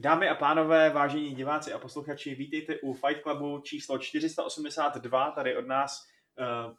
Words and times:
Dámy 0.00 0.28
a 0.28 0.34
pánové, 0.34 0.90
vážení 0.90 1.34
diváci 1.34 1.72
a 1.72 1.78
posluchači, 1.78 2.34
vítejte 2.34 2.78
u 2.80 2.92
Fight 2.92 3.22
Clubu 3.22 3.60
číslo 3.60 3.98
482, 3.98 5.30
tady 5.30 5.56
od 5.56 5.66
nás 5.66 6.06
uh, 6.38 6.74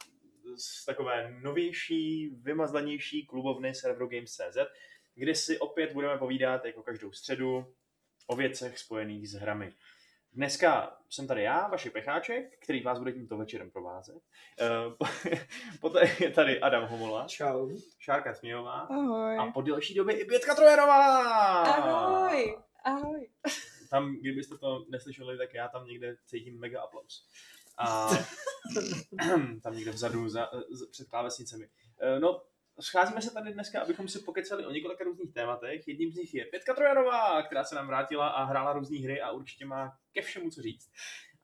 z 0.56 0.86
takové 0.86 1.36
novější, 1.42 2.30
vymazlenější 2.42 3.26
klubovny 3.26 3.76
serveru 3.76 4.08
Games.cz, 4.08 4.58
kde 5.16 5.36
si 5.36 5.60
opět 5.60 5.94
budeme 5.94 6.18
povídat 6.18 6.66
jako 6.66 6.84
každou 6.84 7.12
středu 7.12 7.74
o 8.28 8.36
věcech 8.36 8.80
spojených 8.80 9.30
s 9.30 9.34
hrami. 9.34 9.74
Dneska 10.34 10.98
jsem 11.10 11.28
tady 11.28 11.44
já, 11.44 11.68
vaši 11.68 11.90
pecháček, 11.90 12.60
který 12.60 12.84
vás 12.84 13.00
bude 13.00 13.12
tímto 13.12 13.38
večerem 13.38 13.72
provázet. 13.72 14.16
Uh, 14.16 15.08
poté 15.82 16.16
je 16.20 16.32
tady 16.32 16.60
Adam 16.60 16.88
Homola. 16.88 17.28
Čau. 17.28 17.70
Šárka 17.98 18.34
Smějová. 18.34 18.80
Ahoj. 18.80 19.38
A 19.38 19.52
po 19.52 19.62
delší 19.62 19.94
době 19.94 20.20
i 20.20 20.26
Bětka 20.26 20.56
Trojerová. 20.56 21.62
Ahoj. 21.64 22.69
Ahoj. 22.84 23.30
Tam, 23.90 24.16
kdybyste 24.16 24.58
to 24.58 24.86
neslyšeli, 24.90 25.38
tak 25.38 25.54
já 25.54 25.68
tam 25.68 25.86
někde 25.86 26.18
cítím 26.26 26.60
mega 26.60 26.82
aplaus. 26.82 27.30
A 27.78 28.10
tam 29.64 29.76
někde 29.76 29.92
vzadu 29.92 30.30
za, 30.30 30.50
za, 30.70 30.86
před 30.92 31.10
klávesnicemi. 31.10 31.70
Eh, 32.02 32.20
No, 32.20 32.42
scházíme 32.80 33.22
se 33.22 33.34
tady 33.34 33.54
dneska, 33.54 33.82
abychom 33.82 34.08
si 34.08 34.20
pokecali 34.20 34.66
o 34.66 34.72
několika 34.72 35.04
různých 35.04 35.34
tématech. 35.34 35.88
Jedním 35.88 36.12
z 36.12 36.16
nich 36.16 36.34
je 36.34 36.46
Pětka 36.46 36.74
Trojanová, 36.74 37.44
která 37.44 37.64
se 37.64 37.76
nám 37.76 37.88
vrátila 37.88 38.28
a 38.28 38.44
hrála 38.44 38.74
různé 38.74 39.00
hry 39.00 39.22
a 39.22 39.32
určitě 39.32 39.66
má 39.66 39.98
ke 40.14 40.22
všemu 40.22 40.50
co 40.50 40.62
říct. 40.62 40.92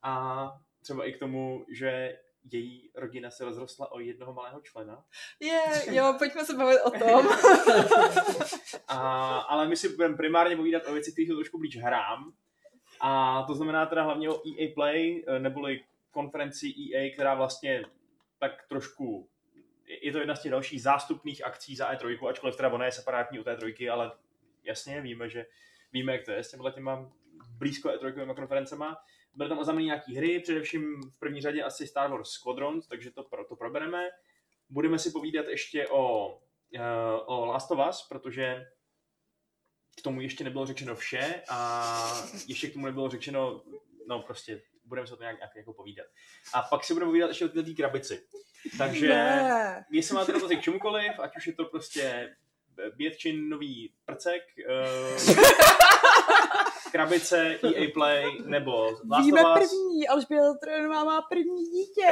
A 0.02 0.46
třeba 0.84 1.06
i 1.06 1.14
k 1.14 1.20
tomu, 1.20 1.66
že 1.70 2.20
její 2.52 2.92
rodina 2.96 3.30
se 3.32 3.46
rozrostla 3.46 3.92
o 3.92 4.00
jednoho 4.00 4.34
malého 4.34 4.62
člena. 4.62 5.04
Je, 5.40 5.62
jo, 5.96 6.16
pojďme 6.18 6.46
se 6.46 6.54
bavit 6.54 6.82
o 6.82 6.92
tom. 6.92 7.28
A, 8.88 9.38
ale 9.38 9.68
my 9.68 9.78
si 9.78 9.90
budeme 9.90 10.18
primárně 10.18 10.56
povídat 10.56 10.88
o 10.88 10.94
věci, 10.94 11.12
které 11.12 11.26
jsou 11.26 11.36
trošku 11.36 11.58
blíž 11.58 11.78
hrám. 11.78 12.34
A 13.02 13.44
to 13.48 13.54
znamená 13.54 13.86
teda 13.86 14.04
hlavně 14.04 14.30
o 14.30 14.42
EA 14.48 14.74
Play, 14.74 15.24
eh, 15.28 15.40
neboli 15.40 15.84
konferenci 16.12 16.68
EA, 16.68 17.14
která 17.14 17.36
vlastně 17.36 17.86
tak 18.40 18.68
trošku, 18.70 19.30
je 20.02 20.12
to 20.12 20.18
jedna 20.18 20.36
z 20.36 20.42
těch 20.42 20.52
dalších 20.52 20.82
zástupných 20.82 21.46
akcí 21.46 21.76
za 21.76 21.94
E3, 21.94 22.30
ačkoliv 22.30 22.56
teda 22.56 22.70
ona 22.70 22.86
je 22.86 22.92
separátní 22.92 23.40
od 23.40 23.48
E3, 23.48 23.92
ale 23.92 24.12
jasně 24.64 25.02
víme, 25.02 25.30
že 25.30 25.46
víme, 25.94 26.14
jak 26.14 26.26
to 26.26 26.32
je 26.32 26.44
s 26.44 26.52
těmhle 26.52 26.72
těma 26.72 27.12
blízko 27.58 27.90
E3 27.90 28.36
konferencema. 28.36 28.98
Byly 29.36 29.50
tam 29.50 29.60
oznámeny 29.60 29.86
nějaký 29.86 30.16
hry, 30.16 30.40
především 30.40 31.02
v 31.16 31.20
první 31.20 31.42
řadě 31.42 31.64
asi 31.64 31.88
Star 31.88 32.10
Wars 32.12 32.30
Squadrons, 32.30 32.88
takže 32.88 33.12
to, 33.12 33.24
pro, 33.24 33.46
to 33.46 33.56
probereme. 33.56 34.10
Budeme 34.70 35.00
si 35.00 35.12
povídat 35.12 35.46
ještě 35.48 35.88
o, 35.88 36.28
uh, 36.36 36.82
o 37.26 37.46
Last 37.46 37.72
of 37.72 37.80
Us, 37.90 38.06
protože 38.10 38.66
k 40.00 40.02
tomu 40.02 40.22
ještě 40.22 40.44
nebylo 40.44 40.66
řečeno 40.66 40.96
vše 40.96 41.42
a 41.50 42.02
ještě 42.48 42.68
k 42.70 42.74
tomu 42.74 42.86
nebylo 42.86 43.10
řečeno, 43.10 43.62
no 44.08 44.20
prostě 44.22 44.62
budeme 44.84 45.08
se 45.08 45.14
o 45.14 45.18
tom 45.18 45.24
nějak, 45.24 45.38
nějak 45.38 45.56
jako 45.56 45.74
povídat. 45.74 46.06
A 46.54 46.62
pak 46.62 46.84
si 46.84 46.94
budeme 46.94 47.10
povídat 47.10 47.28
ještě 47.30 47.46
o 47.46 47.50
této 47.50 47.72
krabici. 47.78 48.28
Takže 48.78 49.08
Ne. 49.08 49.86
jestli 49.92 50.16
máte 50.16 50.32
dotazy 50.32 50.58
k 50.58 50.62
čemukoliv, 50.62 51.12
ať 51.20 51.38
už 51.38 51.48
je 51.48 51.54
to 51.54 51.66
prostě 51.66 52.36
Bětčin 52.96 53.50
nový 53.50 53.94
prcek, 54.06 54.42
uh, 54.70 55.36
krabice, 56.96 57.60
EA 57.64 57.92
Play 57.94 58.26
nebo 58.46 58.84
Last 59.12 59.26
Víme 59.26 59.42
of 59.42 59.48
Us, 59.48 59.70
první, 59.70 60.08
Alžběta 60.08 60.54
Trojanová 60.54 61.04
má 61.04 61.22
první 61.22 61.64
dítě. 61.64 62.08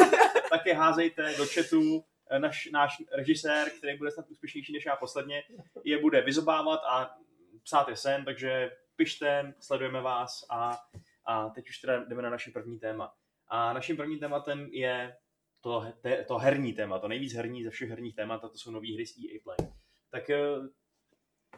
tak 0.50 0.66
je 0.66 0.74
házejte 0.74 1.34
do 1.38 1.46
chatu. 1.46 2.04
Eh, 2.30 2.38
Naš, 2.38 2.68
náš 2.72 3.02
režisér, 3.12 3.70
který 3.70 3.98
bude 3.98 4.10
snad 4.10 4.30
úspěšnější 4.30 4.72
než 4.72 4.86
já 4.86 4.96
posledně, 4.96 5.42
je 5.84 6.00
bude 6.00 6.20
vyzobávat 6.20 6.80
a 6.90 7.16
psát 7.62 7.88
je 7.88 7.96
sen, 7.96 8.24
takže 8.24 8.70
pište, 8.96 9.54
sledujeme 9.60 10.00
vás 10.00 10.46
a, 10.50 10.78
a 11.26 11.48
teď 11.48 11.68
už 11.68 11.78
teda 11.78 12.04
jdeme 12.04 12.22
na 12.22 12.30
naše 12.30 12.50
první 12.50 12.78
téma. 12.78 13.12
A 13.48 13.72
naším 13.72 13.96
prvním 13.96 14.18
tématem 14.18 14.68
je 14.72 15.16
to, 15.60 15.86
te, 16.00 16.24
to 16.24 16.38
herní 16.38 16.72
téma, 16.72 16.98
to 16.98 17.08
nejvíc 17.08 17.34
herní 17.34 17.64
ze 17.64 17.70
všech 17.70 17.90
herních 17.90 18.14
témat, 18.14 18.44
a 18.44 18.48
to 18.48 18.58
jsou 18.58 18.70
nové 18.70 18.94
hry 18.94 19.06
z 19.06 19.18
EA 19.18 19.38
Play. 19.44 19.72
Tak 20.10 20.30
eh, 20.30 20.38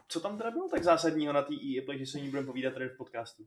co 0.08 0.20
tam 0.20 0.38
teda 0.38 0.50
bylo 0.50 0.68
tak 0.68 0.84
zásadního 0.84 1.32
na 1.32 1.42
té 1.42 1.54
EA 1.54 1.82
Play, 1.84 1.98
že 1.98 2.06
se 2.06 2.18
o 2.18 2.20
ní 2.20 2.30
budeme 2.30 2.46
povídat 2.46 2.74
tady 2.74 2.88
v 2.88 2.96
podcastu? 2.96 3.46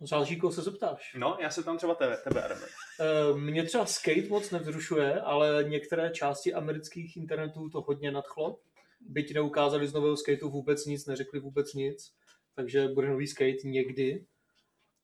Záleží, 0.00 0.36
koho 0.38 0.52
se 0.52 0.62
zeptáš. 0.62 1.14
No, 1.18 1.36
já 1.40 1.50
se 1.50 1.62
tam 1.62 1.76
třeba 1.76 1.94
tebe, 1.94 2.16
tebe 2.24 2.42
Adame. 2.44 2.66
Eh, 3.00 3.38
Mě 3.38 3.64
třeba 3.64 3.86
skate 3.86 4.28
moc 4.28 4.50
nevzrušuje, 4.50 5.20
ale 5.20 5.64
některé 5.68 6.10
části 6.10 6.54
amerických 6.54 7.16
internetů 7.16 7.68
to 7.68 7.80
hodně 7.80 8.10
nadchlo. 8.10 8.58
Byť 9.00 9.34
neukázali 9.34 9.88
z 9.88 9.92
nového 9.92 10.16
skateu 10.16 10.50
vůbec 10.50 10.86
nic, 10.86 11.06
neřekli 11.06 11.40
vůbec 11.40 11.74
nic, 11.74 12.12
takže 12.54 12.88
bude 12.88 13.08
nový 13.08 13.26
skate 13.26 13.56
někdy. 13.64 14.26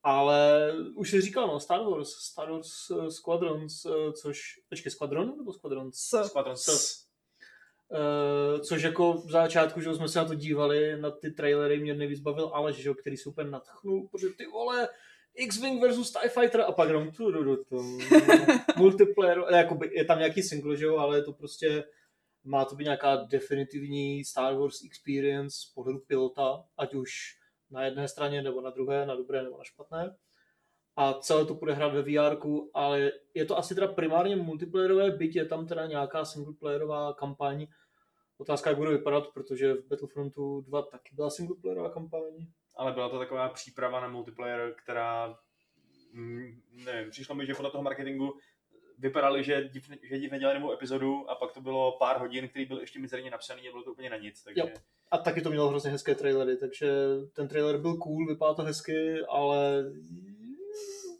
Ale 0.02 0.72
už 0.94 1.10
jsi 1.10 1.20
říkal, 1.20 1.46
no, 1.46 1.60
Star 1.60 1.82
Wars, 1.82 2.08
Star 2.08 2.50
Wars 2.52 2.90
eh, 2.90 3.10
Squadrons, 3.10 3.84
eh, 3.84 4.12
což, 4.12 4.60
počkej, 4.68 4.92
Squadron 4.92 5.38
nebo 5.38 5.52
Squadrons? 5.52 5.96
S. 5.96 6.24
Squadron 6.28 6.56
S. 6.56 7.06
Uh, 7.92 8.60
což 8.60 8.82
jako 8.82 9.12
v 9.12 9.30
začátku, 9.30 9.80
že 9.80 9.94
jsme 9.94 10.08
se 10.08 10.18
na 10.18 10.24
to 10.24 10.34
dívali, 10.34 11.00
na 11.00 11.10
ty 11.10 11.30
trailery 11.30 11.80
mě 11.80 11.94
nejvíc 11.94 12.20
bavil 12.20 12.50
Aleš, 12.54 12.76
že 12.76 12.88
jo, 12.88 12.94
který 12.94 13.16
se 13.16 13.28
úplně 13.28 13.50
natchnul, 13.50 14.08
protože 14.08 14.28
ty 14.28 14.46
vole, 14.46 14.88
X-Wing 15.34 15.80
versus 15.80 16.12
TIE 16.12 16.28
Fighter 16.28 16.60
a 16.60 16.72
pak 16.72 16.88
jenom 16.88 17.10
tu, 17.10 17.32
tu, 17.32 17.44
tu, 17.44 17.64
tu, 17.64 17.98
multiplayer, 18.76 19.44
jakoby, 19.50 19.90
je 19.92 20.04
tam 20.04 20.18
nějaký 20.18 20.42
single, 20.42 20.76
že 20.76 20.84
jo, 20.84 20.96
ale 20.96 21.16
je 21.16 21.22
to 21.22 21.32
prostě, 21.32 21.84
má 22.44 22.64
to 22.64 22.76
být 22.76 22.84
nějaká 22.84 23.16
definitivní 23.16 24.24
Star 24.24 24.54
Wars 24.54 24.84
experience 24.84 25.56
z 25.60 25.72
pohledu 25.74 25.98
pilota, 25.98 26.64
ať 26.78 26.94
už 26.94 27.10
na 27.70 27.84
jedné 27.84 28.08
straně, 28.08 28.42
nebo 28.42 28.60
na 28.60 28.70
druhé, 28.70 29.06
na 29.06 29.14
dobré, 29.14 29.42
nebo 29.42 29.58
na 29.58 29.64
špatné. 29.64 30.16
A 30.96 31.14
celé 31.14 31.46
to 31.46 31.54
bude 31.54 31.72
hrát 31.72 31.88
ve 31.88 32.02
VR, 32.02 32.36
ale 32.74 33.12
je 33.34 33.44
to 33.44 33.58
asi 33.58 33.74
teda 33.74 33.86
primárně 33.86 34.36
multiplayerové, 34.36 35.10
byť 35.10 35.36
je 35.36 35.44
tam 35.44 35.66
teda 35.66 35.86
nějaká 35.86 36.24
singleplayerová 36.24 37.12
kampaň. 37.12 37.66
Otázka, 38.42 38.70
jak 38.70 38.78
bude 38.78 38.90
vypadat, 38.90 39.26
protože 39.34 39.74
v 39.74 39.86
Battlefrontu 39.88 40.60
2 40.60 40.82
taky 40.82 41.14
byla 41.14 41.30
singleplayerová 41.30 41.90
kampaň. 41.90 42.46
ale 42.74 42.92
byla 42.92 43.08
to 43.08 43.18
taková 43.18 43.48
příprava 43.48 44.00
na 44.00 44.08
multiplayer, 44.08 44.74
která, 44.82 45.38
mm, 46.12 46.62
nevím, 46.84 47.10
přišlo 47.10 47.34
mi, 47.34 47.46
že 47.46 47.54
podle 47.54 47.70
toho 47.70 47.82
marketingu 47.82 48.34
vypadali, 48.98 49.44
že 49.44 49.68
div, 49.68 49.90
že 50.02 50.18
div 50.18 50.30
nedělali 50.30 50.60
novou 50.60 50.72
epizodu 50.72 51.30
a 51.30 51.34
pak 51.34 51.52
to 51.52 51.60
bylo 51.60 51.96
pár 51.98 52.18
hodin, 52.18 52.48
který 52.48 52.64
byl 52.64 52.80
ještě 52.80 52.98
mizerně 52.98 53.30
napsaný 53.30 53.68
a 53.68 53.70
bylo 53.70 53.82
to 53.82 53.92
úplně 53.92 54.10
na 54.10 54.16
nic, 54.16 54.42
takže 54.42 54.60
Jo. 54.60 54.68
A 55.10 55.18
taky 55.18 55.40
to 55.40 55.50
mělo 55.50 55.68
hrozně 55.68 55.90
hezké 55.90 56.14
trailery, 56.14 56.56
takže 56.56 56.92
ten 57.32 57.48
trailer 57.48 57.78
byl 57.78 57.96
cool, 57.96 58.26
vypadá 58.26 58.54
to 58.54 58.62
hezky, 58.62 59.20
ale 59.28 59.84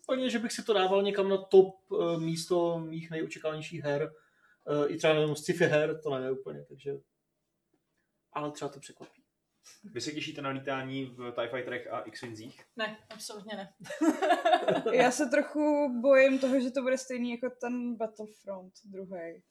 úplně, 0.03 0.31
že 0.31 0.39
bych 0.39 0.53
si 0.53 0.65
to 0.65 0.73
dával 0.73 1.03
někam 1.03 1.29
na 1.29 1.37
top 1.37 1.75
eh, 1.93 2.19
místo 2.19 2.79
mých 2.79 3.11
nejočekávanějších 3.11 3.83
her, 3.83 4.13
eh, 4.67 4.89
i 4.89 4.97
třeba 4.97 5.15
jenom 5.15 5.37
sci-fi 5.37 5.65
her, 5.65 6.01
to 6.03 6.19
ne 6.19 6.31
úplně, 6.31 6.65
takže 6.69 6.93
ale 8.33 8.53
třeba 8.53 8.69
to 8.69 8.81
překvapí. 8.81 9.23
vy 9.85 10.01
se 10.01 10.13
těšíte 10.13 10.43
na 10.43 10.51
lítání 10.51 11.05
v 11.05 11.33
TIE 11.33 11.49
Fighterech 11.49 11.87
a 11.93 12.01
X-Wingzích? 12.01 12.61
Ne, 12.77 12.99
absolutně 13.11 13.57
ne. 13.57 13.73
Já 14.93 15.11
se 15.11 15.27
trochu 15.27 15.89
bojím 16.01 16.39
toho, 16.39 16.61
že 16.61 16.71
to 16.71 16.83
bude 16.83 16.99
stejný 16.99 17.31
jako 17.31 17.51
ten 17.61 17.97
Battlefront 17.97 18.73
druhý. 18.85 19.43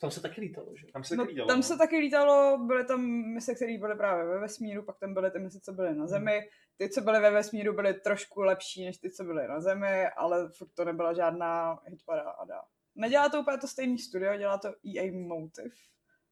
Tam 0.00 0.10
se 0.10 0.20
taky 0.20 0.40
lítalo, 0.40 0.76
že? 0.76 0.86
Tam 0.92 1.04
se 1.04 1.16
No, 1.16 1.24
taky 1.24 1.34
dělalo. 1.34 1.48
tam 1.48 1.62
se 1.62 1.76
taky 1.76 1.96
lítalo, 1.96 2.58
byly 2.66 2.84
tam 2.84 3.00
mise, 3.34 3.54
které 3.54 3.78
byly 3.78 3.96
právě 3.96 4.24
ve 4.24 4.38
vesmíru, 4.40 4.82
pak 4.82 4.98
tam 4.98 5.14
byly 5.14 5.30
ty 5.30 5.38
mise, 5.38 5.60
co 5.60 5.72
byly 5.72 5.94
na 5.94 6.06
Zemi. 6.06 6.40
Ty, 6.76 6.88
co 6.88 7.00
byly 7.00 7.20
ve 7.20 7.30
vesmíru, 7.30 7.74
byly 7.74 7.94
trošku 7.94 8.40
lepší 8.42 8.84
než 8.84 8.98
ty, 8.98 9.10
co 9.10 9.24
byly 9.24 9.48
na 9.48 9.60
Zemi, 9.60 10.06
ale 10.16 10.48
furt 10.58 10.68
to 10.74 10.84
nebyla 10.84 11.12
žádná 11.12 11.80
hitparáda. 11.86 12.62
Nedělá 12.94 13.28
to 13.28 13.40
úplně 13.40 13.58
to 13.58 13.68
stejný 13.68 13.98
studio, 13.98 14.36
dělá 14.36 14.58
to 14.58 14.68
EA 14.68 15.12
Motive, 15.12 15.70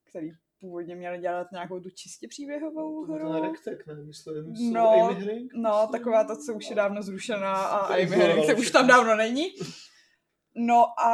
který 0.08 0.30
původně 0.60 0.96
měli 0.96 1.18
dělat 1.18 1.52
nějakou 1.52 1.80
tu 1.80 1.90
čistě 1.90 2.28
příběhovou 2.28 3.06
To 3.06 3.12
hru. 3.12 3.42
Rektek, 3.42 3.86
ne? 3.86 3.94
Myslím, 3.94 4.72
No, 4.72 4.90
Amy 4.90 5.14
Hennig, 5.14 5.52
No, 5.54 5.88
taková 5.92 6.24
ta, 6.24 6.36
co 6.36 6.54
už 6.54 6.70
je 6.70 6.76
dávno 6.76 7.02
zrušená 7.02 7.54
a 7.54 7.76
Amy 7.78 8.04
Hennig 8.04 8.44
se 8.44 8.54
už 8.54 8.70
tam 8.70 8.86
dávno 8.86 9.16
není. 9.16 9.44
No 10.54 11.00
a 11.00 11.10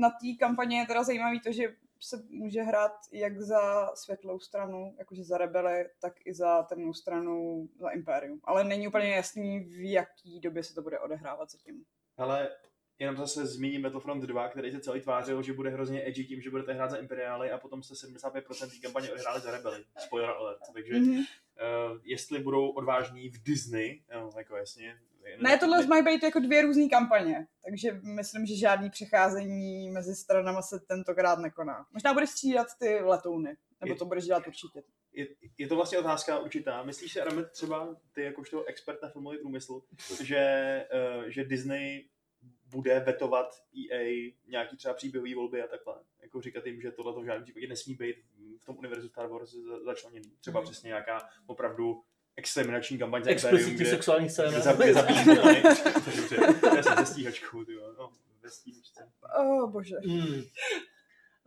na 0.00 0.10
té 0.10 0.26
kampaně 0.38 0.78
je 0.78 0.86
teda 0.86 1.04
zajímavý 1.04 1.40
to, 1.40 1.52
že 1.52 1.74
se 2.00 2.22
může 2.30 2.62
hrát 2.62 2.92
jak 3.12 3.40
za 3.40 3.90
světlou 3.94 4.38
stranu, 4.38 4.94
jakože 4.98 5.24
za 5.24 5.38
rebely, 5.38 5.88
tak 6.00 6.12
i 6.24 6.34
za 6.34 6.62
temnou 6.62 6.92
stranu, 6.92 7.68
za 7.78 7.90
Imperium. 7.90 8.40
Ale 8.44 8.64
není 8.64 8.88
úplně 8.88 9.14
jasný, 9.14 9.60
v 9.60 9.90
jaký 9.92 10.40
době 10.40 10.62
se 10.64 10.74
to 10.74 10.82
bude 10.82 10.98
odehrávat 10.98 11.50
zatím. 11.50 11.84
Hele, 12.18 12.48
jenom 13.00 13.16
zase 13.16 13.46
zmíním 13.46 13.82
Battlefront 13.82 14.24
2, 14.24 14.48
který 14.48 14.72
se 14.72 14.80
celý 14.80 15.00
tvářil, 15.00 15.42
že 15.42 15.52
bude 15.52 15.70
hrozně 15.70 16.06
edgy 16.08 16.24
tím, 16.24 16.40
že 16.40 16.50
budete 16.50 16.72
hrát 16.72 16.90
za 16.90 16.96
Imperiály 16.96 17.50
a 17.50 17.58
potom 17.58 17.82
se 17.82 17.94
75% 17.94 18.70
té 18.70 18.76
kampaně 18.82 19.12
odehráli 19.12 19.40
za 19.40 19.50
rebely. 19.50 19.84
Spoiler 19.98 20.30
alert. 20.30 20.58
Takže 20.74 20.92
Mm-hmm. 20.94 21.18
uh, 21.18 21.98
jestli 22.04 22.38
budou 22.38 22.68
odvážní 22.68 23.28
v 23.28 23.42
Disney, 23.42 24.02
no, 24.14 24.30
jako 24.38 24.56
jasně, 24.56 24.96
Ne, 25.40 25.58
tohle 25.58 25.86
mají 25.86 26.04
být 26.04 26.22
jako 26.22 26.38
dvě 26.40 26.62
různé 26.62 26.88
kampaně, 26.88 27.46
takže 27.64 28.00
myslím, 28.02 28.46
že 28.46 28.56
žádný 28.56 28.90
přecházení 28.90 29.90
mezi 29.90 30.14
stranama 30.14 30.62
se 30.62 30.80
tentokrát 30.80 31.38
nekoná. 31.38 31.86
Možná 31.92 32.12
budeš 32.12 32.30
střídat 32.30 32.66
ty 32.78 33.00
letouny, 33.02 33.56
nebo 33.80 33.92
Je- 33.92 33.98
to 33.98 34.04
budeš 34.04 34.24
dělat 34.24 34.46
určitě. 34.46 34.82
je, 35.12 35.26
je 35.58 35.68
to 35.68 35.76
vlastně 35.76 35.98
otázka 35.98 36.38
určitá. 36.38 36.82
Myslíš 36.82 37.12
si, 37.12 37.20
Adame, 37.20 37.44
třeba 37.44 37.96
ty 38.14 38.22
jakožto 38.22 38.64
expert 38.64 39.02
na 39.02 39.08
filmový 39.08 39.38
průmysl, 39.38 39.82
že, 40.22 40.84
uh, 41.18 41.24
že 41.28 41.44
Disney 41.44 42.04
bude 42.70 43.00
vetovat 43.00 43.62
EA 43.92 44.32
nějaký 44.48 44.76
třeba 44.76 44.94
příběhový 44.94 45.34
volby 45.34 45.62
a 45.62 45.66
takhle. 45.66 45.94
Jako 46.22 46.40
říkat 46.40 46.66
jim, 46.66 46.80
že 46.80 46.90
tohle 46.90 47.22
v 47.22 47.26
žádném 47.26 47.44
případě 47.44 47.68
nesmí 47.68 47.94
být 47.94 48.16
v 48.58 48.64
tom 48.64 48.78
univerzu 48.78 49.08
Star 49.08 49.26
Wars 49.28 49.50
za- 49.50 49.84
začleněný. 49.84 50.32
Třeba 50.40 50.60
Mhm. 50.60 50.70
přesně 50.70 50.88
nějaká 50.88 51.28
opravdu 51.46 52.02
exterminační 52.36 52.98
kampaň 52.98 53.24
za 53.24 53.30
Imperium, 53.30 53.54
Explicitní 53.56 53.80
kde, 53.84 53.90
sexuální 53.90 54.24
kde, 54.24 54.32
scéna. 54.32 54.60
za- 54.60 54.72
kde 54.72 54.94
zabíjí. 54.94 55.24
Dobře, 55.24 56.36
já 56.76 56.82
jsem 56.82 56.96
ze 56.98 57.06
stíhačkou, 57.12 57.64
ty 57.64 57.74
no, 57.98 58.10
ve 58.42 58.50
stíhačce. 58.50 59.08
Oh, 59.38 59.70
bože. 59.70 59.96
Hmm. 60.04 60.42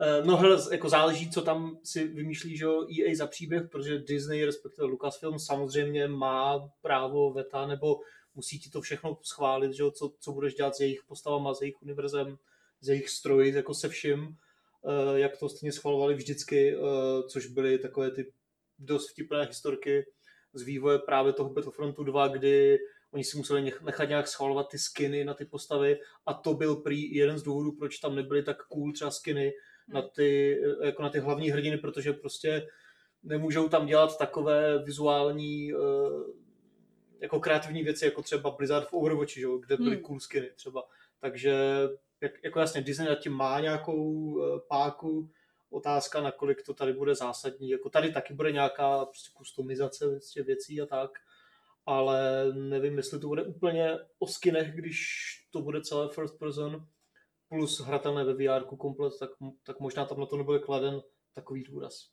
Eh, 0.02 0.22
No 0.26 0.38
hele, 0.38 0.58
jako 0.72 0.90
záleží, 0.90 1.32
co 1.32 1.42
tam 1.42 1.78
si 1.84 2.08
vymýšlí, 2.08 2.58
že 2.58 2.66
jo, 2.66 2.88
EA 3.00 3.16
za 3.16 3.28
příběh, 3.28 3.64
protože 3.72 4.00
Disney, 4.00 4.46
respektive 4.46 4.88
Lucasfilm, 4.88 5.40
samozřejmě 5.40 6.08
má 6.08 6.70
právo 6.82 7.34
veta, 7.34 7.68
nebo 7.68 8.00
musí 8.36 8.60
ti 8.60 8.70
to 8.70 8.82
všechno 8.82 9.18
schválit, 9.22 9.74
že 9.74 9.84
jo, 9.84 9.92
co, 9.92 10.14
co 10.20 10.32
budeš 10.32 10.54
dělat 10.54 10.76
s 10.76 10.80
jejich 10.80 11.04
postavama, 11.08 11.54
s 11.54 11.62
jejich 11.62 11.82
univerzem, 11.82 12.38
s 12.82 12.90
jejich 12.90 13.10
stroji, 13.10 13.56
jako 13.56 13.74
se 13.74 13.90
vším, 13.90 14.38
eh, 14.86 15.20
jak 15.20 15.38
to 15.38 15.50
stejně 15.50 15.72
schvalovali 15.72 16.16
vždycky, 16.16 16.76
eh, 16.76 16.80
což 17.28 17.48
byly 17.48 17.80
takové 17.80 18.12
ty 18.12 18.34
dost 18.80 19.10
vtipné 19.10 19.46
historky 19.46 20.06
z 20.54 20.62
vývoje 20.62 21.00
právě 21.00 21.34
toho 21.34 21.50
Battlefrontu 21.50 22.04
2, 22.04 22.28
kdy 22.28 22.80
oni 23.12 23.24
si 23.24 23.38
museli 23.38 23.62
nech- 23.62 23.82
nechat 23.82 24.10
nějak 24.10 24.28
schvalovat 24.28 24.68
ty 24.72 24.78
skiny 24.78 25.26
na 25.26 25.34
ty 25.34 25.46
postavy 25.46 26.00
a 26.26 26.34
to 26.34 26.54
byl 26.54 26.76
prý 26.76 27.16
jeden 27.16 27.38
z 27.38 27.44
důvodů, 27.44 27.72
proč 27.72 27.98
tam 27.98 28.16
nebyly 28.16 28.44
tak 28.44 28.68
cool 28.68 28.94
třeba 28.94 29.12
skiny 29.12 29.54
na 29.88 30.02
ty, 30.02 30.62
jako 30.84 31.02
na 31.04 31.10
ty 31.10 31.20
hlavní 31.20 31.50
hrdiny, 31.50 31.78
protože 31.78 32.14
prostě 32.14 32.68
nemůžou 33.24 33.70
tam 33.70 33.86
dělat 33.86 34.18
takové 34.18 34.84
vizuální 34.84 35.74
eh, 35.74 35.76
jako 37.20 37.40
kreativní 37.40 37.84
věci, 37.84 38.06
jako 38.06 38.22
třeba 38.22 38.52
Blizzard 38.52 38.88
v 38.90 38.94
Overwatchi, 38.94 39.40
že? 39.42 39.48
kde 39.66 39.78
byly 39.78 39.96
Hmm. 39.96 40.04
cool 40.04 40.20
skiny 40.20 40.50
třeba. 40.56 40.84
Takže 41.20 41.56
jak, 42.22 42.44
jako 42.44 42.60
jasně, 42.60 42.82
Disney 42.82 43.10
nad 43.10 43.16
tím 43.20 43.34
má 43.34 43.60
nějakou 43.60 44.40
eh, 44.44 44.60
páku, 44.70 45.30
otázka, 45.70 46.22
nakolik 46.22 46.64
to 46.66 46.74
tady 46.74 46.94
bude 46.94 47.16
zásadní. 47.16 47.70
Jako 47.70 47.90
tady 47.90 48.12
taky 48.12 48.34
bude 48.34 48.52
nějaká 48.52 49.06
prostě 49.06 49.30
kustomizace 49.34 50.10
prostě 50.10 50.44
věcí 50.44 50.82
a 50.82 50.86
tak, 50.86 51.12
ale 51.86 52.46
nevím, 52.54 52.98
jestli 52.98 53.20
to 53.20 53.28
bude 53.28 53.44
úplně 53.44 54.00
o 54.20 54.28
skinech, 54.28 54.76
když 54.76 55.00
to 55.52 55.62
bude 55.62 55.82
celé 55.82 56.10
first 56.10 56.40
person 56.40 56.88
plus 57.50 57.80
hratelné 57.80 58.24
ve 58.24 58.34
VR 58.34 58.64
komplet, 58.78 59.14
tak, 59.20 59.30
tak 59.64 59.80
možná 59.80 60.06
tam 60.06 60.20
na 60.20 60.26
to 60.26 60.38
nebude 60.38 60.60
kladen 60.60 61.02
takový 61.34 61.64
důraz. 61.64 62.13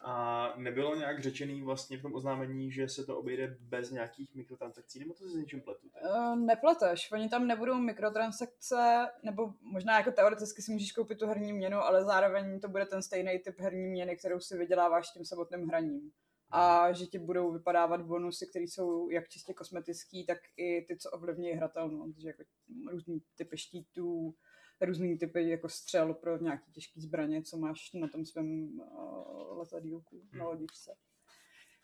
A 0.00 0.54
nebylo 0.56 0.96
nějak 0.96 1.22
řečený 1.22 1.62
vlastně 1.62 1.98
v 1.98 2.02
tom 2.02 2.14
oznámení, 2.14 2.72
že 2.72 2.88
se 2.88 3.04
to 3.04 3.18
obejde 3.18 3.56
bez 3.60 3.90
nějakých 3.90 4.34
mikrotransakcí, 4.34 4.98
nebo 4.98 5.14
to 5.14 5.24
se 5.24 5.30
s 5.30 5.34
něčím 5.34 5.60
pletu? 5.60 5.88
Uh, 6.04 6.36
nepleteš, 6.36 7.12
oni 7.12 7.28
tam 7.28 7.46
nebudou 7.46 7.74
mikrotransakce, 7.74 9.06
nebo 9.22 9.54
možná 9.60 9.98
jako 9.98 10.12
teoreticky 10.12 10.62
si 10.62 10.72
můžeš 10.72 10.92
koupit 10.92 11.18
tu 11.18 11.26
herní 11.26 11.52
měnu, 11.52 11.78
ale 11.78 12.04
zároveň 12.04 12.60
to 12.60 12.68
bude 12.68 12.86
ten 12.86 13.02
stejný 13.02 13.38
typ 13.38 13.60
herní 13.60 13.86
měny, 13.86 14.16
kterou 14.16 14.40
si 14.40 14.58
vyděláváš 14.58 15.10
tím 15.10 15.24
samotným 15.24 15.68
hraním. 15.68 16.10
A 16.50 16.92
že 16.92 17.06
ti 17.06 17.18
budou 17.18 17.52
vypadávat 17.52 18.02
bonusy, 18.02 18.46
které 18.46 18.64
jsou 18.64 19.10
jak 19.10 19.28
čistě 19.28 19.54
kosmetický, 19.54 20.26
tak 20.26 20.38
i 20.56 20.84
ty, 20.88 20.96
co 20.96 21.10
ovlivní 21.10 21.50
hratelnost, 21.50 22.18
že 22.18 22.28
jako 22.28 22.42
různý 22.90 23.22
typy 23.36 23.58
štítů, 23.58 24.34
různý 24.80 25.18
typy 25.18 25.48
jako 25.48 25.68
střel 25.68 26.14
pro 26.14 26.38
nějaký 26.38 26.72
těžký 26.72 27.00
zbraně, 27.00 27.42
co 27.42 27.56
máš 27.56 27.92
na 27.92 28.08
tom 28.08 28.24
svém 28.24 28.80
uh, 28.80 29.58
letadílku 29.58 30.16
na 30.32 30.44
Hmm. 30.44 30.46
lodičce. 30.46 30.94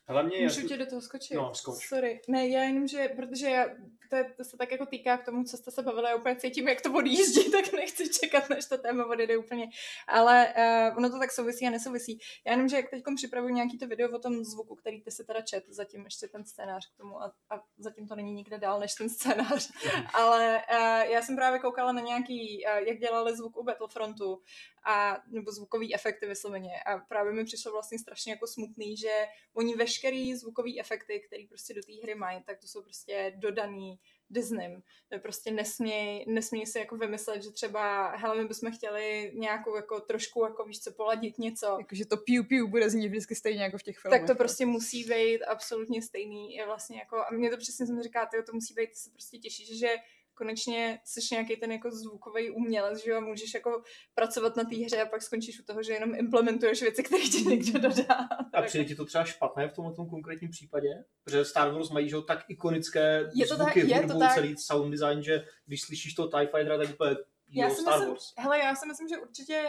Hlavně 0.08 0.36
já 0.36 0.42
Můžu 0.42 0.68
tě 0.68 0.76
do 0.76 0.86
toho 0.86 1.00
skočit? 1.00 1.36
No, 1.36 1.54
skoč. 1.54 1.88
Sorry. 1.88 2.20
Ne, 2.28 2.48
já 2.48 2.62
jenom, 2.62 2.88
že, 2.88 3.08
protože 3.16 3.50
já, 3.50 3.66
to, 4.10 4.16
je- 4.16 4.34
to 4.36 4.44
se 4.44 4.56
tak 4.56 4.72
jako 4.72 4.86
týká 4.86 5.18
k 5.18 5.24
tomu, 5.24 5.44
co 5.44 5.56
jste 5.56 5.70
se 5.70 5.82
bavili, 5.82 6.08
já 6.08 6.16
úplně 6.16 6.36
cítím, 6.36 6.68
jak 6.68 6.80
to 6.80 6.92
odjíždí, 6.92 7.50
tak 7.52 7.72
nechci 7.72 8.08
čekat, 8.08 8.48
než 8.48 8.66
to 8.66 8.78
téma 8.78 9.06
odjede 9.06 9.36
úplně. 9.36 9.68
Ale 10.06 10.54
uh, 10.90 10.98
ono 10.98 11.10
to 11.10 11.18
tak 11.18 11.32
souvisí 11.32 11.66
a 11.66 11.70
nesouvisí. 11.70 12.18
Já 12.46 12.52
jenom, 12.52 12.68
že 12.68 12.76
jak 12.76 12.90
teď 12.90 13.02
připravuju 13.16 13.54
nějaký 13.54 13.78
to 13.78 13.86
video 13.86 14.16
o 14.16 14.18
tom 14.18 14.44
zvuku, 14.44 14.74
který 14.74 15.02
ty 15.02 15.10
si 15.10 15.24
teda 15.24 15.40
čet, 15.40 15.64
zatím 15.68 16.04
ještě 16.04 16.28
ten 16.28 16.44
scénář 16.44 16.92
k 16.94 16.96
tomu 16.96 17.22
a, 17.22 17.32
a 17.50 17.62
zatím 17.78 18.08
to 18.08 18.16
není 18.16 18.32
nikde 18.32 18.58
dál 18.58 18.80
než 18.80 18.94
ten 18.94 19.08
scénář. 19.08 19.70
Ale 20.14 20.62
uh, 20.72 21.12
já 21.12 21.22
jsem 21.22 21.36
právě 21.36 21.58
koukala 21.58 21.92
na 21.92 22.00
nějaký, 22.00 22.64
uh, 22.66 22.88
jak 22.88 22.98
dělali 22.98 23.36
zvuk 23.36 23.56
u 23.56 23.62
Battlefrontu 23.64 24.42
a, 24.84 25.22
nebo 25.26 25.52
zvukový 25.52 25.94
efekty 25.94 26.26
vysloveně 26.26 26.82
a 26.86 26.98
právě 26.98 27.32
mi 27.32 27.44
přišlo 27.44 27.72
vlastně 27.72 27.98
strašně 27.98 28.32
jako 28.32 28.46
smutný, 28.46 28.96
že 28.96 29.26
oni 29.54 29.74
veškerý 29.74 30.36
zvukový 30.36 30.80
efekty, 30.80 31.20
který 31.20 31.46
prostě 31.46 31.74
do 31.74 31.80
té 31.82 31.92
hry 32.02 32.14
mají, 32.14 32.42
tak 32.42 32.60
to 32.60 32.66
jsou 32.68 32.82
prostě 32.82 33.32
dodaný 33.36 33.98
Disneym. 34.30 34.82
To 35.08 35.14
je 35.14 35.18
prostě 35.18 35.50
nesměj, 35.50 36.24
nesměj 36.28 36.66
si 36.66 36.78
jako 36.78 36.96
vymyslet, 36.96 37.42
že 37.42 37.50
třeba, 37.50 38.16
hele, 38.16 38.42
my 38.42 38.48
bychom 38.48 38.72
chtěli 38.72 39.32
nějakou 39.34 39.76
jako 39.76 40.00
trošku, 40.00 40.44
jako 40.44 40.64
víš 40.64 40.80
co, 40.80 40.92
poladit 40.92 41.38
něco, 41.38 41.76
Jakože 41.80 42.06
to 42.06 42.16
piu 42.16 42.44
piu 42.44 42.68
bude 42.68 42.90
znít 42.90 43.08
vždycky 43.08 43.34
stejně 43.34 43.62
jako 43.62 43.78
v 43.78 43.82
těch 43.82 43.98
filmech. 43.98 44.20
tak 44.20 44.28
to 44.28 44.34
prostě 44.34 44.66
musí 44.66 45.04
být 45.04 45.42
absolutně 45.42 46.02
stejný. 46.02 46.54
Je 46.54 46.66
vlastně 46.66 46.98
jako, 46.98 47.16
a 47.16 47.30
mě 47.30 47.50
to 47.50 47.56
přesně 47.56 47.86
jsem 47.86 48.02
říká, 48.02 48.28
to 48.46 48.52
musí 48.52 48.74
být, 48.74 48.96
se 48.96 49.10
prostě 49.10 49.38
těšíš, 49.38 49.78
že 49.78 49.96
konečně 50.34 51.00
jsi 51.04 51.20
nějaký 51.32 51.56
ten 51.56 51.72
jako 51.72 51.90
zvukový 51.90 52.50
umělec, 52.50 53.04
že 53.04 53.10
jo, 53.10 53.20
můžeš 53.20 53.54
jako 53.54 53.82
pracovat 54.14 54.56
na 54.56 54.64
té 54.64 54.76
hře 54.76 55.02
a 55.02 55.06
pak 55.06 55.22
skončíš 55.22 55.60
u 55.60 55.64
toho, 55.64 55.82
že 55.82 55.92
jenom 55.92 56.14
implementuješ 56.14 56.82
věci, 56.82 57.02
které 57.02 57.22
ti 57.22 57.42
někdo 57.44 57.78
dodá. 57.78 58.28
A 58.54 58.62
přijde 58.62 58.84
ti 58.84 58.94
to 58.94 59.04
třeba 59.04 59.24
špatné 59.24 59.68
v 59.68 59.72
tomhle 59.72 59.94
tom 59.94 60.08
konkrétním 60.10 60.50
případě? 60.50 60.88
Protože 61.24 61.44
Star 61.44 61.72
Wars 61.72 61.90
mají 61.90 62.08
že, 62.08 62.16
tak 62.26 62.44
ikonické 62.48 63.30
Je 63.34 63.46
to 63.46 63.54
zvuky, 63.54 63.80
tak- 63.80 63.90
je 63.90 63.96
to 64.00 64.02
hudbu, 64.06 64.18
tak. 64.20 64.34
celý 64.34 64.56
sound 64.56 64.90
design, 64.90 65.22
že 65.22 65.44
když 65.66 65.82
slyšíš 65.82 66.14
to 66.14 66.28
TIE 66.28 66.46
Fightera, 66.46 66.78
tak 66.78 66.90
úplně 66.90 67.16
Já 67.50 67.70
si 67.70 67.80
Star 67.80 67.94
myslím, 67.94 68.08
Wars. 68.08 68.32
hele, 68.38 68.58
já 68.58 68.74
si 68.74 68.86
myslím, 68.86 69.08
že 69.08 69.18
určitě 69.18 69.62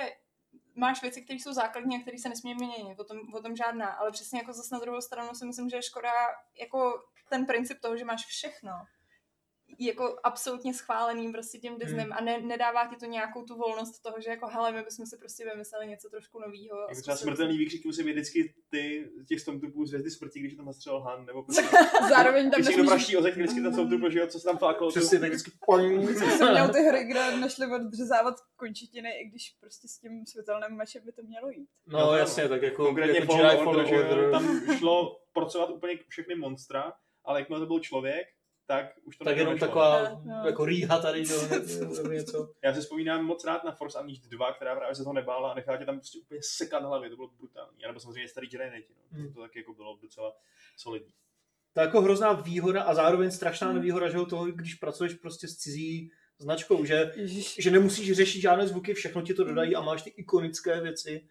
máš 0.76 1.02
věci, 1.02 1.22
které 1.22 1.40
jsou 1.40 1.54
základní 1.54 1.96
a 1.98 2.02
které 2.02 2.18
se 2.18 2.30
nesmí 2.30 2.56
měnit, 2.56 3.00
o 3.00 3.04
tom, 3.04 3.18
o 3.34 3.42
tom 3.42 3.56
žádná, 3.56 3.88
ale 3.88 4.12
přesně 4.12 4.40
jako 4.40 4.54
zase 4.54 4.76
na 4.76 4.80
druhou 4.80 5.02
stranu 5.02 5.30
si 5.36 5.46
myslím, 5.46 5.70
že 5.70 5.78
je 5.78 5.82
škoda 5.84 6.12
jako 6.60 6.94
ten 7.30 7.46
princip 7.46 7.80
toho, 7.82 7.98
že 7.98 8.06
máš 8.06 8.26
všechno 8.26 8.72
jako 9.80 10.18
absolutně 10.24 10.74
schváleným 10.74 11.32
prostě 11.32 11.58
tím 11.58 11.78
Disneym 11.78 12.14
a 12.14 12.22
ne, 12.22 12.42
nedává 12.42 12.88
ti 12.88 12.96
to 12.96 13.06
nějakou 13.06 13.44
tu 13.44 13.56
volnost 13.56 14.00
toho, 14.00 14.22
že 14.22 14.30
jako 14.30 14.48
hele, 14.48 14.72
my 14.72 14.84
bychom 14.84 15.06
si 15.06 15.18
prostě 15.18 15.46
vymysleli 15.46 15.88
něco 15.88 16.10
trošku 16.10 16.40
novýho. 16.40 16.78
a 16.78 16.90
Jako 16.90 17.02
třeba 17.02 17.18
smrtelný 17.18 17.58
výkřik 17.58 17.86
musí 17.86 18.04
být 18.04 18.12
vždycky 18.12 18.54
ty 18.70 19.10
z 19.24 19.28
těch 19.28 19.40
Stormtroopů 19.40 19.86
z 19.86 19.90
Hvězdy 19.90 20.12
smrti, 20.12 20.40
když 20.40 20.52
je 20.52 20.58
tam 20.58 20.66
nastřelil 20.66 21.00
Han, 21.00 21.26
nebo 21.26 21.44
prostě, 21.46 21.64
Zároveň 22.10 22.52
tam 22.52 22.62
když 22.62 22.76
praští 22.76 23.18
ozek, 23.18 23.36
vždycky 23.36 23.62
ten 23.62 23.74
Stormtrooper, 23.74 24.12
že 24.12 24.20
jo, 24.20 24.28
co 24.28 24.40
se 24.40 24.46
tam 24.46 24.58
fláklo. 24.58 24.90
Přesně, 24.90 25.20
tak 25.20 25.30
vždycky 25.34 25.52
jsem 26.32 26.52
měl 26.52 26.70
ty 26.70 26.80
hry, 26.80 27.04
kde 27.04 27.38
nešli 27.38 27.68
odřezávat 27.68 28.36
končetiny, 28.56 29.10
i 29.22 29.30
když 29.30 29.56
prostě 29.60 29.88
s 29.88 30.00
tím 30.00 30.26
světelným 30.26 30.78
mečem 30.78 31.06
by 31.06 31.12
to 31.12 31.22
mělo 31.24 31.50
jít. 31.50 31.70
No 31.88 32.16
jasně, 32.16 32.50
tak 32.50 32.62
jako, 32.62 32.86
Konkrétně 32.86 33.20
jako 33.20 33.38
Jedi 33.38 33.58
Order, 33.58 33.88
že 33.88 33.96
jo, 33.96 34.02
Order. 34.02 34.32
tam 34.32 34.62
šlo 34.78 35.20
pracovat 35.34 35.70
úplně 35.70 36.00
všechny 36.08 36.36
monstra, 36.36 36.94
ale 37.26 37.40
jakmile 37.40 37.60
to 37.62 37.68
byl 37.68 37.80
člověk, 37.80 38.28
tak 38.68 38.86
už 39.04 39.18
to 39.18 39.24
tak 39.24 39.38
jenom 39.38 39.54
nešlo. 39.54 39.68
taková 39.68 40.22
No. 40.24 40.44
jako 40.46 40.66
rýha 40.66 41.00
tady, 41.02 41.24
nebo 41.80 42.10
něco. 42.14 42.54
Já 42.64 42.74
si 42.74 42.82
vzpomínám 42.82 43.26
moc 43.26 43.46
rád 43.46 43.64
na 43.64 43.72
Force 43.72 44.00
Unleashed 44.00 44.26
2, 44.32 44.54
která 44.54 44.76
právě 44.76 44.96
se 44.96 45.04
toho 45.04 45.14
nebála 45.14 45.52
a 45.52 45.56
nechala 45.56 45.78
tě 45.78 45.86
tam 45.86 45.96
prostě 45.96 46.20
úplně 46.20 46.40
sekat 46.44 46.84
hlavy, 46.84 47.10
to 47.10 47.16
bylo 47.16 47.28
brutální. 47.28 47.86
A 47.86 47.88
nebo 47.88 48.00
samozřejmě 48.00 48.28
starý 48.28 48.48
Jedi 48.52 48.70
Knighti, 48.70 48.94
no. 48.94 49.18
Hmm. 49.20 49.34
to 49.34 49.42
taky 49.42 49.60
jako 49.60 49.74
bylo 49.74 49.98
docela 50.02 50.34
solidní. 50.78 51.14
To 51.74 51.80
je 51.82 51.86
jako 51.86 52.02
hrozná 52.02 52.34
výhoda 52.34 52.84
a 52.84 52.94
zároveň 52.94 53.32
strašná 53.32 53.68
Hmm. 53.68 53.76
nevýhoda, 53.76 54.10
že 54.10 54.18
toho, 54.30 54.46
když 54.46 54.76
pracuješ 54.76 55.14
prostě 55.14 55.48
s 55.48 55.56
cizí 55.56 56.12
značkou, 56.38 56.86
že, 56.86 57.12
Ježiš. 57.16 57.56
že 57.60 57.72
nemusíš 57.72 58.12
řešit 58.12 58.42
žádné 58.42 58.68
zvuky, 58.68 58.94
všechno 58.94 59.22
ti 59.22 59.34
to 59.34 59.44
dodají 59.44 59.76
a 59.76 59.82
máš 59.82 60.02
ty 60.02 60.10
ikonické 60.10 60.82
věci, 60.82 61.28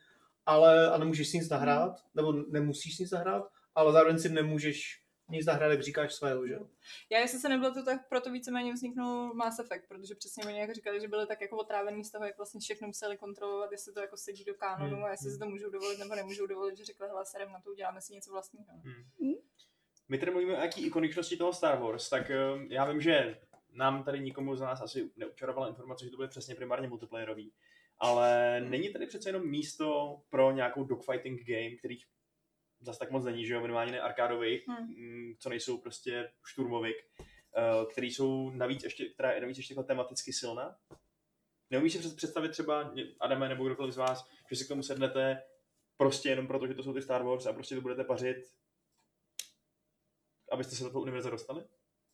ale 0.47 0.91
a 0.91 0.99
nemůžeš 0.99 1.29
si 1.29 1.39
nic 1.39 1.49
nahrát, 1.49 2.05
nebo 2.15 2.33
nemusíš 2.33 2.97
si 2.97 3.03
nic 3.03 3.11
nahrát, 3.11 3.49
ale 3.75 3.93
zároveň 3.93 4.19
si 4.19 4.29
nemůžeš 4.29 5.04
nic 5.29 5.47
nahrát, 5.47 5.71
jak 5.71 5.83
říkáš 5.83 6.15
svého, 6.15 6.47
že 6.47 6.53
jo. 6.55 6.69
Já 7.11 7.19
jestli 7.19 7.39
se 7.39 7.49
nebylo 7.49 7.75
to, 7.75 7.85
tak 7.85 8.09
proto 8.09 8.31
víceméně 8.31 8.73
vzniknul 8.73 9.35
Mass 9.35 9.59
Effect, 9.59 9.89
protože 9.89 10.15
přesně 10.15 10.45
oni 10.45 10.59
jak 10.59 10.75
říkali, 10.75 11.01
že 11.01 11.09
byli 11.09 11.27
tak 11.27 11.41
jako 11.41 11.57
otrávený 11.57 12.05
z 12.05 12.11
toho, 12.11 12.25
jak 12.25 12.37
vlastně 12.37 12.61
všechno 12.61 12.87
museli 12.87 13.17
kontrolovat, 13.17 13.73
jestli 13.73 13.93
to 13.93 14.01
jako 14.01 14.17
sedí 14.17 14.45
do 14.45 14.55
kánonu 14.55 14.97
Hmm. 14.97 15.05
a 15.05 15.11
jestli 15.11 15.31
si 15.31 15.39
to 15.39 15.47
můžou 15.47 15.71
dovolit 15.71 15.99
nebo 15.99 16.15
nemůžou 16.15 16.47
dovolit, 16.47 16.77
že 16.77 16.85
řekli, 16.85 17.09
hele, 17.09 17.27
serem 17.27 17.53
na 17.53 17.61
to, 17.61 17.71
uděláme 17.71 18.01
si 18.01 18.13
něco 18.13 18.33
vlastního. 18.33 18.67
My 20.09 20.19
tady 20.19 20.31
mluvíme 20.31 20.59
o 20.59 20.61
jaký 20.61 20.87
ikoničnosti 20.87 21.37
toho 21.37 21.53
Star 21.53 21.79
Wars, 21.79 22.09
tak 22.09 22.31
eh, 22.31 22.37
já 22.69 22.85
vím, 22.91 23.01
že 23.01 23.41
nám 23.71 24.05
tady 24.05 24.21
nikomu 24.21 24.57
z 24.57 24.61
nás 24.61 24.81
asi 24.81 25.11
neučarovala 25.17 25.69
informace, 25.69 26.05
že 26.05 26.11
to 26.11 26.17
bude 26.17 26.29
přesně 26.29 26.55
primárně 26.55 26.89
multiplayerový, 26.89 27.53
ale 27.99 28.61
není 28.61 28.93
tady 28.93 29.07
přece 29.07 29.29
jenom 29.29 29.51
místo 29.51 30.17
pro 30.31 30.51
nějakou 30.53 30.85
dogfighting 30.85 31.41
game, 31.47 31.77
kterých 31.79 32.05
zase 32.85 32.99
tak 32.99 33.11
moc 33.11 33.25
není, 33.25 33.47
že 33.47 33.55
jo, 33.55 33.61
minimálně 33.61 33.93
ne 33.93 34.01
arkádových, 34.01 34.69
Hmm. 34.69 34.87
mm, 34.89 35.35
co 35.39 35.49
nejsou 35.49 35.79
prostě 35.79 36.31
šturmovik. 36.47 36.97
uh, 37.57 37.91
který 37.93 38.11
jsou 38.11 38.51
navíc 38.51 38.85
ještě, 38.85 39.09
která 39.09 39.33
je 39.33 39.41
navíc 39.41 39.57
ještě 39.57 39.75
tematicky 39.75 40.33
silná. 40.33 40.77
Neumíš 41.71 41.93
si 41.93 41.99
před- 41.99 42.17
představit 42.17 42.49
třeba, 42.49 42.93
Adame 43.21 43.49
nebo 43.49 43.65
kdokoliv 43.65 43.95
z 43.95 43.97
vás, 43.97 44.29
že 44.51 44.57
si 44.57 44.65
k 44.65 44.69
tomu 44.69 44.83
sednete 44.83 45.43
prostě 45.97 46.29
jenom 46.29 46.47
proto, 46.47 46.67
že 46.67 46.75
to 46.75 46.83
jsou 46.83 46.93
ty 46.95 47.03
Star 47.03 47.23
Wars 47.23 47.47
a 47.47 47.53
prostě 47.53 47.75
to 47.75 47.81
budete 47.81 48.05
pařit, 48.05 48.37
abyste 50.53 50.77
se 50.77 50.85
do 50.85 50.91
toho 50.91 51.03
univerza 51.03 51.31
dostali? 51.31 51.65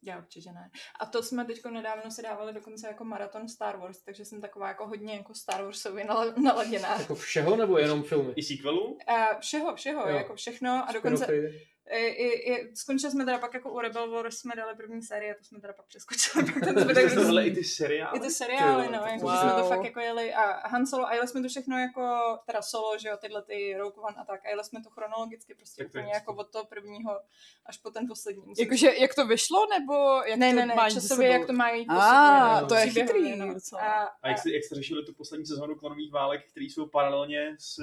Já 0.02 0.18
určitě 0.18 0.52
ne. 0.52 0.70
A 1.00 1.06
to 1.06 1.22
jsme 1.22 1.44
teď 1.44 1.64
nedávno 1.70 2.10
si 2.10 2.22
dávali 2.22 2.52
dokonce 2.52 2.86
jako 2.86 3.04
maraton 3.04 3.48
Star 3.48 3.76
Wars, 3.76 4.02
takže 4.02 4.24
jsem 4.24 4.40
taková 4.40 4.68
jako 4.68 4.86
hodně 4.86 5.14
jako 5.14 5.34
Star 5.34 5.64
Warsově 5.64 6.04
nala- 6.04 6.34
naladěná. 6.42 6.98
Jako 7.00 7.14
všeho 7.14 7.56
nebo 7.56 7.78
jenom 7.78 8.02
filmy? 8.02 8.32
I 8.36 8.42
sequelů? 8.42 8.98
A 9.06 9.38
všeho, 9.40 9.74
všeho, 9.76 10.08
Jo. 10.08 10.16
jako 10.16 10.34
všechno 10.36 10.84
a 10.88 10.92
dokonce 10.92 11.24
Spin-offy? 11.24 11.66
I, 11.90 12.06
i, 12.06 12.52
i, 12.52 12.76
skončili 12.76 13.10
jsme 13.12 13.24
teda 13.24 13.38
pak 13.38 13.54
jako 13.54 13.70
u 13.72 13.80
Rebel 13.80 14.10
Wars, 14.10 14.36
jsme 14.36 14.56
dali 14.56 14.76
první 14.76 15.02
série, 15.02 15.34
to 15.34 15.44
jsme 15.44 15.60
teda 15.60 15.72
pak 15.72 15.86
přeskočili, 15.86 16.44
pak 16.52 16.64
ten 16.64 16.78
zbytek 16.80 17.10
Jste 17.10 17.20
tohle 17.20 17.46
i 17.46 17.54
ty 17.54 17.64
seriály? 17.64 18.18
I 18.18 18.20
ty 18.20 18.30
seriály, 18.30 18.86
Ty 18.86 18.92
no, 18.92 18.98
jako, 19.06 19.26
wow. 19.26 19.36
jsme 19.36 19.50
to 19.50 19.68
fakt 19.68 19.84
jako 19.84 20.00
jeli 20.00 20.34
a 20.34 20.68
Han 20.68 20.86
Solo, 20.86 21.06
a 21.06 21.14
jeli 21.14 21.28
jsme 21.28 21.42
to 21.42 21.48
všechno 21.48 21.78
jako, 21.78 22.38
teda 22.46 22.62
solo, 22.62 22.98
že 22.98 23.08
jo, 23.08 23.16
tyhle 23.20 23.42
ty 23.42 23.74
Rogue 23.78 24.02
One 24.02 24.16
a 24.16 24.24
tak, 24.24 24.44
a 24.44 24.48
jeli 24.48 24.64
jsme 24.64 24.82
to 24.82 24.90
chronologicky 24.90 25.54
prostě 25.54 25.84
Tak 25.84 25.92
to 25.92 25.98
úplně 25.98 26.12
jako 26.12 26.34
od 26.34 26.50
toho 26.50 26.64
prvního 26.64 27.20
až 27.66 27.78
po 27.78 27.90
ten 27.90 28.08
poslední. 28.08 28.54
Jakože, 28.58 28.90
jak 28.98 29.14
to 29.14 29.26
vyšlo, 29.26 29.66
nebo 29.78 30.22
jak 30.26 30.38
ne, 30.38 30.50
to 30.50 30.56
ne, 30.56 30.66
ne, 30.66 30.74
mají 30.74 30.94
časově, 30.94 31.28
sebou? 31.28 31.38
jak 31.38 31.46
to 31.46 31.52
mají 31.52 31.86
po 31.86 31.92
A, 31.92 32.54
sobě, 32.54 32.68
to 32.68 32.74
je 32.74 32.90
chytrý 32.90 33.36
no. 33.36 33.54
docela. 33.54 33.82
A, 33.82 34.04
A 34.22 34.28
jak 34.28 34.38
jste, 34.38 34.52
jak 34.52 34.64
jste 34.64 34.74
řešili 34.74 35.04
tu 35.04 35.14
poslední 35.14 35.46
sezónu 35.46 35.74
klonových 35.74 36.12
válek, 36.12 36.50
které 36.50 36.64
jsou 36.66 36.86
paralelně 36.86 37.56
s, 37.58 37.76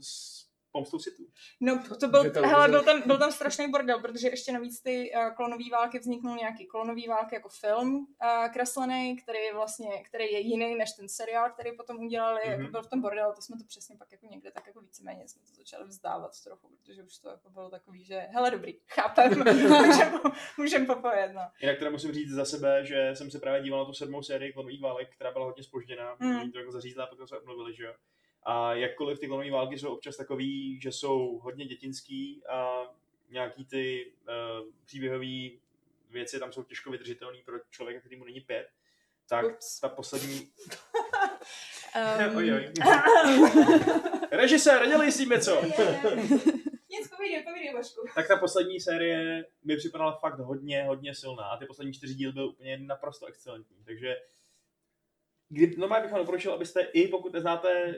s 0.00 0.45
Pomstou 0.76 0.98
Sithů? 0.98 1.22
No, 1.60 1.82
to 2.00 2.08
byl, 2.08 2.22
televize- 2.24 2.46
hele, 2.48 2.68
byl 2.68 2.82
tam, 2.84 3.02
byl 3.06 3.18
tam 3.18 3.32
strašný 3.32 3.70
bordel, 3.70 4.00
protože 4.00 4.28
ještě 4.28 4.52
navíc 4.52 4.80
ty 4.80 5.10
uh, 5.16 5.34
klonové 5.34 5.64
války 5.72 5.98
vzniknul 5.98 6.36
nějaký 6.36 6.66
klonový 6.66 7.08
války 7.08 7.34
jako 7.34 7.48
film 7.48 7.96
uh, 7.96 8.52
kreslený, 8.52 9.16
který 9.16 9.38
je 9.38 9.54
vlastně, 9.54 10.02
který 10.04 10.24
je 10.32 10.40
jiný 10.40 10.74
než 10.74 10.92
ten 10.92 11.08
seriál, 11.08 11.50
který 11.50 11.76
potom 11.76 11.96
udělali, 11.98 12.40
mm-hmm. 12.40 12.50
Mhm. 12.52 12.60
jako 12.60 12.70
byl 12.72 12.82
v 12.82 12.90
tom 12.90 13.00
bordel, 13.00 13.32
to 13.36 13.42
jsme 13.42 13.56
to 13.58 13.64
přesně 13.64 13.96
pak 13.96 14.12
jako 14.12 14.26
někde 14.26 14.50
tak 14.50 14.66
jako 14.66 14.80
víceméně 14.80 15.28
jsme 15.28 15.42
to 15.42 15.54
začali 15.54 15.84
vzdávat 15.88 16.30
trochu, 16.44 16.68
protože 16.68 17.02
už 17.02 17.18
to 17.18 17.28
jako 17.28 17.50
bylo 17.50 17.70
takový, 17.70 18.04
že 18.04 18.16
hele 18.30 18.50
dobrý, 18.50 18.74
chápem, 18.88 19.44
můžem, 19.86 20.12
můžem 20.58 20.86
popojet, 20.86 21.32
no. 21.34 21.42
Jinak 21.60 21.78
teda 21.78 21.90
musím 21.90 22.12
říct 22.12 22.30
za 22.30 22.44
sebe, 22.44 22.84
že 22.86 23.10
jsem 23.14 23.30
se 23.30 23.38
právě 23.38 23.62
díval 23.62 23.80
na 23.80 23.84
tu 23.86 23.92
sedmou 23.92 24.22
sérii 24.22 24.52
klonových 24.52 24.80
válek, 24.82 25.14
která 25.14 25.30
byla 25.32 25.44
hodně 25.44 25.62
spožděná, 25.64 26.16
Mm. 26.20 26.28
mm. 26.44 26.52
to 26.52 26.58
jako 26.58 26.72
zařízla 26.72 27.04
a 27.04 27.06
potom 27.06 27.26
se 27.28 27.38
obnovili, 27.38 27.74
že 27.76 27.84
jo. 27.84 27.94
A 28.48 28.74
jakkoliv 28.74 29.18
ty 29.18 29.26
klonové 29.26 29.50
války 29.50 29.78
jsou 29.78 29.94
občas 29.94 30.16
takový, 30.16 30.80
že 30.80 30.92
jsou 30.92 31.38
hodně 31.42 31.66
dětinský 31.66 32.42
a 32.46 32.82
nějaký 33.30 33.64
ty 33.64 34.12
uh, 34.28 34.72
příběhové 34.84 35.58
věci 36.10 36.38
tam 36.38 36.52
jsou 36.52 36.62
těžko 36.62 36.90
vydržitelné 36.90 37.38
pro 37.44 37.58
člověka, 37.70 38.00
který 38.00 38.16
mu 38.16 38.24
není 38.24 38.40
pět, 38.40 38.68
tak 39.28 39.46
Ups. 39.46 39.80
ta 39.80 39.88
poslední... 39.88 40.48
Um. 41.96 42.72
Režisér, 44.30 44.80
nedělej 44.80 45.12
s 45.12 45.16
tím 45.16 45.28
něco! 45.28 45.62
Nic, 46.90 47.08
povídej, 47.16 47.42
povídej, 47.42 47.74
Vašku. 47.74 48.00
tak 48.14 48.28
ta 48.28 48.36
poslední 48.36 48.80
série 48.80 49.44
mi 49.64 49.76
připadala 49.76 50.12
fakt 50.12 50.38
hodně, 50.38 50.84
hodně 50.84 51.14
silná 51.14 51.44
a 51.44 51.56
ty 51.56 51.66
poslední 51.66 51.92
čtyři 51.92 52.14
díly 52.14 52.32
byly 52.32 52.48
úplně 52.48 52.78
naprosto 52.78 53.26
excelentní, 53.26 53.76
takže 53.84 54.16
kdy, 55.48 55.76
normálně 55.76 56.02
bych 56.02 56.12
vám 56.12 56.20
doporučil, 56.20 56.52
abyste 56.52 56.80
i 56.80 57.08
pokud 57.08 57.32
neznáte 57.32 57.94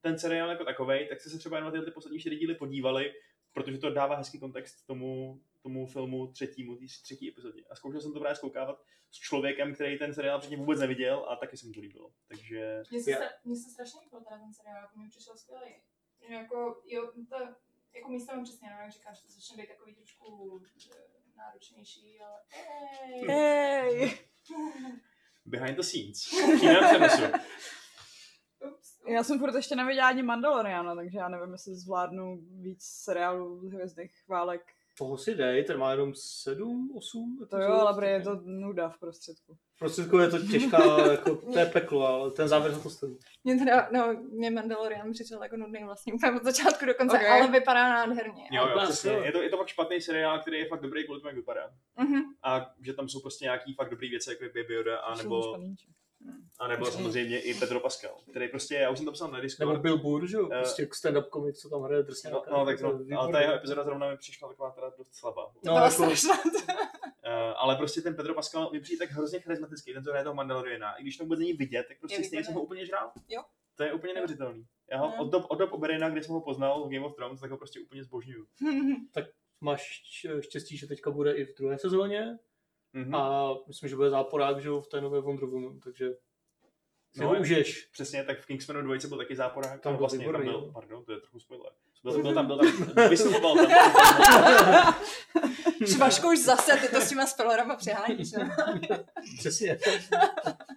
ten 0.00 0.18
seriál 0.18 0.50
jako 0.50 0.64
takovej, 0.64 1.08
tak 1.08 1.20
jste 1.20 1.30
se 1.30 1.38
třeba 1.38 1.56
jenom 1.56 1.74
na 1.74 1.84
ty 1.84 1.90
poslední 1.90 2.18
čtyři 2.20 2.36
díly 2.36 2.54
podívali, 2.54 3.14
protože 3.52 3.78
to 3.78 3.90
dává 3.90 4.16
hezký 4.16 4.38
kontext 4.40 4.86
tomu, 4.86 5.40
tomu 5.62 5.86
filmu 5.86 6.26
třetímu, 6.32 6.76
té 6.76 6.84
třetí 7.02 7.28
epizodě. 7.28 7.62
A 7.70 7.74
zkoušel 7.76 8.00
jsem 8.00 8.12
to 8.12 8.20
právě 8.20 8.36
zkoukávat 8.36 8.82
s 9.10 9.18
člověkem, 9.18 9.74
který 9.74 9.98
ten 9.98 10.14
seriál 10.14 10.38
předtím 10.38 10.58
vůbec 10.58 10.80
neviděl 10.80 11.26
a 11.28 11.36
taky 11.36 11.56
se 11.56 11.66
mu 11.66 11.72
to 11.72 11.80
líbilo. 11.80 12.12
Takže 12.28 12.82
Mně 12.90 13.02
se, 13.02 13.10
Já- 13.10 13.20
mně 13.44 13.56
se 13.56 13.70
strašně 13.70 14.00
líbil 14.04 14.20
teda 14.20 14.38
ten 14.38 14.52
seriál, 14.52 14.82
jako 14.82 14.98
mi 14.98 15.08
přišel 15.08 15.36
skvělý. 15.36 15.74
Že 16.28 16.34
Jako, 16.34 16.82
jo, 16.86 17.12
to, 17.28 17.36
jako 17.94 18.08
místa 18.08 18.34
mám 18.34 18.44
přesně, 18.44 18.68
no, 18.70 18.76
jak 18.82 18.92
říkáš, 18.92 19.20
to 19.22 19.28
začne 19.28 19.56
být 19.62 19.68
takový 19.68 19.94
trošku 19.94 20.60
eh, 20.94 20.98
náročnější, 21.36 22.20
ale 22.20 22.40
ej. 23.12 23.26
Hej. 23.28 24.18
behind 25.46 25.76
the 25.76 25.82
scenes. 25.82 26.24
Přímém 26.56 26.84
přenosu. 26.84 27.22
Já 29.06 29.22
jsem 29.22 29.38
furt 29.38 29.54
ještě 29.54 29.76
neviděla 29.76 30.08
ani 30.08 30.22
Mandaloriana, 30.22 30.94
takže 30.94 31.18
já 31.18 31.28
nevím, 31.28 31.52
jestli 31.52 31.74
zvládnu 31.74 32.38
víc 32.60 32.84
seriálů 32.84 33.68
hvězdných 33.68 34.12
válek. 34.28 34.60
Toho 34.98 35.16
si 35.18 35.34
dej, 35.34 35.64
ten 35.64 35.78
má 35.78 35.90
jenom 35.90 36.12
7, 36.14 36.90
8. 36.96 37.46
To 37.50 37.58
jo, 37.58 37.72
ale 37.72 37.94
prý 37.94 38.06
je 38.06 38.20
to 38.22 38.40
nuda 38.44 38.88
v 38.88 38.98
prostředku. 38.98 39.56
Prostředku 39.78 40.18
je 40.18 40.28
to 40.28 40.38
těžká, 40.38 41.08
jako, 41.10 41.36
to 41.36 41.58
je 41.58 41.66
peklo, 41.66 42.06
ale 42.06 42.30
ten 42.30 42.48
závěr 42.48 42.72
za 42.74 42.82
to 42.82 42.90
stojí. 42.90 43.16
Mě 43.44 43.58
teda, 43.58 43.88
no, 43.92 44.20
mě 44.32 44.50
Mandalorian 44.50 45.12
přišel 45.12 45.42
jako 45.42 45.56
nudný 45.56 45.84
vlastně 45.84 46.14
úplně 46.14 46.32
od 46.32 46.44
začátku 46.44 46.86
do 46.86 46.94
konce, 46.94 47.16
Ok. 47.16 47.24
ale 47.24 47.48
vypadá 47.48 47.88
nádherně. 47.88 48.48
Jo, 48.52 48.66
jo, 48.66 48.74
Vlastně, 48.74 48.92
přesně. 48.92 49.26
Je 49.26 49.32
to, 49.32 49.42
je 49.42 49.50
to 49.50 49.56
fakt 49.56 49.68
špatný 49.68 50.00
seriál, 50.00 50.40
který 50.40 50.58
je 50.58 50.68
fakt 50.68 50.80
dobrý 50.82 51.04
kvůli 51.04 51.20
tomu, 51.20 51.28
jak 51.28 51.36
vypadá. 51.36 51.70
Mhm. 51.96 52.22
A 52.42 52.70
že 52.80 52.92
tam 52.92 53.08
jsou 53.08 53.20
prostě 53.20 53.44
nějaký 53.44 53.74
fakt 53.74 53.90
dobrý 53.90 54.10
věci, 54.10 54.30
jako 54.30 54.44
je 54.44 54.50
Baby 54.62 54.74
Yoda, 54.74 54.98
a 54.98 55.14
A 56.58 56.68
nebo 56.68 56.86
samozřejmě 56.86 57.40
i 57.40 57.54
Pedro 57.54 57.80
Pascal, 57.80 58.16
který 58.30 58.48
prostě, 58.48 58.74
já 58.74 58.90
už 58.90 58.98
jsem 58.98 59.06
to 59.06 59.12
psal 59.12 59.30
na 59.30 59.40
Discord. 59.40 59.68
Nebo 59.68 59.82
Bill 59.82 59.98
Burr, 59.98 60.26
že 60.26 60.36
jo? 60.36 60.48
Eh, 60.52 60.58
Prostě 60.58 60.84
stand-up 60.86 61.28
komik, 61.28 61.56
co 61.56 61.68
tam 61.70 61.82
hraje 61.82 62.00
No, 62.02 62.06
drsňáka. 62.06 62.50
no, 62.50 62.64
tak 62.64 62.80
no, 62.80 63.00
ale 63.20 63.32
ta 63.32 63.40
jeho 63.40 63.54
epizoda 63.54 63.84
zrovna 63.84 64.10
mi 64.10 64.16
přišla 64.16 64.48
taková 64.48 64.70
teda 64.70 64.90
dost 64.98 65.14
slabá. 65.14 65.46
No, 65.64 65.72
byla 65.74 65.84
jako-. 65.84 66.02
Uh, 67.26 67.32
ale 67.56 67.76
prostě 67.76 68.00
ten 68.00 68.14
Pedro 68.14 68.34
Pascal 68.34 68.70
mi 68.72 68.80
přijde 68.80 69.06
tak 69.06 69.16
hrozně 69.16 69.40
charismatický, 69.40 69.92
ten 69.94 70.04
to 70.04 70.10
hraje 70.10 70.24
toho 70.24 70.34
Mandaloriana. 70.34 70.94
I 70.94 71.02
když 71.02 71.16
to 71.16 71.24
vůbec 71.24 71.38
není 71.38 71.52
vidět, 71.52 71.84
tak 71.88 71.98
prostě 71.98 72.24
stejně 72.24 72.44
jsem 72.44 72.54
ho 72.54 72.62
úplně 72.62 72.86
žral. 72.86 73.10
Jo. 73.28 73.42
To 73.74 73.82
je 73.82 73.92
úplně 73.92 74.14
neuvěřitelný. 74.14 74.64
Já 74.90 74.98
ho 74.98 75.08
No. 75.08 75.22
od 75.22 75.30
dob, 75.32 75.44
od 75.48 75.56
dob 75.58 75.72
Oberina, 75.72 76.10
kdy 76.10 76.22
jsem 76.22 76.34
ho 76.34 76.40
poznal 76.40 76.84
v 76.88 76.92
Game 76.92 77.06
of 77.06 77.14
Thrones, 77.16 77.40
tak 77.40 77.50
ho 77.50 77.56
prostě 77.56 77.80
úplně 77.80 78.04
zbožňuju. 78.04 78.46
Máš 79.60 80.02
šť- 80.24 80.40
štěstí, 80.40 80.76
že 80.76 80.86
teďka 80.86 81.10
bude 81.10 81.32
i 81.36 81.44
v 81.44 81.56
druhé 81.58 81.78
sezóně 81.78 82.38
Mhm. 82.96 83.14
a 83.14 83.54
myslím, 83.68 83.88
že 83.88 83.96
bude 83.96 84.10
záporák, 84.10 84.62
že 84.62 84.68
jo, 84.68 84.80
v 84.80 84.88
té 84.88 85.00
nové 85.00 85.20
Wonder 85.20 85.44
Woman, 85.44 85.80
takže 85.80 86.10
si 87.12 87.22
No, 87.22 87.40
užiješ. 87.40 87.86
Přesně, 87.92 88.24
tak 88.24 88.40
v 88.40 88.46
Kingsmanu 88.46 88.82
2 88.82 89.08
byl 89.08 89.18
taky 89.18 89.36
záporák. 89.36 89.80
Tam 89.80 89.92
no, 89.92 89.96
byl 89.96 90.00
vlastně, 90.00 90.18
tam 90.18 90.26
výborný, 90.26 90.46
byl, 90.50 90.60
no. 90.60 90.72
pardon, 90.72 91.04
to 91.04 91.12
je 91.12 91.20
trochu 91.20 91.40
spoiler. 91.40 91.72
Byl, 92.02 92.22
byl 92.22 92.34
tam, 92.34 92.46
byl 92.46 92.58
tam, 92.58 93.08
vystupoval 93.08 93.56
tam. 93.56 94.94
Vašku 95.98 96.28
už 96.28 96.38
zase, 96.44 96.76
ty 96.76 96.88
to 96.88 97.00
s 97.00 97.08
těma 97.08 97.26
spoilerama 97.26 97.76
přeháníš, 97.76 98.32
no. 98.32 98.48
Přesně. 99.38 99.78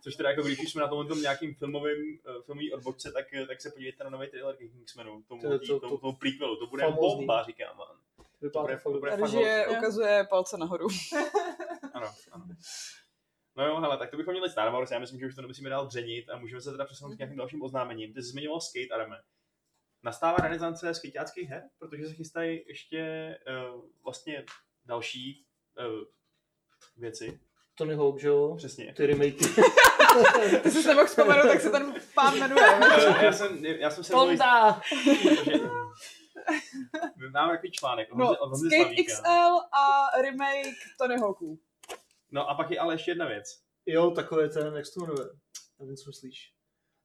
Což 0.04 0.16
teda 0.16 0.30
jako 0.30 0.44
když 0.44 0.72
jsme 0.72 0.82
na 0.82 0.88
tom, 0.88 1.08
tom 1.08 1.22
nějakým 1.22 1.56
filmovým, 1.56 2.20
uh, 2.36 2.42
filmový 2.42 2.74
odbočce, 2.74 3.12
tak, 3.12 3.34
eh, 3.34 3.46
tak 3.46 3.62
se 3.62 3.72
podívejte 3.72 4.04
na 4.04 4.10
nový 4.10 4.28
trailer 4.28 4.56
Kingsmanu, 4.56 5.24
tomu, 5.28 5.42
To 5.42 5.50
to, 5.50 5.60
to- 5.60 5.80
to, 5.80 5.90
to- 5.90 5.98
tomu 5.98 6.16
prequelu, 6.16 6.56
to 6.56 6.68
bude 6.68 6.84
bomba, 6.92 7.44
říkám 7.44 7.78
vám. 7.78 7.98
Vypadá 8.42 8.78
fakt 8.78 9.22
Režie 9.22 9.68
ukazuje 9.68 10.28
palce 10.30 10.58
nahoru. 10.58 10.88
Ano, 11.94 12.14
ano. 12.32 12.46
No 13.56 13.66
jo, 13.66 13.80
hele, 13.80 13.98
tak 13.98 14.12
to 14.12 14.18
bychom 14.18 14.34
měli 14.34 14.50
Star 14.50 14.72
Wars, 14.72 14.92
já 14.92 15.00
myslím, 15.00 15.20
že 15.20 15.26
už 15.26 15.36
to 15.36 15.42
nemusíme 15.42 15.70
dál 15.70 15.88
dřenit 15.88 16.30
a 16.30 16.38
můžeme 16.38 16.62
se 16.62 16.72
teda 16.72 16.86
přesunout 16.86 17.16
k 17.16 17.18
nějakým 17.18 17.38
dalším 17.38 17.62
oznámením. 17.62 18.14
Ty 18.14 18.24
jsi 18.24 18.30
zmiňoval 18.30 18.62
skate, 18.62 18.96
Adame. 18.96 19.18
Nastává 20.04 20.38
renesance 20.38 20.94
skateáckých 20.94 21.50
her, 21.50 21.64
protože 21.80 22.08
se 22.08 22.14
chystají 22.14 22.64
ještě 22.68 23.36
uh, 23.74 23.82
vlastně 24.04 24.46
další 24.86 25.46
uh, 25.80 26.04
věci. 26.98 27.40
Tony 27.76 27.96
Hawk, 27.96 28.20
že 28.20 28.28
jo? 28.28 28.56
Přesně. 28.58 28.94
Ty 28.94 29.06
remakey. 29.06 29.34
Ty 30.64 30.72
jsi 30.72 30.84
se 30.84 30.90
nemohl 30.90 31.08
vzpomenout, 31.08 31.48
tak 31.48 31.62
se 31.62 31.70
ten 31.70 31.94
pán 32.16 32.40
jmenuje. 32.40 32.76
Uh, 32.76 33.24
já, 33.24 33.34
jsem, 33.34 33.66
já 33.66 33.90
jsem 33.90 34.04
se 34.04 34.16
Honda! 34.16 34.82
že, 37.20 37.30
Máme 37.34 37.54
takový 37.54 37.72
článek. 37.72 38.08
No, 38.14 38.36
Skate 38.36 38.76
Slavíka. 38.84 39.14
XL 39.14 39.60
a 39.72 40.10
remake 40.22 40.76
Tony 40.98 41.20
Hawků. 41.20 41.60
No 42.32 42.50
a 42.50 42.56
pak 42.56 42.72
je 42.72 42.80
ale 42.80 42.94
ještě 42.94 43.12
jedna 43.12 43.26
věc. 43.28 43.46
Jo, 43.86 44.12
takové 44.12 44.50
ten, 44.50 44.76
jak 44.76 44.86
se 44.86 44.94
to 44.94 45.00
jmenuje? 45.00 45.30
Nevím, 45.80 45.96
co 45.96 46.10
myslíš. 46.10 46.52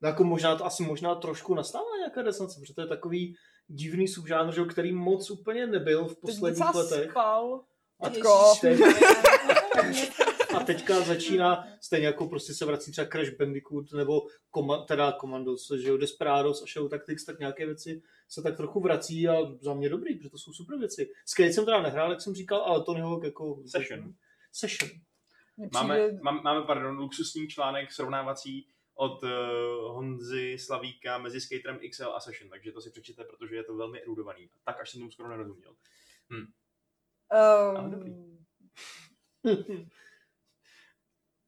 No 0.02 0.08
jako 0.08 0.24
možná, 0.24 0.56
to 0.56 0.64
asi 0.66 0.82
možná 0.82 1.14
trošku 1.14 1.54
nastává 1.54 1.96
nějaká 1.98 2.22
resonance, 2.22 2.60
protože 2.60 2.74
to 2.74 2.80
je 2.80 2.86
takový 2.86 3.34
divný 3.66 4.08
subžánr, 4.08 4.52
že 4.54 4.60
jo, 4.60 4.66
který 4.66 4.92
moc 4.92 5.30
úplně 5.30 5.66
nebyl 5.66 6.08
v 6.08 6.20
posledních 6.20 6.74
letech. 6.74 7.10
spal. 7.10 7.64
A 8.00 8.06
Atko. 8.06 8.52
a 10.56 10.64
teďka 10.64 11.00
začíná, 11.00 11.66
stejně 11.80 12.06
jako 12.06 12.28
prostě 12.28 12.54
se 12.54 12.64
vrací 12.64 12.92
třeba 12.92 13.06
Crash 13.06 13.30
Bandicoot 13.30 13.92
nebo 13.92 14.26
koma, 14.50 14.84
teda 14.84 15.12
Commandos, 15.12 15.70
že 15.70 15.88
jo, 15.88 15.96
Desperados 15.96 16.62
a 16.62 16.66
Show 16.66 16.88
Tactics, 16.88 17.24
tak 17.24 17.38
nějaké 17.38 17.66
věci 17.66 18.02
se 18.28 18.42
tak 18.42 18.56
trochu 18.56 18.80
vrací 18.80 19.28
a 19.28 19.36
za 19.60 19.74
mě 19.74 19.88
dobrý, 19.88 20.14
protože 20.14 20.30
to 20.30 20.38
jsou 20.38 20.52
super 20.52 20.78
věci. 20.78 21.10
Skate 21.24 21.52
jsem 21.52 21.64
teda 21.64 21.82
nehrál, 21.82 22.10
jak 22.10 22.20
jsem 22.20 22.34
říkal, 22.34 22.60
ale 22.60 22.84
Tony 22.84 23.00
Hawk 23.00 23.24
jako... 23.24 23.62
Session. 23.66 24.14
Session. 24.52 24.90
Máme, 25.72 26.12
máme, 26.22 26.66
pardon, 26.66 26.96
luxusní 26.96 27.48
článek 27.48 27.92
srovnávací 27.92 28.66
od 28.94 29.22
uh, 29.22 29.30
Honzy 29.94 30.56
Slavíka 30.58 31.18
mezi 31.18 31.40
Skaterem 31.40 31.78
XL 31.90 32.12
a 32.14 32.20
Session, 32.20 32.50
takže 32.50 32.72
to 32.72 32.80
si 32.80 32.90
přečtěte, 32.90 33.24
protože 33.24 33.56
je 33.56 33.64
to 33.64 33.76
velmi 33.76 34.02
erudovaný. 34.02 34.48
Tak 34.64 34.80
až 34.80 34.90
jsem 34.90 35.00
tomu 35.00 35.10
skoro 35.10 35.28
nerozuměl. 35.28 35.74
Ale 37.30 37.90
dobrý. 37.90 38.14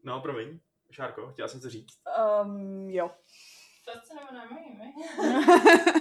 No, 0.06 0.20
promiň. 0.20 0.58
Šárko, 0.90 1.28
chtěla 1.32 1.48
jsem 1.48 1.60
to 1.60 1.70
říct. 1.70 1.98
Um, 2.44 2.90
jo. 2.90 3.10
To 3.84 3.92
se 4.04 4.14
nebo 4.14 4.32
ne, 4.32 4.92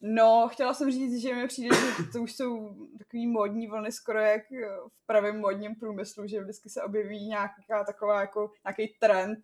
No, 0.00 0.48
chtěla 0.52 0.74
jsem 0.74 0.90
říct, 0.90 1.22
že 1.22 1.34
mi 1.34 1.48
přijde, 1.48 1.76
že 1.76 2.12
to 2.12 2.18
už 2.22 2.32
jsou 2.36 2.74
takový 2.98 3.26
módní 3.26 3.66
vlny 3.66 3.92
skoro 3.92 4.20
jak 4.20 4.42
v 4.88 5.06
pravém 5.06 5.40
módním 5.40 5.74
průmyslu, 5.74 6.26
že 6.26 6.40
vždycky 6.40 6.68
se 6.70 6.82
objeví 6.82 7.26
nějaká 7.26 7.84
taková 7.86 8.20
jako 8.20 8.52
nějaký 8.64 8.96
trend, 9.00 9.38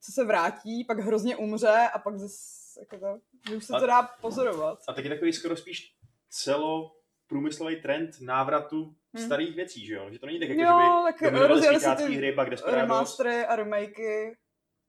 co 0.00 0.12
se 0.12 0.24
vrátí, 0.24 0.84
pak 0.84 0.98
hrozně 0.98 1.36
umře 1.36 1.88
a 1.94 1.98
pak 1.98 2.18
zase 2.18 2.80
jako 2.80 2.98
to, 2.98 3.20
že 3.50 3.56
už 3.56 3.64
se 3.64 3.76
A- 3.76 3.80
to 3.80 3.86
dá 3.86 4.02
pozorovat. 4.02 4.78
A 4.88 4.92
taky 4.92 5.08
takový 5.08 5.32
skoro 5.32 5.56
spíš 5.56 5.96
celo 6.30 6.96
průmyslový 7.26 7.76
trend 7.82 8.20
návratu 8.20 8.94
Hmm. 9.16 9.26
starých 9.26 9.56
věcí, 9.56 9.86
že 9.86 9.94
jo? 9.94 10.10
Že 10.10 10.18
to 10.18 10.26
není 10.26 10.38
tak, 10.38 10.48
jako, 10.48 10.60
Jo, 10.60 11.04
že 11.06 11.12
tak 11.12 11.20
by 11.20 11.24
dominovali 11.24 11.48
rozjeli 11.48 11.74
se 11.74 11.80
stříkácký 11.80 12.06
ty 12.06 12.14
hry, 12.16 12.32
pak 12.32 12.50
Desperados. 12.50 12.80
Remastery 12.80 13.44
a 13.46 13.56
remakey, 13.56 14.36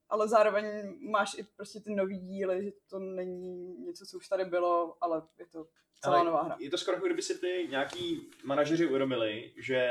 ale 0.09 0.27
zároveň 0.27 0.65
máš 1.11 1.35
i 1.37 1.43
prostě 1.55 1.79
ty 1.79 1.95
nový 1.95 2.19
díly, 2.19 2.63
že 2.63 2.71
to 2.89 2.99
není 2.99 3.77
něco, 3.77 4.05
co 4.05 4.17
už 4.17 4.27
tady 4.27 4.45
bylo, 4.45 4.97
ale 5.01 5.21
je 5.39 5.45
to 5.45 5.67
celá 6.01 6.15
Ale 6.15 6.25
nová 6.25 6.43
hra. 6.43 6.55
Je 6.59 6.69
to 6.69 6.77
skoro 6.77 6.97
jako 6.97 7.05
kdyby 7.05 7.21
si 7.21 7.39
ty 7.39 7.67
nějaký 7.69 8.29
manažeři 8.43 8.85
uvědomili, 8.85 9.53
že 9.57 9.81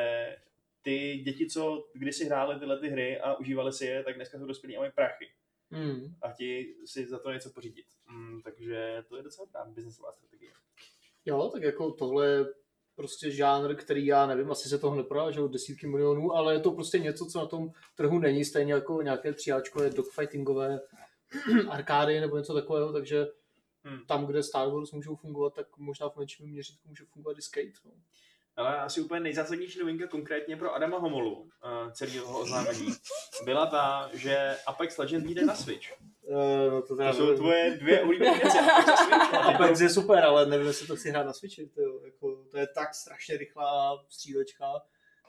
ty 0.82 1.16
děti, 1.24 1.46
co 1.50 1.88
kdysi 1.92 2.24
hrály 2.24 2.58
tyhle 2.58 2.78
ty 2.78 2.88
hry 2.88 3.20
a 3.20 3.34
užívali 3.34 3.72
si 3.72 3.86
je, 3.86 4.04
tak 4.04 4.14
dneska 4.14 4.38
jsou 4.38 4.46
dospělí 4.46 4.76
a 4.76 4.80
mají 4.80 4.92
prachy. 4.92 5.28
Hmm. 5.70 6.14
A 6.22 6.32
ti 6.32 6.76
si 6.84 7.06
za 7.06 7.18
to 7.18 7.32
něco 7.32 7.50
pořídit. 7.50 7.86
Mm, 8.10 8.42
takže 8.42 9.04
to 9.08 9.16
je 9.16 9.22
docela 9.22 9.46
právě 9.46 9.72
biznesová 9.74 10.12
strategie. 10.12 10.52
Jo, 11.26 11.50
tak 11.52 11.62
jako 11.62 11.90
tohle 11.90 12.26
je 12.26 12.45
prostě 12.97 13.30
žánr, 13.30 13.75
který 13.75 14.06
já 14.06 14.26
nevím, 14.26 14.50
asi 14.50 14.68
se 14.68 14.78
toho 14.78 14.97
neprodá, 14.97 15.30
že 15.30 15.40
jo, 15.40 15.49
desítky 15.49 15.87
milionů, 15.87 16.33
ale 16.33 16.54
je 16.54 16.61
to 16.61 16.71
prostě 16.71 16.99
něco, 16.99 17.26
co 17.26 17.38
na 17.38 17.47
tom 17.47 17.71
trhu 17.95 18.18
není, 18.18 18.45
stejně 18.45 18.73
jako 18.73 19.02
nějaké 19.02 19.33
tříáčkové 19.33 19.90
dogfightingové 19.90 20.80
arkády 21.68 22.21
nebo 22.21 22.37
něco 22.37 22.54
takového, 22.54 22.92
takže 22.92 23.26
Hmm. 23.87 24.06
tam, 24.06 24.26
kde 24.26 24.42
Star 24.42 24.68
Wars 24.68 24.92
můžou 24.92 25.16
fungovat, 25.16 25.54
tak 25.54 25.76
možná 25.76 26.09
v 26.09 26.16
menším 26.16 26.50
měřítku 26.50 26.88
může 26.88 27.04
fungovat 27.04 27.38
i 27.38 27.42
skate. 27.42 27.73
No. 27.85 27.90
Ale 28.56 28.78
asi 28.78 29.00
úplně 29.00 29.21
nejzásadnější 29.21 29.78
novinka 29.78 30.06
konkrétně 30.06 30.56
pro 30.56 30.75
Adama 30.75 30.99
Homolu 30.99 31.40
uh, 31.40 31.49
celého 31.92 32.40
oznámení 32.40 32.88
byla 33.45 33.66
ta, 33.66 34.11
že 34.12 34.56
Apex 34.66 34.99
Legends 34.99 35.26
vyjde 35.26 35.45
na 35.45 35.54
Switch. 35.54 35.87
Uh, 36.28 36.73
no 36.73 36.83
to, 36.83 36.97
To 36.97 37.12
jsou 37.12 37.21
nevím. 37.23 37.37
tvoje 37.37 37.76
dvě 37.80 38.02
oblíbené 38.02 38.38
věci. 38.42 38.59
Apex 39.54 39.80
je 39.80 39.88
super, 39.90 40.25
ale 40.25 40.47
nevím, 40.47 40.66
jestli 40.66 40.87
to 40.87 40.97
chci 40.97 41.11
hrát 41.11 41.26
na 41.26 41.33
Switchi. 41.33 41.66
To, 41.66 41.80
jo. 41.83 42.00
jako, 42.04 42.37
to 42.50 42.59
je 42.59 42.66
tak 42.75 42.95
strašně 42.95 43.37
rychlá 43.37 44.04
střílečka, 44.09 44.66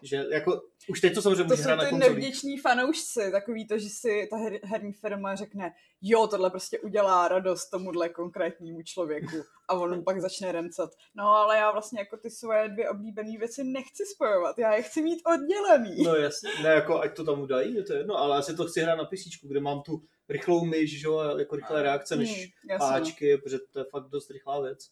že 0.03 0.23
jako, 0.31 0.61
už 0.89 1.01
teď 1.01 1.13
to 1.15 1.21
samozřejmě 1.21 1.43
To 1.43 1.49
může 1.49 1.63
jsou 1.63 1.67
hrát 1.67 1.75
na 1.75 1.83
ty 1.83 1.89
konzolích. 1.89 2.15
nevděční 2.15 2.57
fanoušci, 2.57 3.31
takový 3.31 3.67
to, 3.67 3.77
že 3.77 3.89
si 3.89 4.27
ta 4.31 4.37
her, 4.37 4.59
herní 4.63 4.93
firma 4.93 5.35
řekne, 5.35 5.71
jo, 6.01 6.27
tohle 6.27 6.49
prostě 6.49 6.79
udělá 6.79 7.27
radost 7.27 7.69
tomuhle 7.69 8.09
konkrétnímu 8.09 8.81
člověku 8.83 9.37
a 9.67 9.73
on 9.73 10.03
pak 10.03 10.21
začne 10.21 10.51
rencat. 10.51 10.89
No 11.15 11.23
ale 11.29 11.57
já 11.57 11.71
vlastně 11.71 11.99
jako 11.99 12.17
ty 12.17 12.29
svoje 12.29 12.69
dvě 12.69 12.89
oblíbené 12.89 13.37
věci 13.37 13.63
nechci 13.63 14.03
spojovat, 14.15 14.59
já 14.59 14.73
je 14.75 14.81
chci 14.81 15.01
mít 15.01 15.21
oddělený. 15.25 16.03
No 16.03 16.15
jasně, 16.15 16.49
ne 16.63 16.69
jako 16.69 16.99
ať 16.99 17.15
to 17.15 17.23
tam 17.23 17.41
udají, 17.41 17.75
je 17.75 17.83
to 17.83 17.93
jedno, 17.93 18.15
ale 18.17 18.35
já 18.35 18.41
si 18.41 18.55
to 18.55 18.65
chci 18.67 18.81
hrát 18.81 18.95
na 18.95 19.05
PC, 19.05 19.23
kde 19.43 19.59
mám 19.59 19.81
tu 19.81 20.01
rychlou 20.29 20.65
myš, 20.65 20.99
že 20.99 21.07
jo, 21.07 21.19
jako 21.39 21.55
rychlé 21.55 21.83
reakce 21.83 22.15
než 22.15 22.53
Hmm, 22.69 22.79
páčky, 22.79 23.37
protože 23.37 23.59
to 23.71 23.79
je 23.79 23.85
fakt 23.91 24.09
dost 24.09 24.31
rychlá 24.31 24.61
věc. 24.61 24.89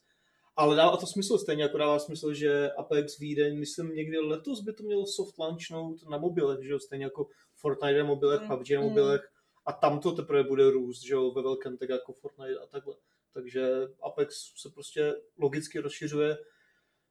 Ale 0.55 0.75
dává 0.75 0.97
to 0.97 1.07
smysl, 1.07 1.37
stejně 1.37 1.63
jako 1.63 1.77
dává 1.77 1.99
smysl, 1.99 2.33
že 2.33 2.71
Apex 2.71 3.19
vyjde, 3.19 3.53
myslím 3.53 3.95
někdy 3.95 4.19
letos 4.19 4.61
by 4.61 4.73
to 4.73 4.83
mělo 4.83 5.05
soft 5.05 5.37
launchnout 5.37 6.09
na 6.09 6.17
mobilech, 6.17 6.63
že 6.63 6.71
jo, 6.71 6.79
stejně 6.79 7.05
jako 7.05 7.27
Fortnite 7.55 7.97
na 7.97 8.03
mobilech, 8.05 8.41
Mm, 8.41 8.47
PUBG 8.47 8.69
na 8.71 8.81
mm. 8.81 8.87
mobilech 8.87 9.31
a 9.65 9.73
tam 9.73 9.99
to 9.99 10.11
teprve 10.11 10.43
bude 10.43 10.71
růst, 10.71 11.03
že 11.05 11.13
jo, 11.13 11.31
ve 11.31 11.41
velkém, 11.41 11.77
tak 11.77 11.89
jako 11.89 12.13
Fortnite 12.13 12.59
a 12.59 12.67
takhle. 12.67 12.95
Takže 13.33 13.69
Apex 14.01 14.35
se 14.61 14.69
prostě 14.69 15.15
logicky 15.37 15.79
rozšiřuje 15.79 16.37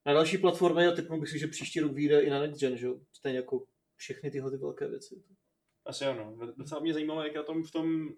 na 0.07 0.12
další 0.12 0.38
platformy 0.38 0.87
a 0.87 0.93
typnu 0.93 1.21
bych 1.21 1.31
si, 1.31 1.38
že 1.38 1.47
příští 1.47 1.81
rok 1.81 1.93
vyjde 1.93 2.21
i 2.21 2.31
na 2.31 2.40
Next 2.40 2.61
Gen, 2.61 2.76
že 2.76 2.87
jo, 2.87 3.01
stejně 3.12 3.38
jako 3.38 3.64
všechny 3.96 4.31
tyhle 4.31 4.51
ty 4.51 4.57
velké 4.57 4.88
věci. 4.88 5.22
Asi 5.87 6.05
ano. 6.05 6.37
Docela 6.57 6.81
mě 6.81 6.92
zajímalo, 6.92 7.23
jak 7.25 7.35
na 7.35 7.42
tom 7.42 7.62
v 7.62 7.70
tom, 7.70 8.09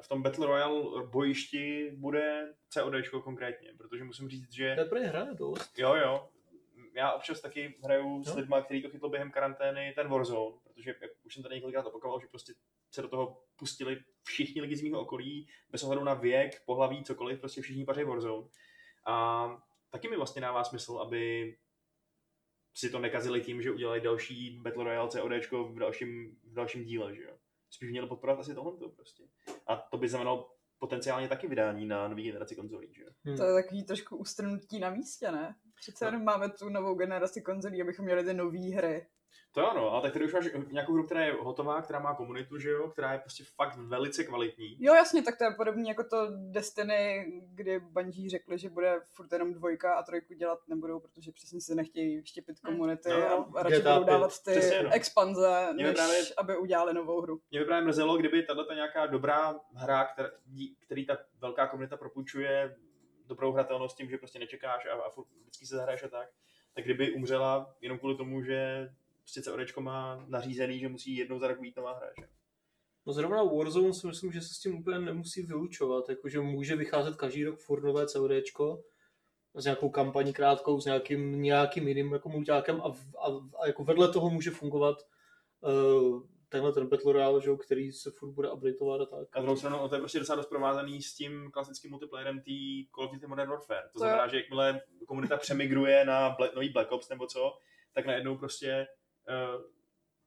v 0.00 0.08
tom 0.08 0.22
Battle 0.22 0.46
Royale 0.46 1.06
bojišti 1.06 1.90
bude 1.96 2.54
CODčko 2.68 3.22
konkrétně, 3.22 3.74
protože 3.78 4.04
musím 4.04 4.28
říct, 4.28 4.52
že 4.52 4.74
To 4.74 4.80
je 4.80 4.86
pro 4.88 4.98
ně 4.98 5.06
hraje 5.06 5.34
dost. 5.34 5.78
jo, 5.78 5.94
jo, 5.94 6.28
já 6.94 7.12
občas 7.12 7.40
taky 7.40 7.74
hraju 7.84 8.22
s 8.24 8.28
Jo. 8.28 8.34
lidmi, 8.36 8.56
který 8.64 8.82
to 8.82 8.90
chytlo 8.90 9.08
během 9.08 9.30
karantény, 9.30 9.92
ten 9.96 10.08
Warzone, 10.08 10.56
protože 10.64 10.94
jak 11.02 11.10
už 11.24 11.34
jsem 11.34 11.42
tady 11.42 11.54
několikrát 11.54 11.86
opakoval, 11.86 12.20
že 12.20 12.26
prostě 12.26 12.52
se 12.90 13.02
do 13.02 13.08
toho 13.08 13.42
pustili 13.56 14.00
všichni 14.22 14.60
lidi 14.60 14.76
z 14.76 14.82
mého 14.82 15.00
okolí, 15.02 15.48
bez 15.70 15.82
ohledu 15.82 16.04
na 16.04 16.14
věk, 16.14 16.62
pohlaví, 16.66 17.04
cokoliv, 17.04 17.40
prostě 17.40 17.62
všichni 17.62 17.84
paří 17.84 18.04
Warzone. 18.04 18.48
A 19.06 19.48
taky 19.90 20.08
mi 20.08 20.16
vlastně 20.16 20.42
dává 20.42 20.64
smysl, 20.64 20.98
aby 20.98 21.56
si 22.78 22.90
to 22.90 22.98
nekazili 22.98 23.40
tím, 23.40 23.62
že 23.62 23.70
udělají 23.70 24.02
další 24.02 24.60
Battle 24.62 24.84
Royale 24.84 25.08
CODčko 25.08 25.64
v 25.64 25.78
dalším, 25.78 26.36
v 26.44 26.54
dalším 26.54 26.84
díle, 26.84 27.14
že 27.14 27.22
jo. 27.22 27.36
Spíš 27.70 27.90
měli 27.90 28.06
podporovat 28.08 28.40
asi 28.40 28.54
tohle 28.54 28.72
prostě. 28.96 29.22
A 29.66 29.76
to 29.76 29.96
by 29.98 30.08
znamenalo 30.08 30.50
potenciálně 30.78 31.28
taky 31.28 31.46
vydání 31.48 31.86
na 31.86 32.08
nový 32.08 32.22
generaci 32.22 32.56
konzolí, 32.56 32.94
že 32.94 33.02
jo. 33.02 33.08
Hm. 33.24 33.36
To 33.36 33.44
je 33.44 33.62
takový 33.62 33.84
trošku 33.84 34.16
ustrnutí 34.16 34.78
na 34.78 34.90
místě, 34.90 35.30
ne? 35.32 35.54
Přece 35.80 36.04
No. 36.04 36.08
jenom 36.08 36.24
máme 36.24 36.48
tu 36.50 36.68
novou 36.68 36.94
generaci 36.94 37.42
konzolí, 37.42 37.82
abychom 37.82 38.04
měli 38.04 38.24
ty 38.24 38.34
nové 38.34 38.58
hry. 38.74 39.06
To 39.52 39.70
ano, 39.70 39.90
ale 39.92 40.02
tak 40.02 40.12
tady 40.12 40.24
už 40.24 40.32
máš 40.32 40.44
nějakou 40.70 40.92
hru, 40.92 41.04
která 41.06 41.24
je 41.24 41.32
hotová, 41.40 41.82
která 41.82 41.98
má 41.98 42.14
komunitu, 42.14 42.58
že 42.58 42.70
jo, 42.70 42.88
která 42.88 43.12
je 43.12 43.18
prostě 43.18 43.44
fakt 43.56 43.76
velice 43.76 44.24
kvalitní. 44.24 44.76
Jo, 44.80 44.94
jasně, 44.94 45.22
tak 45.22 45.38
to 45.38 45.44
je 45.44 45.50
podobně 45.56 45.90
jako 45.90 46.04
to 46.04 46.16
Destiny, 46.50 47.26
kdy 47.54 47.78
Bungie 47.80 48.30
řekli, 48.30 48.58
že 48.58 48.70
bude 48.70 49.00
furt 49.04 49.32
jenom 49.32 49.54
dvojka 49.54 49.94
a 49.94 50.02
trojku 50.02 50.34
dělat 50.34 50.58
nebudou, 50.68 51.00
protože 51.00 51.32
přesně 51.32 51.60
se 51.60 51.74
nechtějí 51.74 52.26
štěpit 52.26 52.60
komunity 52.60 53.08
No, 53.10 53.56
a 53.58 53.62
radši 53.62 53.80
GTA 53.80 53.94
budou 53.98 54.06
dávat 54.06 54.42
ty 54.44 54.50
přesně, 54.50 54.82
no. 54.82 54.90
expanze, 54.92 55.68
Mě 55.74 55.84
než 55.84 55.94
právě- 55.94 56.20
aby 56.36 56.56
udělali 56.56 56.94
novou 56.94 57.20
hru. 57.20 57.40
Mě 57.50 57.60
by 57.60 57.66
právě 57.66 57.84
mrzelo, 57.84 58.16
kdyby 58.16 58.42
tato 58.42 58.72
nějaká 58.74 59.06
dobrá 59.06 59.60
hra, 59.74 60.04
která, 60.04 60.28
který 60.78 61.06
ta 61.06 61.18
velká 61.40 61.66
komunita 61.66 61.96
propůjčuje 61.96 62.76
dobrou 63.26 63.52
hratelnost 63.52 63.96
tím, 63.96 64.10
že 64.10 64.18
prostě 64.18 64.38
nečekáš 64.38 64.86
a, 64.86 64.92
a 65.02 65.10
furt 65.10 65.26
vždycky 65.42 65.66
se 65.66 65.76
zahraješ 65.76 66.02
a 66.02 66.08
tak, 66.08 66.28
tak 66.74 66.84
kdyby 66.84 67.12
umřela 67.12 67.74
jenom 67.80 67.98
kvůli 67.98 68.16
tomu, 68.16 68.42
že 68.42 68.88
prostě 69.28 69.42
CODčko 69.50 69.80
má 69.80 70.24
nařízený, 70.28 70.78
že 70.78 70.88
musí 70.88 71.16
jednou 71.16 71.38
za 71.38 71.48
rok 71.48 71.60
být 71.60 71.76
nová 71.76 71.92
hra, 71.96 72.06
že? 72.20 72.28
No 73.06 73.12
zrovna 73.12 73.42
Warzone 73.42 73.94
si 73.94 74.06
myslím, 74.06 74.32
že 74.32 74.40
se 74.40 74.54
s 74.54 74.58
tím 74.60 74.78
úplně 74.78 74.98
nemusí 74.98 75.42
vylučovat, 75.42 76.08
jakože 76.08 76.40
může 76.40 76.76
vycházet 76.76 77.16
každý 77.16 77.44
rok 77.44 77.58
furt 77.58 77.82
nové 77.84 78.06
CODčko 78.06 78.84
s 79.54 79.64
nějakou 79.64 79.88
kampaní 79.90 80.32
krátkou, 80.32 80.80
s 80.80 80.84
nějakým, 80.84 81.42
nějakým 81.42 81.88
jiným 81.88 82.12
jako 82.12 82.28
mulťákem 82.28 82.80
a, 82.82 82.92
v- 82.92 83.16
a, 83.18 83.26
a, 83.62 83.66
jako 83.66 83.84
vedle 83.84 84.12
toho 84.12 84.30
může 84.30 84.50
fungovat 84.50 84.96
uh, 85.60 86.22
tenhle 86.48 86.72
ten 86.72 86.86
Battle 86.86 87.12
Royale, 87.12 87.42
že, 87.42 87.50
který 87.64 87.92
se 87.92 88.10
furt 88.10 88.30
bude 88.32 88.50
updateovat 88.50 89.00
a 89.00 89.06
tak. 89.06 89.28
A 89.32 89.40
druhou 89.40 89.56
stranu, 89.56 89.88
to 89.88 89.94
je 89.94 89.98
prostě 90.00 90.18
docela 90.18 90.36
dost 90.36 90.46
provázaný 90.48 91.02
s 91.02 91.14
tím 91.14 91.50
klasickým 91.50 91.90
multiplayerem 91.90 92.40
tý 92.40 92.86
Call 92.94 93.06
of 93.06 93.12
Duty 93.12 93.26
Modern 93.26 93.50
Warfare. 93.50 93.82
To, 93.82 93.92
To 93.92 93.98
znamená, 93.98 94.22
jo. 94.24 94.30
že 94.30 94.36
jakmile 94.36 94.80
komunita 95.06 95.36
přemigruje 95.36 96.04
na 96.04 96.30
Black, 96.30 96.54
nový 96.54 96.68
Black 96.68 96.92
Ops 96.92 97.08
nebo 97.08 97.26
co, 97.26 97.58
tak 97.92 98.06
najednou 98.06 98.36
prostě 98.38 98.86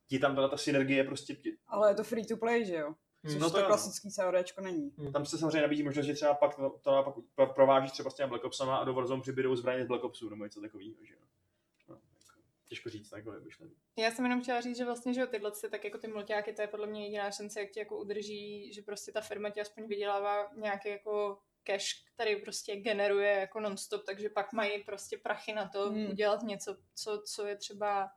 ti 0.08 0.20
tam 0.20 0.36
byla 0.36 0.48
ta 0.50 0.58
synergie 0.58 1.04
prostě, 1.04 1.36
Ale 1.68 1.92
je 1.92 1.96
to 1.96 2.04
free 2.04 2.26
to 2.26 2.38
play, 2.38 2.66
že 2.66 2.76
jo? 2.76 2.96
Což 3.26 3.32
Hmm. 3.32 3.40
No 3.42 3.46
no 3.48 3.52
to 3.52 3.56
to, 3.58 3.62
no. 3.62 3.68
klasický 3.68 4.12
CODčko 4.12 4.62
není. 4.62 4.92
tam 5.14 5.26
se 5.26 5.38
samozřejmě 5.38 5.62
nabízí 5.62 5.84
možnost, 5.84 6.06
že 6.06 6.14
třeba 6.14 6.34
pak 6.34 6.56
to, 6.56 6.80
to 6.82 7.16
pro- 7.36 7.54
provážíš 7.54 7.92
třeba 7.92 8.10
s 8.10 8.14
těmi 8.14 8.30
Black 8.30 8.44
Opsama 8.44 8.78
a 8.78 8.84
do 8.84 8.94
Warzone 8.94 9.22
přibydou 9.22 9.56
zbraně 9.56 9.84
z 9.84 9.88
Black 9.88 10.04
Opsů 10.04 10.30
nebo 10.30 10.44
něco 10.44 10.62
takového, 10.62 10.96
že 11.06 11.14
jo. 11.14 11.20
No, 11.90 11.96
jako, 11.96 12.42
těžko 12.66 12.90
říct 12.90 13.10
takhle 13.10 13.40
myšlení. 13.40 13.74
Já 13.98 14.12
jsem 14.12 14.26
jenom 14.26 14.42
chtěla 14.42 14.62
říct, 14.62 14.78
že 14.78 14.86
vlastně, 14.86 15.14
že 15.14 15.22
jo, 15.22 15.28
tyhle 15.28 15.52
ty, 15.52 15.70
tak 15.70 15.84
jako 15.84 15.98
ty 15.98 16.08
mulťáky, 16.08 16.54
to 16.54 16.62
je 16.62 16.68
podle 16.68 16.88
mě 16.88 17.04
jediná 17.06 17.32
šance, 17.32 17.60
jak 17.60 17.72
tě 17.72 17.80
jako 17.80 17.98
udrží, 17.98 18.74
že 18.74 18.82
prostě 18.82 19.12
ta 19.12 19.22
firma 19.22 19.50
ti 19.50 19.62
aspoň 19.62 19.88
vydělává 19.88 20.52
nějaký 20.56 20.90
jako 20.90 21.40
cash, 21.64 21.86
který 22.14 22.36
prostě 22.36 22.76
generuje 22.76 23.30
jako 23.32 23.60
non-stop, 23.60 24.04
takže 24.06 24.30
pak 24.30 24.54
mají 24.54 24.84
prostě 24.84 25.18
prachy 25.18 25.54
na 25.54 25.68
to 25.70 25.90
Hmm. 25.90 26.10
udělat 26.10 26.42
něco, 26.44 26.78
co, 26.96 27.22
co 27.26 27.46
je 27.46 27.56
třeba 27.56 28.10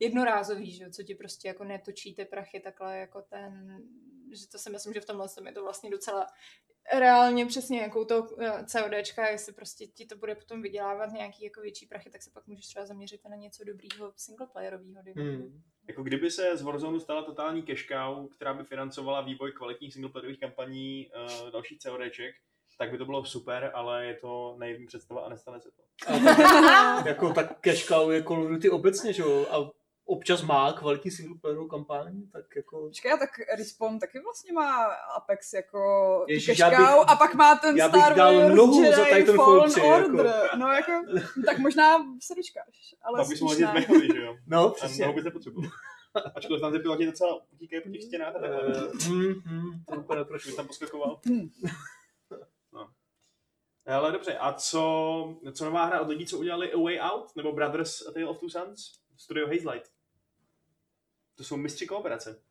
jednorázový, 0.00 0.72
že 0.72 0.84
jo, 0.84 0.90
co 0.90 1.02
ti 1.02 1.14
prostě 1.14 1.48
jako 1.48 1.64
netočí 1.64 2.14
ty 2.14 2.24
prachy 2.24 2.60
takhle 2.60 2.98
jako 2.98 3.22
ten, 3.22 3.82
že 4.32 4.48
to 4.48 4.58
si 4.58 4.70
myslím, 4.70 4.92
že 4.92 5.00
v 5.00 5.06
tomhle 5.06 5.28
tom 5.28 5.46
je 5.46 5.52
to 5.52 5.62
vlastně 5.62 5.90
docela 5.90 6.26
reálně 6.98 7.46
přesně 7.46 7.80
jakou 7.80 8.04
to 8.04 8.28
eh, 8.38 8.64
CODčka, 8.64 9.28
jestli 9.28 9.52
prostě 9.52 9.86
ti 9.86 10.06
to 10.06 10.16
bude 10.16 10.34
potom 10.34 10.62
vydělávat 10.62 11.12
nějaký 11.12 11.44
jako 11.44 11.60
větší 11.60 11.86
prachy, 11.86 12.10
tak 12.10 12.22
se 12.22 12.30
pak 12.30 12.46
můžeš 12.46 12.66
třeba 12.66 12.86
zaměřit 12.86 13.20
na 13.30 13.36
něco 13.36 13.64
dobrýho 13.64 14.12
singleplayerového. 14.16 15.14
tomu. 15.14 15.26
Hmm. 15.26 15.62
Jako 15.88 16.02
kdyby 16.02 16.30
se 16.30 16.56
z 16.56 16.62
Warzone 16.62 17.00
stala 17.00 17.22
totální 17.22 17.62
cash 17.62 17.86
cow, 17.86 18.28
která 18.36 18.54
by 18.54 18.64
financovala 18.64 19.20
vývoj 19.20 19.52
kvalitních 19.52 19.92
singleplayerových 19.92 20.40
kampaní 20.40 21.10
uh, 21.42 21.50
dalších 21.50 21.78
CODček, 21.78 22.34
tak 22.78 22.90
by 22.90 22.98
to 22.98 23.04
bylo 23.04 23.24
super, 23.24 23.70
ale 23.74 24.06
je 24.06 24.14
to 24.14 24.56
naivní 24.58 24.86
představa 24.86 25.20
a 25.20 25.28
nestane 25.28 25.60
se 25.60 25.68
to. 25.70 25.82
A 26.06 26.18
tak, 26.18 27.06
jako 27.06 27.32
tak 27.32 27.60
cash 27.60 27.86
cow 27.86 28.12
je 28.12 28.22
Call 28.22 28.42
of 28.42 28.50
Duty 28.50 28.70
obecně, 28.70 29.12
že 29.12 29.22
jo, 29.22 29.46
a 29.50 29.70
občas 30.12 30.42
má 30.42 30.72
kvalitní 30.72 31.10
singleplayerovou 31.10 31.68
kampaň, 31.68 32.22
tak 32.32 32.56
jako... 32.56 32.80
Počkej, 32.80 33.12
a 33.12 33.16
tak 33.16 33.30
Respawn 33.58 33.98
taky 33.98 34.18
vlastně 34.20 34.52
má 34.52 34.84
Apex 35.16 35.52
jako 35.52 35.78
Ježiš, 36.28 36.58
já 36.58 36.70
bych- 36.70 36.78
a 37.06 37.16
pak 37.16 37.34
má 37.34 37.54
ten 37.54 37.76
já 37.76 37.88
bych 37.88 38.00
Star 38.00 38.16
dal 38.16 38.40
Wars 38.40 38.54
nohu 38.54 38.82
Jedi 38.82 38.96
za 38.96 39.04
Titanfall 39.04 39.44
Fallen 39.46 39.70
3, 39.70 39.80
jako. 39.80 39.94
Order. 40.06 40.50
No 40.58 40.66
jako, 40.68 40.92
tak 41.46 41.58
možná 41.58 41.98
se 42.22 42.34
dočkáš, 42.34 42.94
ale 43.02 43.18
Pak 43.28 43.40
hodit 43.40 43.64
ne. 43.64 43.72
mechovi, 43.72 44.06
že 44.14 44.20
jo? 44.22 44.36
No, 44.46 44.66
A 44.66 44.70
přesně. 44.70 45.04
nohu 45.04 45.14
bys 45.14 45.24
nepotřeboval. 45.24 45.70
Ačkoliv 46.34 46.60
tam 46.60 46.72
ty 46.72 46.78
piloti 46.78 47.06
docela 47.06 47.42
utíkají 47.52 47.82
po 47.82 47.88
těch 47.88 48.02
stěnách 48.02 48.36
a 48.36 48.38
takhle. 48.38 48.60
Eh, 48.76 48.90
hm, 49.08 49.32
hm, 49.46 49.70
to 49.88 49.94
úplně 49.96 50.18
neprošlo. 50.20 50.56
tam 50.56 50.66
poskakoval? 50.66 51.20
Hmm. 51.26 51.48
No. 52.72 52.88
Ale 53.86 54.12
dobře, 54.12 54.38
a 54.38 54.52
co, 54.52 55.36
co 55.52 55.64
nová 55.64 55.84
hra 55.84 56.00
od 56.00 56.08
lidí, 56.08 56.26
co 56.26 56.38
udělali 56.38 56.72
A 56.72 56.78
Way 56.78 57.00
Out? 57.00 57.36
Nebo 57.36 57.52
Brothers 57.52 58.06
A 58.06 58.12
Tale 58.12 58.26
of 58.26 58.40
Two 58.40 58.48
Sons? 58.50 58.78
Studio 59.16 59.46
Hazelight. 59.46 59.90
To 61.42 61.46
jsou 61.46 61.56
mistři 61.56 61.86
kooperace. 61.86 62.42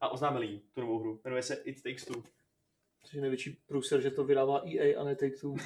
A 0.00 0.08
oznámili 0.08 0.46
jí 0.46 0.60
tu 0.74 0.80
novou 0.80 0.98
hru. 0.98 1.20
Jmenuje 1.24 1.42
se 1.42 1.54
It 1.54 1.82
Takes 1.82 2.04
Two. 2.04 2.22
Což 3.02 3.14
je 3.14 3.20
největší 3.20 3.62
průser, 3.66 4.00
že 4.00 4.10
to 4.10 4.24
vydává 4.24 4.62
EA 4.66 5.00
a 5.00 5.04
ne 5.04 5.14
Take-Two. 5.14 5.56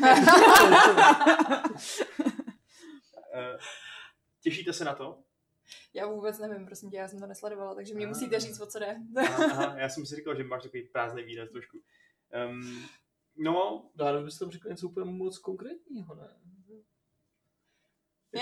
Eh, 3.35 3.59
Těšíte 4.41 4.73
se 4.73 4.85
na 4.85 4.95
to? 4.95 5.19
Já 5.95 6.07
vůbec 6.07 6.39
nevím, 6.39 6.67
prosím 6.67 6.91
tě, 6.91 6.97
já 6.97 7.09
jsem 7.09 7.21
to 7.21 7.27
nesledovala, 7.27 7.75
takže 7.75 7.95
mě 7.95 8.07
Ah. 8.07 8.09
musíte 8.09 8.41
říct, 8.41 8.61
o 8.61 8.67
co 8.67 8.79
jde. 8.79 8.97
Aha, 9.17 9.45
aha, 9.53 9.79
já 9.79 9.89
jsem 9.89 10.07
si 10.07 10.17
říkal, 10.17 10.37
že 10.37 10.45
máš 10.45 10.63
takový 10.63 10.83
prázdný 10.83 11.23
výraz 11.23 11.51
trošku. 11.51 11.79
Um, 12.49 12.87
no, 13.37 13.91
Dále 13.95 14.23
byste 14.23 14.45
tam 14.45 14.51
řekl 14.53 14.69
něco 14.69 14.89
úplně 14.89 15.11
moc 15.13 15.39
konkrétního, 15.39 16.15
ne? 16.15 16.29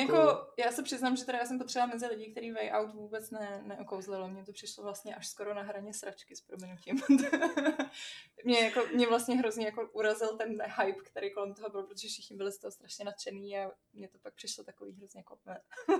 Jako, 0.00 0.46
já 0.58 0.72
se 0.72 0.82
přiznám, 0.82 1.16
že 1.16 1.24
teda 1.24 1.38
já 1.38 1.46
jsem 1.46 1.58
potřeba 1.58 1.86
mezi 1.86 2.06
lidi, 2.06 2.30
který 2.30 2.52
Way 2.52 2.70
Out 2.72 2.94
vůbec 2.94 3.30
ne, 3.30 3.62
neokouzlilo. 3.66 4.28
Mně 4.28 4.44
to 4.44 4.52
přišlo 4.52 4.84
vlastně 4.84 5.14
až 5.14 5.28
skoro 5.28 5.54
na 5.54 5.62
hraně 5.62 5.94
sračky 5.94 6.36
s 6.36 6.40
prominutím. 6.40 7.00
mě, 8.44 8.60
jako, 8.60 8.80
mě 8.94 9.06
vlastně 9.06 9.36
hrozně 9.36 9.66
jako 9.66 9.88
urazil 9.92 10.36
ten 10.36 10.62
hype, 10.62 11.00
který 11.04 11.32
kolem 11.32 11.54
toho 11.54 11.70
byl, 11.70 11.82
protože 11.82 12.08
všichni 12.08 12.36
byli 12.36 12.52
z 12.52 12.58
toho 12.58 12.70
strašně 12.70 13.04
nadšený 13.04 13.58
a 13.58 13.70
mně 13.92 14.08
to 14.08 14.18
pak 14.18 14.34
přišlo 14.34 14.64
takový 14.64 14.92
hrozně 14.92 15.20
jako... 15.20 15.38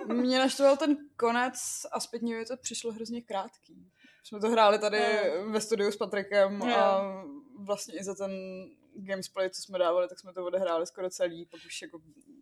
Mě 0.13 0.39
naštval 0.39 0.77
ten 0.77 0.97
konec 1.17 1.55
a 1.93 2.01
zpětně 2.01 2.37
mi 2.37 2.45
to 2.45 2.57
přišlo 2.57 2.93
hrozně 2.93 3.23
krátký. 3.23 3.93
Jsme 4.25 4.41
to 4.41 4.51
hráli 4.51 4.79
tady 4.79 4.99
No. 5.45 5.51
ve 5.51 5.61
studiu 5.61 5.93
s 5.93 5.97
Patrikem 5.97 6.61
Jo. 6.61 6.77
a 6.77 7.25
vlastně 7.59 7.99
i 7.99 8.05
za 8.05 8.15
ten 8.15 8.33
gamesplay, 8.95 9.51
co 9.51 9.63
jsme 9.63 9.79
dávali, 9.79 10.09
tak 10.09 10.19
jsme 10.19 10.33
to 10.33 10.45
odehráli 10.45 10.87
skoro 10.87 11.11
celý, 11.11 11.47
pak 11.47 11.61
už 11.67 11.83
jako... 11.83 12.01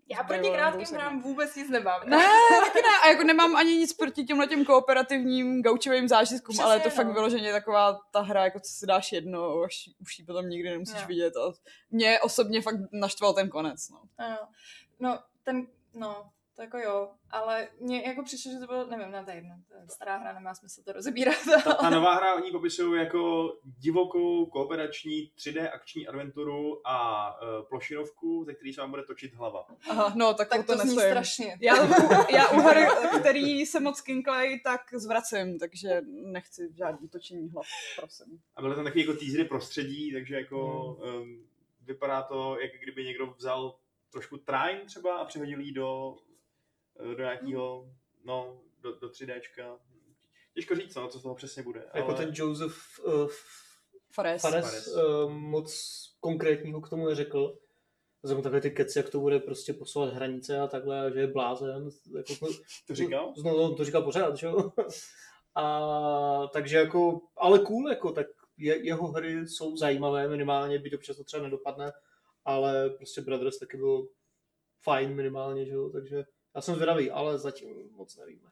Já 0.09 0.23
proti 0.23 0.51
krátkým 0.51 0.87
hrám 0.97 1.21
vůbec 1.21 1.57
nic 1.57 1.71
nemám. 1.71 2.01
Ne, 2.07 2.17
taky 2.65 2.83
ne. 2.83 2.89
A 3.05 3.09
jako 3.09 3.23
nemám 3.23 3.57
ani 3.57 3.77
nic 3.77 3.93
proti 3.93 4.25
těmhle 4.25 4.47
těm 4.47 4.65
kooperativním 4.65 5.63
gaučovým 5.63 6.09
zážitkům, 6.09 6.53
Přesně, 6.55 6.65
ale 6.65 6.77
je 6.77 6.81
to 6.81 6.89
no. 6.89 6.95
fakt 6.95 7.13
vyloženě 7.13 7.53
taková 7.53 8.01
ta 8.11 8.21
hra, 8.21 8.45
jako 8.45 8.61
co 8.61 8.73
si 8.73 8.87
dáš 8.87 9.13
jedno, 9.13 9.63
až 9.63 9.91
už 10.01 10.19
ji 10.19 10.25
potom 10.25 10.49
nikdy 10.49 10.71
nemusíš 10.71 11.01
No. 11.01 11.07
vidět. 11.07 11.37
A 11.37 11.53
mě 11.91 12.21
osobně 12.21 12.63
fakt 12.63 12.77
naštval 12.93 13.35
ten 13.35 13.49
konec. 13.49 13.89
No. 13.89 14.03
No, 15.01 15.19
ten, 15.43 15.67
no, 15.95 16.31
to 16.71 16.77
jako 16.77 16.89
jo, 16.89 17.11
ale 17.31 17.69
mně 17.81 18.03
jako 18.03 18.23
přišlo, 18.23 18.53
že 18.53 18.59
to 18.59 18.67
bylo, 18.67 18.87
nevím, 18.87 19.11
ne, 19.11 19.25
to 19.25 19.31
je 19.31 19.37
jedno, 19.37 19.55
to 19.69 19.75
je 19.75 19.89
stará 19.89 20.17
hra, 20.17 20.33
nemá 20.33 20.55
smysl 20.55 20.83
to 20.83 20.93
rozebírat. 20.93 21.35
ta, 21.65 21.75
ta 21.75 21.91
nová 21.91 22.15
hra 22.15 22.35
oni 22.35 22.51
popisují 22.51 23.01
jako 23.01 23.53
divokou 23.79 24.47
kooperační 24.47 25.33
3D 25.39 25.71
akční 25.73 26.07
adventuru 26.09 26.89
a 26.89 27.27
uh, 27.43 27.69
plošinovku, 27.69 28.45
ze 28.45 28.55
který 28.55 28.73
se 28.73 28.81
vám 28.81 28.91
bude 28.91 29.03
točit 29.03 29.35
hlava. 29.35 29.67
Aha, 29.91 30.13
no, 30.17 30.35
tak, 30.35 30.49
tak 30.49 30.67
to, 30.67 30.73
to, 30.73 30.79
zní 30.79 30.89
nestojím. 30.89 31.11
strašně. 31.11 31.59
Já, 31.61 31.75
já 32.31 32.49
u 32.49 32.61
her, 32.61 32.89
který 33.21 33.67
se 33.67 33.81
moc 33.81 34.01
kinklej, 34.01 34.61
tak 34.61 34.81
zvracím, 34.95 35.59
takže 35.59 36.01
nechci 36.07 36.73
žádný 36.77 37.09
točení 37.09 37.51
hlav, 37.51 37.67
prosím. 37.97 38.41
A 38.57 38.63
byly 38.63 38.75
tam 38.75 38.85
taky 38.85 39.01
jako 39.01 39.13
teasery 39.13 39.45
prostředí, 39.45 40.13
takže 40.13 40.35
jako 40.35 40.85
um, 40.95 41.47
vypadá 41.81 42.23
to, 42.23 42.61
jak 42.61 42.71
kdyby 42.83 43.05
někdo 43.05 43.27
vzal 43.27 43.75
trošku 44.13 44.37
Trine 44.37 44.85
třeba 44.87 45.17
a 45.17 45.25
přehodil 45.25 45.61
jí 45.61 45.73
do, 45.73 46.17
do 47.01 47.19
nějakého, 47.19 47.91
no, 48.25 48.61
do, 48.81 48.99
do 48.99 49.09
3Dčka. 49.09 49.79
Těžko 50.55 50.75
říct, 50.75 50.95
no, 50.95 51.09
co 51.09 51.19
z 51.19 51.23
toho 51.23 51.35
přesně 51.35 51.63
bude. 51.63 51.91
Jako 51.95 52.09
ale... 52.09 52.17
ten 52.17 52.31
Joseph 52.35 52.77
uh, 53.05 53.29
Fares. 54.13 54.43
Fares, 54.43 54.65
Fares. 54.65 54.97
uh, 54.97 55.33
moc 55.33 55.99
konkrétního 56.21 56.81
k 56.81 56.89
tomu 56.89 57.07
neřekl. 57.07 57.59
Jsem 58.27 58.43
takové 58.43 58.61
ty 58.61 58.71
keci, 58.71 58.99
jak 58.99 59.11
to 59.11 59.21
bude 59.21 59.39
prostě 59.39 59.73
posouvat 59.73 60.15
hranice 60.15 60.61
a 60.61 60.67
takhle, 60.67 61.01
a 61.01 61.11
že 61.11 61.21
je 61.21 61.27
blázen. 61.27 61.89
Jako, 62.17 62.47
To 62.87 62.95
říkal? 62.95 63.35
No, 63.45 63.57
on 63.57 63.77
to 63.77 63.85
říkal 63.85 64.03
pořád, 64.03 64.37
že 64.37 64.47
jo? 64.47 64.73
A 65.55 66.47
takže 66.53 66.77
jako, 66.77 67.21
ale 67.37 67.59
cool, 67.59 67.89
jako, 67.89 68.13
tak 68.13 68.27
je, 68.57 68.87
jeho 68.87 69.07
hry 69.09 69.49
jsou 69.49 69.77
zajímavé 69.77 70.29
minimálně, 70.29 70.79
byť 70.79 70.95
občas 70.95 71.17
to 71.17 71.25
třeba 71.25 71.43
nedopadne, 71.43 71.93
ale 72.45 72.91
prostě 72.91 73.21
Brothers 73.21 73.59
taky 73.59 73.77
bylo 73.77 74.07
fajn 74.83 75.15
minimálně, 75.15 75.67
že 75.67 75.73
jo, 75.73 75.91
takže 75.91 76.25
já 76.55 76.61
jsem 76.61 76.75
zvědavý, 76.75 77.11
ale 77.11 77.39
zatím 77.39 77.91
moc 77.93 78.17
nevíme. 78.17 78.51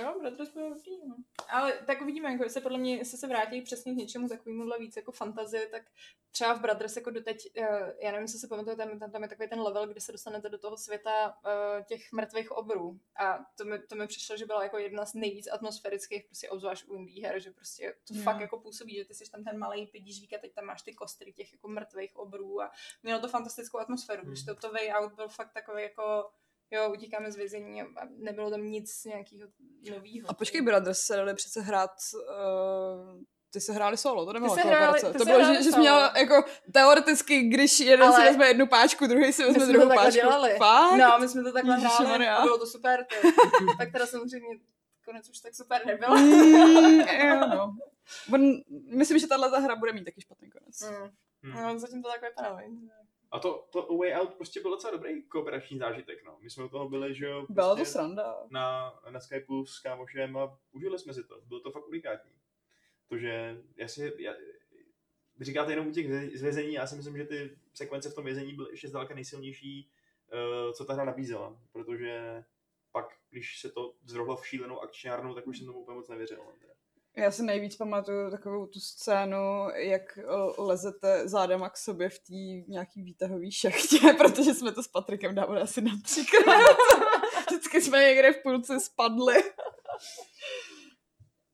Jo, 0.00 0.14
Brothers 0.20 0.50
byl 0.50 0.74
dobrý, 0.74 1.08
no. 1.08 1.16
Ale 1.48 1.72
tak 1.86 2.00
uvidíme, 2.02 2.32
jako 2.32 2.48
se 2.48 2.60
podle 2.60 2.78
mě, 2.78 2.96
jestli 2.96 3.18
se 3.18 3.26
vrátí 3.26 3.62
přesně 3.62 3.92
k 3.92 3.96
něčemu 3.96 4.28
takovémuhle 4.28 4.78
víc 4.78 4.96
jako 4.96 5.12
fantazie, 5.12 5.66
tak 5.66 5.82
třeba 6.30 6.54
v 6.54 6.60
Brothers 6.60 6.96
jako 6.96 7.10
doteď, 7.10 7.48
eh, 7.56 7.94
já 8.00 8.10
nevím, 8.12 8.22
jestli 8.22 8.38
se 8.38 8.48
pamatujete, 8.48 8.86
tam, 8.86 8.98
tam, 8.98 9.10
tam 9.10 9.22
je 9.22 9.28
takový 9.28 9.48
ten 9.48 9.60
level, 9.60 9.86
kde 9.86 10.00
se 10.00 10.12
dostanete 10.12 10.48
do 10.48 10.58
toho 10.58 10.76
světa 10.76 11.38
eh, 11.46 11.82
těch 11.82 12.12
mrtvých 12.12 12.52
obrů. 12.52 13.00
A 13.16 13.38
to 13.56 13.64
mi, 13.64 13.78
to 13.78 13.96
mi 13.96 14.06
přišlo, 14.06 14.36
že 14.36 14.46
byla 14.46 14.62
jako 14.62 14.78
jedna 14.78 15.06
z 15.06 15.14
nejvíc 15.14 15.48
atmosférických, 15.52 16.24
prostě 16.24 16.50
obzvlášť 16.50 16.88
u 16.88 16.94
indie 16.94 17.28
her, 17.28 17.40
že 17.40 17.50
prostě 17.50 17.94
to 18.08 18.14
Jo. 18.14 18.22
fakt 18.22 18.40
jako 18.40 18.60
působí, 18.60 18.96
že 18.96 19.04
ty 19.04 19.14
jsi 19.14 19.30
tam 19.30 19.44
ten 19.44 19.58
malý 19.58 19.86
pidížvík 19.86 20.32
a 20.32 20.38
teď 20.38 20.54
tam 20.54 20.64
máš 20.64 20.82
ty 20.82 20.94
kostry 20.94 21.32
těch 21.32 21.52
jako 21.52 21.68
mrtvých 21.68 22.16
obrů 22.16 22.62
a 22.62 22.70
mělo 23.02 23.20
to 23.20 23.28
fantastickou 23.28 23.78
atmosféru, 23.78 24.26
když 24.26 24.44
to, 24.44 24.54
to 24.54 24.72
Way 24.72 24.92
Out 24.92 25.12
byl 25.12 25.28
fakt 25.28 25.52
takový 25.52 25.82
jako 25.82 26.30
jo, 26.72 26.92
utíkáme 26.92 27.32
z 27.32 27.36
vězení 27.36 27.82
a 27.82 27.86
nebylo 28.18 28.50
tam 28.50 28.62
nic 28.70 29.04
nějakého 29.04 29.48
nového. 29.90 30.30
A 30.30 30.34
počkej, 30.34 30.62
Brothers 30.62 30.98
se 31.00 31.16
dali 31.16 31.34
přece 31.34 31.60
hrát, 31.60 31.90
uh, 32.14 33.20
ty 33.50 33.60
se 33.60 33.72
hráli 33.72 33.96
solo, 33.96 34.26
to 34.26 34.32
nebylo 34.32 34.54
se 34.54 34.60
hráli- 34.60 34.70
kooperace. 35.00 35.06
ty 35.06 35.12
To 35.12 35.18
se 35.18 35.24
bylo, 35.24 35.38
hráli 35.38 35.56
že, 35.56 35.62
že 35.62 35.70
jsi 35.72 35.78
měl 35.78 36.10
jako 36.16 36.44
teoreticky, 36.72 37.42
když 37.42 37.80
jeden 37.80 38.08
Ale- 38.08 38.16
si 38.16 38.22
vezme 38.24 38.46
jednu 38.48 38.66
páčku, 38.66 39.06
druhý 39.06 39.32
si 39.32 39.44
vezme 39.44 39.66
druhou 39.66 39.88
to 39.88 39.94
páčku. 39.94 40.12
dělali. 40.14 40.54
Fakt? 40.58 40.98
No, 40.98 41.18
my 41.20 41.28
jsme 41.28 41.42
to 41.42 41.52
takhle 41.52 41.76
hráli 41.76 41.94
Ježišmarja. 41.94 42.36
a 42.36 42.42
bylo 42.42 42.58
to 42.58 42.66
super. 42.66 43.04
Ty. 43.04 43.16
tak 43.78 43.92
teda 43.92 44.06
samozřejmě 44.06 44.48
konec 45.04 45.28
už 45.30 45.38
tak 45.38 45.54
super 45.54 45.86
nebyl. 45.86 46.08
Mm, 46.18 47.00
jo, 47.00 47.40
no. 47.54 47.76
On, 48.34 48.40
myslím, 48.96 49.18
že 49.18 49.26
tahle 49.26 49.60
hra 49.60 49.76
bude 49.76 49.92
mít 49.92 50.04
taky 50.04 50.20
špatný 50.20 50.50
konec. 50.50 50.80
Mm. 50.90 51.10
Hmm. 51.52 51.62
No, 51.62 51.78
zatím 51.78 52.02
to 52.02 52.08
tak 52.08 52.22
vypadá. 52.22 52.58
A 53.32 53.38
to, 53.38 53.68
to 53.70 53.90
A 53.90 53.96
Way 53.96 54.14
Out 54.14 54.34
prostě 54.34 54.60
byl 54.60 54.70
docela 54.70 54.90
dobrý 54.92 55.22
kooperační 55.22 55.78
zážitek, 55.78 56.24
no. 56.24 56.38
My 56.40 56.50
jsme 56.50 56.64
u 56.64 56.68
toho 56.68 56.88
byli, 56.88 57.14
že 57.14 57.26
jo, 57.26 57.46
Byla 57.48 57.68
to 57.70 57.76
prostě 57.76 57.92
sranda. 57.92 58.46
na, 58.50 58.94
na 59.10 59.20
Skypeu 59.20 59.64
s 59.66 59.78
kámošem 59.80 60.36
a 60.36 60.58
užili 60.72 60.98
jsme 60.98 61.14
si 61.14 61.24
to. 61.24 61.40
Bylo 61.40 61.60
to 61.60 61.70
fakt 61.70 61.88
unikátní. 61.88 62.32
Protože 63.08 63.62
já 63.76 63.88
si, 63.88 64.12
já, 64.18 64.34
říkáte 65.40 65.72
jenom 65.72 65.86
u 65.86 65.92
těch 65.92 66.10
vě- 66.10 66.36
z 66.38 66.42
vězení, 66.42 66.72
já 66.74 66.86
si 66.86 66.96
myslím, 66.96 67.16
že 67.16 67.24
ty 67.24 67.58
sekvence 67.74 68.10
v 68.10 68.14
tom 68.14 68.24
vězení 68.24 68.54
byly 68.54 68.70
ještě 68.70 68.88
zdaleka 68.88 69.14
nejsilnější, 69.14 69.90
uh, 70.66 70.72
co 70.72 70.84
ta 70.84 70.94
hra 70.94 71.04
nabízela. 71.04 71.56
Protože 71.72 72.44
pak, 72.92 73.06
když 73.30 73.60
se 73.60 73.70
to 73.70 73.94
zrohlo 74.04 74.36
v 74.36 74.46
šílenou 74.46 74.80
akčňárnu, 74.80 75.34
tak 75.34 75.46
už 75.46 75.58
jsem 75.58 75.66
tomu 75.66 75.78
úplně 75.80 75.96
moc 75.96 76.08
nevěřil. 76.08 76.36
no, 76.38 76.52
teda. 76.60 76.72
Já 77.16 77.30
si 77.30 77.42
nejvíc 77.42 77.76
pamatuju 77.76 78.30
takovou 78.30 78.66
tu 78.66 78.80
scénu, 78.80 79.68
jak 79.74 80.18
eh, 80.18 80.22
lezete 80.58 81.28
zádama 81.28 81.70
k 81.70 81.76
sobě 81.76 82.08
v 82.08 82.18
té 82.18 82.70
nějaký 82.70 83.02
výtahový 83.02 83.52
šachtě, 83.52 83.98
protože 84.18 84.54
jsme 84.54 84.72
to 84.72 84.82
s 84.82 84.88
Patrikem 84.88 85.34
dávali 85.34 85.60
asi 85.60 85.80
na 85.80 85.92
třikrát. 86.04 86.76
Vždycky 87.46 87.80
jsme 87.80 88.04
někde 88.04 88.32
v 88.32 88.42
půlce 88.42 88.80
spadli. 88.80 89.34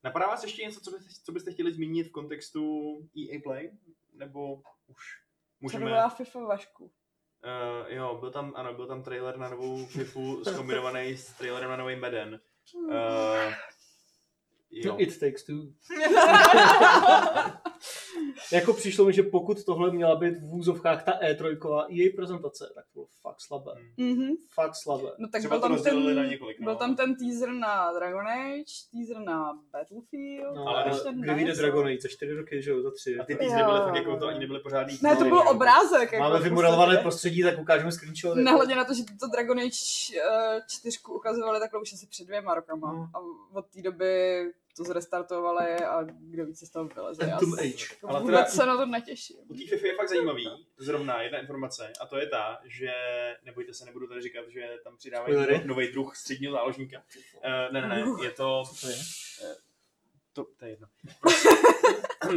Napadá 0.05 0.27
vás 0.27 0.43
ještě 0.43 0.63
něco, 0.63 0.81
co 0.81 0.91
byste, 0.91 1.11
co 1.25 1.33
byste 1.33 1.53
chtěli 1.53 1.73
zmínit 1.73 2.09
v 2.09 2.13
kontextu 2.13 2.95
EA 3.19 3.41
Play? 3.43 3.71
Nebo 4.13 4.55
už 4.89 4.97
Co 5.59 5.61
můžeme... 5.61 5.85
byla 5.85 6.09
FIFA 6.09 6.41
Vašku? 6.41 6.85
Uh, 6.85 7.93
jo, 7.93 8.17
byl 8.21 8.31
tam, 8.31 8.53
ano, 8.57 8.75
byl 8.75 8.87
tam 8.87 9.03
trailer 9.03 9.37
na 9.37 9.49
novou 9.49 9.87
FIFU 9.87 10.45
zkombinovaný 10.45 11.17
s 11.17 11.33
trailerem 11.33 11.71
na 11.71 11.77
nový 11.77 11.97
Madden. 11.97 12.41
Uh, 12.75 12.93
jo. 14.71 14.97
It 14.99 15.19
takes 15.21 15.43
two. 15.43 15.73
jako 18.53 18.73
přišlo 18.73 19.05
mi, 19.05 19.13
že 19.13 19.23
pokud 19.23 19.65
tohle 19.65 19.91
měla 19.91 20.17
být 20.17 20.35
v 20.39 20.49
vůzovkách 20.51 21.05
ta 21.05 21.13
E3 21.13 21.75
a 21.79 21.87
její 21.89 22.11
prezentace, 22.11 22.73
tak 22.75 22.85
to 22.85 22.91
bylo 22.95 23.07
fakt 23.23 23.41
slabé. 23.41 23.73
Mhm. 23.97 24.29
Fakt 24.55 24.75
slabé. 24.83 25.09
No 25.19 25.29
tak 25.29 25.41
Třeba 25.41 25.55
byl 25.57 25.61
tam, 25.63 25.73
rozdělili 25.73 26.15
na 26.15 26.23
ten, 26.23 26.31
několik, 26.31 26.61
no. 26.61 26.65
byl 26.65 26.77
tam 26.77 26.97
ten 26.97 27.17
teaser 27.17 27.49
na 27.53 27.93
Dragon 27.93 28.27
Age, 28.29 28.65
teaser 28.93 29.19
na 29.25 29.53
Battlefield. 29.73 30.57
No, 30.57 30.69
ale 30.69 30.85
kde 31.21 31.35
vyjde. 31.35 31.53
Dragon 31.55 31.87
Age? 31.87 31.99
Za 32.03 32.09
čtyři 32.09 32.33
roky, 32.35 32.63
že 32.63 32.71
jo? 32.71 32.83
Za 32.83 32.91
tři. 32.91 33.19
A 33.19 33.25
ty 33.25 33.35
teasery 33.37 33.63
byly 33.65 33.79
fakt 33.81 33.95
jako 33.95 34.17
to 34.17 34.27
ani 34.27 34.39
nebyly 34.39 34.61
pořádný. 34.61 34.99
Ne, 35.03 35.17
to 35.17 35.25
byl 35.25 35.39
obrázek. 35.49 36.13
Jako 36.13 36.23
Máme 36.25 36.41
vymodelované 36.41 36.97
prostředí, 36.97 37.43
tak 37.43 37.59
ukážeme 37.59 37.93
screenshot. 37.93 38.29
jako- 38.29 38.41
Nehledě 38.41 38.75
na 38.77 38.85
to, 38.85 38.95
že 38.95 39.03
to 39.21 39.27
Dragon 39.33 39.59
Age 39.59 39.69
uh, 39.69 40.61
4 40.69 40.99
ukazovali 41.09 41.61
takhle 41.61 41.81
už 41.81 41.93
asi 41.93 42.07
před 42.07 42.25
dvěma 42.25 42.55
rokama. 42.55 42.93
No. 42.93 43.09
A 43.15 43.19
od 43.59 43.67
té 43.67 43.83
doby 43.83 44.43
to 44.79 44.85
zrestartovali 44.85 45.67
a 45.85 46.03
kdo 46.03 46.47
víc 46.47 46.59
se 46.59 46.67
z 46.67 46.71
toho 46.71 46.85
vyleze. 46.85 47.25
Já 47.27 47.33
Anthem 47.33 47.51
s- 47.53 47.59
Age. 47.59 47.85
jako 47.95 48.09
Ale 48.09 48.21
vůbec 48.21 48.35
teda- 48.37 48.47
se 48.51 48.67
na 48.67 48.77
to 48.77 48.87
netěším. 48.87 49.37
U 49.49 49.55
té 49.55 49.67
FIFA 49.67 49.87
je 49.87 49.95
fakt 49.97 50.09
zajímavý, 50.09 50.67
zrovna 50.77 51.23
jedna 51.23 51.39
informace, 51.39 51.93
a 52.01 52.07
to 52.07 52.19
je 52.19 52.27
ta, 52.27 52.61
že, 52.65 52.93
nebojte 53.45 53.75
se, 53.75 53.85
nebudu 53.85 54.07
tady 54.07 54.23
říkat, 54.23 54.49
že 54.49 54.77
tam 54.85 54.97
přidávají 54.97 55.35
Spoilery? 55.35 55.67
nový 55.69 55.93
druh 55.93 56.17
středního 56.17 56.53
záložníka. 56.53 56.99
Uh, 56.99 57.73
ne, 57.73 57.81
ne, 57.81 57.89
ne, 57.89 58.05
je 58.25 58.31
to, 58.31 58.63
Co 58.75 58.87
to 58.87 58.89
je? 58.93 58.97
to, 60.33 60.45
to 60.57 60.65
je 60.65 60.71
jedno. 60.71 60.89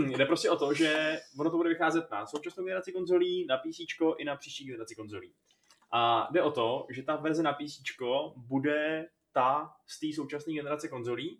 Jde 0.17 0.25
prostě 0.25 0.49
o 0.49 0.55
to, 0.55 0.73
že 0.73 1.19
ono 1.39 1.49
to 1.51 1.57
bude 1.57 1.69
vycházet 1.69 2.11
na 2.11 2.25
současnou 2.27 2.63
generaci 2.63 2.91
konzolí, 2.91 3.45
na 3.45 3.57
PC 3.57 3.79
i 4.17 4.25
na 4.25 4.35
příští 4.35 4.65
generaci 4.65 4.95
konzolí. 4.95 5.33
A 5.91 6.27
jde 6.31 6.41
o 6.43 6.51
to, 6.51 6.85
že 6.89 7.03
ta 7.03 7.15
verze 7.15 7.43
na 7.43 7.53
PC 7.53 7.81
bude 8.35 9.07
ta 9.31 9.73
z 9.87 9.99
té 9.99 10.07
současné 10.15 10.53
generace 10.53 10.87
konzolí 10.87 11.39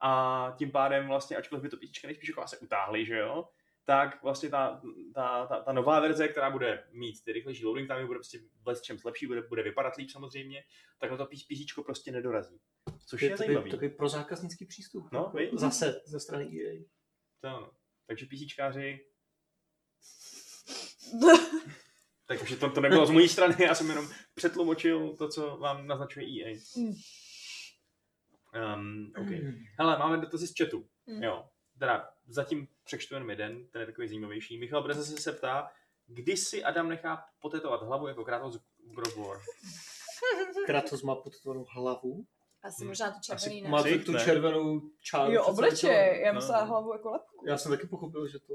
a 0.00 0.54
tím 0.58 0.70
pádem 0.70 1.08
vlastně, 1.08 1.36
ačkoliv 1.36 1.62
by 1.62 1.68
to 1.68 1.76
PC 1.76 2.02
nejspíš 2.04 2.28
jako 2.28 2.48
se 2.48 2.58
utáhly, 2.58 3.06
že 3.06 3.18
jo, 3.18 3.48
tak 3.84 4.22
vlastně 4.22 4.48
ta, 4.48 4.80
ta, 5.14 5.46
ta, 5.46 5.62
ta, 5.62 5.72
nová 5.72 6.00
verze, 6.00 6.28
která 6.28 6.50
bude 6.50 6.84
mít 6.92 7.24
ty 7.24 7.32
rychlejší 7.32 7.64
loading 7.64 7.88
timey, 7.88 8.06
bude 8.06 8.16
prostě 8.16 8.38
v 8.74 8.82
čem 8.82 8.96
lepší, 9.04 9.26
bude, 9.26 9.42
bude 9.42 9.62
vypadat 9.62 9.96
líp 9.96 10.10
samozřejmě, 10.10 10.64
tak 10.98 11.10
na 11.10 11.16
to 11.16 11.26
PC 11.26 11.84
prostě 11.84 12.12
nedorazí. 12.12 12.60
Což 13.06 13.20
To 13.20 13.26
je, 13.26 13.30
je 13.30 13.36
zajímavý. 13.36 13.56
takový, 13.56 13.70
takový 13.70 13.90
prozákaznický 13.96 14.66
přístup. 14.66 15.12
No, 15.12 15.20
Jako 15.20 15.36
viď? 15.36 15.50
Zase 15.54 16.00
ze 16.04 16.20
strany 16.20 16.44
EA. 16.44 16.84
To 17.40 17.48
ano. 17.48 17.70
Takže 18.06 18.26
PCčkáři, 18.26 19.00
takže 22.26 22.56
to, 22.56 22.70
to 22.70 22.80
nebylo 22.80 23.06
z 23.06 23.10
mojí 23.10 23.28
strany, 23.28 23.56
já 23.58 23.74
jsem 23.74 23.88
jenom 23.88 24.08
přetlumočil 24.34 25.16
to, 25.16 25.28
co 25.28 25.56
vám 25.56 25.86
naznačuje 25.86 26.26
EA. 26.26 26.58
Mm. 28.54 28.74
Um, 28.74 29.12
okay. 29.24 29.40
Hele, 29.78 29.98
máme 29.98 30.16
dotazy 30.18 30.46
z 30.46 30.54
chatu. 30.58 30.86
Mm. 31.06 31.22
Jo. 31.22 31.48
Teda 31.78 32.10
zatím 32.26 32.68
přečtu 32.84 33.14
jenom 33.14 33.30
jeden, 33.30 33.66
ten 33.68 33.80
je 33.80 33.86
takový 33.86 34.08
zajímavější. 34.08 34.58
Michal 34.58 34.82
Breze 34.82 35.04
se 35.04 35.32
ptá, 35.32 35.70
kdy 36.06 36.36
si 36.36 36.64
Adam 36.64 36.88
nechá 36.88 37.24
potetovat 37.40 37.82
hlavu 37.82 38.08
jako 38.08 38.24
Kratos 38.24 38.56
v 38.56 38.94
God 38.94 39.06
of 39.06 39.16
War? 39.16 39.38
Kratos 40.66 41.02
má 41.02 41.14
pod 41.14 41.40
tvoru 41.40 41.64
hlavu. 41.74 42.24
Asi 42.62 42.84
možná 42.84 43.10
to 43.10 43.18
červený, 43.22 43.62
ne? 43.62 43.68
Má 43.68 43.82
tu, 43.82 43.98
tu 44.04 44.18
červenou 44.18 44.80
čáru. 45.00 45.32
Jo, 45.32 45.44
obličej. 45.44 45.76
celým 45.78 46.24
Já 46.24 46.32
No. 46.32 46.40
myslela 46.40 46.62
hlavu 46.62 46.92
jako 46.92 47.10
lepku. 47.10 47.44
Já 47.46 47.58
jsem 47.58 47.72
taky 47.72 47.86
pochopil, 47.86 48.28
že 48.28 48.38
to... 48.38 48.54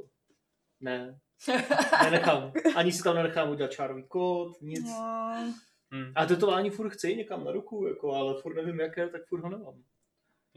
Ne. 0.80 1.20
Nenechám. 2.04 2.54
Ani 2.76 2.92
si 2.92 3.04
tam 3.04 3.16
nenechám 3.16 3.50
udělat 3.50 3.72
čárový 3.72 4.04
kód, 4.08 4.62
nic. 4.62 4.86
No. 4.86 5.54
Hm, 5.94 6.12
A 6.16 6.26
tetování 6.26 6.70
furt 6.70 6.90
chci 6.90 7.16
někam 7.16 7.44
na 7.46 7.52
ruku, 7.52 7.88
jako, 7.88 8.14
ale 8.14 8.42
furt 8.42 8.56
nevím 8.56 8.80
jaké, 8.80 9.10
tak 9.10 9.22
furt 9.28 9.42
ho 9.42 9.50
nemám. 9.50 9.84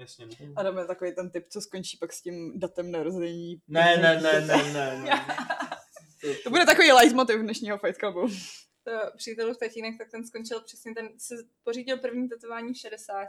Jasně. 0.02 0.26
No. 0.26 0.52
Adam 0.56 0.78
je 0.78 0.86
takový 0.86 1.14
ten 1.14 1.30
typ, 1.30 1.48
co 1.48 1.60
skončí 1.60 1.96
pak 1.96 2.12
s 2.12 2.22
tím 2.22 2.58
datem 2.58 2.90
narození. 2.90 3.62
Ne, 3.68 3.96
ne, 3.96 4.20
ne, 4.20 4.40
ne, 4.40 4.72
ne. 4.72 4.98
ne. 4.98 5.26
To 6.44 6.50
bude 6.50 6.66
takový 6.66 6.92
leitmotiv 6.92 7.40
dnešního 7.40 7.78
Fight 7.78 7.98
Clubu. 7.98 8.28
to 8.84 8.90
přítelův 9.16 9.58
tatínek, 9.58 9.98
tak 9.98 10.10
ten 10.10 10.26
skončil 10.26 10.60
přesně, 10.60 10.94
ten 10.94 11.08
se 11.18 11.34
pořídil 11.64 11.98
první 11.98 12.28
tetování 12.28 12.72
v 12.72 12.78
60 12.78 13.28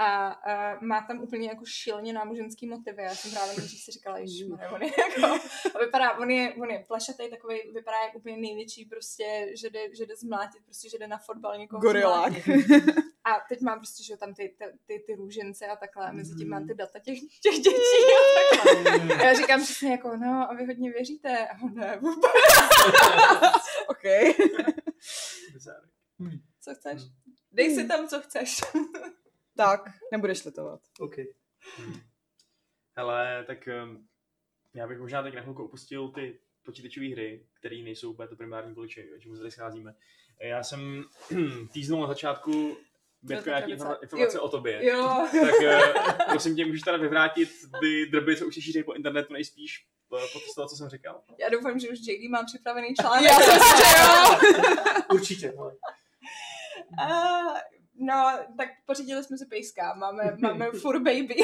a, 0.00 0.28
a 0.28 0.78
má 0.80 1.00
tam 1.00 1.20
úplně 1.20 1.48
jako 1.48 1.64
šíleně 1.64 2.12
náboženský 2.12 2.66
motivy. 2.66 3.02
Já 3.02 3.14
jsem 3.14 3.30
právě 3.30 3.56
nejdřív 3.56 3.80
si 3.80 3.92
říkala, 3.92 4.18
že 4.18 4.44
on 4.74 4.82
je 4.82 4.92
jako, 4.98 5.34
a 5.74 5.78
vypadá, 5.78 6.18
on 6.18 6.30
je, 6.30 6.54
on 6.54 6.70
je 6.70 6.84
plešatý 6.88 7.30
takový, 7.30 7.56
vypadá 7.74 7.96
jako 8.06 8.18
úplně 8.18 8.36
největší 8.36 8.84
prostě, 8.84 9.52
že 9.60 9.70
jde, 9.70 9.94
že 9.96 10.06
jde 10.06 10.16
zmlátit, 10.16 10.64
prostě, 10.64 10.90
že 10.90 10.98
jde 10.98 11.06
na 11.06 11.18
fotbal 11.18 11.58
někoho 11.58 11.80
Gorilák. 11.80 12.32
zmlátit. 12.32 12.86
A 13.24 13.40
teď 13.48 13.60
mám 13.60 13.78
prostě, 13.78 14.04
že 14.04 14.16
tam 14.16 14.34
ty, 14.34 14.54
ty, 14.58 14.64
ty, 14.86 15.04
ty 15.06 15.14
růžence 15.14 15.66
a 15.66 15.76
takhle, 15.76 16.06
a 16.06 16.12
mezi 16.12 16.34
tím 16.34 16.48
mám 16.48 16.66
ty 16.66 16.74
data 16.74 16.98
těch, 16.98 17.18
těch 17.42 17.54
dětí 17.54 17.76
a 18.16 18.66
takhle. 18.66 19.14
A 19.14 19.24
já 19.24 19.34
říkám 19.34 19.62
přesně 19.62 19.90
jako, 19.90 20.16
no 20.16 20.50
a 20.50 20.54
vy 20.54 20.66
hodně 20.66 20.92
věříte. 20.92 21.48
A 21.48 21.62
on 21.64 21.74
ne, 21.74 21.98
vůbec. 22.00 22.30
OK. 23.88 24.02
Co 26.60 26.74
chceš? 26.74 27.02
Dej 27.52 27.74
si 27.74 27.88
tam, 27.88 28.08
co 28.08 28.20
chceš. 28.20 28.60
Tak, 29.64 29.80
nebudeš 30.12 30.44
litovat. 30.44 30.80
OK. 31.00 31.14
Hele, 32.96 33.44
tak 33.46 33.58
um, 33.84 34.08
já 34.74 34.86
bych 34.88 34.98
možná 34.98 35.22
teď 35.22 35.34
na 35.34 35.42
chvilku 35.42 35.64
opustil 35.64 36.08
ty 36.08 36.38
počítačové 36.62 37.06
hry, 37.06 37.46
které 37.54 37.76
nejsou 37.76 38.12
úplně 38.12 38.28
to 38.28 38.36
primární 38.36 38.72
kvůli 38.72 38.88
čemu 38.88 39.06
čemu 39.18 39.34
se 39.34 39.40
tady 39.40 39.50
scházíme. 39.50 39.94
Já 40.42 40.62
jsem 40.62 41.04
týznul 41.72 42.00
na 42.00 42.06
začátku 42.08 42.76
Bětko, 43.22 43.50
informa- 43.50 43.98
informace 44.02 44.36
Jo. 44.36 44.42
o 44.42 44.48
tobě. 44.48 44.86
Jo. 44.86 45.28
Tak 45.32 45.54
uh, 45.60 46.30
prosím 46.30 46.56
tě, 46.56 46.64
můžeš 46.66 46.82
teda 46.82 46.96
vyvrátit 46.96 47.48
ty 47.80 48.06
drby, 48.06 48.36
co 48.36 48.46
už 48.46 48.54
se 48.54 48.60
šíří 48.60 48.82
po 48.82 48.92
internetu 48.92 49.32
nejspíš 49.32 49.86
pod 50.08 50.20
toho, 50.54 50.68
co 50.68 50.76
jsem 50.76 50.88
říkal. 50.88 51.22
Já 51.38 51.48
doufám, 51.48 51.78
že 51.78 51.88
už 51.88 51.98
JD 51.98 52.30
má 52.30 52.44
připravený 52.44 52.94
článek. 53.00 53.30
Já 53.30 53.38
jsem 53.40 53.60
si 53.60 53.76
že 53.76 53.98
jo. 53.98 55.04
Určitě. 55.14 55.52
Ale. 55.58 55.72
No, 58.02 58.38
tak 58.56 58.68
pořídili 58.86 59.24
jsme 59.24 59.38
si 59.38 59.46
pejska. 59.46 59.94
Máme, 59.94 60.36
máme 60.40 60.70
fur 60.70 60.98
baby. 60.98 61.36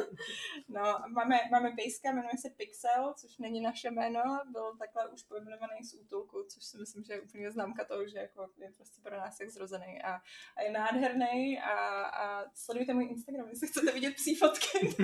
no, 0.68 0.98
máme, 1.08 1.38
máme 1.50 1.70
pejska, 1.70 2.12
jmenuje 2.12 2.38
se 2.38 2.50
Pixel, 2.50 3.14
což 3.16 3.38
není 3.38 3.60
naše 3.60 3.90
jméno. 3.90 4.22
Byl 4.52 4.76
takhle 4.78 5.08
už 5.08 5.22
pojmenovaný 5.22 5.84
z 5.84 5.94
útulku, 5.94 6.44
což 6.48 6.64
si 6.64 6.78
myslím, 6.78 7.04
že 7.04 7.12
je 7.12 7.20
úplně 7.20 7.50
známka 7.50 7.84
toho, 7.84 8.08
že 8.08 8.18
jako 8.18 8.48
je 8.58 8.70
prostě 8.76 9.00
pro 9.02 9.16
nás 9.16 9.40
jak 9.40 9.50
zrozený. 9.50 10.02
A, 10.02 10.20
a 10.56 10.62
je 10.62 10.70
nádherný 10.70 11.60
a, 11.60 12.02
a 12.02 12.44
sledujte 12.54 12.94
můj 12.94 13.04
Instagram, 13.04 13.48
jestli 13.48 13.68
chcete 13.68 13.92
vidět 13.92 14.14
psí 14.14 14.34
fotky. 14.34 14.78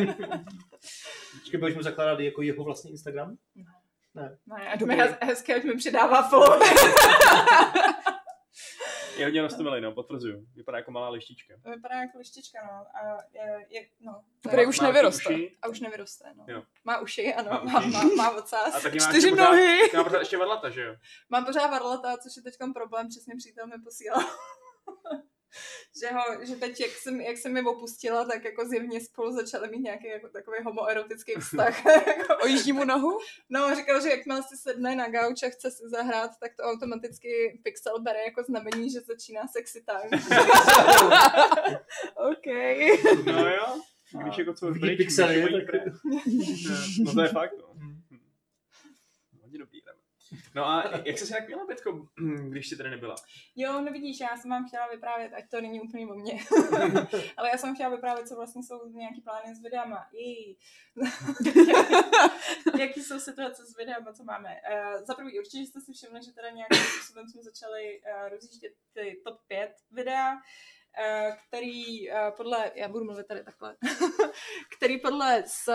Počkej, 1.41 1.61
budeš 1.61 1.77
mu 1.77 1.83
zakládat 1.83 2.21
jako 2.21 2.43
jeho 2.43 2.65
vlastní 2.65 2.91
Instagram? 2.91 3.37
Ne, 4.15 4.39
ať 4.73 4.81
Dobrý. 4.81 4.97
mi 4.97 5.03
hez, 5.03 5.17
hezké, 5.21 5.55
ať 5.55 5.65
mi 5.65 5.77
přidává 5.77 6.29
follow. 6.29 6.63
Je 9.19 9.25
hodně 9.25 9.43
rostomilý, 9.43 9.81
no, 9.81 9.93
potvrzuju. 9.93 10.47
Vypadá 10.55 10.79
jako 10.79 10.91
malá 10.91 11.09
lištička. 11.09 11.55
Vypadá 11.75 11.95
jako 12.01 12.19
lištička, 12.19 12.59
no. 12.67 12.87
A 12.97 13.19
je, 13.33 13.67
je, 13.69 13.89
no. 14.01 14.25
Který 14.49 14.67
už 14.67 14.81
Má 14.81 14.87
nevyroste. 14.87 15.35
uši 15.35 15.57
A 15.63 15.69
už 15.69 15.81
nevyroste, 15.81 16.33
no. 16.35 16.45
Jo. 16.49 16.63
Má 16.85 16.99
uši, 17.01 17.35
ano, 17.35 17.51
Má 17.51 17.61
má, 17.61 17.79
uši. 17.81 17.89
má, 17.91 18.05
má 18.17 18.31
ocas. 18.31 18.75
A 18.75 18.81
taky 18.81 18.99
má 18.99 19.05
Čtyři 19.05 19.17
ještě 19.17 19.31
pořád, 19.31 19.51
nohy. 19.51 19.79
má 19.97 20.05
pořád 20.05 20.19
ještě 20.19 20.37
vadlata, 20.37 20.71
že 20.71 20.83
jo? 20.83 20.95
Mám 21.29 21.45
pořád 21.45 21.67
varlata, 21.71 22.17
což 22.17 22.37
je 22.37 22.43
teď 22.43 22.55
problém, 22.75 23.09
přesně 23.09 23.35
přítel 23.37 23.67
mi 23.67 23.79
posílal. 23.85 24.23
že, 26.01 26.09
ho, 26.15 26.45
že 26.45 26.57
teď, 26.57 26.81
jak 26.81 26.91
jsem, 26.91 27.21
jak 27.21 27.37
jsem 27.37 27.53
mi 27.53 27.63
opustila, 27.63 28.25
tak 28.25 28.45
jako 28.45 28.65
zjevně 28.69 29.01
spolu 29.01 29.33
začali 29.33 29.69
mít 29.69 29.81
nějaký 29.81 30.07
jako 30.09 30.29
takový 30.29 30.57
homoerotický 30.65 31.35
vztah. 31.41 31.83
Ojíždí 32.43 32.73
mu 32.73 32.85
nohu? 32.85 33.19
no, 33.49 33.75
říkal, 33.77 34.01
že 34.03 34.09
jakmile 34.11 34.43
si 34.43 34.57
sedne 34.57 34.97
na 34.97 35.09
gauč 35.09 35.43
a 35.43 35.49
chce 35.49 35.71
si 35.71 35.89
zahrát, 35.89 36.31
tak 36.41 36.57
to 36.57 36.63
automaticky 36.63 37.61
Pixel 37.65 38.01
bere 38.03 38.25
jako 38.25 38.43
znamení, 38.43 38.91
že 38.91 39.01
začíná 39.01 39.43
sexy 39.49 39.85
time. 39.85 40.21
OK. 42.17 42.47
No 43.27 43.47
jo. 43.49 43.81
Když 44.23 44.39
jako 44.39 44.55
co 44.55 44.71
když 44.71 44.83
mají 44.83 44.97
tak- 44.97 45.75
No 47.05 47.15
to 47.15 47.23
je 47.23 47.29
fakt, 47.29 47.53
no. 47.59 47.98
No 50.55 50.69
a 50.69 50.85
jak 51.05 51.19
jsi 51.19 51.27
se 51.27 51.35
jak 51.35 51.47
měla, 51.47 51.67
Bětko, 51.67 52.09
když 52.49 52.69
jsi 52.69 52.77
tady 52.77 52.91
nebyla? 52.91 53.15
Jo, 53.57 53.81
no 53.81 53.93
vidíš, 53.93 54.21
já 54.21 54.37
jsem 54.37 54.51
vám 54.51 54.69
chtěla 54.69 54.89
vyprávět, 54.89 55.33
ať 55.33 55.51
to 55.51 55.61
není 55.61 55.81
úplně 55.81 56.07
o 56.07 56.15
mně. 56.15 56.33
Ale 57.37 57.49
já 57.49 57.59
jsem 57.59 57.75
chtěla 57.75 57.91
vyprávět, 57.91 58.29
co 58.29 58.37
vlastně 58.37 58.63
jsou 58.63 58.89
nějaký 58.89 59.21
plány 59.21 59.55
s 59.55 59.63
videama. 59.63 60.07
Jaký 62.79 63.03
jsou 63.03 63.21
situace 63.21 63.67
s 63.67 63.77
videama, 63.77 64.13
co 64.13 64.25
máme. 64.25 64.49
Uh, 64.49 65.05
za 65.05 65.15
prvý, 65.15 65.39
určitě 65.39 65.59
jste 65.59 65.81
si 65.81 65.93
všimli, 65.93 66.23
že 66.25 66.33
teda 66.33 66.51
nějakým 66.51 66.79
způsobem 66.79 67.29
jsme 67.29 67.43
začali 67.43 68.01
uh, 68.01 68.29
rozjíždět 68.29 68.73
ty 68.93 69.21
top 69.25 69.41
5 69.47 69.75
videa, 69.91 70.33
uh, 70.33 70.41
který 71.49 72.11
uh, 72.11 72.17
podle, 72.37 72.73
já 72.75 72.89
budu 72.89 73.05
mluvit 73.05 73.27
tady 73.27 73.45
takhle, 73.45 73.77
který 74.77 75.01
podle 75.01 75.45
z, 75.47 75.69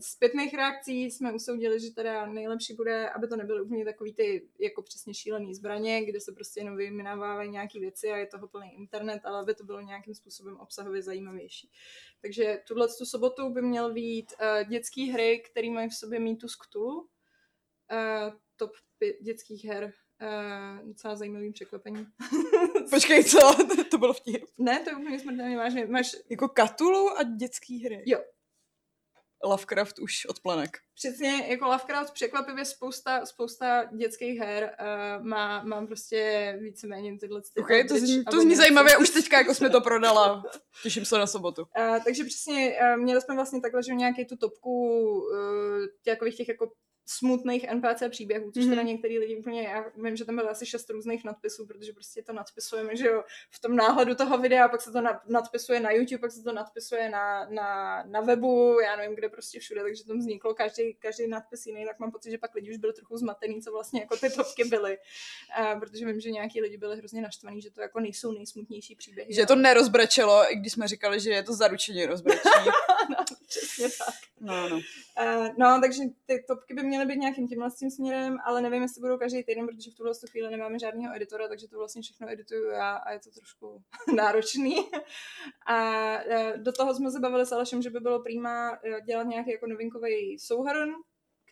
zpětných 0.00 0.54
reakcí 0.54 1.04
jsme 1.04 1.32
usoudili, 1.32 1.80
že 1.80 1.90
teda 1.90 2.26
nejlepší 2.26 2.74
bude, 2.74 3.10
aby 3.10 3.28
to 3.28 3.36
nebyly 3.36 3.62
úplně 3.62 3.84
takový 3.84 4.14
ty 4.14 4.48
jako 4.58 4.82
přesně 4.82 5.14
šílený 5.14 5.54
zbraně, 5.54 6.04
kde 6.04 6.20
se 6.20 6.32
prostě 6.32 6.60
jenom 6.60 6.76
vyjmenovávají 6.76 7.50
nějaké 7.50 7.80
věci 7.80 8.10
a 8.10 8.16
je 8.16 8.26
toho 8.26 8.48
plný 8.48 8.74
internet, 8.74 9.20
ale 9.24 9.40
aby 9.40 9.54
to 9.54 9.64
bylo 9.64 9.80
nějakým 9.80 10.14
způsobem 10.14 10.56
obsahově 10.56 11.02
zajímavější. 11.02 11.70
Takže 12.20 12.62
tuhle 12.68 12.88
tu 12.98 13.06
sobotu 13.06 13.50
by 13.50 13.62
měl 13.62 13.92
být 13.92 14.32
uh, 14.32 14.68
dětské 14.68 15.02
hry, 15.02 15.42
které 15.50 15.70
mají 15.70 15.88
v 15.88 15.94
sobě 15.94 16.20
mýtu 16.20 16.48
z 16.48 16.56
Cthulhu. 16.56 17.00
uh, 17.00 17.06
top 18.56 18.72
5 18.98 19.16
dětských 19.20 19.64
her. 19.64 19.92
Uh, 20.22 20.88
docela 20.88 21.16
zajímavým 21.16 21.52
překvapení. 21.52 22.06
Počkej, 22.90 23.24
co? 23.24 23.38
to 23.90 23.98
bylo 23.98 24.12
vtip. 24.12 24.44
ne, 24.58 24.80
to 24.80 24.90
je 24.90 24.96
úplně 24.96 25.20
smrtelně 25.20 25.56
vážně. 25.56 25.86
Máš, 25.86 26.16
Jako 26.30 26.48
Katulu 26.48 27.18
a 27.18 27.22
dětský 27.22 27.84
hry. 27.84 28.02
Jo. 28.06 28.18
Lovecraft 29.44 29.98
už 29.98 30.26
od 30.26 30.40
plenek. 30.40 30.78
Přesně, 30.94 31.46
jako 31.48 31.64
Lovecraft 31.64 32.12
překvapivě 32.12 32.64
spousta, 32.64 33.26
spousta 33.26 33.84
dětských 33.84 34.38
her 34.38 34.76
uh, 34.80 35.26
má, 35.26 35.62
mám 35.64 35.86
prostě 35.86 36.52
víceméně 36.60 37.18
tyhle 37.18 37.42
ty 37.54 37.60
Okay, 37.60 37.84
to, 37.84 37.98
zní, 37.98 38.24
to 38.24 38.40
zní 38.40 38.56
zajímavě, 38.56 38.96
už 38.96 39.10
teďka 39.14 39.38
jako 39.38 39.54
jsme 39.54 39.70
to 39.70 39.80
prodala. 39.80 40.44
Těším 40.82 41.04
se 41.04 41.18
na 41.18 41.26
sobotu. 41.26 41.62
Uh, 41.62 42.04
takže 42.04 42.24
přesně, 42.24 42.78
uh, 42.80 43.02
měli 43.02 43.20
jsme 43.20 43.34
vlastně 43.34 43.60
takhle, 43.60 43.82
že 43.82 43.94
nějaký 43.94 44.24
tu 44.24 44.36
topku 44.36 44.88
uh, 45.20 45.86
takových 46.04 46.36
těch 46.36 46.48
jako 46.48 46.72
smutných 47.06 47.66
NPC 47.72 48.02
příběhů, 48.10 48.50
což 48.50 48.64
mm-hmm. 48.64 48.68
teda 48.70 48.82
některý 48.82 49.18
lidi 49.18 49.36
úplně, 49.36 49.62
já 49.62 49.84
vím, 49.96 50.16
že 50.16 50.24
tam 50.24 50.36
bylo 50.36 50.50
asi 50.50 50.66
šest 50.66 50.90
různých 50.90 51.24
nadpisů, 51.24 51.66
protože 51.66 51.92
prostě 51.92 52.22
to 52.22 52.32
nadpisujeme, 52.32 52.96
že 52.96 53.06
jo, 53.06 53.24
v 53.50 53.60
tom 53.60 53.76
náhledu 53.76 54.14
toho 54.14 54.38
videa, 54.38 54.68
pak 54.68 54.80
se 54.80 54.92
to 54.92 55.00
na, 55.00 55.22
nadpisuje 55.28 55.80
na 55.80 55.90
YouTube, 55.90 56.18
pak 56.18 56.32
se 56.32 56.42
to 56.42 56.52
nadpisuje 56.52 57.10
na, 57.10 57.46
na, 57.50 58.02
na 58.06 58.20
webu, 58.20 58.80
já 58.80 58.96
nevím, 58.96 59.16
kde 59.16 59.28
prostě 59.28 59.60
všude, 59.60 59.82
takže 59.82 60.04
tam 60.04 60.18
vzniklo 60.18 60.54
každý, 60.54 60.94
každý 60.94 61.28
nadpis 61.28 61.66
jiný, 61.66 61.84
tak 61.86 61.98
mám 61.98 62.12
pocit, 62.12 62.30
že 62.30 62.38
pak 62.38 62.54
lidi 62.54 62.70
už 62.70 62.76
byli 62.76 62.92
trochu 62.92 63.16
zmatený, 63.16 63.62
co 63.62 63.72
vlastně 63.72 64.00
jako 64.00 64.16
ty 64.16 64.30
topky 64.30 64.64
byly, 64.64 64.98
uh, 65.60 65.80
protože 65.80 66.06
vím, 66.06 66.20
že 66.20 66.30
nějaký 66.30 66.60
lidi 66.60 66.76
byli 66.76 66.96
hrozně 66.96 67.22
naštvaní, 67.22 67.62
že 67.62 67.70
to 67.70 67.80
jako 67.80 68.00
nejsou 68.00 68.32
nejsmutnější 68.32 68.96
příběhy. 68.96 69.34
Že 69.34 69.46
to 69.46 69.56
nerozbrečelo, 69.56 70.52
i 70.52 70.56
když 70.56 70.72
jsme 70.72 70.88
říkali, 70.88 71.20
že 71.20 71.30
je 71.30 71.42
to 71.42 71.54
zaručeně 71.54 72.06
rozbrečí. 72.06 72.48
no, 73.54 73.66
přesně 73.68 73.88
tak. 73.98 74.14
No, 74.40 74.68
no. 74.68 74.76
Uh, 74.76 75.48
no, 75.58 75.80
takže 75.80 76.02
ty 76.26 76.44
topky 76.48 76.74
by 76.74 76.82
měly 76.82 77.06
být 77.06 77.18
nějakým 77.18 77.48
tímhle 77.48 77.70
tím 77.78 77.90
směrem, 77.90 78.36
ale 78.44 78.62
nevím, 78.62 78.82
jestli 78.82 79.00
budou 79.00 79.18
každý 79.18 79.44
týden, 79.44 79.66
protože 79.66 79.90
v 79.90 79.94
tuhle 79.94 80.12
chvíli 80.30 80.50
nemáme 80.50 80.78
žádného 80.78 81.16
editora, 81.16 81.48
takže 81.48 81.68
to 81.68 81.78
vlastně 81.78 82.02
všechno 82.02 82.30
edituju 82.30 82.66
já 82.66 82.92
a 82.96 83.12
je 83.12 83.18
to 83.18 83.30
trošku 83.30 83.82
náročný. 84.16 84.76
a 85.66 86.12
uh, 86.24 86.56
do 86.56 86.72
toho 86.72 86.94
jsme 86.94 87.10
se 87.10 87.20
bavili 87.20 87.46
s 87.46 87.52
Alešem, 87.52 87.82
že 87.82 87.90
by 87.90 88.00
bylo 88.00 88.22
prýma 88.22 88.70
uh, 88.70 89.00
dělat 89.00 89.22
nějaký 89.22 89.50
jako 89.50 89.66
novinkový 89.66 90.38
souhrn, 90.38 90.90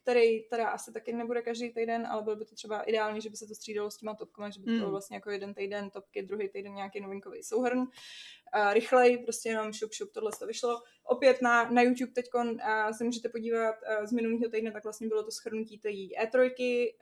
který 0.02 0.42
teda 0.42 0.68
asi 0.68 0.92
taky 0.92 1.12
nebude 1.12 1.42
každý 1.42 1.70
týden, 1.74 2.06
ale 2.06 2.22
bylo 2.22 2.36
by 2.36 2.44
to 2.44 2.54
třeba 2.54 2.82
ideální, 2.82 3.20
že 3.20 3.30
by 3.30 3.36
se 3.36 3.46
to 3.46 3.54
střídalo 3.54 3.90
s 3.90 3.96
těma 3.96 4.14
topkama, 4.14 4.50
že 4.50 4.60
by 4.60 4.66
to 4.66 4.72
bylo 4.72 4.86
Mm. 4.86 4.90
vlastně 4.90 5.16
jako 5.16 5.30
jeden 5.30 5.54
týden 5.54 5.90
topky, 5.90 6.22
druhý 6.22 6.48
týden 6.48 6.74
nějaký 6.74 7.00
novinkový 7.00 7.42
souhrn. 7.42 7.84
A 8.52 8.72
rychleji, 8.74 9.18
prostě 9.18 9.48
jenom 9.48 9.72
šup, 9.72 9.92
šup, 9.92 10.10
tohle 10.12 10.30
to 10.38 10.46
vyšlo. 10.46 10.82
Opět 11.04 11.42
na, 11.42 11.70
na 11.70 11.82
YouTube 11.82 12.12
teď 12.12 12.26
se 12.92 13.04
můžete 13.04 13.28
podívat 13.28 13.74
a 13.82 14.06
z 14.06 14.12
minulého 14.12 14.50
týdne, 14.50 14.72
tak 14.72 14.84
vlastně 14.84 15.08
bylo 15.08 15.22
to 15.22 15.30
schrnutí 15.30 15.78
té 15.78 15.88
E3. 15.88 16.50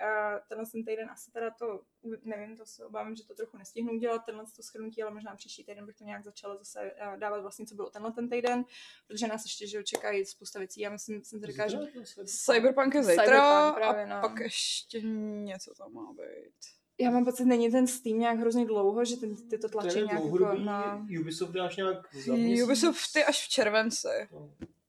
A 0.06 0.38
tenhle 0.48 0.66
ten 0.72 0.84
týden 0.84 1.10
asi 1.10 1.30
teda 1.32 1.50
to, 1.50 1.80
nevím, 2.24 2.56
to 2.56 2.66
se 2.66 2.84
obávám, 2.84 3.16
že 3.16 3.26
to 3.26 3.34
trochu 3.34 3.56
nestihnu 3.56 3.92
udělat, 3.92 4.18
tenhle 4.18 4.44
to 4.56 4.62
schrnutí, 4.62 5.02
ale 5.02 5.14
možná 5.14 5.36
příští 5.36 5.64
týden 5.64 5.86
bych 5.86 5.96
to 5.96 6.04
nějak 6.04 6.24
začala 6.24 6.56
zase 6.56 6.90
a, 6.90 7.16
dávat 7.16 7.40
vlastně, 7.40 7.66
co 7.66 7.74
bylo 7.74 7.90
tenhle 7.90 8.12
ten 8.12 8.28
týden, 8.28 8.64
protože 9.06 9.26
nás 9.26 9.44
ještě, 9.44 9.66
že 9.66 9.84
čekají 9.84 10.24
spousta 10.24 10.58
věcí. 10.58 10.80
Já 10.80 10.90
myslím, 10.90 11.24
jsem 11.24 11.40
si 11.40 11.46
říkala, 11.46 11.68
že 11.68 11.78
Cyberpunk 12.24 12.94
je 12.94 13.02
zítra 13.02 13.24
Cyberpunk, 13.24 13.74
právě, 13.74 14.04
a 14.04 14.20
no. 14.20 14.28
pak 14.28 14.40
ještě 14.40 15.00
něco 15.02 15.74
tam 15.74 15.92
má 15.92 16.12
být. 16.12 16.54
já 16.98 17.10
mám 17.10 17.24
pocit, 17.24 17.44
není 17.44 17.70
ten 17.70 17.86
Steam 17.86 18.18
nějak 18.18 18.38
hrozně 18.38 18.66
dlouho, 18.66 19.04
že 19.04 19.16
ten, 19.16 19.36
ty 19.36 19.58
to 19.58 19.68
tlačí 19.68 19.96
nějak 19.96 20.12
jako 20.24 20.54
na... 20.54 21.06
Ubisoft 21.20 21.52
dáš 21.52 21.76
nějak 21.76 22.14
za 22.14 22.32
měsíc? 22.32 22.64
Ubisoft 22.64 23.16
je 23.16 23.24
až 23.24 23.46
v 23.46 23.48
červenci. 23.48 24.28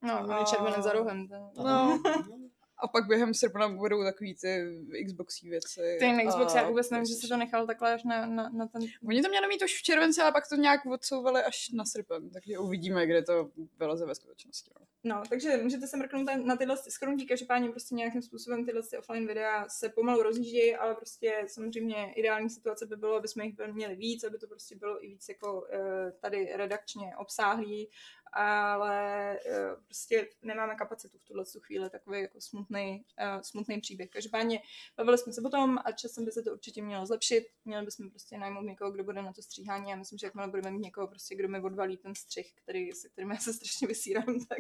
No, 0.02 0.20
on 0.24 0.32
je 0.32 0.46
červený 0.46 0.84
za 0.84 0.92
rohem. 0.92 1.28
To... 1.28 1.64
No. 1.64 2.02
A 2.80 2.88
pak 2.88 3.08
během 3.08 3.34
srpna 3.34 3.70
budou 3.70 4.04
takový 4.04 4.36
ty 4.36 4.80
Xboxí 5.06 5.50
věci. 5.50 5.98
Ten 6.00 6.28
Xbox, 6.28 6.56
a 6.56 6.58
já 6.58 6.68
vůbec 6.70 6.90
nevím, 6.90 7.06
že 7.06 7.14
se 7.14 7.28
to 7.28 7.38
nechal 7.38 7.68
takhle 7.68 7.94
až 7.94 8.04
na, 8.04 8.26
na, 8.26 8.50
na 8.50 8.68
ten... 8.68 8.82
Oni 9.08 9.22
to 9.22 9.30
měli 9.30 9.48
mít 9.48 9.64
už 9.64 9.80
v 9.80 9.84
červenci, 9.84 10.22
ale 10.22 10.32
pak 10.32 10.50
to 10.50 10.56
nějak 10.56 10.86
odsouvali 10.86 11.44
až 11.44 11.70
na 11.70 11.86
srpen, 11.86 12.30
takže 12.30 12.58
uvidíme, 12.58 13.06
kde 13.06 13.22
to 13.22 13.50
vyleze 13.80 14.06
ve 14.06 14.16
skutečnosti. 14.16 14.72
no. 14.80 14.86
No, 15.04 15.24
takže 15.30 15.58
můžete 15.58 15.88
se 15.88 15.98
mrknout 15.98 16.28
na- 16.44 16.56
tyhle 16.56 16.78
schrnutí, 16.78 17.28
každopádně 17.28 17.70
prostě 17.70 17.96
nějakým 17.96 18.22
způsobem 18.22 18.66
tyhle 18.66 18.84
ty 18.84 18.98
offline 18.98 19.28
videa 19.28 19.70
se 19.70 19.90
pomalu 19.90 20.24
rozjíždějí, 20.24 20.76
ale 20.76 20.96
prostě 20.96 21.44
samozřejmě 21.48 22.14
ideální 22.16 22.50
situace 22.50 22.86
by 22.86 22.96
bylo, 22.96 23.16
aby 23.16 23.28
jsme 23.28 23.46
jich 23.46 23.56
měli 23.72 23.96
víc, 23.96 24.24
aby 24.24 24.38
to 24.38 24.48
prostě 24.48 24.76
bylo 24.76 25.06
i 25.06 25.08
víc 25.08 25.30
jako 25.30 25.68
eh, 25.72 26.12
tady 26.12 26.50
redakčně 26.56 27.12
obsáhlý, 27.18 27.90
ale 28.34 29.34
eh, 29.46 29.76
prostě 29.86 30.30
nemáme 30.42 30.76
kapacitu 30.76 31.18
v 31.18 31.24
tuhle 31.24 31.46
tu 31.46 31.60
chvíli, 31.60 31.90
takový 31.90 32.22
jako 32.22 32.42
smutný, 32.42 33.06
uh, 33.36 33.42
smutný 33.42 33.82
příběh. 33.82 34.10
Každopádně 34.10 34.62
bavili 34.98 35.18
jsme 35.18 35.34
se 35.34 35.42
potom 35.42 35.78
a 35.86 35.92
časem 35.92 36.26
by 36.26 36.32
se 36.32 36.44
to 36.44 36.52
určitě 36.52 36.82
mělo 36.82 37.06
zlepšit. 37.06 37.44
Měli 37.66 37.86
bychom 37.86 38.10
prostě 38.10 38.38
najmout 38.38 38.66
někoho, 38.66 38.92
kdo 38.92 39.04
bude 39.04 39.22
na 39.22 39.34
to 39.34 39.42
stříhání. 39.42 39.90
Já 39.90 39.96
myslím, 39.96 40.18
že 40.18 40.28
jakmile 40.28 40.48
budeme 40.48 40.72
mít 40.72 40.80
někoho, 40.80 41.08
prostě, 41.08 41.36
kdo 41.36 41.48
mi 41.48 41.62
odvalí 41.62 41.98
ten 41.98 42.16
střih, 42.16 42.54
který, 42.56 42.92
se 42.92 43.10
kterým 43.10 43.32
já 43.32 43.38
se 43.38 43.54
strašně 43.54 43.88
vysírám, 43.88 44.46
tak, 44.50 44.60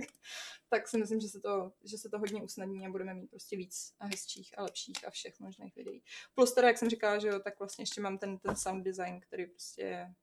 tak 0.69 0.87
si 0.87 0.97
myslím, 0.97 1.19
že 1.19 1.27
se, 1.27 1.39
to, 1.39 1.71
že 1.83 1.97
se 1.97 2.09
to 2.09 2.19
hodně 2.19 2.43
usnadní 2.43 2.85
a 2.85 2.89
budeme 2.89 3.13
mít 3.13 3.29
prostě 3.29 3.57
víc 3.57 3.93
a 3.99 4.05
hezčích 4.05 4.57
a 4.57 4.63
lepších 4.63 5.07
a 5.07 5.09
všech 5.09 5.39
možných 5.39 5.75
videí. 5.75 6.03
Plus 6.35 6.53
teda, 6.53 6.67
jak 6.67 6.77
jsem 6.77 6.89
říkala, 6.89 7.19
že 7.19 7.27
jo, 7.27 7.39
tak 7.39 7.59
vlastně 7.59 7.81
ještě 7.81 8.01
mám 8.01 8.17
ten, 8.17 8.37
ten 8.37 8.55
sound 8.55 8.83
design, 8.83 9.19
který 9.19 9.45
prostě 9.45 10.13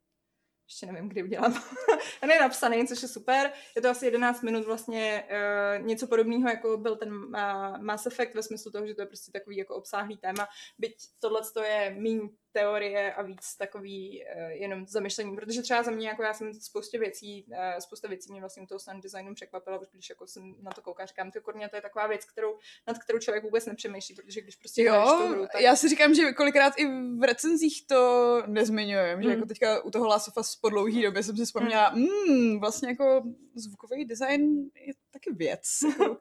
ještě 0.66 0.86
nevím, 0.86 1.08
kdy 1.08 1.22
udělám. 1.22 1.52
Ten 2.20 2.30
je 2.30 2.40
napsaný, 2.40 2.86
což 2.86 3.02
je 3.02 3.08
super. 3.08 3.52
Je 3.76 3.82
to 3.82 3.90
asi 3.90 4.06
11 4.06 4.42
minut 4.42 4.66
vlastně 4.66 5.24
uh, 5.30 5.86
něco 5.86 6.06
podobného, 6.06 6.48
jako 6.48 6.76
byl 6.76 6.96
ten 6.96 7.12
uh, 7.14 7.78
Mass 7.78 8.06
Effect 8.06 8.34
ve 8.34 8.42
smyslu 8.42 8.70
toho, 8.70 8.86
že 8.86 8.94
to 8.94 9.02
je 9.02 9.06
prostě 9.06 9.32
takový 9.32 9.56
jako 9.56 9.74
obsáhlý 9.74 10.16
téma. 10.16 10.48
Byť 10.78 10.94
tohle 11.20 11.40
je 11.64 11.96
méně 11.98 12.28
teorie 12.56 13.14
a 13.14 13.22
víc 13.22 13.56
takový 13.56 14.24
uh, 14.24 14.50
jenom 14.50 14.86
zamyšlení, 14.86 15.36
protože 15.36 15.62
třeba 15.62 15.82
za 15.82 15.90
mě, 15.90 16.08
jako 16.08 16.22
já 16.22 16.34
jsem 16.34 16.54
spoustě 16.54 16.98
věcí, 16.98 17.44
uh, 17.48 17.56
spousta 17.78 18.08
věcí 18.08 18.32
mě 18.32 18.40
vlastně 18.40 18.62
u 18.62 18.66
toho 18.66 18.78
sound 18.78 19.02
designu 19.02 19.34
překvapila, 19.34 19.78
protože 19.78 19.98
když 19.98 20.10
jako 20.10 20.26
jsem 20.26 20.54
na 20.62 20.70
to 20.70 20.82
koukám, 20.82 21.06
říkám, 21.06 21.30
ty 21.30 21.40
korně, 21.40 21.68
to 21.68 21.76
je 21.76 21.82
taková 21.82 22.06
věc, 22.06 22.24
kterou, 22.24 22.58
nad 22.86 22.98
kterou 22.98 23.18
člověk 23.18 23.44
vůbec 23.44 23.66
nepřemýšlí, 23.66 24.14
protože 24.14 24.40
když 24.40 24.56
prostě 24.56 24.90
hraješ 24.90 25.10
tu 25.10 25.22
Jo, 25.22 25.28
hru, 25.28 25.46
tak... 25.52 25.60
já 25.60 25.76
si 25.76 25.88
říkám, 25.88 26.14
že 26.14 26.32
kolikrát 26.32 26.72
i 26.76 26.86
v 27.18 27.22
recenzích 27.26 27.86
to 27.86 28.42
nezmiňujeme, 28.46 29.22
že 29.22 29.28
Mm. 29.28 29.34
jako 29.34 29.46
teďka 29.46 29.82
u 29.84 29.90
toho 29.90 30.06
Last 30.06 30.28
of 30.28 30.36
Us 30.40 30.56
po 30.56 30.68
dlouhý 30.70 31.02
době 31.02 31.22
jsem 31.22 31.36
si 31.36 31.44
vzpomněla, 31.44 31.92
mm, 31.94 32.60
vlastně 32.60 32.88
jako 32.88 33.22
zvukový 33.54 34.04
design 34.04 34.70
je 34.86 34.92
taky 35.10 35.32
věc. 35.32 35.62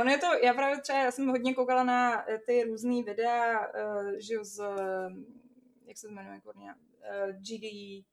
Ono 0.00 0.10
je 0.10 0.18
to, 0.18 0.26
já 0.42 0.54
právě 0.54 0.80
třeba, 0.80 0.98
já 0.98 1.10
jsem 1.10 1.28
hodně 1.28 1.54
koukala 1.54 1.84
na 1.84 2.30
eh, 2.30 2.38
ty 2.46 2.64
různý 2.64 3.02
videa, 3.02 3.58
uh, 3.60 4.12
že 4.18 4.34
jo, 4.34 4.44
z, 4.44 4.60
jak 5.86 5.98
se 5.98 6.08
jmenuje, 6.08 6.40
kurňa, 6.40 6.74
uh, 6.74 7.30
GD, 7.30 8.04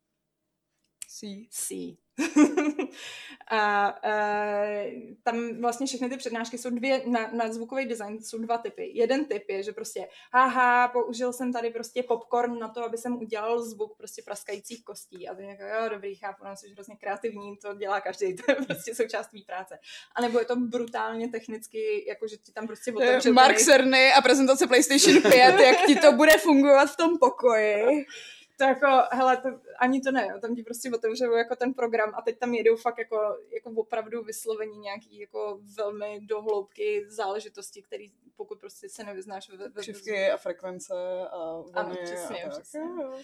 sí. 1.08 1.48
C. 1.50 1.98
a 3.48 3.94
uh, 4.06 4.92
tam 5.24 5.62
vlastně 5.62 5.88
všechny 5.88 6.10
ty 6.10 6.18
přednášky 6.18 6.58
jsou 6.58 6.70
dvě, 6.70 7.02
na, 7.06 7.30
na 7.34 7.54
zvukový 7.54 7.86
design 7.86 8.22
jsou 8.22 8.38
dva 8.38 8.58
typy. 8.58 8.92
Jeden 8.94 9.26
typ 9.26 9.50
je, 9.50 9.64
že 9.64 9.72
prostě, 9.72 10.08
haha, 10.34 10.88
použil 10.88 11.34
jsem 11.34 11.54
tady 11.54 11.70
prostě 11.70 12.04
popcorn 12.04 12.60
na 12.60 12.68
to, 12.68 12.84
aby 12.84 12.98
jsem 12.98 13.18
udělal 13.18 13.64
zvuk 13.64 13.98
prostě 13.98 14.22
praskajících 14.22 14.84
kostí. 14.84 15.28
A 15.30 15.36
to 15.36 15.42
je 15.42 15.48
jako, 15.48 15.64
jo, 15.64 15.90
dobrý, 15.90 16.16
chápu, 16.16 16.46
no, 16.46 16.56
jsi 16.56 16.70
hrozně 16.70 16.96
kreativní, 16.96 17.58
to 17.58 17.74
dělá 17.74 18.02
každý, 18.02 18.36
to 18.46 18.52
je 18.52 18.56
prostě 18.56 18.96
součást 18.96 19.28
tvý 19.28 19.44
práce. 19.44 19.80
A 20.16 20.22
nebo 20.22 20.40
je 20.40 20.46
to 20.46 20.56
brutálně 20.56 21.30
technicky, 21.30 22.06
jako 22.08 22.28
že 22.28 22.38
ti 22.38 22.52
tam 22.52 22.68
prostě 22.68 22.94
otevře 22.94 23.32
Mark 23.32 23.58
Cerny 23.58 24.14
a 24.14 24.22
prezentace 24.22 24.68
PlayStation 24.68 25.22
5, 25.22 25.36
jak 25.36 25.86
ti 25.88 25.96
to 25.96 26.12
bude 26.12 26.38
fungovat 26.38 26.86
v 26.86 26.98
tom 26.98 27.18
pokoji. 27.20 28.06
To 28.58 28.64
jako, 28.64 28.88
hele, 29.12 29.38
to, 29.38 29.50
ani 29.80 30.02
to 30.02 30.12
ne, 30.12 30.28
tam 30.42 30.56
ti 30.56 30.64
prostě 30.64 30.92
otevřou 30.94 31.32
jako 31.32 31.56
ten 31.56 31.74
program 31.74 32.14
a 32.16 32.22
teď 32.22 32.40
tam 32.40 32.54
jedou 32.54 32.76
fakt 32.76 32.98
jako, 32.98 33.38
jako 33.54 33.70
opravdu 33.82 34.24
vyslovení 34.24 34.78
nějaký 34.78 35.20
jako 35.20 35.60
velmi 35.78 36.20
dohloubky 36.22 37.06
záležitosti, 37.08 37.82
který 37.82 38.12
pokud 38.36 38.60
prostě 38.60 38.90
se 38.90 39.04
nevyznáš 39.04 39.50
ve, 39.50 39.70
ve, 39.70 39.82
Křivky 39.82 40.32
a 40.32 40.38
frekvence 40.38 40.94
a 41.32 41.62
vlny 41.62 41.98
přesně, 42.04 42.44
a 42.44 42.50
tak. 42.50 42.62
přesně. 42.62 42.80
Jo. 42.80 43.20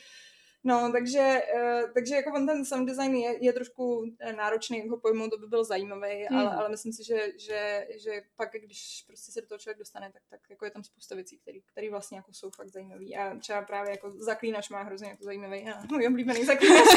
No, 0.63 0.91
takže, 0.91 1.41
eh, 1.55 1.83
takže 1.93 2.15
jako 2.15 2.31
on 2.35 2.47
ten 2.47 2.65
sound 2.65 2.87
design 2.89 3.15
je, 3.15 3.45
je 3.45 3.53
trošku 3.53 4.05
eh, 4.19 4.33
náročný, 4.33 4.77
jak 4.77 4.87
ho 4.89 4.97
pojmout, 4.97 5.29
to 5.29 5.37
by 5.37 5.47
byl 5.47 5.63
zajímavý, 5.63 6.25
Hmm. 6.29 6.39
ale, 6.39 6.55
ale 6.55 6.69
myslím 6.69 6.93
si, 6.93 7.03
že, 7.03 7.27
že, 7.37 7.87
že 8.03 8.21
pak, 8.35 8.49
když 8.51 9.03
prostě 9.07 9.31
se 9.31 9.41
do 9.41 9.47
toho 9.47 9.59
člověk 9.59 9.77
dostane, 9.77 10.11
tak, 10.13 10.21
tak 10.29 10.39
jako 10.49 10.65
je 10.65 10.71
tam 10.71 10.83
spousta 10.83 11.15
věcí, 11.15 11.39
které 11.71 11.89
vlastně 11.89 12.17
jako 12.17 12.33
jsou 12.33 12.49
fakt 12.49 12.69
zajímavé. 12.69 13.05
A 13.05 13.35
třeba 13.39 13.61
právě 13.61 13.91
jako 13.91 14.13
zaklínač 14.17 14.69
má 14.69 14.81
hrozně 14.83 15.09
jako 15.09 15.23
zajímavý, 15.23 15.67
a 15.69 15.81
můj 15.91 16.07
oblíbený 16.07 16.45
zaklínač. 16.45 16.87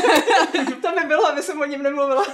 to 0.82 0.92
by 1.00 1.06
bylo, 1.08 1.26
aby 1.26 1.42
jsem 1.42 1.60
o 1.60 1.64
něm 1.64 1.82
nemluvila. 1.82 2.24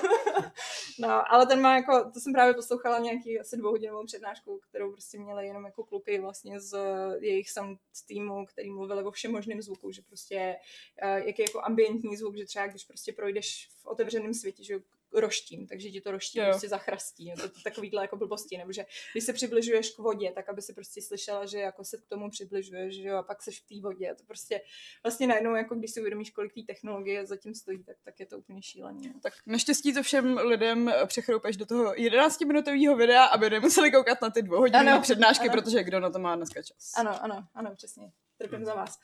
no, 0.99 1.33
ale 1.33 1.47
ten 1.47 1.61
má 1.61 1.77
jako, 1.77 2.11
to 2.15 2.21
jsem 2.21 2.33
právě 2.33 2.55
poslouchala 2.55 2.99
nějaký 2.99 3.41
asi 3.41 3.57
dvouhodinovou 3.57 4.07
přednášku, 4.07 4.61
kterou 4.69 4.93
prostě 4.93 5.19
měli 5.19 5.47
jenom 5.47 5.65
jako 5.65 5.85
kluky 5.85 6.19
vlastně 6.21 6.61
z 6.61 6.79
jejich 7.21 7.51
sound 7.51 7.79
týmu, 8.07 8.47
který 8.47 8.71
mluvili 8.71 9.05
o 9.05 9.11
všem 9.11 9.33
možném 9.33 9.63
zvuku, 9.63 9.93
že 9.93 10.03
prostě 10.03 10.57
eh, 11.03 11.18
jaký 11.27 11.43
jako 11.43 11.61
ambientní 11.63 12.17
zvuk, 12.17 12.37
že 12.37 12.45
třeba 12.45 12.67
když 12.67 12.85
prostě 12.85 13.13
projdeš 13.13 13.69
v 13.83 13.87
otevřeném 13.87 14.35
světě, 14.35 14.65
že 14.65 14.79
roštím, 15.13 15.67
takže 15.67 15.91
ti 15.91 16.01
to 16.01 16.11
roští 16.11 16.39
Jo. 16.39 16.45
prostě 16.49 16.69
zachrastí. 16.69 17.33
To, 17.41 17.49
to 17.49 17.61
takovýhle 17.65 18.03
jako 18.03 18.17
blbosti, 18.17 18.59
nebo 18.59 18.73
že 18.73 18.87
když 19.13 19.25
se 19.25 19.33
přibližuješ 19.33 19.91
k 19.91 19.99
vodě, 19.99 20.33
tak 20.35 20.49
aby 20.49 20.63
si 20.63 20.73
prostě 20.73 21.03
slyšela, 21.03 21.47
že 21.47 21.59
jako 21.59 21.85
se 21.85 21.97
k 21.97 22.07
tomu 22.07 22.31
přibližuješ, 22.31 22.95
že 22.95 23.09
jo, 23.09 23.17
a 23.17 23.23
pak 23.23 23.43
seš 23.43 23.61
v 23.61 23.69
té 23.69 23.81
vodě. 23.83 24.15
To 24.15 24.25
prostě 24.25 24.61
vlastně 25.03 25.27
najednou, 25.27 25.55
jako 25.55 25.75
když 25.75 25.91
si 25.91 26.01
uvědomíš, 26.01 26.31
kolik 26.31 26.55
té 26.55 26.61
technologie 26.67 27.27
zatím 27.27 27.55
stojí, 27.55 27.85
tak, 27.85 27.97
tak 28.05 28.21
je 28.21 28.27
to 28.27 28.39
úplně 28.39 28.63
šílený. 28.63 29.09
no. 29.09 29.21
Tak 29.23 29.33
naštěstí 29.47 29.95
to 29.95 30.03
všem 30.03 30.37
lidem 30.37 30.93
přechroupeš 31.07 31.57
do 31.57 31.67
toho 31.67 31.93
11-minutového 31.93 32.97
videa, 32.97 33.25
aby 33.25 33.51
nemuseli 33.51 33.91
koukat 33.91 34.23
na 34.23 34.31
ty 34.31 34.43
dvouhodinové 34.43 35.01
přednášky, 35.01 35.49
ano. 35.49 35.61
protože 35.63 35.83
kdo 35.83 36.01
na 36.01 36.11
to 36.11 36.19
má 36.19 36.37
dneska 36.37 36.63
čas. 36.63 36.93
Ano, 36.97 37.25
ano, 37.25 37.47
ano, 37.55 37.73
přesně. 37.77 38.13
Trpím 38.39 38.65
za 38.65 38.75
vás. 38.75 38.99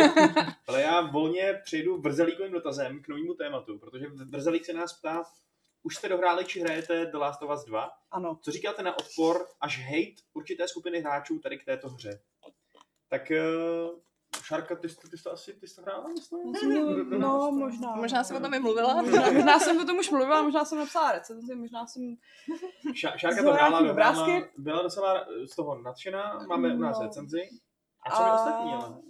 Ale 0.68 0.80
já 0.82 1.00
volně 1.00 1.60
přejdu 1.64 2.00
vrzelíkovým 2.00 2.52
dotazem 2.52 3.02
k 3.02 3.08
novému 3.08 3.34
tématu, 3.34 3.78
protože 3.78 4.06
vrzelík 4.08 4.64
se 4.64 4.72
nás 4.72 4.92
ptá, 4.92 5.22
už 5.82 5.96
jste 5.96 6.08
dohráli 6.08 6.44
či 6.44 6.60
hrajete 6.60 7.06
The 7.06 7.16
Last 7.16 7.42
of 7.42 7.50
Us 7.58 7.64
2? 7.64 7.90
Ano. 8.10 8.38
Co 8.42 8.50
říkáte 8.50 8.82
na 8.82 8.98
odpor 8.98 9.46
až 9.60 9.84
hate 9.84 10.22
určité 10.34 10.68
skupiny 10.68 11.00
hráčů 11.00 11.38
tady 11.38 11.58
k 11.58 11.64
této 11.64 11.88
hře? 11.88 12.20
Tak 13.08 13.32
uh, 13.90 13.98
Šárka, 14.44 14.76
ty, 14.76 14.88
jsi- 14.88 14.96
ty, 15.10 15.16
jsi 15.18 15.22
to 15.24 15.32
asi 15.32 15.52
ty 15.52 15.68
jsi 15.68 15.76
to 15.76 15.82
hrála, 15.82 16.08
myslím? 16.08 16.52
No, 17.18 17.50
možná. 17.52 17.96
Možná 17.96 18.24
jsem 18.24 18.36
o 18.36 18.40
tom 18.40 18.54
i 18.54 18.58
mluvila. 18.58 18.94
Možná, 19.02 19.30
možná 19.32 19.58
jsem 19.58 19.80
o 19.80 19.84
tom 19.84 19.98
už 19.98 20.10
mluvila, 20.10 20.42
možná 20.42 20.64
jsem 20.64 20.78
napsala 20.78 21.12
recenzi, 21.12 21.54
možná 21.54 21.86
jsem... 21.86 22.16
Ša, 22.94 23.16
Šárka 23.16 23.42
to 23.42 23.52
hrála, 23.52 23.90
obrázky? 23.90 24.44
byla 24.58 24.82
docela 24.82 25.26
z 25.52 25.56
toho 25.56 25.82
nadšená, 25.82 26.38
máme 26.48 26.74
u 26.74 26.78
nás 26.78 26.98
No. 26.98 27.04
recenzi. 27.06 27.48
A 28.06 28.10
co 28.16 28.34
ostatní, 28.34 28.72
ale? 28.72 29.00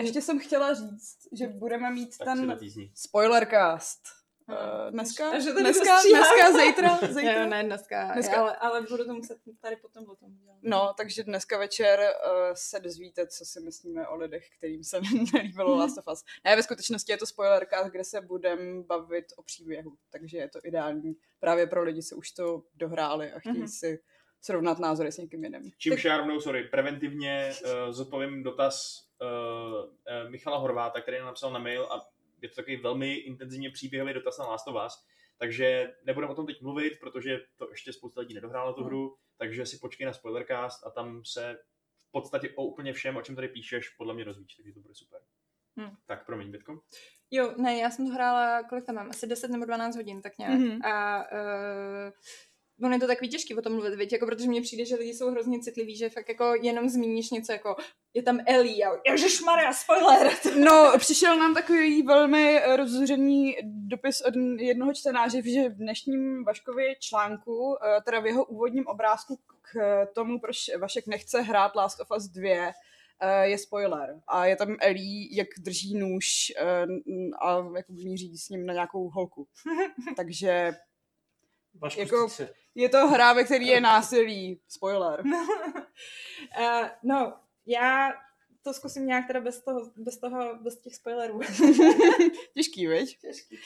Ještě 0.00 0.22
jsem 0.22 0.38
chtěla 0.40 0.74
říct, 0.74 1.18
že 1.38 1.46
budeme 1.48 1.90
mít 1.90 2.18
Tak 2.18 2.24
ten 2.24 2.58
spoilercast. 2.94 4.00
Uh, 4.48 4.90
dneska, 4.90 5.30
A 5.30 5.38
že 5.38 5.52
to 5.52 5.60
dneska, 5.60 5.84
dneska, 6.10 6.52
zítra, 6.66 6.98
Ne, 7.02 7.14
zítra. 7.14 7.46
ne, 7.46 7.64
dneska, 7.64 8.12
Dneska- 8.14 8.36
Ale, 8.40 8.56
ale 8.56 8.82
budu 8.82 9.04
to 9.04 9.14
muset 9.14 9.38
tady 9.60 9.76
potom 9.76 10.04
o 10.08 10.16
tom 10.16 10.36
dělat. 10.36 10.58
No, 10.62 10.94
takže 10.96 11.22
dneska 11.24 11.58
večer 11.58 12.00
uh, 12.00 12.54
se 12.54 12.80
dozvíte, 12.80 13.26
co 13.26 13.44
si 13.44 13.60
myslíme 13.60 14.08
o 14.08 14.16
lidech, 14.16 14.44
kterým 14.58 14.84
se 14.84 15.00
nelíbilo 15.34 15.76
Last 15.76 15.98
of 15.98 16.04
Us. 16.12 16.24
Ne, 16.44 16.56
ve 16.56 16.62
skutečnosti 16.62 17.12
je 17.12 17.18
to 17.18 17.26
spoilerka, 17.26 17.88
kde 17.88 18.04
se 18.04 18.20
budeme 18.20 18.82
bavit 18.82 19.24
o 19.36 19.42
příběhu, 19.42 19.96
takže 20.10 20.38
je 20.38 20.48
to 20.48 20.58
ideální 20.64 21.14
právě 21.40 21.66
pro 21.66 21.82
lidi, 21.82 22.02
co 22.02 22.16
už 22.16 22.30
to 22.30 22.62
dohráli 22.74 23.32
a 23.32 23.38
chtějí 23.38 23.58
Mhm. 23.58 23.68
si 23.68 23.98
srovnat 24.40 24.78
názory 24.78 25.12
s 25.12 25.18
někým 25.18 25.44
jiným. 25.44 25.72
Čímž 25.78 26.04
já 26.04 26.16
rovnou, 26.16 26.40
sorry, 26.40 26.64
preventivně 26.64 27.52
uh, 27.64 27.92
zodpovím 27.92 28.42
dotaz 28.42 29.04
uh, 29.20 29.28
uh, 29.28 30.30
Michala 30.30 30.58
Horváta, 30.58 31.00
který 31.00 31.18
nám 31.18 31.26
napsal 31.26 31.52
na 31.52 31.58
mail 31.58 31.84
a 31.84 32.10
je 32.42 32.48
to 32.48 32.54
takový 32.54 32.76
velmi 32.76 33.14
intenzivně 33.14 33.70
příběhový 33.70 34.14
dotaz 34.14 34.38
na 34.38 34.46
Last 34.46 34.68
of 34.68 34.76
Us, 34.86 35.04
takže 35.38 35.94
nebudeme 36.04 36.32
o 36.32 36.34
tom 36.36 36.46
teď 36.46 36.62
mluvit, 36.62 37.00
protože 37.00 37.40
to 37.56 37.70
ještě 37.70 37.92
spousta 37.92 38.20
lidí 38.20 38.34
nedohrálo 38.34 38.72
tu 38.72 38.84
hru, 38.84 39.16
takže 39.36 39.66
si 39.66 39.78
počkej 39.78 40.06
na 40.06 40.12
spoilercast 40.12 40.86
a 40.86 40.90
tam 40.90 41.24
se 41.24 41.58
v 42.08 42.12
podstatě 42.12 42.50
o 42.56 42.64
úplně 42.64 42.92
všem, 42.92 43.16
o 43.16 43.22
čem 43.22 43.34
tady 43.34 43.48
píšeš, 43.48 43.88
podle 43.88 44.14
mě 44.14 44.24
rozvíč, 44.24 44.54
takže 44.54 44.72
to 44.72 44.80
bude 44.80 44.94
super. 44.94 45.20
Hmm. 45.76 45.96
Tak 46.06 46.26
promiň, 46.26 46.50
Bitko. 46.50 46.80
Jo, 47.30 47.54
ne, 47.56 47.78
já 47.78 47.90
jsem 47.90 48.06
to 48.06 48.12
hrála, 48.12 48.62
kolik 48.62 48.86
tam 48.86 48.94
mám, 48.94 49.10
asi 49.10 49.26
10 49.26 49.50
nebo 49.50 49.64
12 49.64 49.96
hodin, 49.96 50.22
tak 50.22 50.38
nějak. 50.38 50.52
Mhm. 50.52 50.84
A 50.84 51.24
uh, 51.32 52.10
ono 52.82 52.94
je 52.94 53.00
to 53.00 53.06
takový 53.06 53.28
těžký 53.28 53.54
o 53.54 53.62
tom 53.62 53.72
mluvit, 53.72 53.94
viď? 53.94 54.12
Jako, 54.12 54.26
protože 54.26 54.48
mně 54.48 54.62
přijde, 54.62 54.84
že 54.84 54.96
lidi 54.96 55.14
jsou 55.14 55.30
hrozně 55.30 55.60
citliví, 55.60 55.96
že 55.96 56.10
fakt 56.10 56.28
jako 56.28 56.54
jenom 56.62 56.88
zmíníš 56.88 57.30
něco 57.30 57.52
jako, 57.52 57.76
je 58.14 58.22
tam 58.22 58.40
Ellie 58.46 58.86
a 58.86 59.10
ježišmarja, 59.10 59.72
spoiler! 59.72 60.30
No, 60.64 60.92
přišel 60.98 61.38
nám 61.38 61.54
takový 61.54 62.02
velmi 62.02 62.60
rozzuřený 62.76 63.56
dopis 63.64 64.20
od 64.20 64.34
jednoho 64.58 64.94
čtenáře, 64.94 65.42
že 65.42 65.68
v 65.68 65.76
dnešním 65.76 66.44
Vaškově 66.44 66.94
článku, 67.00 67.76
eh, 67.84 68.00
teda 68.04 68.20
v 68.20 68.26
jeho 68.26 68.44
úvodním 68.44 68.86
obrázku 68.86 69.38
k 69.62 70.06
tomu, 70.14 70.40
proč 70.40 70.56
Vašek 70.78 71.06
nechce 71.06 71.40
hrát 71.40 71.74
Last 71.76 72.00
of 72.00 72.08
Us 72.16 72.28
2, 72.28 72.72
eh, 73.20 73.48
je 73.48 73.58
spoiler. 73.58 74.20
A 74.28 74.46
je 74.46 74.56
tam 74.56 74.76
Ellie, 74.80 75.36
jak 75.36 75.48
drží 75.58 75.94
nůž 75.94 76.26
eh, 76.56 76.86
a 77.42 77.56
jako 77.76 77.92
míří 77.92 78.38
s 78.38 78.48
ním 78.48 78.66
na 78.66 78.72
nějakou 78.72 79.08
holku. 79.08 79.48
Takže 80.16 80.72
Vašku, 81.74 82.00
Jako-. 82.00 82.28
Je 82.80 82.88
to 82.88 83.08
hra, 83.08 83.32
ve 83.32 83.44
které 83.44 83.64
je 83.64 83.80
násilí. 83.80 84.60
Spoiler. 84.68 85.22
uh, 85.26 86.88
no, 87.02 87.32
já 87.66 88.12
to 88.62 88.74
zkusím 88.74 89.06
nějak 89.06 89.26
teda 89.26 89.40
bez 89.40 89.64
toho, 89.64 89.90
bez 89.96 90.18
toho, 90.18 90.58
bez 90.62 90.80
těch 90.80 90.94
spoilerů. 90.94 91.40
Těžký, 92.54 92.86
viď? 92.86 93.20
Těžký. 93.20 93.58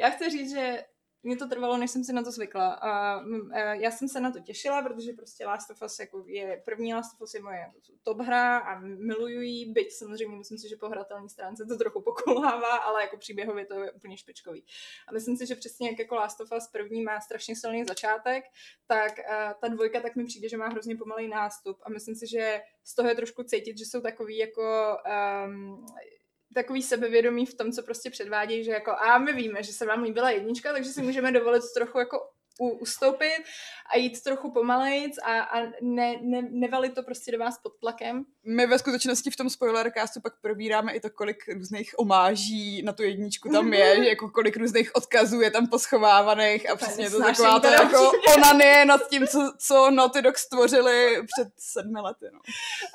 Já 0.00 0.10
chci 0.10 0.30
říct, 0.30 0.50
že 0.50 0.84
mě 1.22 1.36
to 1.36 1.48
trvalo, 1.48 1.76
než 1.76 1.90
jsem 1.90 2.04
si 2.04 2.12
na 2.12 2.22
to 2.22 2.30
zvykla. 2.30 2.72
A 2.72 3.20
mm, 3.20 3.52
eh, 3.52 3.76
já 3.76 3.90
jsem 3.90 4.08
se 4.08 4.20
na 4.20 4.30
to 4.30 4.40
těšila, 4.40 4.82
protože 4.82 5.12
prostě 5.12 5.46
Last 5.46 5.70
of 5.70 5.82
Us 5.82 5.98
jako 5.98 6.24
je, 6.26 6.62
první 6.64 6.94
Last 6.94 7.14
of 7.14 7.20
Us 7.20 7.34
je 7.34 7.42
moje 7.42 7.66
top 8.02 8.20
hra 8.20 8.58
a 8.58 8.80
miluju 8.80 9.40
ji, 9.40 9.72
byť 9.72 9.92
samozřejmě 9.92 10.36
myslím 10.36 10.58
si, 10.58 10.68
že 10.68 10.76
po 10.76 10.88
hratelné 10.88 11.28
stránce 11.28 11.64
to 11.64 11.76
trochu 11.76 12.02
pokulhává, 12.02 12.76
ale 12.76 13.02
jako 13.02 13.16
příběhově 13.16 13.66
to 13.66 13.74
je 13.74 13.92
úplně 13.92 14.16
špičkový. 14.16 14.64
A 15.08 15.12
myslím 15.12 15.36
si, 15.36 15.46
že 15.46 15.54
přesně 15.54 15.88
jak 15.88 15.98
jako 15.98 16.14
Last 16.14 16.40
of 16.40 16.52
Us 16.56 16.68
první 16.68 17.02
má 17.02 17.20
strašně 17.20 17.56
silný 17.56 17.84
začátek, 17.84 18.44
tak 18.86 19.18
eh, 19.18 19.54
ta 19.60 19.68
dvojka 19.68 20.00
tak 20.00 20.16
mi 20.16 20.24
přijde, 20.24 20.48
že 20.48 20.56
má 20.56 20.68
hrozně 20.68 20.96
pomalý 20.96 21.28
nástup 21.28 21.78
a 21.82 21.90
myslím 21.90 22.14
si, 22.14 22.26
že 22.26 22.60
z 22.84 22.94
toho 22.94 23.08
je 23.08 23.14
trošku 23.14 23.42
cítit, 23.42 23.78
že 23.78 23.84
jsou 23.84 24.00
takový 24.00 24.36
jako 24.36 24.96
um, 25.46 25.86
takový 26.54 26.82
sebevědomí 26.82 27.46
v 27.46 27.54
tom, 27.54 27.72
co 27.72 27.82
prostě 27.82 28.10
předvádějí, 28.10 28.64
že 28.64 28.70
jako 28.70 28.90
a 28.90 29.18
my 29.18 29.32
víme, 29.32 29.62
že 29.62 29.72
se 29.72 29.86
vám 29.86 30.02
líbila 30.02 30.30
jednička, 30.30 30.72
takže 30.72 30.90
si 30.90 31.02
můžeme 31.02 31.32
dovolit 31.32 31.62
trochu 31.74 31.98
jako 31.98 32.30
u, 32.58 32.68
ustoupit 32.68 33.38
a 33.94 33.98
jít 33.98 34.22
trochu 34.22 34.50
pomalejc 34.50 35.18
a, 35.24 35.40
a 35.40 35.60
ne, 35.82 36.16
ne, 36.20 36.42
nevalit 36.50 36.94
to 36.94 37.02
prostě 37.02 37.32
do 37.32 37.38
vás 37.38 37.58
pod 37.58 37.72
tlakem. 37.80 38.24
My 38.44 38.66
ve 38.66 38.78
skutečnosti 38.78 39.30
v 39.30 39.36
tom 39.36 39.50
spoilercastu 39.50 40.20
pak 40.20 40.40
probíráme 40.40 40.92
i 40.92 41.00
to, 41.00 41.10
kolik 41.10 41.36
různých 41.54 41.94
omáží 41.98 42.82
na 42.82 42.92
tu 42.92 43.02
jedničku 43.02 43.48
tam 43.48 43.72
je, 43.72 43.96
že 43.96 44.08
jako 44.08 44.30
kolik 44.30 44.56
různých 44.56 44.94
odkazů 44.94 45.40
je 45.40 45.50
tam 45.50 45.66
poschovávaných 45.66 46.70
a 46.70 46.76
přesně 46.76 47.04
je 47.04 47.10
to 47.10 47.22
taková 47.22 47.60
to 47.60 47.66
jako 47.66 48.08
upřímně. 48.08 48.34
onanie 48.36 48.84
nad 48.84 49.08
tím, 49.08 49.26
co, 49.26 49.52
co 49.58 49.90
Naughty 49.90 50.22
Dog 50.22 50.38
stvořili 50.38 51.16
před 51.16 51.48
sedmi 51.58 52.00
lety. 52.00 52.26
No. 52.32 52.40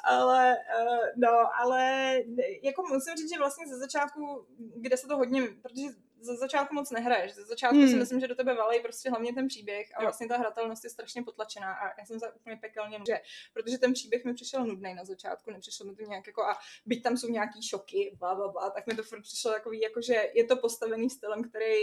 Ale, 0.04 0.56
uh, 0.82 0.98
no, 1.16 1.50
ale 1.62 2.16
jako 2.64 2.82
musím 2.82 3.16
říct, 3.18 3.34
že 3.34 3.40
vlastně 3.40 3.68
ze 3.68 3.78
začátku, 3.78 4.46
kde 4.76 4.98
se 4.98 5.08
to 5.08 5.18
hodně, 5.18 5.42
protože 5.42 5.86
ze 6.24 6.36
začátku 6.36 6.76
moc 6.76 6.92
nehraješ, 6.92 7.34
ze 7.34 7.44
začátku 7.44 7.78
Hmm. 7.78 7.88
si 7.90 7.96
myslím, 7.96 8.20
že 8.20 8.28
do 8.28 8.36
tebe 8.36 8.54
valej 8.54 8.80
prostě 8.80 9.10
hlavně 9.10 9.34
ten 9.34 9.48
příběh 9.48 9.88
a 9.96 10.02
vlastně 10.02 10.28
ta 10.28 10.38
hratelnost 10.38 10.84
je 10.84 10.90
strašně 10.90 11.24
potlačená 11.24 11.74
a 11.74 12.00
já 12.00 12.06
jsem 12.06 12.20
se 12.20 12.32
úplně 12.32 12.58
pekelně, 12.58 13.00
že, 13.08 13.22
protože 13.54 13.78
ten 13.78 13.94
příběh 13.94 14.26
mi 14.26 14.34
přišel 14.34 14.66
nudný 14.66 14.94
na 14.94 15.06
začátku, 15.06 15.52
nepřišlo 15.52 15.86
mi 15.86 15.96
to 15.96 16.04
nějak 16.04 16.28
jako 16.28 16.44
a 16.44 16.58
byť 16.86 17.04
tam 17.04 17.18
jsou 17.18 17.28
nějaký 17.28 17.64
šoky, 17.68 18.16
bla, 18.20 18.36
bla, 18.36 18.48
bla, 18.48 18.70
tak 18.70 18.88
mi 18.88 18.96
to 18.96 19.04
furt 19.04 19.22
přišlo 19.22 19.52
takový, 19.52 19.82
jako 19.82 20.02
že 20.02 20.32
je 20.34 20.44
to 20.44 20.56
postavený 20.56 21.10
stylem, 21.10 21.44
který 21.44 21.76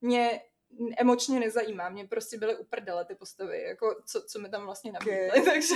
mě 0.00 0.40
emočně 0.98 1.40
nezajímá. 1.40 1.88
Mě 1.88 2.06
prostě 2.06 2.38
byly 2.38 2.56
uprdele 2.56 3.04
ty 3.04 3.14
postavy, 3.14 3.62
jako 3.62 4.02
co, 4.06 4.22
co 4.22 4.38
mi 4.38 4.48
tam 4.48 4.64
vlastně 4.64 4.92
nabídly. 4.92 5.28
Okay. 5.30 5.42
Takže 5.44 5.74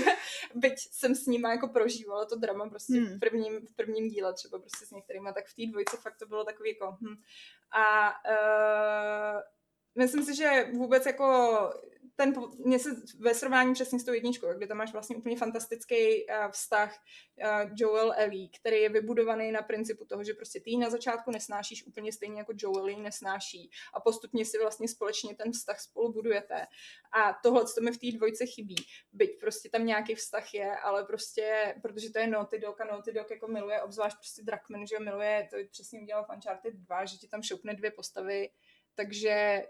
byť 0.54 0.74
jsem 0.78 1.14
s 1.14 1.26
nima 1.26 1.50
jako 1.50 1.68
prožívala 1.68 2.24
to 2.24 2.36
drama 2.36 2.68
prostě 2.68 2.92
Hmm. 2.92 3.16
v, 3.16 3.18
prvním, 3.20 3.66
v 3.66 3.76
prvním 3.76 4.08
díle 4.08 4.34
třeba 4.34 4.58
prostě 4.58 4.86
s 4.86 4.90
některýma, 4.90 5.32
tak 5.32 5.46
v 5.46 5.54
té 5.54 5.62
dvojce 5.70 5.96
fakt 5.96 6.16
to 6.16 6.26
bylo 6.26 6.44
takový 6.44 6.70
jako 6.70 6.96
hm. 7.00 7.16
A 7.74 8.10
uh, 8.30 9.40
myslím 9.98 10.24
si, 10.24 10.34
že 10.34 10.66
vůbec 10.72 11.06
jako 11.06 11.58
ten, 12.22 12.34
mně 12.58 12.78
se 12.78 12.90
ve 13.18 13.34
srovnání 13.34 13.74
přesně 13.74 14.00
s 14.00 14.04
tou 14.04 14.12
jedničkou, 14.12 14.54
kde 14.54 14.66
tam 14.66 14.76
máš 14.76 14.92
vlastně 14.92 15.16
úplně 15.16 15.36
fantastický 15.36 16.26
uh, 16.26 16.50
vztah 16.50 16.98
uh, 17.44 17.70
Joel 17.74 18.14
Ellie, 18.16 18.48
který 18.60 18.76
je 18.76 18.88
vybudovaný 18.88 19.52
na 19.52 19.62
principu 19.62 20.04
toho, 20.04 20.24
že 20.24 20.34
prostě 20.34 20.60
ty 20.60 20.70
ji 20.70 20.78
na 20.78 20.90
začátku 20.90 21.30
nesnášíš 21.30 21.86
úplně 21.86 22.12
stejně 22.12 22.38
jako 22.38 22.52
Joel 22.56 22.88
ji 22.88 23.00
nesnáší 23.00 23.70
a 23.94 24.00
postupně 24.00 24.44
si 24.44 24.58
vlastně 24.58 24.88
společně 24.88 25.34
ten 25.34 25.52
vztah 25.52 25.80
spolu 25.80 26.12
budujete. 26.12 26.66
A 27.12 27.32
tohle, 27.42 27.66
co 27.66 27.80
mi 27.80 27.92
v 27.92 27.98
té 27.98 28.16
dvojce 28.16 28.46
chybí, 28.46 28.76
byť 29.12 29.40
prostě 29.40 29.68
tam 29.68 29.86
nějaký 29.86 30.14
vztah 30.14 30.54
je, 30.54 30.76
ale 30.76 31.04
prostě, 31.04 31.74
protože 31.82 32.10
to 32.10 32.18
je 32.18 32.26
Naughty 32.26 32.58
Dog 32.58 32.80
a 32.80 32.84
Naughty 32.84 33.12
Dog 33.12 33.30
jako 33.30 33.48
miluje, 33.48 33.82
obzvlášť 33.82 34.16
prostě 34.16 34.42
Druckmann, 34.42 34.86
že 34.86 34.98
miluje, 34.98 35.48
to 35.50 35.56
přesně 35.70 36.00
udělal 36.00 36.24
v 36.24 36.34
Uncharted 36.34 36.74
2, 36.74 37.04
že 37.04 37.16
ti 37.16 37.28
tam 37.28 37.42
šoupne 37.42 37.74
dvě 37.74 37.90
postavy, 37.90 38.50
takže 38.94 39.62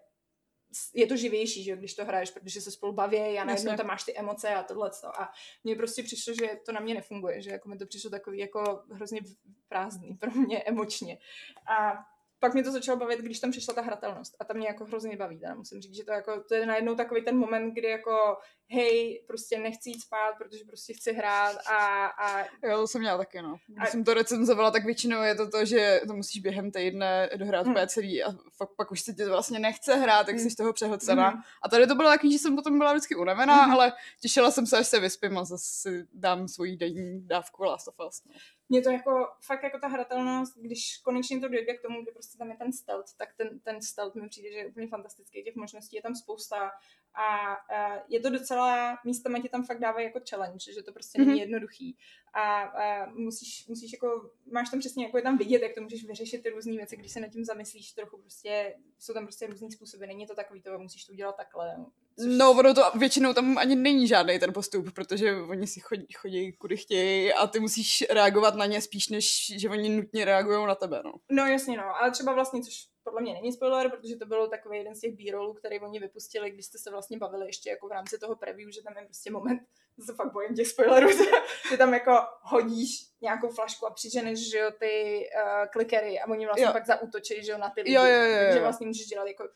je 0.95 1.07
to 1.07 1.17
živější, 1.17 1.65
že 1.65 1.77
když 1.77 1.95
to 1.95 2.05
hraješ, 2.05 2.31
protože 2.31 2.61
se 2.61 2.71
spolu 2.71 2.93
baví 2.93 3.19
a 3.19 3.45
najednou 3.45 3.77
tam 3.77 3.87
máš 3.87 4.05
ty 4.05 4.19
emoce 4.19 4.55
a 4.55 4.63
tohle. 4.63 4.91
A 5.19 5.33
mně 5.65 5.77
prostě 5.77 6.03
přišlo, 6.03 6.35
že 6.35 6.51
to 6.67 6.73
na 6.73 6.81
mě 6.81 6.95
nefunguje, 6.95 7.43
že 7.43 7.51
jako 7.51 7.69
mi 7.69 7.79
to 7.79 7.87
přišlo 7.87 8.11
takový 8.11 8.39
jako 8.39 8.83
hrozně 8.91 9.21
prázdný 9.69 10.15
pro 10.15 10.31
mě 10.31 10.63
emočně. 10.63 11.19
A 11.67 12.05
pak 12.43 12.55
mě 12.55 12.63
to 12.63 12.73
začalo 12.73 12.99
bavit, 12.99 13.19
když 13.21 13.41
tam 13.41 13.51
přišla 13.51 13.75
ta 13.75 13.81
hratelnost. 13.83 14.37
A 14.41 14.45
ta 14.45 14.55
mě 14.55 14.67
jako 14.67 14.85
hrozně 14.85 15.17
baví, 15.17 15.39
teda 15.39 15.55
musím 15.55 15.81
říct, 15.81 15.95
že 15.97 16.05
to, 16.05 16.13
jako, 16.13 16.43
to 16.49 16.55
je 16.55 16.67
najednou 16.67 16.95
takový 16.95 17.25
ten 17.25 17.37
moment, 17.37 17.71
kdy 17.75 17.89
jako 17.89 18.37
hej, 18.71 19.25
prostě 19.27 19.59
nechci 19.59 19.91
jít 19.91 20.01
spát, 20.01 20.33
protože 20.39 20.65
prostě 20.65 20.93
chci 20.95 21.13
hrát 21.13 21.57
a, 21.67 22.07
a 22.07 22.41
Jo, 22.41 22.77
to 22.77 22.87
jsem 22.87 23.01
měla 23.01 23.19
taky, 23.19 23.43
no. 23.43 23.57
Když 23.67 23.89
A- 23.89 23.91
jsem 23.91 24.05
to 24.05 24.15
recenzovala, 24.15 24.71
tak 24.71 24.85
většinou 24.85 25.23
je 25.23 25.35
to 25.35 25.51
to, 25.51 25.65
že 25.65 26.01
to 26.07 26.15
musíš 26.15 26.43
během 26.43 26.71
týdne 26.71 27.31
dohrát 27.37 27.67
Hmm. 27.67 27.77
hmm. 27.77 27.89
celý 27.89 28.23
a 28.23 28.33
fakt 28.57 28.71
pak 28.77 28.91
už 28.93 29.01
se 29.01 29.13
ti 29.13 29.25
to 29.25 29.29
vlastně 29.31 29.59
nechce 29.59 29.95
hrát, 29.95 30.27
tak 30.27 30.35
Hmm. 30.35 30.45
jsi 30.45 30.51
z 30.51 30.57
toho 30.57 30.73
přehlcená. 30.73 31.31
Mhm. 31.31 31.41
A 31.63 31.69
tady 31.69 31.87
to 31.87 31.95
bylo 31.95 32.09
takový, 32.09 32.33
že 32.33 32.39
jsem 32.39 32.57
potom 32.57 32.79
byla 32.79 32.93
vždycky 32.93 33.15
unavená, 33.15 33.63
Mhm. 33.63 33.73
ale 33.73 33.93
těšila 34.21 34.51
jsem 34.51 34.67
se, 34.67 34.79
až 34.79 34.87
se 34.87 35.01
vyspím 35.01 35.39
a 35.39 35.45
zase 35.45 36.07
dám 36.15 36.49
svoji 36.49 36.77
denní 36.77 37.27
dávku 37.27 37.63
Last 37.65 37.89
of 37.89 37.95
Us. 38.09 38.23
No. 38.27 38.33
Mě 38.73 38.83
to 38.83 38.91
jako, 38.91 39.29
fakt 39.47 39.63
jako 39.63 39.79
ta 39.79 39.89
hratelnost, 39.89 40.59
když 40.59 40.99
konečně 41.05 41.41
to 41.41 41.49
dojde 41.49 41.75
k 41.75 41.83
tomu, 41.83 42.03
kdy 42.03 42.13
prostě 42.13 42.39
tam 42.39 42.51
je 42.51 42.57
ten 42.57 42.73
stealth, 42.73 43.17
tak 43.17 43.29
ten, 43.37 43.61
ten 43.61 43.83
stealth 43.83 44.15
mi 44.15 44.29
přijde, 44.29 44.53
že 44.53 44.59
je 44.59 44.67
úplně 44.67 44.89
fantastický, 44.89 45.43
těch 45.43 45.57
možností 45.57 45.97
je 45.97 46.03
tam 46.03 46.15
spousta 46.15 46.71
a, 47.15 47.53
a 47.55 48.03
je 48.09 48.21
to 48.21 48.31
docela, 48.31 48.99
místama 49.05 49.39
ti 49.39 49.49
tam 49.49 49.65
fakt 49.65 49.79
dávají 49.81 50.07
jako 50.07 50.21
challenge, 50.31 50.73
že 50.75 50.83
to 50.83 50.93
prostě 50.93 51.19
není 51.19 51.31
Mhm. 51.31 51.41
jednoduchý 51.41 51.97
a, 52.35 52.63
a 52.63 53.07
musíš, 53.11 53.67
musíš 53.69 53.93
jako, 53.93 54.31
máš 54.53 54.71
tam 54.71 54.81
přesně 54.81 55.05
jako 55.05 55.17
je 55.17 55.23
tam 55.23 55.39
vidět, 55.39 55.63
jak 55.63 55.75
to 55.75 55.81
můžeš 55.83 56.05
vyřešit 56.05 56.43
ty 56.43 56.51
různé 56.51 56.73
věci, 56.73 56.97
když 56.97 57.13
se 57.13 57.21
nad 57.21 57.29
tím 57.29 57.45
zamyslíš 57.45 57.93
trochu 57.93 58.19
prostě, 58.19 58.75
jsou 58.99 59.13
tam 59.13 59.25
prostě 59.25 59.47
různý 59.47 59.73
způsoby, 59.73 60.07
není 60.07 60.27
to 60.27 60.35
takový 60.35 60.63
to, 60.63 60.79
musíš 60.79 61.05
to 61.05 61.13
udělat 61.13 61.37
takhle. 61.37 61.77
Což, 62.19 62.27
No, 62.39 62.51
ono 62.51 62.75
to 62.75 62.83
většinou 62.99 63.33
tam 63.33 63.59
ani 63.59 63.75
není 63.77 64.09
žádný 64.09 64.39
ten 64.39 64.53
postup, 64.53 64.93
protože 64.95 65.37
oni 65.37 65.67
si 65.67 65.81
chodí, 65.81 66.07
chodí 66.17 66.53
kudy 66.53 66.77
chtějí 66.77 67.33
a 67.33 67.47
ty 67.47 67.61
musíš 67.61 68.05
reagovat 68.11 68.55
na 68.55 68.67
ně 68.67 68.81
spíš, 68.81 69.09
než 69.09 69.53
že 69.61 69.69
oni 69.69 69.89
nutně 69.89 70.25
reagují 70.25 70.67
na 70.67 70.75
tebe, 70.75 71.03
no. 71.05 71.13
No 71.31 71.47
jasně 71.47 71.77
no, 71.77 71.85
ale 71.97 72.11
třeba 72.11 72.33
vlastně, 72.33 72.63
což 72.63 72.87
podle 73.05 73.23
mě 73.23 73.33
není 73.35 73.53
spoiler, 73.53 73.91
protože 73.91 74.17
to 74.17 74.27
byl 74.27 74.49
takový 74.49 74.79
jeden 74.79 74.95
z 74.95 75.01
těch 75.01 75.13
b 75.17 75.25
který 75.59 75.81
oni 75.81 75.99
vypustili, 76.01 76.51
když 76.51 76.67
jste 76.67 76.79
se 76.79 76.91
vlastně 76.91 77.19
bavili 77.19 77.47
ještě 77.47 77.71
jako 77.71 77.89
v 77.89 77.93
rámci 77.93 78.19
toho 78.19 78.37
preview, 78.37 78.71
že 78.71 78.83
tam 78.83 78.97
je 78.97 79.05
prostě 79.05 79.31
moment, 79.31 79.61
to 79.97 80.03
se 80.03 80.15
fakt 80.15 80.33
bojím 80.33 80.55
těch 80.55 80.67
spoilerů, 80.69 81.09
že 81.71 81.77
tam 81.77 81.95
jako 81.95 82.13
hodíš 82.43 82.91
nějakou 83.21 83.49
flašku 83.49 83.87
a 83.87 83.91
přiženeš, 83.91 84.51
že 84.51 84.59
jo, 84.59 84.71
ty 84.79 85.27
uh, 85.37 85.67
klikery 85.73 86.21
a 86.21 86.31
oni 86.31 86.47
vlastně 86.47 86.67
Jo. 86.67 86.73
pak 86.73 86.87
zaútočí, 86.87 87.45
že 87.45 87.53
jo, 87.53 87.59
na 87.59 87.71
ty 87.71 87.81
lidi. 87.83 87.95
Jo, 87.95 88.05
jo, 88.05 88.23
jo, 88.23 88.37
Takže 88.39 88.59
jo. 88.59 88.65
vlastně 88.65 88.87
můžeš 88.87 89.07
dělat 89.07 89.27
jako 89.27 89.49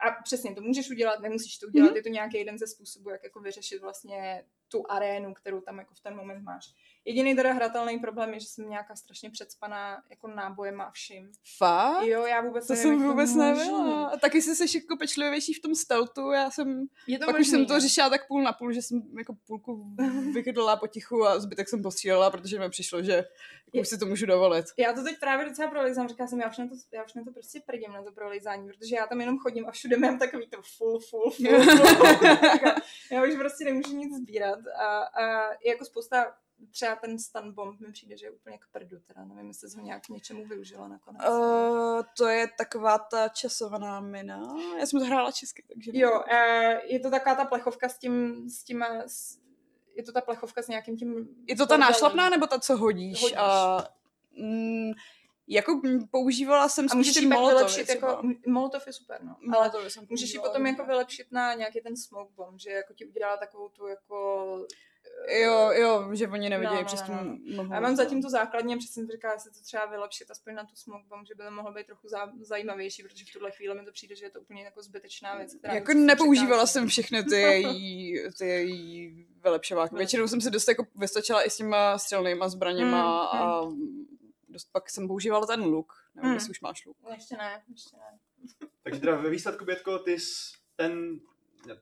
a 0.00 0.10
přesně, 0.24 0.54
to 0.54 0.60
můžeš 0.60 0.90
udělat, 0.90 1.20
nemusíš 1.20 1.58
to 1.58 1.66
udělat, 1.66 1.86
Mhm. 1.86 1.96
je 1.96 2.02
to 2.02 2.08
nějaký 2.08 2.38
jeden 2.38 2.58
ze 2.58 2.66
způsobů, 2.66 3.10
jak 3.10 3.24
jako 3.24 3.40
vyřešit 3.40 3.82
vlastně 3.82 4.44
tu 4.68 4.84
arénu, 4.90 5.34
kterou 5.34 5.60
tam 5.60 5.78
jako 5.78 5.94
v 5.94 6.00
ten 6.00 6.16
moment 6.16 6.42
máš. 6.42 6.64
Jediný 7.04 7.36
teda 7.36 7.52
hratelný 7.52 7.98
problém 7.98 8.34
je, 8.34 8.40
že 8.40 8.46
jsem 8.46 8.70
nějaká 8.70 8.96
strašně 8.96 9.30
předspaná 9.30 10.02
jako 10.10 10.28
nábojema 10.28 10.84
a 10.84 10.90
vším. 10.90 11.32
Fakt? 11.58 12.06
Jo, 12.06 12.26
já 12.26 12.40
vůbec 12.40 12.66
To 12.66 12.74
nevím, 12.74 12.98
jsem 12.98 13.08
vůbec 13.08 13.34
nevěděla. 13.34 14.06
A 14.06 14.16
taky 14.16 14.42
jsi 14.42 14.56
seš 14.56 14.74
jako 14.74 14.96
pečlivější 14.96 15.54
v 15.54 15.60
tom 15.60 15.74
stealthu, 15.74 16.32
já 16.32 16.50
jsem, 16.50 16.86
Je 17.06 17.18
to 17.18 17.26
pak 17.26 17.34
možný, 17.34 17.40
už 17.40 17.50
jsem 17.50 17.66
to 17.66 17.74
no. 17.74 17.80
řešila 17.80 18.10
tak 18.10 18.28
půl 18.28 18.42
na 18.42 18.52
půl, 18.52 18.72
že 18.72 18.82
jsem 18.82 19.02
jako 19.18 19.34
půlku 19.46 19.96
vykydala 20.34 20.76
potichu 20.76 21.26
a 21.26 21.40
zbytek 21.40 21.68
jsem 21.68 21.82
postřílela, 21.82 22.30
protože 22.30 22.58
mi 22.58 22.70
přišlo, 22.70 23.02
že 23.02 23.12
jako 23.12 23.78
už 23.80 23.88
si 23.88 23.98
to 23.98 24.06
můžu 24.06 24.26
dovolit. 24.26 24.66
Já 24.78 24.92
to 24.92 25.04
teď 25.04 25.20
právě 25.20 25.48
docela 25.48 25.70
prolizám, 25.70 26.08
říkala 26.08 26.28
jsem, 26.28 26.40
já 26.40 26.48
už 26.48 26.58
na 26.58 26.68
to, 26.68 26.74
já 26.92 27.04
už 27.04 27.14
na 27.14 27.24
to 27.24 27.32
prostě 27.32 27.60
prdím, 27.66 27.92
na 27.92 28.02
to 28.02 28.12
prolizání, 28.12 28.68
protože 28.68 28.96
já 28.96 29.06
tam 29.06 29.20
jenom 29.20 29.38
chodím 29.38 29.66
a 29.66 29.70
všude 29.70 29.96
mám 29.96 30.18
takový 30.18 30.46
to 30.46 30.62
full, 30.76 31.00
full, 31.00 31.30
full, 31.30 31.60
full. 31.64 31.86
já 33.12 33.22
už 33.22 33.34
prostě 33.38 33.64
nemůžu 33.64 33.96
nic 33.96 34.16
sbírat 34.16 34.58
a, 34.80 34.98
a 35.02 35.48
jako 35.66 35.84
spousta 35.84 36.34
třeba 36.70 36.96
ten 36.96 37.18
stun 37.18 37.52
bomb 37.52 37.80
mi 37.80 37.92
přijde, 37.92 38.16
že 38.16 38.26
je 38.26 38.30
úplně 38.30 38.58
k 38.58 38.66
prdu, 38.72 39.00
teda 39.06 39.24
nevím, 39.24 39.48
jestli 39.48 39.70
jsi 39.70 39.76
ho 39.76 39.84
nějak 39.84 40.06
k 40.06 40.08
něčemu 40.08 40.44
využila 40.44 40.88
nakonec. 40.88 41.22
Uh, 41.28 42.02
to 42.16 42.26
je 42.26 42.48
taková 42.58 42.98
ta 42.98 43.28
časovaná 43.28 44.00
mina. 44.00 44.54
Já 44.78 44.86
jsem 44.86 45.00
to 45.00 45.06
hrála 45.06 45.32
česky, 45.32 45.64
takže... 45.68 45.90
Jo, 45.94 46.10
uh, 46.12 46.78
je 46.84 47.00
to 47.00 47.10
taková 47.10 47.34
ta 47.34 47.44
plechovka 47.44 47.88
s 47.88 47.98
tím, 47.98 48.44
s 48.50 48.64
tím, 48.64 48.82
s, 49.06 49.38
je 49.94 50.02
to 50.02 50.12
ta 50.12 50.20
plechovka 50.20 50.62
s 50.62 50.68
nějakým 50.68 50.96
tím... 50.96 51.28
Je 51.46 51.56
to 51.56 51.66
ta 51.66 51.76
nášlapná, 51.76 52.30
nebo 52.30 52.46
ta, 52.46 52.58
co 52.58 52.76
hodíš? 52.76 53.22
Hodíš. 53.22 53.36
A, 53.38 53.78
mm, 54.38 54.92
jako 55.46 55.80
používala 56.10 56.68
jsem 56.68 56.84
A 56.84 56.88
spíš 56.88 56.96
můžeš 56.96 57.16
ji 57.16 57.28
pak 57.28 57.38
molotovy 57.38 57.56
vylepšit, 57.56 57.84
třeba. 57.84 58.08
jako, 58.08 58.22
molotov 58.46 58.86
je 58.86 58.92
super, 58.92 59.24
no. 59.24 59.36
Ale 59.40 59.48
Molotovy 59.50 59.90
jsem 59.90 60.06
Můžeš 60.10 60.34
ji 60.34 60.40
potom 60.40 60.66
jako 60.66 60.84
vylepšit 60.84 61.32
na 61.32 61.54
nějaký 61.54 61.80
ten 61.80 61.96
smoke 61.96 62.32
bomb, 62.36 62.60
že 62.60 62.70
jako 62.70 62.94
ti 62.94 63.06
udělá 63.06 63.36
takovou 63.36 63.68
tu 63.68 63.86
jako... 63.86 64.66
Jo, 65.28 65.70
jo, 65.74 66.08
že 66.14 66.28
oni 66.28 66.48
nevidějí 66.50 66.74
No, 66.74 66.80
no, 66.80 66.86
přes 66.86 67.00
no, 67.00 67.06
tu 67.06 67.62
no. 67.62 67.74
já 67.74 67.80
mám 67.80 67.96
zatím 67.96 68.22
tu 68.22 68.28
základně, 68.28 68.76
protože 68.76 68.88
jsem 68.88 69.08
říkala, 69.10 69.34
jestli 69.34 69.50
to 69.50 69.60
třeba 69.60 69.86
vylepšit 69.86 70.30
aspoň 70.30 70.54
na 70.54 70.64
tu 70.64 70.76
smoke 70.76 71.04
bomb, 71.08 71.26
že 71.28 71.34
by 71.34 71.42
to 71.44 71.50
mohlo 71.50 71.72
být 71.72 71.86
trochu 71.86 72.08
zá, 72.08 72.32
zajímavější, 72.40 73.02
protože 73.02 73.24
v 73.24 73.32
tuhle 73.32 73.50
chvíli 73.50 73.74
mi 73.74 73.84
to 73.84 73.92
přijde, 73.92 74.16
že 74.16 74.24
je 74.26 74.30
to 74.30 74.40
úplně 74.40 74.62
jako 74.64 74.82
zbytečná 74.82 75.36
věc. 75.36 75.54
Která 75.54 75.74
Jako 75.74 75.92
nepoužívala 75.94 76.66
jsem 76.66 76.88
všechny 76.88 77.24
ty 77.24 77.36
její, 77.40 78.18
ty 78.38 78.46
její 78.46 79.26
vylepšováky. 79.42 79.94
Většinou 79.96 80.28
jsem 80.28 80.40
si 80.40 80.50
dost 80.50 80.68
jako 80.68 80.86
vystačila 80.96 81.42
i 81.42 81.50
s 81.50 81.56
těma 81.56 81.98
střelnýma 81.98 82.48
zbraněma 82.48 83.02
Mm, 83.34 83.40
a 83.42 83.60
dost 84.48 84.68
pak 84.72 84.90
jsem 84.90 85.08
používala 85.08 85.46
ten 85.46 85.62
luk. 85.62 85.92
Nevím, 86.14 86.28
Mm. 86.30 86.34
jestli 86.34 86.50
už 86.50 86.60
máš 86.60 86.86
luk. 86.86 86.96
Ještě 87.14 87.36
ne, 87.36 87.62
ještě 87.70 87.96
ne. 87.96 88.18
Takže 88.82 89.00
teda 89.00 89.16
ve 89.16 89.30
výsledku, 89.30 89.64
Bětko, 89.64 89.98
ty 89.98 90.18
jsi 90.20 90.52
ten 90.76 91.20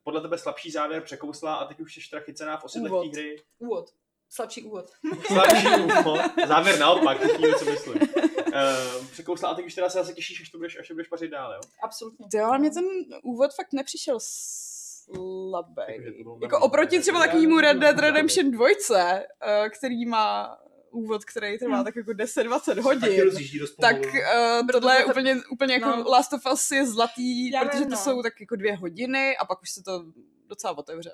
podle 0.02 0.20
tebe 0.20 0.38
slabší 0.38 0.70
závěr 0.70 1.02
překousla 1.02 1.54
a 1.54 1.64
teď 1.66 1.80
už 1.80 1.94
jsi 1.94 2.10
teda 2.10 2.22
chycená 2.22 2.56
v 2.56 2.64
osidlech 2.64 2.92
Úvod. 2.92 3.12
té 3.14 3.20
hry. 3.20 3.42
Úvod. 3.58 3.90
Slabší 4.32 4.62
úvod. 4.62 4.90
Slabší 5.26 5.66
úvod. 6.00 6.20
Závěr 6.48 6.78
naopak, 6.78 7.20
teď 7.20 7.36
víme, 7.38 7.54
co 7.58 7.64
myslím. 7.64 7.94
Uh, 7.94 9.06
překousla 9.10 9.48
a 9.48 9.54
teď 9.54 9.66
už 9.66 9.74
teda 9.74 9.88
se 9.88 9.98
zase 9.98 10.12
těšíš, 10.12 10.40
až 10.40 10.48
to 10.50 10.58
budeš, 10.58 10.78
až 10.80 10.88
to 10.88 10.94
budeš 10.94 11.08
pařit 11.08 11.28
dál, 11.28 11.52
jo? 11.52 11.60
Absolutně. 11.82 12.26
Jo, 12.34 12.44
ale 12.44 12.58
mě 12.58 12.70
ten 12.70 12.84
úvod 13.22 13.54
fakt 13.54 13.72
nepřišel 13.72 14.18
slabý. 14.20 15.82
Jako 15.88 16.24
normální. 16.24 16.52
oproti 16.62 17.00
třeba 17.00 17.20
takovému 17.20 17.60
Red 17.60 17.76
Dead 17.76 17.98
Redemption 17.98 18.50
2, 18.50 18.66
eh, 19.00 19.68
který 19.78 20.06
má 20.06 20.58
úvod, 20.90 21.24
který 21.24 21.58
trvá 21.58 21.74
Hmm. 21.76 21.84
tak 21.84 21.96
jako 21.96 22.10
10-20 22.10 22.60
Taky 22.64 22.80
hodin. 22.80 23.24
rozjíždí 23.24 23.58
dost 23.58 23.74
Tak 23.80 23.96
uh, 23.96 24.66
tohle 24.72 24.96
je 24.98 25.04
to- 25.04 25.10
úplně, 25.10 25.36
úplně 25.52 25.74
jako 25.74 25.88
no. 25.88 26.10
Last 26.10 26.32
of 26.32 26.40
Us 26.52 26.70
je 26.70 26.86
zlatý, 26.86 27.50
Já 27.50 27.64
protože 27.64 27.78
vím, 27.78 27.88
to 27.88 27.90
no. 27.90 27.96
jsou 27.96 28.22
tak 28.22 28.40
jako 28.40 28.56
dvě 28.56 28.76
hodiny 28.76 29.36
a 29.36 29.44
pak 29.44 29.62
už 29.62 29.70
se 29.70 29.82
to 29.82 30.04
docela 30.46 30.78
otevře. 30.78 31.10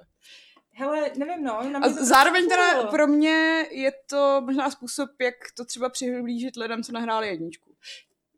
Hele, 0.78 1.10
nevím, 1.18 1.44
no. 1.44 1.62
Na 1.70 1.78
A 1.78 1.88
mě 1.88 1.96
to 1.98 2.04
zároveň 2.04 2.48
trošku 2.48 2.66
teda 2.72 2.86
pro 2.90 3.06
mě 3.06 3.66
je 3.70 3.92
to 4.10 4.42
možná 4.44 4.70
způsob, 4.70 5.10
jak 5.20 5.34
to 5.56 5.64
třeba 5.64 5.88
přihlížet 5.88 6.56
lidem, 6.56 6.82
co 6.82 6.92
nahráli 6.92 7.28
jedničku. 7.28 7.65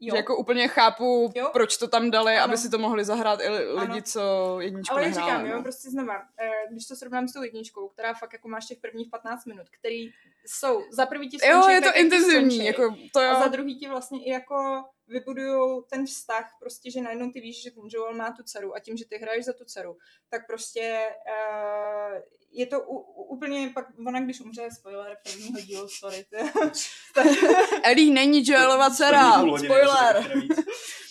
Jo. 0.01 0.11
Že 0.13 0.17
jako 0.17 0.37
úplně 0.37 0.69
chápu, 0.69 1.33
Jo. 1.35 1.51
proč 1.53 1.77
to 1.77 1.89
tam 1.89 2.11
dali, 2.11 2.35
Ano. 2.37 2.45
aby 2.45 2.57
si 2.57 2.71
to 2.71 2.79
mohli 2.79 3.05
zahrát 3.05 3.41
i 3.41 3.49
li- 3.49 3.73
lidi, 3.73 3.93
Ano. 3.93 4.01
co 4.03 4.57
jedničku 4.61 4.95
Ale 4.97 5.03
nehráli. 5.09 5.31
říkám, 5.31 5.47
jo, 5.47 5.57
no. 5.57 5.63
prostě 5.63 5.91
znova, 5.91 6.15
eh, 6.41 6.51
když 6.71 6.87
to 6.87 6.97
srovnám 6.97 7.29
s 7.29 7.33
tou 7.33 7.43
jedničkou, 7.43 7.89
která 7.89 8.15
fakt 8.15 8.33
jako 8.33 8.49
máš 8.49 8.67
těch 8.67 8.79
prvních 8.79 9.09
15 9.11 9.45
minut, 9.45 9.67
který 9.81 10.11
jsou, 10.47 10.83
za 10.93 11.07
prvý 11.07 11.29
ti 11.31 11.39
skončí, 11.39 11.57
Jo, 11.59 11.69
je 11.69 11.81
to 11.81 11.95
intenzivní, 11.95 12.51
skončí. 12.57 12.65
jako 12.67 12.95
to 13.13 13.21
jo. 13.21 13.31
A 13.31 13.41
za 13.43 13.49
druhý 13.49 13.79
ti 13.79 13.89
vlastně 13.89 14.25
i 14.25 14.31
jako 14.31 14.85
vybudujou 15.09 15.83
ten 15.83 16.07
vztah, 16.07 16.57
prostě, 16.61 16.91
že 16.91 17.01
najednou 17.01 17.31
ty 17.31 17.41
víš, 17.41 17.63
že 17.63 17.71
ten 17.71 17.83
Joel 17.89 18.15
má 18.15 18.31
tu 18.33 18.43
dceru 18.43 18.75
a 18.77 18.81
tím, 18.81 18.97
že 18.97 19.05
ty 19.05 19.17
hraješ 19.17 19.45
za 19.45 19.53
tu 19.53 19.65
dceru, 19.65 19.97
tak 20.31 20.47
prostě 20.47 21.09
uh, 21.29 22.19
je 22.53 22.67
to 22.67 22.81
u, 22.81 22.97
u, 22.99 23.23
úplně 23.23 23.71
pak, 23.75 23.87
ona 24.07 24.21
když 24.21 24.41
umře, 24.41 24.69
spoiler 24.79 25.17
prvního 25.23 25.61
dílu, 25.61 25.89
sorry, 25.89 26.25
tak, 27.15 27.27
Ellie 27.83 28.13
není 28.13 28.43
Joelova 28.47 28.91
dcera, 28.91 29.33
spoiler. 29.65 30.33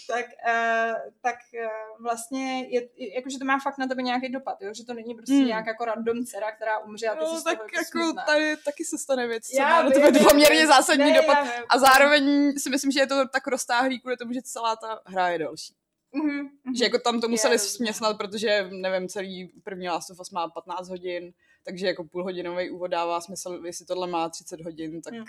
tak, 0.07 0.25
uh, 0.25 0.93
tak 1.21 1.35
uh, 1.63 2.03
vlastně, 2.03 2.65
je, 2.69 2.81
jakože 3.15 3.39
to 3.39 3.45
má 3.45 3.59
fakt 3.59 3.77
na 3.77 3.87
tebe 3.87 4.01
nějaký 4.01 4.29
dopad, 4.31 4.61
jo? 4.61 4.73
že 4.73 4.85
to 4.85 4.93
není 4.93 5.15
prostě 5.15 5.33
Hmm. 5.33 5.45
nějak 5.47 5.65
jako 5.67 5.85
random 5.85 6.25
dcera, 6.25 6.51
která 6.51 6.79
umře 6.79 7.07
a 7.07 7.15
ty 7.15 7.19
No, 7.23 7.41
tak 7.43 7.57
toho 7.57 7.69
jako 7.75 7.99
smutná. 8.05 8.23
tady 8.25 8.57
taky 8.57 8.85
se 8.85 8.97
stane 8.97 9.27
věc, 9.27 9.47
co 9.47 9.57
Já 9.61 9.69
má 9.69 9.81
na 9.83 9.89
vím, 9.89 10.01
tebe 10.01 10.19
poměrně 10.19 10.67
zásadní 10.67 11.11
Ne, 11.11 11.21
dopad. 11.21 11.37
já. 11.45 11.51
A 11.69 11.77
zároveň 11.79 12.53
si 12.59 12.69
myslím, 12.69 12.91
že 12.91 12.99
je 12.99 13.07
to 13.07 13.27
tak 13.27 13.47
roztáhlý 13.47 13.86
kvůli 13.99 14.17
tomu, 14.17 14.33
že 14.33 14.41
celá 14.41 14.75
ta 14.75 15.01
hra 15.05 15.29
je 15.29 15.39
další. 15.39 15.73
Mhm, 16.11 16.37
mhm. 16.63 16.75
Že 16.75 16.83
jako 16.83 16.99
tam 16.99 17.21
to 17.21 17.27
museli 17.27 17.53
Já 17.53 17.57
rozumím. 17.57 17.75
směsnat, 17.75 18.17
protože, 18.17 18.69
nevím, 18.71 19.09
celý 19.09 19.47
první 19.63 19.89
Last 19.89 20.09
of 20.09 20.19
Us 20.19 20.31
má 20.31 20.47
15 20.49 20.89
hodin, 20.89 21.33
takže 21.63 21.87
jako 21.87 22.03
půlhodinový 22.03 22.69
úvod 22.69 22.87
dává 22.87 23.21
smysl, 23.21 23.61
jestli 23.65 23.85
tohle 23.85 24.07
má 24.07 24.29
30 24.29 24.61
hodin, 24.61 25.01
tak 25.01 25.13
Hmm. 25.13 25.25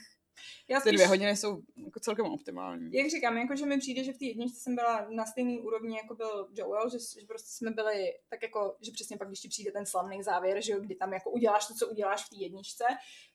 Já 0.69 0.81
ty 0.81 0.89
spíš- 0.89 0.95
dvě 0.97 1.07
hodiny 1.07 1.37
jsou 1.37 1.63
jako 1.85 2.01
celkem 2.01 2.27
optimální. 2.27 2.91
Jak 2.93 3.11
říkám, 3.11 3.39
jakože 3.39 3.67
mi 3.67 3.79
přijde, 3.79 4.05
že 4.05 4.13
v 4.13 4.19
té 4.19 4.25
jedničce 4.25 4.61
jsem 4.61 4.75
byla 4.75 5.07
na 5.11 5.27
stejné 5.27 5.59
úrovni, 5.61 5.97
jako 5.97 6.15
byl 6.15 6.49
Joel, 6.55 6.91
že, 6.91 6.99
že 7.21 7.27
prostě 7.27 7.49
jsme 7.51 7.71
byli 7.71 8.15
tak 8.29 8.43
jako, 8.43 8.77
že 8.81 8.93
přesně 8.93 9.17
pak, 9.17 9.29
když 9.29 9.41
ti 9.41 9.49
přijde 9.49 9.73
ten 9.73 9.87
slavný 9.87 10.23
závěr, 10.23 10.63
že 10.63 10.73
jo, 10.73 10.81
kdy 10.81 10.95
tam 10.95 11.13
jako 11.13 11.31
uděláš 11.31 11.67
to, 11.67 11.75
co 11.75 11.89
uděláš 11.89 12.25
v 12.25 12.29
té 12.31 12.37
jedničce, 12.37 12.85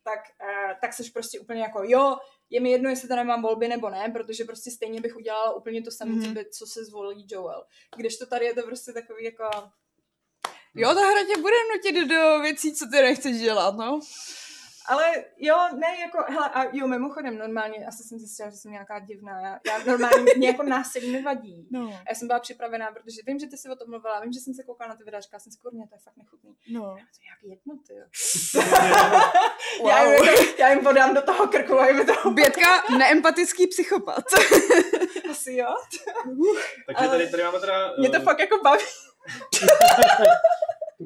tak, 0.03 0.19
uh, 0.43 0.71
tak 0.81 0.93
seš 0.93 1.09
prostě 1.09 1.39
úplně 1.39 1.61
jako, 1.61 1.81
jo, 1.83 2.17
je 2.49 2.59
mi 2.59 2.71
jedno, 2.71 2.89
jestli 2.89 3.07
to 3.07 3.15
nemám 3.15 3.41
volby 3.41 3.67
nebo 3.67 3.89
ne, 3.89 4.09
protože 4.13 4.43
prostě 4.43 4.71
stejně 4.71 5.01
bych 5.01 5.15
udělala 5.15 5.53
úplně 5.53 5.81
to 5.81 5.91
samé, 5.91 6.11
Mhm. 6.11 6.21
mm-hmm. 6.33 6.45
co 6.51 6.65
se 6.65 6.85
zvolí 6.85 7.25
Joel. 7.29 7.63
Když 7.97 8.17
to 8.17 8.25
tady 8.25 8.45
je 8.45 8.53
to 8.55 8.61
prostě 8.63 8.93
takový 8.93 9.23
jako, 9.25 9.43
Jo, 10.75 10.93
ta 10.93 11.01
hra 11.01 11.23
tě 11.35 11.41
bude 11.41 11.55
nutit 11.75 12.07
do 12.09 12.39
věcí, 12.41 12.73
co 12.75 12.85
ty 12.85 13.01
nechceš 13.01 13.37
dělat, 13.39 13.75
no. 13.77 13.99
Ale 14.87 15.23
jo, 15.37 15.57
ne, 15.75 15.87
jako, 15.99 16.17
hele, 16.31 16.49
a 16.49 16.63
jo, 16.71 16.87
mimochodem, 16.87 17.37
normálně, 17.37 17.85
asi 17.85 18.03
jsem 18.03 18.19
zjistila, 18.19 18.49
že 18.49 18.57
jsem 18.57 18.71
nějaká 18.71 18.99
divná, 18.99 19.41
já, 19.41 19.59
já 19.67 19.83
normálně, 19.85 20.33
mě 20.37 20.47
jako 20.47 20.63
násilí 20.63 21.11
nevadí. 21.11 21.67
No, 21.71 21.87
A 21.87 22.09
já 22.09 22.15
jsem 22.15 22.27
byla 22.27 22.39
připravená, 22.39 22.91
protože 22.91 23.21
vím, 23.27 23.39
že 23.39 23.47
ty 23.47 23.57
si 23.57 23.69
o 23.69 23.75
tom 23.75 23.89
mluvila, 23.89 24.19
vím, 24.19 24.33
že 24.33 24.39
jsem 24.39 24.53
se 24.53 24.63
koukala 24.63 24.89
na 24.89 24.95
ty 24.95 25.03
videa, 25.03 25.19
říkala 25.21 25.39
jsem 25.39 25.51
si, 25.51 25.59
kurně, 25.59 25.87
to 25.87 25.95
je 25.95 25.99
fakt 25.99 26.17
nechutný. 26.17 26.55
no. 26.73 26.81
Já 26.81 27.05
to 27.05 27.19
je 27.21 27.29
jak 27.29 27.43
jedno, 27.43 27.77
ty 27.87 27.93
jo. 27.95 28.05
Wow. 29.79 29.89
Já, 29.89 30.03
jim, 30.03 30.47
já 30.59 30.69
jim 30.69 30.83
podám 30.83 31.13
do 31.13 31.21
toho 31.21 31.47
krku 31.47 31.79
a 31.79 31.87
jim 31.87 32.05
to 32.05 32.29
Bětka, 32.31 32.83
neempatický 32.97 33.67
psychopat. 33.67 34.23
asi 35.31 35.53
jo. 35.53 35.75
Takže 36.85 36.97
Ale- 36.97 37.09
tady, 37.09 37.27
tady 37.31 37.43
máme 37.43 37.59
teda... 37.59 37.93
Mě 37.99 38.09
to 38.09 38.15
eh, 38.15 38.19
fakt 38.19 38.39
jako 38.39 38.57
baví. 38.63 38.83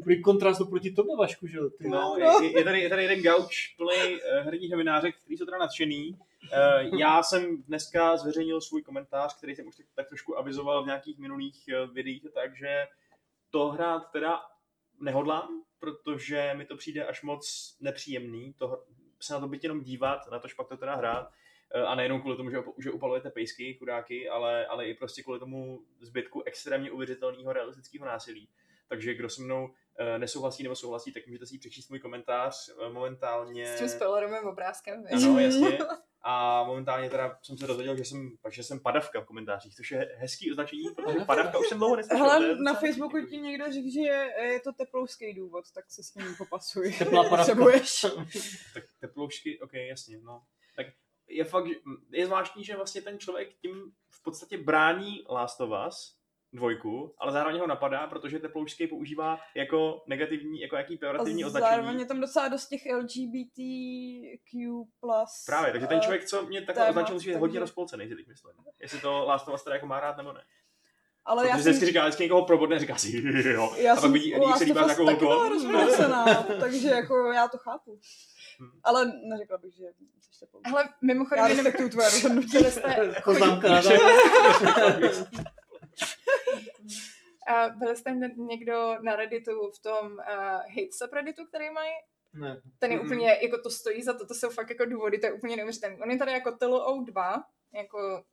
Dobrý 0.08 0.22
kontrast 0.22 0.62
oproti 0.62 0.92
tobě, 0.92 1.16
Vašku, 1.16 1.48
že 1.48 1.58
jo? 1.58 1.70
No, 1.82 2.16
No. 2.20 2.42
Je, 2.42 2.58
je, 2.58 2.64
tady, 2.64 2.82
je 2.82 2.90
tady 2.90 3.04
jeden 3.04 3.22
gauč 3.22 3.76
plný 3.78 4.14
uh, 4.14 4.46
herních 4.46 4.72
novinářek, 4.72 5.16
který 5.18 5.38
jsou 5.38 5.46
teda 5.46 5.58
nadšený. 5.58 6.10
Uh, 6.12 7.00
já 7.00 7.24
jsem 7.24 7.64
dneska 7.64 8.18
zveřejnil 8.18 8.62
svůj 8.62 8.82
komentář, 8.82 9.38
který 9.38 9.56
jsem 9.56 9.68
už 9.68 9.76
tak, 9.76 9.86
tak 9.96 10.08
trošku 10.08 10.38
avizoval 10.38 10.84
v 10.84 10.86
nějakých 10.86 11.20
minulých 11.20 11.66
uh, 11.68 11.94
videích, 11.94 12.24
takže 12.34 12.88
to 13.50 13.70
hrát 13.70 14.12
teda 14.12 14.42
nehodlám, 15.02 15.64
protože 15.80 16.54
mi 16.58 16.66
to 16.66 16.78
přijde 16.78 17.06
až 17.06 17.22
moc 17.22 17.76
nepříjemný, 17.82 18.54
to, 18.54 18.84
se 19.22 19.34
na 19.34 19.40
to 19.40 19.48
být 19.48 19.64
jenom 19.64 19.82
dívat, 19.82 20.32
na 20.32 20.40
to 20.40 20.48
pak 20.58 20.68
to 20.68 20.78
teda 20.78 20.96
hrát. 20.96 21.32
A 21.88 21.96
nejenom 21.96 22.22
kvůli 22.22 22.38
tomu, 22.38 22.50
že, 22.50 22.58
že 22.78 22.92
upalujete 22.92 23.30
pejsky, 23.30 23.74
chudáky, 23.74 24.30
ale, 24.30 24.66
ale 24.66 24.88
i 24.88 24.94
prostě 24.94 25.24
kvůli 25.24 25.40
tomu 25.40 25.80
zbytku 26.00 26.44
extrémně 26.46 26.92
uvěřitelného 26.92 27.54
realistického 27.54 28.06
násilí. 28.06 28.50
Takže 28.90 29.14
kdo 29.14 29.30
se 29.30 29.42
mnou 29.42 29.70
nesouhlasí 30.18 30.64
nebo 30.64 30.76
souhlasí, 30.76 31.12
tak 31.14 31.28
můžete 31.28 31.46
si 31.46 31.58
přečíst 31.60 31.90
můj 31.90 32.00
komentář 32.00 32.70
eh, 32.86 32.90
momentálně. 32.90 33.68
S 33.76 33.80
tím 33.80 33.90
spoilerovým 33.90 34.48
obrázkem. 34.48 35.04
víš? 35.12 35.24
Ano, 35.24 35.40
jasně. 35.40 35.80
A 36.30 36.64
momentálně 36.64 37.10
teda 37.10 37.40
jsem 37.44 37.58
se 37.58 37.68
dozvěděl, 37.68 37.98
že 37.98 38.06
jsem, 38.06 38.32
že 38.50 38.64
jsem 38.64 38.80
padavka 38.80 39.22
v 39.22 39.26
komentářích, 39.26 39.76
což 39.76 39.92
je 39.92 40.16
hezký 40.18 40.52
označení, 40.52 40.84
protože 40.96 41.26
padavka 41.26 41.58
už 41.60 41.68
jsem 41.68 41.78
dlouho 41.78 41.96
neslyšel. 41.96 42.26
je 42.26 42.32
Hele, 42.32 42.56
na. 42.64 42.74
Facebooku 42.74 43.18
ti 43.30 43.38
někdo 43.38 43.66
řekl, 43.72 43.88
že 43.94 44.00
je 44.44 44.60
to 44.64 44.72
teplouský 44.74 45.34
důvod, 45.34 45.66
tak 45.76 45.86
se 45.92 46.04
s 46.04 46.16
ním 46.16 46.36
popasuj. 46.38 46.94
Teplá 46.98 47.24
padavka. 47.30 47.54
Tak 48.74 48.84
teploušky, 49.00 49.60
ok, 49.60 49.74
jasně, 49.74 50.20
no. 50.22 50.44
Tak 50.76 50.88
je 51.28 51.44
fakt, 51.44 51.68
že- 51.68 51.76
je 52.12 52.26
zvláštní, 52.26 52.64
že 52.64 52.76
vlastně 52.76 53.02
ten 53.02 53.20
člověk 53.20 53.54
tím 53.62 53.92
v 54.10 54.24
podstatě 54.24 54.58
brání 54.58 55.24
Last 55.30 55.62
of 55.62 55.70
Us, 55.88 56.17
dvojku, 56.54 57.14
ale 57.20 57.32
zároveň 57.32 57.60
ho 57.60 57.68
napadá, 57.68 58.08
protože 58.08 58.40
teploušky 58.40 58.88
používá 58.88 59.40
jako 59.56 60.04
negativní, 60.08 60.60
jako 60.60 60.76
jaký 60.76 60.98
pejorativní 60.98 61.44
A 61.44 61.48
označení. 61.48 61.70
zároveň 61.72 62.00
je 62.00 62.06
tam 62.06 62.22
docela 62.22 62.48
dost 62.48 62.68
těch 62.68 62.82
LGBTQ+. 62.96 64.86
Právě, 65.46 65.72
takže 65.72 65.88
ten 65.88 65.98
eh, 65.98 66.02
člověk, 66.02 66.26
co 66.26 66.46
mě 66.46 66.62
takhle 66.62 66.90
označil, 66.90 67.16
musí 67.16 67.28
být 67.30 67.36
hodně 67.36 67.48
takže- 67.54 67.60
rozpolcený, 67.60 68.08
si 68.08 68.16
teď 68.16 68.28
myslím. 68.28 68.52
Jestli 68.82 69.00
to 69.00 69.26
Last 69.26 69.48
of 69.48 69.54
Us 69.54 69.64
teda 69.64 69.76
jako 69.76 69.86
má 69.88 70.00
rád 70.00 70.18
nebo 70.18 70.34
ne. 70.34 70.42
Ale 71.26 71.44
Protože 71.44 71.50
já 71.50 71.56
jsem, 71.56 71.62
vždycky 71.62 71.86
říká, 71.86 72.02
vždycky 72.04 72.24
někoho 72.24 72.46
probodne, 72.46 72.80
říká 72.80 72.96
si 72.96 73.24
jo. 73.52 73.74
já 73.78 73.92
a 73.92 73.96
pak 73.96 74.02
jsem 74.02 74.14
vidí, 74.14 74.34
u 74.34 74.38
když 74.38 74.48
Last 74.50 74.58
se 74.58 74.64
of 74.64 74.68
líbá 74.68 74.82
Us 74.82 74.88
nějakou 74.88 75.06
taky 75.06 75.20
byla 75.20 75.50
rozpolcená, 75.50 76.26
takže 76.60 76.88
jako 76.88 77.32
já 77.32 77.48
to 77.48 77.58
chápu. 77.58 78.00
Hm. 78.62 78.80
Ale 78.84 79.12
neřekla 79.30 79.58
bych, 79.58 79.74
že 79.76 79.84
jsi. 80.32 80.46
Hele, 80.66 80.90
mimochodem, 81.02 81.46
Já 81.46 81.48
respektuju 81.54 81.90
tvoje 81.90 82.10
rozhodnutí. 82.10 82.58
závěr. 82.58 83.24
a 87.48 87.70
byli 87.70 87.98
jste 87.98 88.12
někdo 88.36 88.98
na 89.02 89.16
Redditu 89.16 89.72
v 89.72 89.82
tom 89.82 90.12
uh, 90.12 90.24
hate 90.48 90.92
subredditu, 90.92 91.46
který 91.46 91.70
mají? 91.70 91.92
Ne. 92.34 92.62
Ten 92.80 92.92
je 92.92 93.00
úplně, 93.00 93.38
jako 93.42 93.62
to 93.62 93.70
stojí 93.70 94.04
za 94.04 94.14
to, 94.14 94.26
to 94.26 94.34
jsou 94.34 94.50
fakt 94.50 94.70
jako 94.70 94.86
důvody, 94.86 95.20
to 95.20 95.26
je 95.26 95.34
úplně 95.34 95.56
neuvěřitelné. 95.56 95.98
On 96.04 96.12
je 96.12 96.18
tady 96.18 96.32
jako 96.32 96.52
TLO 96.52 97.04
2, 97.04 97.44
jako 97.74 98.24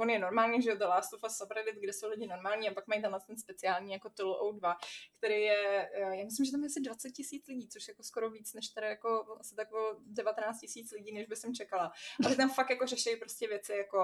on 0.00 0.10
je 0.10 0.18
normální, 0.18 0.62
že 0.62 0.70
jo, 0.70 0.76
The 0.76 0.84
Last 0.84 1.12
of 1.14 1.20
Us 1.26 1.36
subreddit, 1.36 1.74
kde 1.80 1.92
jsou 1.92 2.08
lidi 2.08 2.26
normální 2.26 2.68
a 2.68 2.74
pak 2.74 2.86
mají 2.86 3.02
tenhle 3.02 3.20
ten 3.26 3.36
speciální 3.38 3.92
jako 3.92 4.08
TLO 4.10 4.52
2, 4.52 4.76
který 5.18 5.42
je, 5.42 5.88
eh, 5.94 6.16
já 6.16 6.24
myslím, 6.24 6.46
že 6.46 6.52
tam 6.52 6.60
je 6.60 6.66
asi 6.66 6.80
20 6.80 7.10
tisíc 7.10 7.46
lidí, 7.48 7.68
což 7.68 7.88
je 7.88 7.92
jako 7.92 8.02
skoro 8.02 8.30
víc, 8.30 8.54
než 8.54 8.68
tady 8.68 8.86
jako 8.86 9.36
asi 9.40 9.54
tak 9.54 9.72
o 9.72 9.96
19 10.06 10.58
tisíc 10.60 10.92
lidí, 10.92 11.12
než 11.12 11.26
by 11.26 11.36
jsem 11.36 11.54
čekala. 11.54 11.92
Ale 12.26 12.36
tam 12.36 12.50
fakt 12.50 12.70
jako 12.70 12.86
řeší 12.86 13.16
prostě 13.16 13.48
věci 13.48 13.72
jako, 13.72 13.98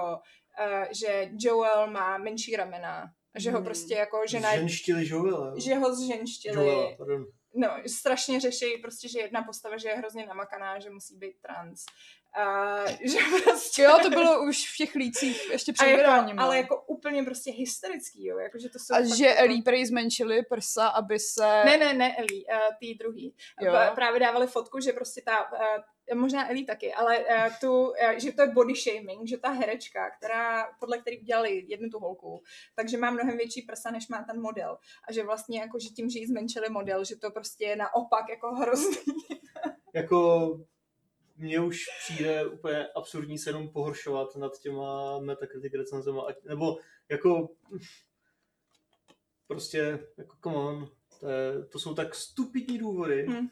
uh, 0.59 0.85
že 0.91 1.29
Joel 1.39 1.91
má 1.91 2.17
menší 2.17 2.55
ramena, 2.55 3.05
že 3.37 3.51
ho 3.51 3.57
Hmm. 3.57 3.65
prostě 3.65 3.93
jako 3.95 4.21
žena, 4.27 4.55
Ženštili 4.57 5.07
Joel, 5.09 5.59
že 5.59 5.75
ho 5.75 5.95
zženštili, 5.95 6.55
Joel, 6.67 6.95
pardon. 6.97 7.25
no, 7.55 7.69
strašně 7.99 8.39
řeší 8.39 8.77
prostě, 8.81 9.09
že 9.09 9.19
jedna 9.19 9.43
postava, 9.43 9.77
že 9.77 9.89
je 9.89 9.95
hrozně 9.95 10.25
namakaná, 10.25 10.79
že 10.79 10.89
musí 10.89 11.17
být 11.17 11.35
trans. 11.41 11.85
A 12.37 12.75
že 13.05 13.19
prostě... 13.43 13.81
Jo, 13.81 13.97
to 14.03 14.09
bylo 14.09 14.43
už 14.43 14.73
v 14.73 14.77
těch 14.77 14.95
lících 14.95 15.49
ještě 15.51 15.73
před 15.73 15.85
jako, 15.85 15.97
vydáním. 15.97 16.39
ale 16.39 16.55
no. 16.55 16.61
jako 16.61 16.83
úplně 16.87 17.23
prostě 17.23 17.51
hysterický, 17.51 18.25
jo, 18.25 18.37
jako, 18.37 18.59
že 18.59 18.69
to 18.69 18.79
jsou 18.79 18.93
A 18.93 18.97
fakt 18.97 19.17
že 19.17 19.25
jako- 19.25 19.41
Ellie 19.41 19.61
prej 19.63 19.85
zmenšili 19.85 20.43
prsa, 20.43 20.87
aby 20.87 21.19
se... 21.19 21.63
Ne, 21.65 21.77
ne, 21.77 21.93
ne, 21.93 22.15
Ellie, 22.17 22.45
uh, 22.45 22.75
tý 22.79 22.93
druhý. 22.95 23.35
Jo. 23.61 23.73
Jo. 23.73 23.79
Právě 23.95 24.19
dávali 24.19 24.47
fotku, 24.47 24.79
že 24.79 24.93
prostě 24.93 25.21
ta, 25.25 25.51
uh, 25.51 26.17
možná 26.19 26.49
Ellie 26.49 26.65
taky, 26.65 26.93
ale 26.93 27.19
uh, 27.19 27.53
tu, 27.61 27.83
uh, 27.83 27.93
že 28.17 28.31
to 28.31 28.41
je 28.41 28.47
body 28.47 28.73
shaming, 28.75 29.27
že 29.27 29.37
ta 29.37 29.49
herečka, 29.49 30.09
která, 30.17 30.67
podle 30.79 30.97
který 30.97 31.19
udělali 31.19 31.63
jednu 31.67 31.89
tu 31.89 31.99
holku, 31.99 32.43
takže 32.75 32.97
má 32.97 33.11
mnohem 33.11 33.37
větší 33.37 33.61
prsa, 33.61 33.91
než 33.91 34.07
má 34.07 34.23
ten 34.23 34.41
model. 34.41 34.77
A 35.09 35.13
že 35.13 35.23
vlastně 35.23 35.59
jako, 35.59 35.79
že 35.79 35.89
tím, 35.89 36.09
že 36.09 36.19
jí 36.19 36.25
zmenšili 36.25 36.69
model, 36.69 37.03
že 37.05 37.15
to 37.15 37.31
prostě 37.31 37.65
je 37.65 37.75
naopak 37.75 38.29
jako 38.29 38.55
hrozný. 38.55 38.95
Jako 39.93 40.49
mně 41.41 41.59
už 41.59 41.85
přijde 42.03 42.45
úplně 42.45 42.87
absurdní 42.95 43.37
se 43.37 43.49
jenom 43.49 43.69
pohoršovat 43.69 44.35
nad 44.35 44.59
těma 44.59 45.19
Metacritic 45.19 45.73
recenzema, 45.73 46.27
nebo 46.43 46.77
jako 47.09 47.49
prostě, 49.47 50.07
jako 50.17 50.35
come 50.43 50.55
on, 50.55 50.89
to, 51.19 51.27
je, 51.29 51.65
to 51.65 51.79
jsou 51.79 51.93
tak 51.95 52.15
stupidní 52.15 52.77
důvody. 52.77 53.25
Hm. 53.29 53.47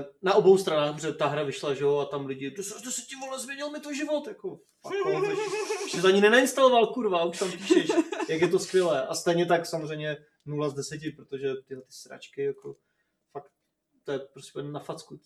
Eh, 0.00 0.04
Na 0.22 0.34
obou 0.34 0.58
stranách, 0.58 0.94
protože 0.94 1.12
ta 1.12 1.26
hra 1.26 1.42
vyšla, 1.42 1.74
že 1.74 1.84
jo, 1.84 1.96
a 1.98 2.04
tam 2.06 2.26
lidi, 2.26 2.50
to 2.50 2.62
se, 2.62 2.74
to 2.84 2.90
se 2.90 3.02
ti 3.02 3.16
vole, 3.20 3.38
změnil 3.38 3.70
mi 3.70 3.80
to 3.80 3.94
život, 3.94 4.26
jako, 4.28 4.60
fuck 4.82 4.94
že- 5.94 6.02
to 6.02 6.08
ani 6.08 6.20
nenainstaloval, 6.20 6.86
kurva, 6.86 7.24
už 7.24 7.38
tam 7.38 7.52
píšeš, 7.52 7.90
jak 8.28 8.40
je 8.40 8.48
to 8.48 8.58
skvělé. 8.58 9.06
A 9.06 9.14
stejně 9.14 9.46
tak 9.46 9.66
samozřejmě 9.66 10.16
0 10.46 10.68
z 10.68 10.74
10, 10.74 11.00
protože 11.16 11.54
tyhle 11.68 11.82
ty 11.82 11.92
sračky, 11.92 12.44
jako, 12.44 12.76
to 14.04 14.12
je 14.12 14.18
prostě 14.18 14.62
na 14.62 14.80
facku. 14.80 15.18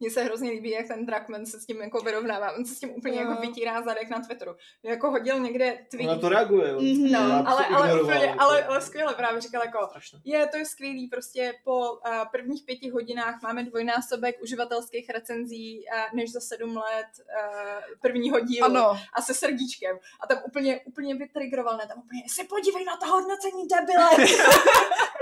Mně 0.00 0.10
se 0.10 0.22
hrozně 0.22 0.50
líbí, 0.50 0.70
jak 0.70 0.86
ten 0.88 1.06
Drakman 1.06 1.46
se 1.46 1.60
s 1.60 1.66
tím 1.66 1.80
jako 1.80 2.00
vyrovnává. 2.00 2.52
On 2.52 2.64
se 2.64 2.74
s 2.74 2.78
tím 2.80 2.90
úplně 2.90 3.20
Jo. 3.20 3.28
jako 3.28 3.40
vytírá 3.40 3.82
zadek 3.82 4.08
na 4.10 4.20
Twitteru. 4.20 4.56
Jako 4.82 5.10
hodil 5.10 5.40
někde 5.40 5.78
tweet. 5.90 6.08
Ona 6.08 6.18
to 6.18 6.28
reaguje. 6.28 6.72
Mhm. 6.72 7.12
No, 7.12 7.18
Já 7.20 7.38
ale, 7.38 7.66
ale, 7.66 8.02
úplně, 8.02 8.34
ale, 8.38 8.64
ale 8.64 8.80
skvěle 8.80 9.14
právě 9.14 9.40
říkal 9.40 9.62
jako, 9.62 9.86
Strašné. 9.90 10.20
je, 10.24 10.46
to 10.46 10.56
je 10.56 10.66
skvělý, 10.66 11.08
prostě 11.08 11.54
po 11.64 11.92
uh, 11.92 11.98
prvních 12.32 12.64
pěti 12.64 12.90
hodinách 12.90 13.42
máme 13.42 13.64
dvojnásobek 13.64 14.42
uživatelských 14.42 15.10
recenzí 15.10 15.84
uh, 15.92 16.16
než 16.16 16.32
za 16.32 16.40
sedm 16.40 16.76
let 16.76 17.06
uh, 17.18 17.82
prvního 18.00 18.40
dílu 18.40 18.64
Ano, 18.64 18.98
a 19.14 19.22
se 19.22 19.34
srdíčkem. 19.34 19.98
A 20.20 20.26
tam 20.26 20.38
úplně, 20.46 20.80
úplně 20.84 21.14
vytrigroval, 21.14 21.76
ne, 21.76 21.86
tam 21.86 21.98
úplně, 21.98 22.22
se 22.34 22.44
podívej 22.44 22.84
na 22.84 22.96
to 22.96 23.06
hodnocení, 23.06 23.68
debile! 23.68 24.10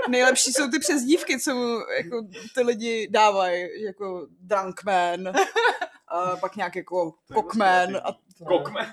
nejlepší 0.09 0.53
jsou 0.53 0.69
ty 0.69 0.79
přezdívky, 0.79 1.39
co 1.39 1.55
mu 1.55 1.79
jako 1.97 2.27
ty 2.55 2.61
lidi 2.61 2.94
dávají, 3.09 3.83
jako 3.83 4.27
drunkman, 4.39 5.27
a 6.07 6.37
pak 6.37 6.55
nějak 6.55 6.75
jako 6.75 7.13
vlastně 7.29 7.99
a 7.99 8.15
Kokme. 8.47 8.91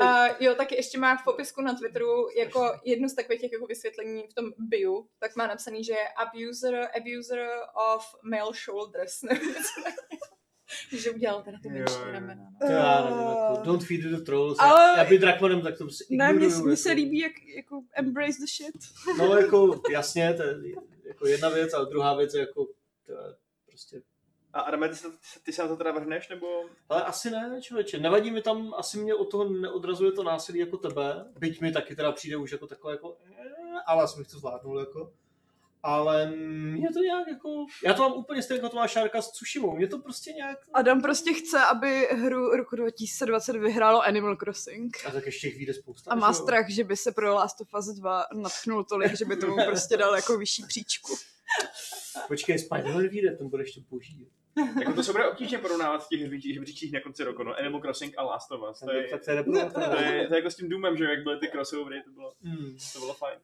Uh, 0.00 0.26
jo, 0.40 0.54
taky 0.54 0.74
ještě 0.74 0.98
má 0.98 1.16
v 1.16 1.24
popisku 1.24 1.62
na 1.62 1.74
Twitteru 1.74 2.28
jako 2.38 2.72
jednu 2.84 3.08
z 3.08 3.14
takových 3.14 3.40
těch 3.40 3.52
jako 3.52 3.66
vysvětlení 3.66 4.22
v 4.30 4.34
tom 4.34 4.44
bio, 4.58 5.04
tak 5.18 5.36
má 5.36 5.46
napsaný, 5.46 5.84
že 5.84 5.92
je 5.92 6.08
abuser, 6.08 6.88
abuser 6.96 7.48
of 7.94 8.14
male 8.22 8.52
shoulders. 8.64 9.20
že 10.92 11.10
udělal 11.10 11.42
teda 11.42 11.58
ty 11.62 11.68
menší 11.68 12.12
ramena. 12.12 12.50
No. 12.60 12.68
Jako, 12.70 13.62
don't 13.64 13.84
feed 13.84 14.00
the 14.00 14.20
trolls. 14.24 14.58
Ale-. 14.60 14.98
Já 14.98 15.04
by 15.04 15.18
Drakmanem 15.18 15.62
tak 15.62 15.78
to 15.78 15.84
prostě 15.84 16.04
ne, 16.10 16.32
mně 16.32 16.50
se 16.50 16.88
jako. 16.88 16.96
líbí, 16.96 17.18
jak 17.18 17.32
jako 17.56 17.82
embrace 17.92 18.38
the 18.40 18.46
shit. 18.46 18.74
No 19.18 19.36
jako, 19.36 19.80
jasně, 19.90 20.34
to 20.34 20.42
je 20.42 20.54
jako 21.24 21.32
jedna 21.32 21.48
věc, 21.48 21.74
ale 21.74 21.86
druhá 21.86 22.14
věc 22.14 22.34
je 22.34 22.40
jako, 22.40 22.66
to 23.06 23.12
je 23.12 23.18
prostě 23.66 24.02
A 24.52 24.60
Adame, 24.60 24.88
ty 24.88 24.96
se, 24.96 25.08
ty 25.42 25.52
se 25.52 25.62
na 25.62 25.68
to 25.68 25.76
teda 25.76 25.92
vrhneš, 25.92 26.28
nebo... 26.28 26.46
Ale 26.88 27.04
asi 27.04 27.30
ne, 27.30 27.60
člověče. 27.62 27.98
Nevadí 27.98 28.30
mi 28.30 28.42
tam, 28.42 28.74
asi 28.76 28.98
mě 28.98 29.14
od 29.14 29.30
toho 29.30 29.48
neodrazuje 29.48 30.12
to 30.12 30.22
násilí 30.22 30.58
jako 30.58 30.76
tebe. 30.76 31.24
Byť 31.38 31.60
mi 31.60 31.72
taky 31.72 31.96
teda 31.96 32.12
přijde 32.12 32.36
už 32.36 32.52
jako 32.52 32.66
takové 32.66 32.92
jako, 32.92 33.16
eh, 33.24 33.80
ale 33.86 34.06
bych 34.18 34.28
to 34.28 34.38
zvládnul 34.38 34.78
jako. 34.78 35.12
Ale 35.86 36.30
mě 36.36 36.88
to 36.92 36.98
nějak 36.98 37.28
jako, 37.28 37.48
já 37.84 37.94
to 37.94 38.02
mám 38.02 38.12
úplně 38.12 38.42
stejně 38.42 38.58
jako 38.58 38.68
to 38.68 38.76
má 38.76 38.86
Šárka 38.86 39.22
s 39.22 39.30
Tsushimou. 39.30 39.76
Mě 39.76 39.88
to 39.88 39.98
prostě 39.98 40.30
nějak, 40.32 40.58
Adam 40.74 41.02
prostě 41.02 41.32
chce, 41.32 41.60
aby 41.64 42.08
hru 42.12 42.50
roku 42.56 42.76
2020 42.76 43.56
vyhrálo 43.56 44.02
Animal 44.02 44.36
Crossing. 44.36 44.96
a 45.06 45.10
tak 45.10 45.26
ještě 45.26 45.46
jich 45.46 45.56
vyjde 45.56 45.74
spousta. 45.74 46.10
A 46.10 46.14
má 46.14 46.32
že 46.32 46.38
jo? 46.38 46.42
strach, 46.42 46.68
že 46.70 46.84
by 46.84 46.96
se 46.96 47.12
pro 47.12 47.34
Last 47.34 47.60
of 47.60 47.68
Us 47.78 47.86
2 47.86 48.24
natchnul 48.34 48.84
tolik, 48.84 49.16
že 49.16 49.24
by 49.24 49.36
tomu 49.36 49.56
prostě 49.66 49.96
dal 49.96 50.14
jako 50.16 50.38
vyšší 50.38 50.62
příčku. 50.68 51.12
Počkej, 52.28 52.56
Spider-Man 52.56 53.08
vyjde, 53.08 53.36
ten 53.36 53.48
bude 53.48 53.62
ještě 53.62 53.80
boží. 53.90 54.28
Jako 54.80 54.92
to 54.92 55.02
se 55.02 55.12
bude 55.12 55.30
obtížně 55.30 55.58
porovnávat 55.58 56.04
v 56.04 56.08
těch 56.08 56.20
hřebíčích 56.20 56.92
na 56.92 57.00
konci 57.00 57.24
roku, 57.24 57.42
no. 57.42 57.54
Animal 57.58 57.80
Crossing 57.80 58.14
a 58.18 58.22
Last 58.22 58.52
of 58.52 58.60
Us. 58.70 58.78
To 58.80 58.92
je, 58.92 59.08
Tak 59.08 59.24
to 59.24 59.30
je 59.30 59.44
to 59.44 59.58
je, 60.00 60.26
to 60.28 60.34
je 60.34 60.38
jako 60.38 60.50
s 60.50 60.56
tím 60.56 60.68
Doomem, 60.68 60.96
že 60.96 61.04
jak 61.04 61.22
byly 61.22 61.38
ty 61.40 61.48
crossovery, 61.48 62.02
to 62.04 62.10
bylo, 62.10 62.32
Hmm. 62.42 62.76
to 62.92 62.98
bylo 62.98 63.14
fajn. 63.14 63.38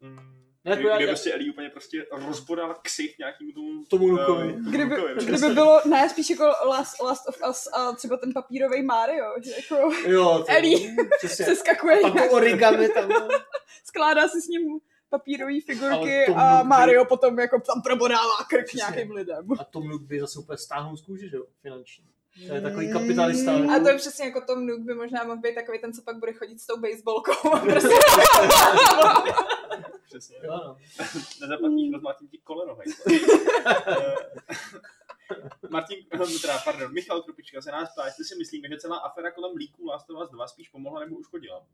Mm. 0.00 0.49
Ne, 0.64 0.76
Kdy, 0.76 0.84
já- 0.88 0.96
kdy 0.96 1.06
prostě 1.06 1.32
Ellie 1.32 1.50
úplně 1.52 1.70
prostě 1.70 2.06
rozbodala 2.12 2.74
ksich 2.82 3.18
nějakým 3.18 3.52
tomu... 3.52 3.84
Tomu 3.84 4.06
Lukovi. 4.06 4.48
eh, 4.58 4.70
Kdyby, 4.70 4.94
Lukovi, 4.94 5.14
kdyby 5.14 5.32
přesně. 5.32 5.54
bylo, 5.54 5.80
ne, 5.84 6.08
spíš 6.08 6.30
jako 6.30 6.44
Last, 6.66 7.00
Last 7.02 7.28
of 7.28 7.36
Us 7.50 7.66
a 7.74 7.92
třeba 7.92 8.16
ten 8.16 8.32
papírový 8.32 8.82
Mario, 8.82 9.26
že 9.44 9.50
jako 9.56 9.90
Jo, 10.10 10.38
to 10.38 10.52
Ellie. 10.52 10.96
Přesně. 11.18 11.44
se 11.44 11.56
skakuje, 11.56 12.00
A 12.00 12.10
to 12.10 12.30
origami 12.30 12.88
tam. 12.88 13.08
skládá 13.84 14.28
si 14.28 14.40
s 14.40 14.48
ním 14.48 14.80
papírové 15.10 15.60
figurky 15.66 16.26
a 16.26 16.54
Nook 16.54 16.62
by- 16.62 16.68
Mario 16.68 17.04
potom 17.04 17.38
jako 17.40 17.60
tam 17.60 17.82
probodává 17.82 18.36
krk 18.50 18.64
Přesně. 18.66 18.78
nějakým 18.78 19.10
lidem. 19.12 19.46
A 19.60 19.64
Tom 19.64 19.88
Nook 19.88 20.02
by 20.02 20.20
zase 20.20 20.38
úplně 20.38 20.58
stáhnul 20.58 20.96
z 20.96 21.02
kůže, 21.02 21.28
že 21.28 21.36
jo, 21.36 21.44
finanční. 21.62 22.04
To 22.48 22.54
je 22.54 22.60
takový 22.60 22.92
kapitalista. 22.92 23.52
Mm. 23.52 23.70
A 23.70 23.78
to 23.78 23.88
je 23.88 23.96
přesně 23.96 24.24
jako 24.24 24.40
Tom 24.40 24.66
Nook 24.66 24.80
by 24.80 24.94
možná 24.94 25.24
mohl 25.24 25.40
být 25.40 25.54
takový 25.54 25.78
ten, 25.78 25.92
co 25.92 26.02
pak 26.02 26.16
bude 26.16 26.32
chodit 26.32 26.60
s 26.60 26.66
tou 26.66 26.76
baseballkou. 26.80 27.54
a 27.54 27.58
prostě 27.70 27.88
Přesně. 30.10 30.36
Jo, 30.42 30.60
no. 30.66 30.76
Nezaplatíš, 31.40 31.92
rozmátím 31.92 32.28
ti 32.28 32.38
koleno, 32.38 32.74
hej. 32.74 32.86
Eh, 33.86 34.14
Martin, 35.70 35.98
teda, 36.42 36.58
pardon, 36.64 36.92
Michal 36.92 37.22
Krupička 37.22 37.62
se 37.62 37.70
nás 37.72 37.92
ptá, 37.92 38.06
jestli 38.06 38.24
si 38.24 38.36
myslíme, 38.36 38.68
že 38.68 38.76
celá 38.78 38.96
afera 38.96 39.30
kolem 39.30 39.56
líků 39.56 39.86
Last 39.86 40.10
of 40.10 40.22
Us 40.22 40.30
2 40.30 40.46
spíš 40.46 40.68
pomohla 40.68 41.00
nebo 41.00 41.16
uškodila. 41.16 41.66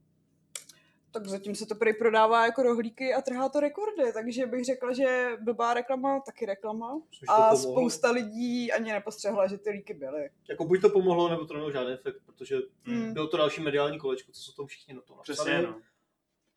Tak 1.13 1.27
zatím 1.27 1.55
se 1.55 1.67
to 1.67 1.75
prý 1.75 1.93
prodává 1.95 2.47
jako 2.47 2.63
rohlíky 2.63 3.15
a 3.15 3.23
trhá 3.23 3.49
to 3.49 3.61
rekordy, 3.61 4.13
takže 4.13 4.47
bych 4.47 4.65
řekla, 4.65 4.93
že 4.93 5.37
blbá 5.41 5.75
reklama, 5.75 6.21
taky 6.21 6.47
reklama. 6.47 7.01
Což 7.11 7.27
to 7.27 7.33
A 7.33 7.57
spousta 7.57 8.11
lidí 8.11 8.73
ani 8.73 8.93
nepostřehla, 8.93 9.47
že 9.47 9.59
ty 9.59 9.71
líky 9.71 9.95
byly. 9.95 10.31
Jako 10.49 10.65
buď 10.65 10.81
to 10.81 10.89
pomohlo, 10.91 11.29
nebo 11.29 11.45
to 11.45 11.55
nemělo 11.55 11.73
žádný 11.73 11.93
efekt, 11.93 12.17
protože 12.27 12.57
Hmm. 12.85 13.13
bylo 13.13 13.27
to 13.27 13.37
další 13.37 13.63
mediální 13.63 13.99
kolečko, 13.99 14.33
co 14.33 14.43
se 14.43 14.51
o 14.53 14.55
tom 14.55 14.67
všichni 14.67 14.95
na 14.95 15.01
to 15.01 15.17
napsali. 15.17 15.37
Přesně, 15.37 15.63
no. 15.63 15.81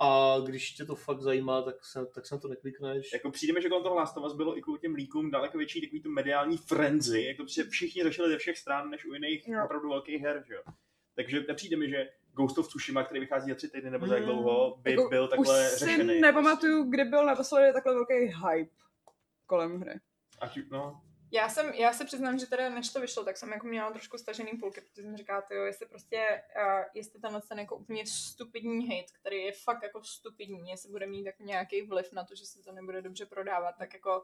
A 0.01 0.35
když 0.45 0.71
tě 0.71 0.85
to 0.85 0.95
fakt 0.95 1.21
zajímá, 1.21 1.61
tak 1.61 1.85
se, 1.85 2.05
tak 2.05 2.25
se 2.25 2.35
na 2.35 2.41
to 2.41 2.47
neklikneš. 2.47 3.13
Jako 3.13 3.31
přijde 3.31 3.53
mi, 3.53 3.61
že 3.61 3.69
kolem 3.69 3.83
toho 3.83 3.95
Last 3.95 4.17
of 4.17 4.23
Us 4.25 4.33
bylo 4.33 4.57
i 4.57 4.61
kvůli 4.61 4.79
těm 4.79 4.93
líkům 4.95 5.31
daleko 5.31 5.57
větší 5.57 5.81
takový 5.81 6.01
to 6.01 6.09
mediální 6.09 6.57
frenzy, 6.57 7.23
jak 7.23 7.37
to 7.37 7.43
prostě 7.43 7.63
všichni 7.63 8.03
řešili 8.03 8.29
ze 8.29 8.37
všech 8.37 8.57
stran, 8.57 8.89
než 8.89 9.05
u 9.05 9.13
jiných 9.13 9.47
Jo. 9.47 9.61
opravdu 9.65 9.89
velkých 9.89 10.21
her, 10.21 10.43
že 10.47 10.53
jo. 10.53 10.61
Takže 11.15 11.43
nepřijde 11.47 11.77
mi, 11.77 11.89
že 11.89 12.09
Ghost 12.33 12.57
of 12.57 12.67
Tsushima, 12.67 13.03
který 13.03 13.19
vychází 13.19 13.49
za 13.49 13.55
tři 13.55 13.69
týdny 13.69 13.91
nebo 13.91 14.07
za 14.07 14.15
jak 14.15 14.23
Mm. 14.25 14.29
dlouho, 14.29 14.77
by 14.81 14.91
Jako, 14.91 15.09
byl 15.09 15.27
takhle 15.27 15.65
Už 15.65 15.71
si 15.71 15.85
řešený. 15.85 16.21
nepamatuju, 16.21 16.83
kdy 16.83 17.03
byl 17.03 17.25
naposledy 17.25 17.73
takhle 17.73 17.93
velký 17.93 18.13
hype 18.13 18.71
kolem 19.45 19.79
hry. 19.79 19.93
Ať, 20.41 20.57
už- 20.57 20.69
no, 20.71 21.01
Já 21.31 21.49
jsem, 21.49 21.69
já 21.73 21.93
se 21.93 22.05
přiznám, 22.05 22.39
že 22.39 22.45
teda 22.47 22.69
než 22.69 22.89
to 22.93 23.01
vyšlo, 23.01 23.23
tak 23.23 23.37
jsem 23.37 23.51
jako 23.51 23.67
měla 23.67 23.91
trošku 23.91 24.17
stažený 24.17 24.51
půlky, 24.59 24.81
protože 24.81 25.01
jsem 25.01 25.17
říkala, 25.17 25.43
jo, 25.51 25.63
jestli 25.63 25.85
prostě, 25.85 26.41
uh, 26.57 26.83
jestli 26.93 27.19
tenhle 27.19 27.41
ten 27.49 27.59
jako 27.59 27.75
úplně 27.75 28.05
stupidní 28.05 28.87
hate, 28.87 29.13
který 29.21 29.37
je 29.43 29.51
fakt 29.51 29.83
jako 29.83 30.03
stupidní, 30.03 30.69
jestli 30.69 30.89
bude 30.89 31.07
mít 31.07 31.25
jako 31.25 31.43
nějaký 31.43 31.81
vliv 31.81 32.13
na 32.13 32.23
to, 32.23 32.35
že 32.35 32.45
se 32.45 32.63
to 32.63 32.71
nebude 32.71 33.01
dobře 33.01 33.25
prodávat, 33.25 33.75
tak 33.79 33.93
jako 33.93 34.23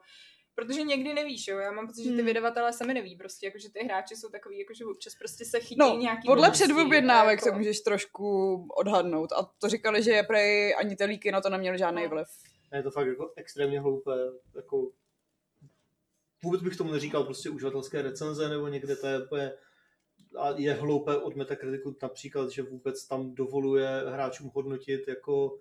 Protože 0.58 0.82
někdy 0.82 1.14
nevíš, 1.14 1.48
jo. 1.48 1.58
Já 1.58 1.72
mám 1.72 1.88
pocit, 1.88 2.04
že 2.04 2.10
ty 2.10 2.16
Hmm. 2.16 2.26
vydavatelé 2.26 2.74
sami 2.74 2.94
neví, 2.94 3.16
prostě, 3.16 3.46
jako, 3.46 3.58
že 3.58 3.70
ty 3.70 3.80
hráči 3.84 4.16
jsou 4.16 4.30
takový, 4.30 4.60
jako, 4.60 4.74
že 4.74 4.86
občas 4.86 5.16
prostě 5.16 5.46
se 5.46 5.60
chytí 5.60 5.76
No, 5.80 5.98
nějaký 5.98 6.26
podle 6.28 6.52
předobjednávek 6.52 7.40
jako- 7.40 7.50
to 7.50 7.58
můžeš 7.58 7.80
trošku 7.80 8.56
odhadnout. 8.78 9.32
A 9.32 9.44
to 9.60 9.70
říkali, 9.70 10.04
že 10.04 10.24
prej 10.24 10.76
ani 10.78 10.96
ty 10.96 11.06
líky 11.06 11.32
na 11.32 11.42
to 11.42 11.50
neměly 11.50 11.78
žádný 11.78 12.04
No. 12.04 12.10
vliv. 12.10 12.28
Je 12.74 12.84
to 12.84 12.92
fakt 12.92 13.08
jako 13.08 13.34
extrémně 13.36 13.80
hloupé. 13.80 14.12
Jako... 14.56 14.92
Vůbec 16.46 16.62
bych 16.62 16.78
tomu 16.78 16.92
neříkal 16.92 17.24
prostě 17.24 17.50
uživatelské 17.50 18.02
recenze 18.02 18.50
nebo 18.50 18.68
někde 18.68 18.96
to 18.96 19.08
je 19.08 19.26
úplně 19.26 19.54
a 20.38 20.50
je 20.50 20.74
hloupé 20.74 21.18
od 21.18 21.36
Metacriticu 21.36 21.98
například, 22.02 22.50
že 22.50 22.62
vůbec 22.62 23.08
tam 23.08 23.36
dovoluje 23.36 23.88
hráčům 24.08 24.52
hodnotit 24.54 25.08
jako 25.08 25.60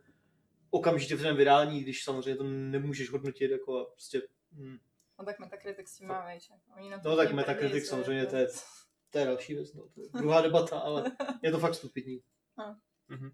okamžitě 0.70 1.16
v 1.16 1.22
ten 1.22 1.36
vydání, 1.36 1.80
když 1.80 2.04
samozřejmě 2.04 2.36
to 2.36 2.44
nemůžeš 2.44 3.10
hodnotit 3.10 3.50
jako 3.50 3.78
a 3.78 3.84
prostě 3.84 4.22
hm. 4.52 4.78
No 5.18 5.24
tak 5.24 5.38
Metacritic 5.38 5.88
s 5.88 5.96
tím 5.96 6.08
má, 6.08 6.34
víš. 6.34 6.50
Oni 6.76 6.90
na 6.90 6.98
to 6.98 7.08
No 7.08 7.16
tak 7.16 7.32
Metacritic 7.32 7.88
samozřejmě 7.88 8.20
jako- 8.20 8.30
to 8.30 8.36
je, 8.36 8.48
to 9.10 9.18
je 9.18 9.24
další 9.24 9.54
věc, 9.54 9.74
no, 9.74 9.88
to 9.94 10.00
je 10.00 10.08
druhá 10.08 10.40
debata, 10.40 10.78
ale 10.78 11.12
je 11.42 11.50
to 11.50 11.58
fakt 11.58 11.74
stupidní. 11.74 12.22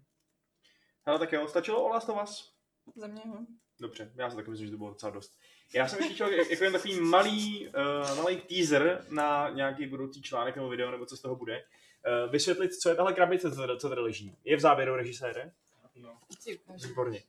ale 1.05 1.19
tak 1.19 1.31
jo, 1.31 1.47
stačilo 1.47 1.83
o 1.83 1.87
Last 1.87 2.09
of 2.09 2.23
Us? 2.23 2.53
Za 2.95 3.07
mě, 3.07 3.21
hm. 3.25 3.45
Dobře, 3.81 4.11
já 4.15 4.29
si 4.29 4.35
taky 4.35 4.49
myslím, 4.49 4.67
že 4.67 4.71
to 4.71 4.77
bylo 4.77 4.89
docela 4.89 5.11
dost. 5.11 5.37
Já 5.73 5.87
jsem 5.87 5.99
ještě 5.99 6.13
chtěl 6.13 6.29
jako 6.29 6.63
jen 6.63 6.73
takový 6.73 6.99
malý, 6.99 7.67
uh, 7.67 8.17
malý 8.17 8.41
teaser 8.41 9.05
na 9.09 9.49
nějaký 9.49 9.87
budoucí 9.87 10.21
článek 10.21 10.55
nebo 10.55 10.69
video, 10.69 10.91
nebo 10.91 11.05
co 11.05 11.17
z 11.17 11.21
toho 11.21 11.35
bude. 11.35 11.63
Uh, 12.25 12.31
vysvětlit, 12.31 12.73
co 12.73 12.89
je 12.89 12.95
tahle 12.95 13.13
krabice, 13.13 13.51
co, 13.51 13.77
co 13.77 13.89
tady 13.89 14.01
leží. 14.01 14.35
Je 14.43 14.57
v 14.57 14.59
záběru 14.59 14.95
režisére? 14.95 15.51
Ukážu. 16.63 16.87
Výborně. 16.87 17.23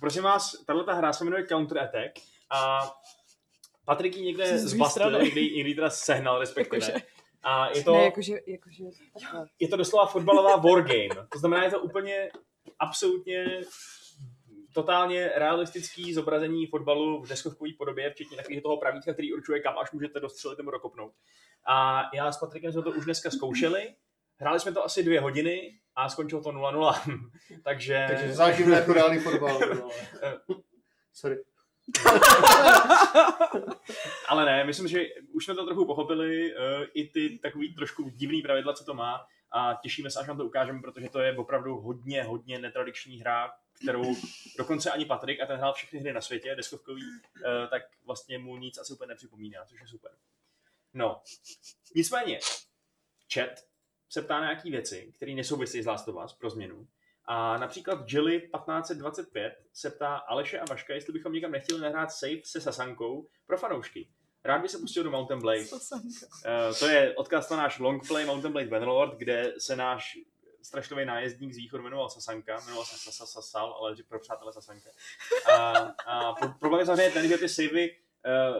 Prosím 0.00 0.22
vás, 0.22 0.64
tahle 0.66 0.94
hra 0.94 1.12
se 1.12 1.24
jmenuje 1.24 1.46
Counter 1.46 1.78
Attack 1.78 2.12
a 2.50 2.80
Patrik 3.84 4.16
ji 4.16 4.22
někde 4.22 4.58
zbastil, 4.58 5.22
někdy, 5.22 5.50
někdy 5.50 5.74
teda 5.74 5.90
sehnal 5.90 6.38
respektive. 6.38 6.86
Jakože- 6.86 7.06
A 7.42 7.68
je 7.76 7.84
To... 7.84 7.92
Ne, 7.92 8.04
jakože, 8.04 8.34
jakože... 8.46 8.84
je 9.60 9.68
to 9.68 9.76
doslova 9.76 10.06
fotbalová 10.06 10.56
wargame. 10.56 11.08
To 11.32 11.38
znamená, 11.38 11.64
je 11.64 11.70
to 11.70 11.80
úplně 11.80 12.30
absolutně 12.78 13.60
totálně 14.76 15.32
realistický 15.34 16.14
zobrazení 16.14 16.66
fotbalu 16.66 17.22
v 17.22 17.28
deskovkové 17.28 17.70
podobě, 17.78 18.10
včetně 18.10 18.36
takového 18.36 18.62
toho 18.62 18.76
pravítka, 18.76 19.12
který 19.12 19.32
určuje, 19.32 19.60
kam 19.60 19.78
až 19.78 19.92
můžete 19.92 20.20
dostřelit 20.20 20.58
nebo 20.58 20.70
dokopnout. 20.70 21.12
A 21.68 22.02
já 22.14 22.32
s 22.32 22.38
Patrikem 22.38 22.72
jsme 22.72 22.82
to 22.82 22.90
už 22.90 23.04
dneska 23.04 23.30
zkoušeli. 23.30 23.94
Hráli 24.38 24.60
jsme 24.60 24.72
to 24.72 24.84
asi 24.84 25.02
dvě 25.02 25.20
hodiny 25.20 25.78
a 25.94 26.08
skončilo 26.08 26.42
to 26.42 26.50
0-0. 26.50 27.20
Takže... 27.64 28.06
Takže 28.08 28.34
záživné 28.34 28.76
jako 28.76 28.92
reálný 28.92 29.18
fotbal. 29.18 29.60
No. 30.48 30.56
Sorry. 31.12 31.36
Ale 34.28 34.44
ne, 34.44 34.64
myslím, 34.64 34.88
že 34.88 35.04
už 35.32 35.44
jsme 35.44 35.54
to 35.54 35.66
trochu 35.66 35.86
pochopili, 35.86 36.54
uh, 36.54 36.60
i 36.94 37.08
ty 37.08 37.38
takový 37.42 37.74
trošku 37.74 38.08
divný 38.08 38.42
pravidla, 38.42 38.72
co 38.72 38.84
to 38.84 38.94
má 38.94 39.26
a 39.52 39.78
těšíme 39.82 40.10
se, 40.10 40.20
až 40.20 40.28
vám 40.28 40.36
to 40.36 40.44
ukážeme, 40.46 40.80
protože 40.80 41.08
to 41.08 41.20
je 41.20 41.36
opravdu 41.36 41.76
hodně, 41.76 42.22
hodně 42.22 42.58
netradiční 42.58 43.20
hra, 43.20 43.50
kterou 43.82 44.16
dokonce 44.58 44.90
ani 44.90 45.04
Patrik, 45.04 45.40
a 45.40 45.46
ten 45.46 45.56
hrál 45.56 45.72
všechny 45.72 46.00
hry 46.00 46.12
na 46.12 46.20
světě, 46.20 46.54
deskovkový, 46.54 47.02
uh, 47.02 47.70
tak 47.70 47.82
vlastně 48.04 48.38
mu 48.38 48.56
nic 48.56 48.78
asi 48.78 48.92
úplně 48.92 49.08
nepřipomíná, 49.08 49.64
což 49.64 49.80
je 49.80 49.86
super. 49.86 50.10
No, 50.94 51.22
nicméně, 51.94 52.38
chat 53.34 53.50
se 54.08 54.22
ptá 54.22 54.40
na 54.40 54.46
nějaký 54.46 54.70
věci, 54.70 55.12
které 55.16 55.34
nesouvisí 55.34 55.82
s 55.82 55.86
Last 55.86 56.08
of 56.08 56.24
Us 56.24 56.32
pro 56.32 56.50
změnu. 56.50 56.88
A 57.24 57.58
například 57.58 58.12
Jelly 58.12 58.40
1525 58.40 59.62
se 59.72 59.90
ptá 59.90 60.16
Aleše 60.16 60.58
a 60.58 60.64
Vaška, 60.70 60.94
jestli 60.94 61.12
bychom 61.12 61.32
někam 61.32 61.50
nechtěli 61.50 61.80
nahrát 61.80 62.12
save 62.12 62.40
se 62.44 62.60
Sasankou 62.60 63.28
pro 63.46 63.58
fanoušky. 63.58 64.08
Rád 64.44 64.58
by 64.62 64.68
se 64.68 64.78
pustil 64.78 65.04
do 65.04 65.10
Mountain 65.10 65.40
Blade. 65.40 65.64
Uh, 65.92 66.78
to 66.78 66.88
je 66.88 67.16
odkaz 67.16 67.50
na 67.50 67.56
náš 67.56 67.78
longplay 67.78 68.24
Mountain 68.24 68.52
Blade 68.52 68.68
Bannerlord, 68.68 69.18
kde 69.18 69.54
se 69.58 69.76
náš 69.76 70.18
strašlivý 70.66 71.04
nájezdník 71.04 71.52
z 71.52 71.56
východu 71.56 71.82
jmenoval 71.82 72.10
Sasanka, 72.10 72.60
jmenoval 72.60 72.84
se 72.84 72.98
Sasa 72.98 73.26
Sasal, 73.26 73.72
ale 73.80 73.96
pro 74.08 74.18
přátelé 74.18 74.52
Sasanka. 74.52 74.90
A, 75.52 75.68
a 76.06 76.32
pro, 76.32 76.48
problém 76.60 76.80
je 76.80 76.86
samozřejmě 76.86 77.10
ten, 77.10 77.28
že 77.28 77.38
ty 77.38 77.48
savey 77.48 77.96
uh, 78.26 78.56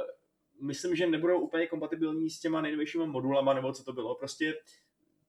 myslím, 0.61 0.96
že 0.96 1.07
nebudou 1.07 1.40
úplně 1.40 1.66
kompatibilní 1.66 2.30
s 2.30 2.40
těma 2.40 2.61
nejnovějšíma 2.61 3.07
modulama, 3.07 3.54
nebo 3.54 3.72
co 3.72 3.84
to 3.84 3.92
bylo. 3.92 4.14
Prostě 4.14 4.54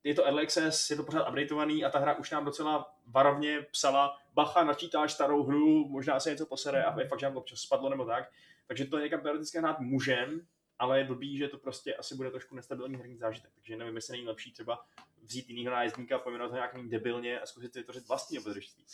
je 0.04 0.14
to 0.14 0.28
access, 0.28 0.90
je 0.90 0.96
to 0.96 1.04
pořád 1.04 1.30
updateovaný 1.30 1.86
a 1.86 1.90
ta 1.90 2.00
hra 2.00 2.16
už 2.16 2.32
nám 2.32 2.46
docela 2.46 2.94
varovně 3.06 3.62
psala, 3.72 4.18
bacha, 4.34 4.64
načítáš 4.64 5.14
starou 5.14 5.44
hru, 5.44 5.88
možná 5.88 6.20
se 6.20 6.30
něco 6.30 6.46
posere 6.46 6.84
a 6.84 7.08
fakt, 7.08 7.20
že 7.20 7.26
nám 7.26 7.38
občas 7.38 7.60
spadlo 7.60 7.90
nebo 7.90 8.06
tak. 8.06 8.30
Takže 8.68 8.86
to 8.86 9.00
někam 9.00 9.22
teoreticky 9.22 9.58
hrát 9.58 9.80
můžem, 9.80 10.42
ale 10.80 11.00
je 11.00 11.04
blbý, 11.04 11.38
že 11.38 11.48
to 11.48 11.58
prostě 11.58 11.96
asi 11.96 12.16
bude 12.16 12.32
trošku 12.32 12.56
nestabilní 12.56 12.98
herní 12.98 13.18
zážitek. 13.18 13.52
Takže 13.56 13.78
nevím, 13.78 13.96
jestli 13.96 14.12
není 14.12 14.28
lepší 14.28 14.52
třeba 14.52 14.86
vzít 15.28 15.50
jinýho 15.50 15.72
nájezdníka, 15.72 16.20
pojmenovat 16.20 16.52
ho 16.52 16.56
nějak 16.58 16.74
méně 16.74 16.90
debilně 16.90 17.40
a 17.40 17.46
zkusit 17.46 17.74
si 17.74 17.80
vytvořit 17.80 18.08
vlastní 18.08 18.38
dobrodružství. 18.38 18.86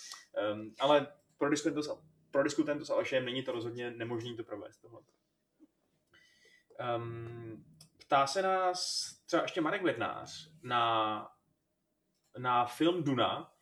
Um, 0.53 0.75
ale 0.79 1.07
pro 1.37 1.49
diskutentu, 1.49 1.83
s- 1.83 2.03
pro 2.31 2.43
diskutentu 2.43 2.85
s 2.85 2.89
Alešem 2.89 3.25
není 3.25 3.43
to 3.43 3.51
rozhodně 3.51 3.91
nemožné 3.91 4.35
to 4.35 4.43
provést 4.43 4.77
tohle. 4.77 5.01
Um, 6.97 7.65
ptá 7.97 8.27
se 8.27 8.41
nás 8.41 9.09
třeba 9.25 9.41
ještě 9.41 9.61
Marek 9.61 9.81
Vetnář 9.83 10.49
na, 10.63 11.27
na 12.37 12.65
film 12.65 13.03
Duna, 13.03 13.53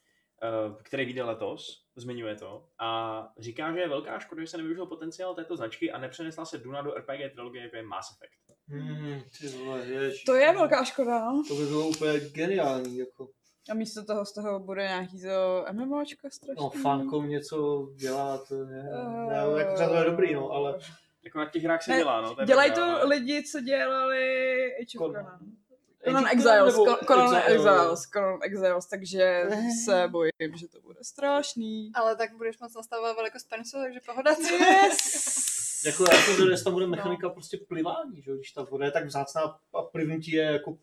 eh, 0.44 0.84
který 0.84 1.06
vyjde 1.06 1.24
letos, 1.24 1.88
zmiňuje 1.96 2.36
to, 2.36 2.70
a 2.80 3.28
říká, 3.40 3.74
že 3.74 3.80
je 3.80 3.90
velká 3.90 4.20
škoda, 4.20 4.42
že 4.42 4.48
se 4.48 4.58
nevyužil 4.58 4.86
potenciál 4.86 5.36
této 5.36 5.58
značky 5.58 5.92
a 5.92 5.98
nepřenesla 5.98 6.46
se 6.46 6.58
Duna 6.58 6.82
do 6.82 6.96
RPG 6.96 7.30
trilogie, 7.34 7.64
jako 7.64 7.76
je 7.76 7.84
Mass 7.84 8.12
Effect. 8.12 8.41
Hmm, 8.72 9.22
ty 9.40 9.48
vole, 9.48 9.86
jež. 9.86 10.24
To 10.24 10.36
je 10.36 10.54
velká 10.54 10.84
škoda, 10.84 11.20
no. 11.26 11.44
To 11.48 11.56
by 11.56 11.66
bylo 11.66 11.88
úplně 11.88 12.20
geniální, 12.20 12.98
jako. 12.98 13.28
A 13.72 13.74
místo 13.74 14.06
toho 14.06 14.26
z 14.26 14.34
toho 14.34 14.60
bude 14.60 14.82
nějaký 14.82 15.22
to 15.22 15.66
MMOčko 15.72 16.30
strašný. 16.32 16.64
No, 16.64 16.70
fankom 16.70 17.30
něco 17.30 17.88
dělat, 17.96 18.48
to 18.48 18.56
je, 18.56 18.84
Eh. 18.94 19.30
ne, 19.30 19.60
jako 19.60 19.74
třeba 19.76 19.90
to 19.90 19.96
je 19.96 20.04
dobrý, 20.06 20.34
no, 20.34 20.50
ale 20.50 20.80
Jako 21.24 21.38
na 21.40 21.50
těch 21.50 21.64
hrách 21.64 21.84
se 21.84 21.92
Ne, 21.92 21.98
dělá, 21.98 22.22
no. 22.22 22.36
To 22.36 22.46
Dělají 22.46 22.72
to 22.72 22.84
ale- 22.84 23.06
lidi, 23.06 23.44
co 23.44 23.60
dělali 23.60 24.66
Age 24.76 25.00
of 25.00 25.06
Conan. 25.08 25.40
Conan. 26.06 26.28
Exiles, 26.28 26.76
Conan 27.08 27.36
Exile? 27.36 27.44
Exiles, 27.46 28.02
Conan 28.14 28.40
Exiles, 28.44 28.86
takže 28.86 29.44
se 29.86 30.08
bojím, 30.12 30.32
že 30.56 30.68
to 30.68 30.82
bude 30.82 31.00
strašný. 31.04 31.92
Ale 31.96 32.16
tak 32.16 32.36
budeš 32.38 32.60
moc 32.60 32.76
nastavovat 32.76 33.16
velikost 33.16 33.50
penisu, 33.50 33.78
takže 33.78 34.00
pohoda. 34.06 34.32
Yes! 34.32 35.51
Jako 35.86 36.04
já 36.12 36.18
jsem 36.22 36.50
jestli 36.50 36.64
tam 36.64 36.74
bude 36.74 36.86
No. 36.86 36.92
mechanika 36.92 37.30
prostě 37.30 37.58
plivání, 37.68 38.22
že 38.22 38.32
jo? 38.32 38.38
když 38.38 38.52
ta 38.52 38.64
voda 38.64 38.86
je 38.86 38.92
tak 38.92 39.06
vzácná 39.06 39.42
a 39.74 39.82
plivnutí 39.82 40.32
je 40.32 40.44
jako 40.44 40.78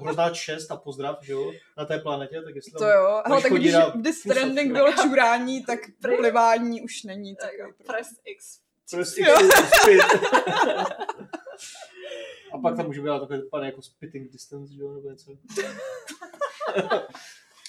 hrozná 0.00 0.30
čest 0.30 0.70
a 0.70 0.76
pozdrav, 0.76 1.18
že 1.22 1.32
jo, 1.32 1.52
na 1.78 1.84
té 1.84 1.98
planetě, 1.98 2.42
tak 2.42 2.54
jestli 2.54 2.72
To 2.72 2.84
jo. 2.88 3.22
Hele, 3.26 3.42
tak 3.42 3.52
když, 3.52 3.72
na 3.72 3.80
software. 4.12 4.72
bylo 4.72 4.92
čurání, 4.92 5.64
tak 5.64 5.78
plivání 6.00 6.82
už 6.82 7.02
není 7.02 7.36
tak. 7.36 7.50
Press 7.86 8.08
X. 8.24 8.60
Jo. 9.18 9.34
spit. 9.82 10.00
A 12.52 12.58
pak 12.58 12.76
tam 12.76 12.86
může 12.86 13.00
být 13.00 13.06
takové 13.20 13.42
pane 13.50 13.66
jako 13.66 13.82
spitting 13.82 14.32
distance, 14.32 14.74
že 14.74 14.82
jo, 14.82 14.94
nebo 14.94 15.10
něco. 15.10 15.32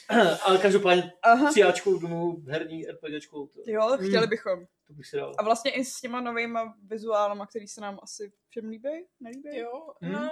Ale 0.43 0.57
každopádně 0.57 1.11
Aha. 1.23 1.49
tříáčkou 1.49 1.99
domů, 1.99 2.43
herní 2.47 2.85
RPGčkou, 2.85 3.47
to, 3.47 3.61
Jo, 3.65 3.97
chtěli 4.07 4.27
bychom. 4.27 4.65
To 4.91 4.97
bych 4.97 5.07
si 5.07 5.17
dal. 5.17 5.31
A 5.37 5.43
vlastně 5.43 5.71
i 5.71 5.85
s 5.85 6.01
těma 6.01 6.21
novýma 6.21 6.73
vizuálama, 6.87 7.45
který 7.47 7.67
se 7.67 7.81
nám 7.81 7.99
asi 8.03 8.31
všem 8.49 8.69
líbí, 8.69 8.89
nelíbí? 9.19 9.57
Jo, 9.57 9.71
Hmm. 10.01 10.11
no, 10.13 10.29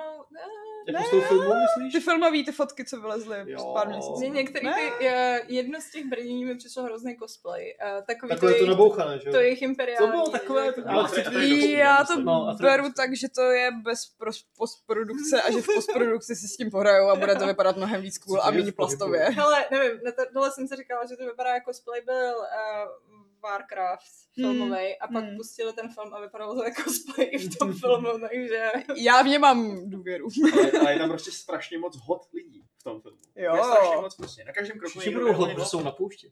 Jako 0.88 1.04
z 1.08 1.10
toho 1.10 1.22
filmu, 1.22 1.54
myslíš? 1.62 1.94
Ty 1.94 2.00
filmový, 2.00 2.46
ty 2.46 2.52
fotky, 2.52 2.86
co 2.86 3.02
vylezly 3.02 3.38
Jo. 3.46 3.56
před 3.58 3.68
pár 3.74 3.88
měsíců. 3.88 4.34
Některý 4.34 4.68
ty, 4.74 5.08
eh, 5.08 5.42
jedno 5.48 5.82
z 5.82 5.92
těch 5.92 6.06
brnění 6.06 6.46
mi 6.46 6.56
přišlo 6.56 6.84
hrozný 6.84 7.18
cosplay. 7.18 7.76
eh, 7.82 8.02
Takový 8.08 8.30
Takové 8.30 8.52
to 8.52 8.56
jejich- 8.58 8.70
nabouchané, 8.70 9.20
že 9.20 9.30
jo? 9.30 9.34
to 9.34 9.40
jejich 9.40 9.62
imperiální. 9.62 10.08
To 10.08 10.12
bylo 10.12 10.30
takové, 10.30 10.66
jako- 10.66 10.82
ale 10.88 11.02
No, 11.04 11.08
chci 11.08 11.24
to 11.24 11.32
je- 11.40 11.60
to. 11.60 11.66
Já 11.68 12.04
to 12.04 12.20
No, 12.20 12.48
a 12.48 12.56
to- 12.56 12.64
beru 12.64 12.94
tak, 12.96 13.16
že 13.16 13.28
to 13.30 13.42
je 13.42 13.72
bez 13.84 14.00
pros- 14.20 14.46
postprodukce 14.58 15.42
a 15.42 15.52
že 15.52 15.62
v 15.62 15.66
postprodukci 15.76 16.36
si 16.36 16.48
s 16.48 16.58
tím 16.58 16.72
pohrajou 16.72 17.08
a 17.10 17.16
bude 17.16 17.36
to 17.36 17.48
vypadat 17.48 17.78
mnohem 17.78 18.02
víc 18.02 18.18
cool 18.18 18.38
Co 18.38 18.44
a 18.44 18.52
to 18.52 18.58
méně 18.58 18.72
plastově. 18.72 19.20
Hele, 19.22 19.66
nevím, 19.72 20.00
na 20.06 20.12
to, 20.12 20.22
tohle 20.34 20.52
jsem 20.52 20.68
si 20.68 20.76
říkala, 20.76 21.06
že 21.06 21.16
to 21.18 21.26
vypadá 21.26 21.54
jako 21.54 21.72
cosplay 21.74 22.02
byl 22.02 22.36
uh, 22.38 23.19
Warcraft 23.44 24.06
filmový 24.36 24.98
a 25.00 25.08
pak 25.14 25.24
Hmm. 25.24 25.36
pustili 25.38 25.74
ten 25.74 25.90
film 25.94 26.14
a 26.14 26.22
vypadalo 26.22 26.56
to 26.56 26.64
jako 26.64 26.82
i 27.22 27.38
v 27.38 27.58
tom 27.58 27.74
filmu, 27.80 28.08
takže... 28.30 28.72
Já 28.96 29.22
v 29.22 29.26
ně 29.28 29.40
mám 29.40 29.90
důvěru. 29.90 30.28
Ale, 30.54 30.72
ale 30.72 30.94
je 30.94 31.00
tam 31.00 31.10
prostě 31.10 31.32
strašně 31.32 31.78
moc 31.78 31.98
hot 31.98 32.22
lidí 32.34 32.64
v 32.80 32.84
tom 32.84 33.02
filmu. 33.02 33.18
Jo. 33.36 33.56
Je 33.56 33.64
strašně 33.64 33.96
moc 33.96 34.16
prostě. 34.16 34.44
Na 34.44 34.54
každém 34.54 34.80
kroku 34.80 35.00
Všichni 35.00 35.20
budou 35.20 35.34
protože 35.46 35.66
jsou 35.66 35.84
na 35.84 35.92
poušti. 35.92 36.32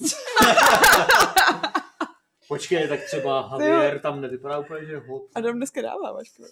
Počkej, 2.48 2.88
tak 2.88 3.04
třeba 3.04 3.48
Javier 3.52 4.00
tam 4.00 4.20
nevypadá 4.20 4.58
úplně, 4.58 4.86
že 4.86 4.92
je 4.92 4.98
hod. 4.98 5.22
Adam 5.34 5.56
dneska 5.56 5.82
dává, 5.82 6.12
Vašku. 6.12 6.42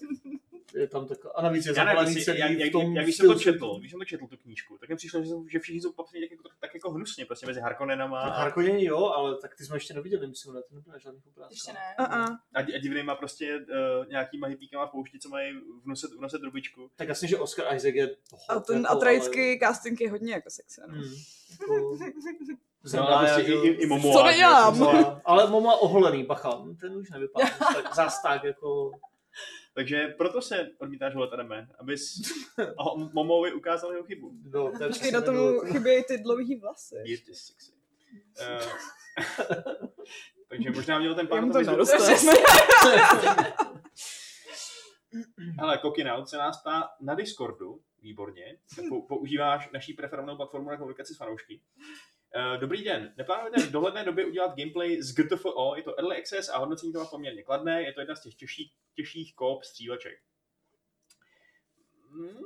Je 0.75 0.89
tam 0.89 1.07
tak, 1.07 1.19
a 1.35 1.43
navíc 1.43 1.67
je 1.67 1.73
Já 1.77 2.01
jestli, 2.01 2.25
celý 2.25 2.39
jak, 2.39 2.51
v 2.51 2.59
jak, 2.59 2.73
tom 2.73 2.97
jak, 2.97 3.05
když 3.05 3.17
jsem 3.17 3.27
to 3.27 3.35
četl, 3.35 3.79
když 3.79 3.91
jsem 3.91 4.01
to 4.01 4.05
četl 4.05 4.27
tu 4.27 4.37
knížku, 4.37 4.79
tak 4.79 4.89
mi 4.89 4.97
přišlo, 4.97 5.23
že, 5.25 5.31
že 5.49 5.59
všichni 5.59 5.81
jsou 5.81 5.93
papření 5.93 6.25
tak 6.25 6.31
jako, 6.31 6.49
tak 6.61 6.75
jako 6.75 6.91
hnusně, 6.91 7.27
prostě 7.27 7.47
mezi 7.47 7.61
Harkonnenama 7.61 8.23
Tak 8.23 8.33
a, 8.33 8.37
Harkoněni 8.37 8.85
jo, 8.85 9.05
ale 9.05 9.37
tak 9.37 9.57
ty 9.57 9.65
jsme 9.65 9.77
ještě 9.77 9.95
neviděli, 9.95 10.27
myslím, 10.27 10.55
ne, 10.55 10.63
to 10.63 10.75
nebyla 10.75 10.99
žádných 10.99 11.27
obrázků. 11.27 11.55
Ještě 11.55 11.73
ne. 11.73 11.95
A, 11.99 12.35
a 12.55 12.79
divnýma 12.79 13.15
prostě 13.15 13.57
uh, 13.57 14.07
nějakýma 14.09 14.47
hippíkama 14.47 14.87
v 14.87 14.91
poušti, 14.91 15.19
co 15.19 15.29
mají 15.29 15.53
v 15.83 15.87
nose, 15.87 16.07
v 16.19 16.21
nose 16.21 16.39
drubičku. 16.39 16.91
Tak 16.97 17.09
jasně, 17.09 17.29
že 17.29 17.39
Oscar 17.39 17.75
Isaac 17.75 17.95
je 17.95 18.17
hot, 18.33 18.49
A 18.49 18.61
ten 18.61 18.77
jako, 18.77 18.97
atraický 18.97 19.59
casting 19.59 20.01
je 20.01 20.11
hodně 20.11 20.33
jako 20.33 20.51
sexy. 20.51 20.81
Ale... 20.81 20.93
No. 20.93 21.03
Hmm, 21.03 22.03
jako... 22.03 22.45
No, 22.95 23.09
a 23.09 23.19
prostě 23.19 23.53
i, 23.53 23.53
i, 23.53 23.69
i 23.69 23.87
Momoa. 23.87 24.15
Co 24.15 24.27
nedělám? 24.27 24.79
Momoa. 24.79 25.21
Ale 25.25 25.51
Moma 25.51 25.75
oholený, 25.75 26.25
bacha, 26.25 26.65
ten 26.81 26.97
už 26.97 27.11
nevypadá 27.11 27.47
tak, 27.75 27.95
zas 27.95 28.23
tak 28.23 28.45
jako... 28.45 28.93
Takže 29.75 30.09
proto 30.19 30.43
se 30.43 30.69
odmítáš 30.79 31.15
volat 31.15 31.33
Adame, 31.33 31.69
abys 31.79 32.23
Momovi 33.13 33.53
ukázal 33.53 33.93
jeho 33.93 34.05
chybu. 34.05 34.33
No, 34.53 34.73
je 34.81 34.89
Počkej, 34.89 35.13
na 35.13 35.21
tomu 35.21 35.39
nebylo. 35.39 35.65
chybějí 35.73 36.05
ty 36.05 36.19
dlouhý 36.19 36.57
vlasy. 36.57 36.95
Beard 36.95 37.29
is 37.29 37.45
sexy. 37.45 37.73
Uh, 38.41 38.63
takže 40.49 40.71
možná 40.71 40.99
měl 40.99 41.15
ten 41.15 41.27
pán 41.27 41.53
to. 41.53 41.59
Hele, 45.59 45.79
Kokinout 45.79 46.29
se 46.29 46.37
nás 46.37 46.61
ptá 46.61 46.89
na 47.01 47.15
Discordu, 47.15 47.81
výborně, 48.03 48.59
po, 48.89 49.03
používáš 49.03 49.71
naší 49.73 49.93
preferovanou 49.93 50.37
platformu 50.37 50.71
na 50.71 50.77
komunikaci 50.77 51.15
s 51.15 51.17
fanoušky. 51.17 51.61
Uh, 52.37 52.61
dobrý 52.61 52.85
den, 52.85 53.15
neplánujete 53.17 53.63
v 53.63 53.71
dohledné 53.71 54.05
době 54.05 54.27
udělat 54.27 54.57
gameplay 54.57 55.03
z 55.03 55.15
GTFO, 55.15 55.77
je 55.77 55.83
to 55.83 55.99
Early 55.99 56.17
Access 56.17 56.49
a 56.49 56.59
hodnocení 56.59 56.93
to 56.93 56.99
má 56.99 57.07
poměrně 57.07 57.43
kladné, 57.43 57.83
je 57.83 57.93
to 57.93 58.01
jedna 58.01 58.15
z 58.15 58.23
těch 58.23 58.35
těžších, 58.35 58.73
těžších 58.95 59.35
kop 59.35 59.65
stříleček. 59.65 60.19
Hmm, 62.11 62.43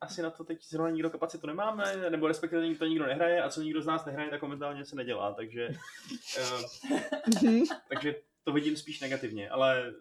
asi 0.00 0.22
na 0.22 0.30
to 0.30 0.44
teď 0.44 0.64
zrovna 0.64 0.90
nikdo 0.90 1.10
kapacitu 1.10 1.46
nemáme, 1.46 2.10
nebo 2.10 2.28
respektive 2.28 2.74
to 2.74 2.84
nikdo 2.84 3.06
nehraje 3.06 3.42
a 3.42 3.50
co 3.50 3.62
nikdo 3.62 3.82
z 3.82 3.86
nás 3.86 4.04
nehraje, 4.04 4.30
tak 4.30 4.42
momentálně 4.42 4.84
se 4.84 4.96
nedělá, 4.96 5.32
takže, 5.32 5.68
uh, 6.38 6.62
takže 7.88 8.14
to 8.44 8.52
vidím 8.52 8.76
spíš 8.76 9.00
negativně, 9.00 9.50
ale 9.50 9.94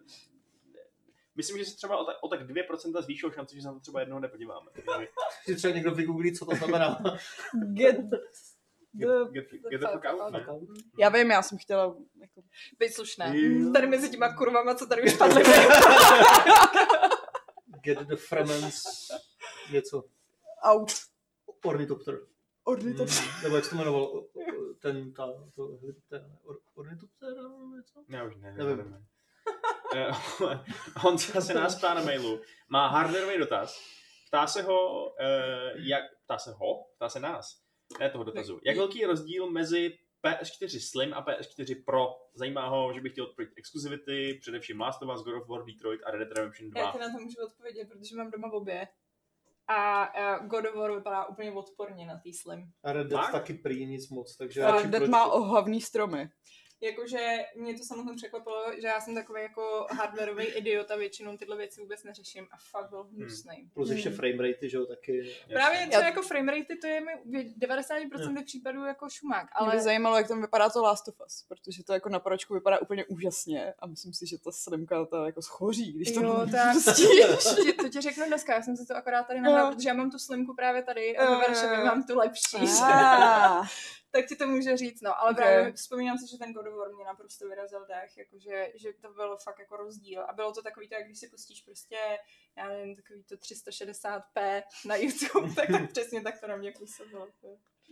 myslím, 1.36 1.57
že 1.57 1.65
se 1.65 1.75
třeba 1.75 1.97
o 1.97 2.05
tak, 2.05 2.17
o 2.21 2.28
tak 2.28 2.41
2% 2.41 3.01
zvýšilo 3.01 3.32
šanci, 3.32 3.55
že 3.55 3.61
se 3.61 3.67
na 3.67 3.73
to 3.73 3.80
třeba 3.80 3.99
jednoho 3.99 4.19
nepodíváme. 4.19 4.71
Takže 4.73 5.07
Si 5.43 5.55
třeba 5.55 5.73
někdo 5.73 5.91
vygooglí, 5.91 6.34
co 6.34 6.45
to 6.45 6.55
znamená. 6.55 7.03
Get 7.73 7.97
Get, 8.94 9.08
the... 9.10 9.32
get, 9.32 9.46
get 9.72 9.82
the 9.82 9.88
fuck 9.88 10.06
out, 10.06 10.34
ne? 10.34 10.46
Já 11.00 11.10
vím, 11.10 11.32
já 11.32 11.42
jsem 11.42 11.58
chtěla 11.58 11.96
jako... 12.22 12.42
Být 12.80 12.94
slušné. 12.94 13.32
Jo. 13.40 13.72
Tady 13.74 13.88
mezi 13.88 14.10
těma 14.10 14.34
kurvama, 14.36 14.76
co 14.76 14.86
tady 14.86 15.02
už 15.04 15.14
padly. 15.14 15.44
Get 17.84 18.00
the 18.00 18.16
Fremens 18.16 18.84
něco. 19.72 20.04
out. 20.64 20.92
Ornitopter. 21.66 22.20
Ornitopter. 22.64 23.18
Hmm, 23.26 23.44
Nebo 23.44 23.56
jak 23.56 23.66
se 23.66 23.70
to 23.70 23.76
jmenoval? 23.76 24.24
Ten, 24.82 25.14
ta, 25.14 25.28
to, 25.56 25.68
ne? 26.12 26.38
Or, 26.44 26.60
ornitopter 26.76 27.36
nebo 27.36 27.76
něco? 27.76 28.04
Já 28.10 28.24
už 28.24 28.36
ne, 28.36 28.54
Nevím. 28.58 28.78
nevím. 28.78 29.06
Eh, 29.96 30.12
Honza 30.98 31.42
se 31.42 31.54
nás 31.54 31.76
ptá 31.76 31.94
na 31.94 32.02
mailu. 32.02 32.42
Má 32.70 32.88
hardwareový 32.88 33.38
dotaz. 33.38 33.82
Ptá 34.28 34.48
se 34.48 34.62
ho, 34.62 35.14
eh, 35.22 35.72
jak, 35.76 36.04
ptá 36.26 36.38
se 36.38 36.52
ho, 36.52 36.84
ptá 36.96 37.10
se 37.10 37.20
nás, 37.20 37.62
ne 38.00 38.10
toho 38.10 38.24
dotazu. 38.24 38.60
Jak 38.66 38.78
velký 38.78 39.00
je 39.00 39.08
rozdíl 39.08 39.52
mezi 39.52 39.98
PS4 40.26 40.80
Slim 40.80 41.14
a 41.14 41.26
PS4 41.26 41.84
Pro? 41.86 42.08
Zajímá 42.34 42.68
ho, 42.68 42.94
že 42.94 43.02
bych 43.02 43.12
chtěl 43.12 43.26
odpovědět 43.26 43.54
exkluzivity, 43.58 44.38
především 44.42 44.82
Last 44.82 45.04
of 45.04 45.10
Us, 45.16 45.24
God 45.24 45.42
of 45.42 45.48
War, 45.48 45.66
Detroit 45.66 46.02
a 46.06 46.12
Red 46.12 46.20
Dead 46.20 46.38
Redemption 46.38 46.70
2. 46.70 46.82
Já 46.82 46.92
ti 46.92 46.98
na 46.98 47.06
to 47.06 47.24
můžu 47.24 47.38
odpovědět, 47.46 47.88
protože 47.90 48.16
mám 48.16 48.32
doma 48.32 48.52
obě. 48.54 48.88
A 49.70 50.08
uh, 50.40 50.48
God 50.48 50.66
of 50.66 50.76
War 50.76 50.96
vypadá 50.96 51.26
úplně 51.26 51.52
odporně 51.52 52.06
na 52.06 52.20
tý 52.24 52.34
Slim. 52.34 52.72
A 52.84 52.94
Red 52.94 53.08
Dead 53.08 53.32
taky 53.32 53.54
prý 53.54 53.86
nic 53.86 54.10
moc, 54.10 54.38
takže 54.38 54.64
A 54.64 54.72
radši 54.72 54.88
Dead 54.88 55.02
proč- 55.02 55.10
má 55.10 55.26
ohavný 55.26 55.82
stromy. 55.82 56.30
Jakože 56.82 57.38
mě 57.55 57.73
to 57.78 57.84
samotně 57.84 58.13
překvapilo, 58.15 58.65
že 58.82 58.88
já 58.88 59.01
jsem 59.01 59.15
takový 59.15 59.41
jako 59.41 59.88
hardwareový 59.91 60.45
idiot 60.45 60.91
a 60.91 60.95
většinou 60.95 61.38
tyhle 61.38 61.57
věci 61.57 61.82
vůbec 61.82 62.03
neřeším 62.03 62.47
a 62.51 62.57
fakt 62.71 62.89
byl 62.89 63.03
hnusný. 63.03 63.69
Plus 63.73 63.89
ještě 63.89 64.09
Hmm. 64.09 64.17
frame 64.17 64.36
ratey, 64.51 64.69
že 64.69 64.78
jo, 64.78 64.86
taky. 64.86 65.36
Právě 65.53 65.80
třeba 65.88 66.01
Já- 66.01 66.07
jako 66.09 66.21
framerate, 66.21 66.75
to 66.82 66.88
je 66.88 67.01
mi 67.01 67.11
v 67.25 67.59
90% 67.59 68.43
případů 68.45 68.86
jako 68.86 69.09
šumák, 69.09 69.47
Ale... 69.53 69.67
Mě 69.69 69.78
by 69.78 69.84
zajímalo, 69.84 70.17
jak 70.17 70.28
tam 70.28 70.41
vypadá 70.41 70.69
to 70.69 70.82
Last 70.82 71.07
of 71.07 71.15
Us, 71.25 71.45
protože 71.47 71.84
to 71.84 71.93
jako 71.93 72.09
na 72.09 72.19
pročku 72.19 72.53
vypadá 72.53 72.80
úplně 72.82 73.05
úžasně 73.05 73.73
a 73.80 73.88
myslím 73.88 74.13
si, 74.13 74.28
že 74.28 74.38
ta 74.38 74.51
slimka 74.51 75.05
to 75.05 75.25
jako 75.25 75.41
schoří, 75.41 75.93
když 75.93 76.11
to 76.11 76.21
Jo, 76.21 76.28
no, 76.45 76.47
tak. 76.51 76.75
to 77.82 77.89
ti 77.89 78.01
řeknu 78.01 78.25
dneska, 78.28 78.53
já 78.53 78.61
jsem 78.61 78.78
si 78.78 78.86
to 78.86 78.95
akorát 78.95 79.23
tady 79.23 79.41
nahrála, 79.41 79.71
protože 79.75 79.89
já 79.89 79.93
mám 79.95 80.11
tu 80.11 80.19
slimku 80.19 80.55
právě 80.55 80.84
tady 80.84 81.17
a 81.17 81.25
ve 81.32 81.36
Varšavě 81.38 81.80
jo. 81.80 81.86
mám 81.86 82.03
tu 82.03 82.17
lepší, 82.17 82.57
Ah. 82.82 83.67
tak 84.12 84.26
ti 84.28 84.36
to 84.36 84.47
můžu 84.47 84.78
říct, 84.78 85.01
no, 85.01 85.20
ale 85.20 85.32
Ok. 85.32 85.38
právě 85.38 85.74
vzpomínám 85.74 86.18
si, 86.18 86.32
že 86.32 86.38
ten 86.38 86.53
God 86.53 86.68
of 86.68 86.74
War 86.74 86.93
mě 86.93 87.05
naprosto 87.05 87.47
vyrazil 87.47 87.86
dech, 87.86 88.18
jakože, 88.18 88.72
že 88.76 88.93
to 88.93 89.14
bylo 89.14 89.38
fakt 89.38 89.60
jako 89.60 89.78
rozdíl 89.78 90.22
a 90.22 90.34
bylo 90.34 90.51
to 90.51 90.62
takový 90.62 90.89
to, 90.89 90.95
jak 90.95 91.05
když 91.05 91.20
si 91.20 91.28
pustíš 91.28 91.62
prostě, 91.62 91.97
já 92.58 92.68
nevím, 92.68 92.95
takový 92.95 93.24
to 93.24 93.36
360p 93.36 94.64
na 94.86 94.95
YouTube, 94.95 95.55
tak, 95.55 95.68
tak 95.72 95.91
přesně 95.91 96.22
tak 96.22 96.39
to 96.39 96.47
na 96.47 96.55
mě 96.55 96.72
působilo. 96.72 97.28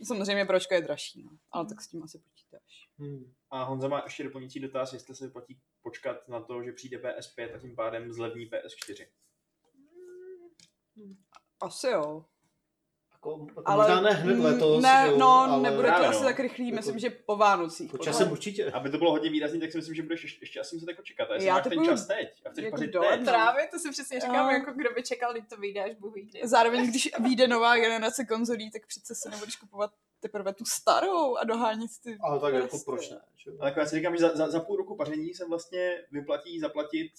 Samozřejmě 0.06 0.44
pročka 0.44 0.74
je 0.74 0.80
dražší, 0.80 1.22
no. 1.22 1.30
ale 1.50 1.66
tak 1.66 1.80
s 1.80 1.88
tím 1.88 2.02
asi 2.02 2.18
počítáš. 2.18 2.88
Hmm. 2.98 3.34
A 3.50 3.62
Honza 3.62 3.88
má 3.88 4.02
ještě 4.04 4.24
doplňující 4.24 4.60
dotaz, 4.60 4.92
jestli 4.92 5.14
se 5.16 5.26
vyplatí 5.26 5.60
počkat 5.82 6.28
na 6.28 6.40
to, 6.40 6.62
že 6.62 6.72
přijde 6.72 6.98
PS5 6.98 7.54
a 7.54 7.58
tím 7.58 7.76
pádem 7.76 8.12
zlevní 8.12 8.50
PS4. 8.50 9.06
Asi 11.60 11.86
jo. 11.86 12.24
Jako, 13.30 13.46
jako 13.48 13.62
Ale 13.64 13.84
možná 13.84 14.00
ne 14.00 14.10
hned 14.10 14.38
letos, 14.38 14.82
ne, 14.82 15.06
jo, 15.08 15.16
no, 15.18 15.28
ale 15.28 15.62
nebude 15.62 15.88
to 15.88 16.06
asi 16.06 16.20
no. 16.20 16.24
tak 16.24 16.40
rychlý, 16.40 16.66
Jako- 16.66 16.76
myslím, 16.76 16.98
že 16.98 17.10
po 17.10 17.36
Vánocích. 17.36 17.86
Jako 17.86 17.96
podle 17.96 18.12
časem 18.12 18.32
určitě. 18.32 18.70
Aby 18.70 18.90
to 18.90 18.98
bylo 18.98 19.10
hodně 19.10 19.30
výrazný, 19.30 19.60
tak 19.60 19.72
si 19.72 19.78
myslím, 19.78 19.94
že 19.94 20.02
budeš 20.02 20.22
ještě, 20.22 20.42
ještě 20.42 20.60
asi 20.60 20.76
muset 20.76 20.88
jako 20.88 21.02
čekat. 21.02 21.30
A 21.30 21.34
jestli 21.34 21.46
Já 21.46 21.54
máš 21.54 21.62
ten 21.62 21.70
typuju 21.70 21.88
čas 21.88 22.06
teď 22.06 22.42
a 22.44 22.50
chceš 22.50 22.64
jako 22.64 22.76
pařit 22.76 22.90
do 22.90 23.00
teď, 23.00 23.10
ledna. 23.10 23.32
Právě 23.32 23.68
to 23.70 23.78
si 23.78 23.90
přesně 23.90 24.20
říkám, 24.20 24.50
jako 24.50 24.72
kdo 24.72 24.90
by 24.94 25.02
čekal, 25.02 25.32
když 25.32 25.44
to 25.48 25.56
vyjde 25.56 25.84
až 25.84 25.92
kdy. 26.14 26.40
Zároveň, 26.44 26.90
když 26.90 27.10
vyjde 27.20 27.48
nová 27.48 27.76
generace 27.76 28.24
konzolí, 28.24 28.70
tak 28.70 28.86
přece 28.86 29.14
si 29.14 29.28
nebudeš 29.30 29.56
kupovat 29.56 29.90
teprve 30.20 30.52
tu 30.54 30.64
starou 30.64 31.36
a 31.36 31.44
dohánět 31.44 31.90
ty... 32.02 32.18
Ale 32.20 32.40
tak 32.40 32.54
jako 32.54 32.68
Prostě. 32.68 32.84
proč 32.84 33.10
ne? 33.10 33.20
Ale 33.60 33.70
jako 33.70 33.80
já 33.80 33.86
si 33.86 33.96
říkám, 33.96 34.16
že 34.16 34.20
za, 34.20 34.36
za, 34.36 34.50
za 34.50 34.60
půl 34.60 34.76
roku 34.76 34.96
paření 34.96 35.34
se 35.34 35.44
vlastně 35.44 36.02
vyplatí 36.10 36.60
zaplatit, 36.60 37.12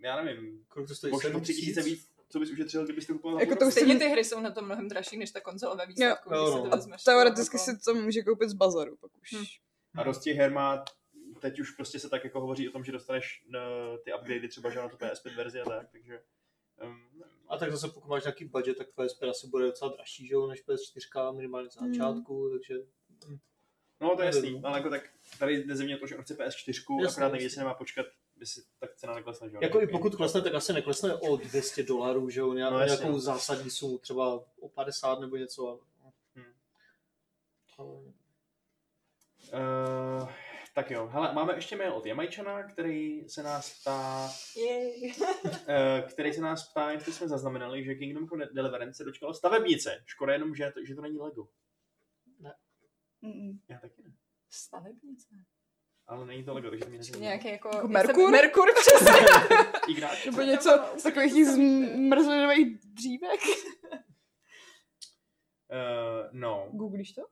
já 0.00 0.22
nevím, 0.22 0.64
Kolik 0.68 0.88
to 0.88 0.94
stojí? 0.94 1.12
o 1.12 1.20
7 1.20 1.40
tři 1.40 1.54
tisíce 1.54 1.82
víc, 1.82 2.08
co 2.34 2.40
bys 2.40 2.50
ušetřil, 2.50 2.84
kdybyste 2.84 3.12
kupoval 3.12 3.40
Jako 3.40 3.56
to 3.56 3.70
Stejně 3.70 3.98
ty 3.98 4.08
hry 4.08 4.24
jsou 4.24 4.40
na 4.40 4.50
to 4.50 4.62
mnohem 4.62 4.88
dražší 4.88 5.16
než 5.18 5.30
ta 5.30 5.40
konzole 5.40 5.76
ve 5.76 5.86
výsledku, 5.86 6.34
Jo, 6.34 6.42
když 6.44 6.54
no. 6.54 6.64
si 6.64 6.70
to 6.70 6.76
vezmeš. 6.76 7.02
Teoreticky 7.02 7.56
jako- 7.56 7.64
si 7.64 7.78
to 7.84 7.94
může 7.94 8.22
koupit 8.22 8.48
z 8.48 8.52
bazaru, 8.52 8.96
pak 8.96 9.10
už. 9.22 9.32
Hm. 9.32 9.44
A 9.96 10.02
dost 10.02 10.20
těch 10.20 10.36
her 10.36 10.50
má, 10.52 10.84
teď 11.40 11.60
už 11.60 11.70
prostě 11.70 11.98
se 11.98 12.08
tak 12.08 12.24
jako 12.24 12.40
hovoří 12.40 12.68
o 12.68 12.72
tom, 12.72 12.84
že 12.84 12.92
dostaneš 12.92 13.44
uh, 13.48 13.54
ty 14.04 14.14
upgradey 14.14 14.48
třeba 14.48 14.70
že 14.70 14.78
na 14.78 14.88
tu 14.88 14.96
PS5 14.96 15.36
verzi 15.36 15.60
a 15.60 15.64
tak, 15.64 15.88
takže 15.92 16.20
um. 16.84 17.22
A 17.48 17.56
tak 17.58 17.70
zase 17.72 17.88
pokud 17.88 18.08
máš 18.08 18.24
nějaký 18.24 18.44
budget, 18.44 18.78
tak 18.78 18.86
PSP 18.88 19.22
asi 19.22 19.46
bude 19.46 19.64
docela 19.66 19.92
dražší, 19.92 20.26
že 20.26 20.34
jo, 20.34 20.46
než 20.46 20.64
PS4 20.66 21.36
minimálně 21.36 21.68
na 21.80 21.86
Mm. 21.86 21.94
začátku, 21.94 22.50
takže 22.52 22.74
No 24.00 24.16
to 24.16 24.22
je 24.22 24.26
jasný, 24.26 24.60
ale 24.64 24.78
jako 24.78 24.90
tak 24.90 25.10
tady 25.38 25.64
jde 25.64 25.76
země 25.76 25.96
to, 25.98 26.06
že 26.06 26.16
on 26.16 26.22
chce 26.24 26.34
PS4, 26.34 26.72
Jasně, 27.02 27.08
akorát 27.08 27.26
neví, 27.28 27.36
jasně. 27.36 27.44
jestli 27.46 27.58
nemá 27.58 27.74
počkat, 27.74 28.06
si 28.42 28.64
tak 28.78 28.94
cena 28.96 29.14
neklesne, 29.14 29.50
že 29.50 29.56
jo? 29.56 29.60
jako 29.62 29.80
i 29.80 29.86
pokud 29.86 30.14
klesne, 30.14 30.42
tak 30.42 30.54
asi 30.54 30.72
neklesne 30.72 31.14
o 31.14 31.36
200 31.36 31.82
dolarů, 31.82 32.30
že 32.30 32.40
jo, 32.40 32.52
nějak, 32.52 32.72
No 32.72 32.78
jasně, 32.78 32.96
nějakou 32.96 33.12
no. 33.12 33.20
zásadní 33.20 33.70
sumu, 33.70 33.98
třeba 33.98 34.44
o 34.60 34.68
50 34.68 35.20
nebo 35.20 35.36
něco. 35.36 35.68
ale- 35.68 35.78
Hmm. 36.34 36.52
Ale... 37.78 37.88
Uh, 39.52 40.28
tak 40.74 40.90
jo, 40.90 41.06
hele, 41.06 41.32
máme 41.34 41.54
ještě 41.54 41.76
mail 41.76 41.92
od 41.92 42.06
Jamajčana, 42.06 42.62
který 42.62 43.28
se 43.28 43.42
nás 43.42 43.80
ptá, 43.80 44.30
uh, 44.56 46.08
který 46.12 46.32
se 46.32 46.40
nás 46.40 46.68
ptá, 46.70 46.90
jestli 46.90 47.12
jsme 47.12 47.28
zaznamenali, 47.28 47.84
že 47.84 47.94
Kingdom 47.94 48.28
Come 48.28 48.46
Deliverance 48.52 48.96
se 48.96 49.04
dočkalo 49.04 49.34
stavebnice. 49.34 50.02
Škoda 50.06 50.32
jenom, 50.32 50.54
že 50.54 50.70
to, 50.74 50.84
že 50.84 50.94
to 50.94 51.00
není 51.00 51.18
Lego. 51.18 51.48
Mm-mm. 53.22 53.58
Já 53.68 53.78
taky 53.78 54.02
ne. 54.02 54.12
Stavebnice. 54.50 55.28
Ale 56.06 56.26
není 56.26 56.44
to 56.44 56.54
Lego, 56.54 56.70
takže 56.70 56.84
to 56.84 56.90
mi 56.90 56.98
nezajímá. 56.98 57.22
Nějaký 57.24 57.48
jako... 57.48 57.68
Jako 57.68 57.80
já 57.86 57.92
Merkur? 57.92 58.30
Merkur, 58.30 58.68
přesně. 58.74 59.12
Ignáč. 59.88 60.26
Nebo 60.26 60.42
něco 60.42 60.84
z 60.98 61.02
takových 61.02 61.34
těch 61.34 61.46
zmrzlinových 61.46 62.78
dřívek. 62.84 63.40
Uh, 65.70 66.28
no, 66.32 66.68
Googlíš 66.72 67.12
to? 67.12 67.22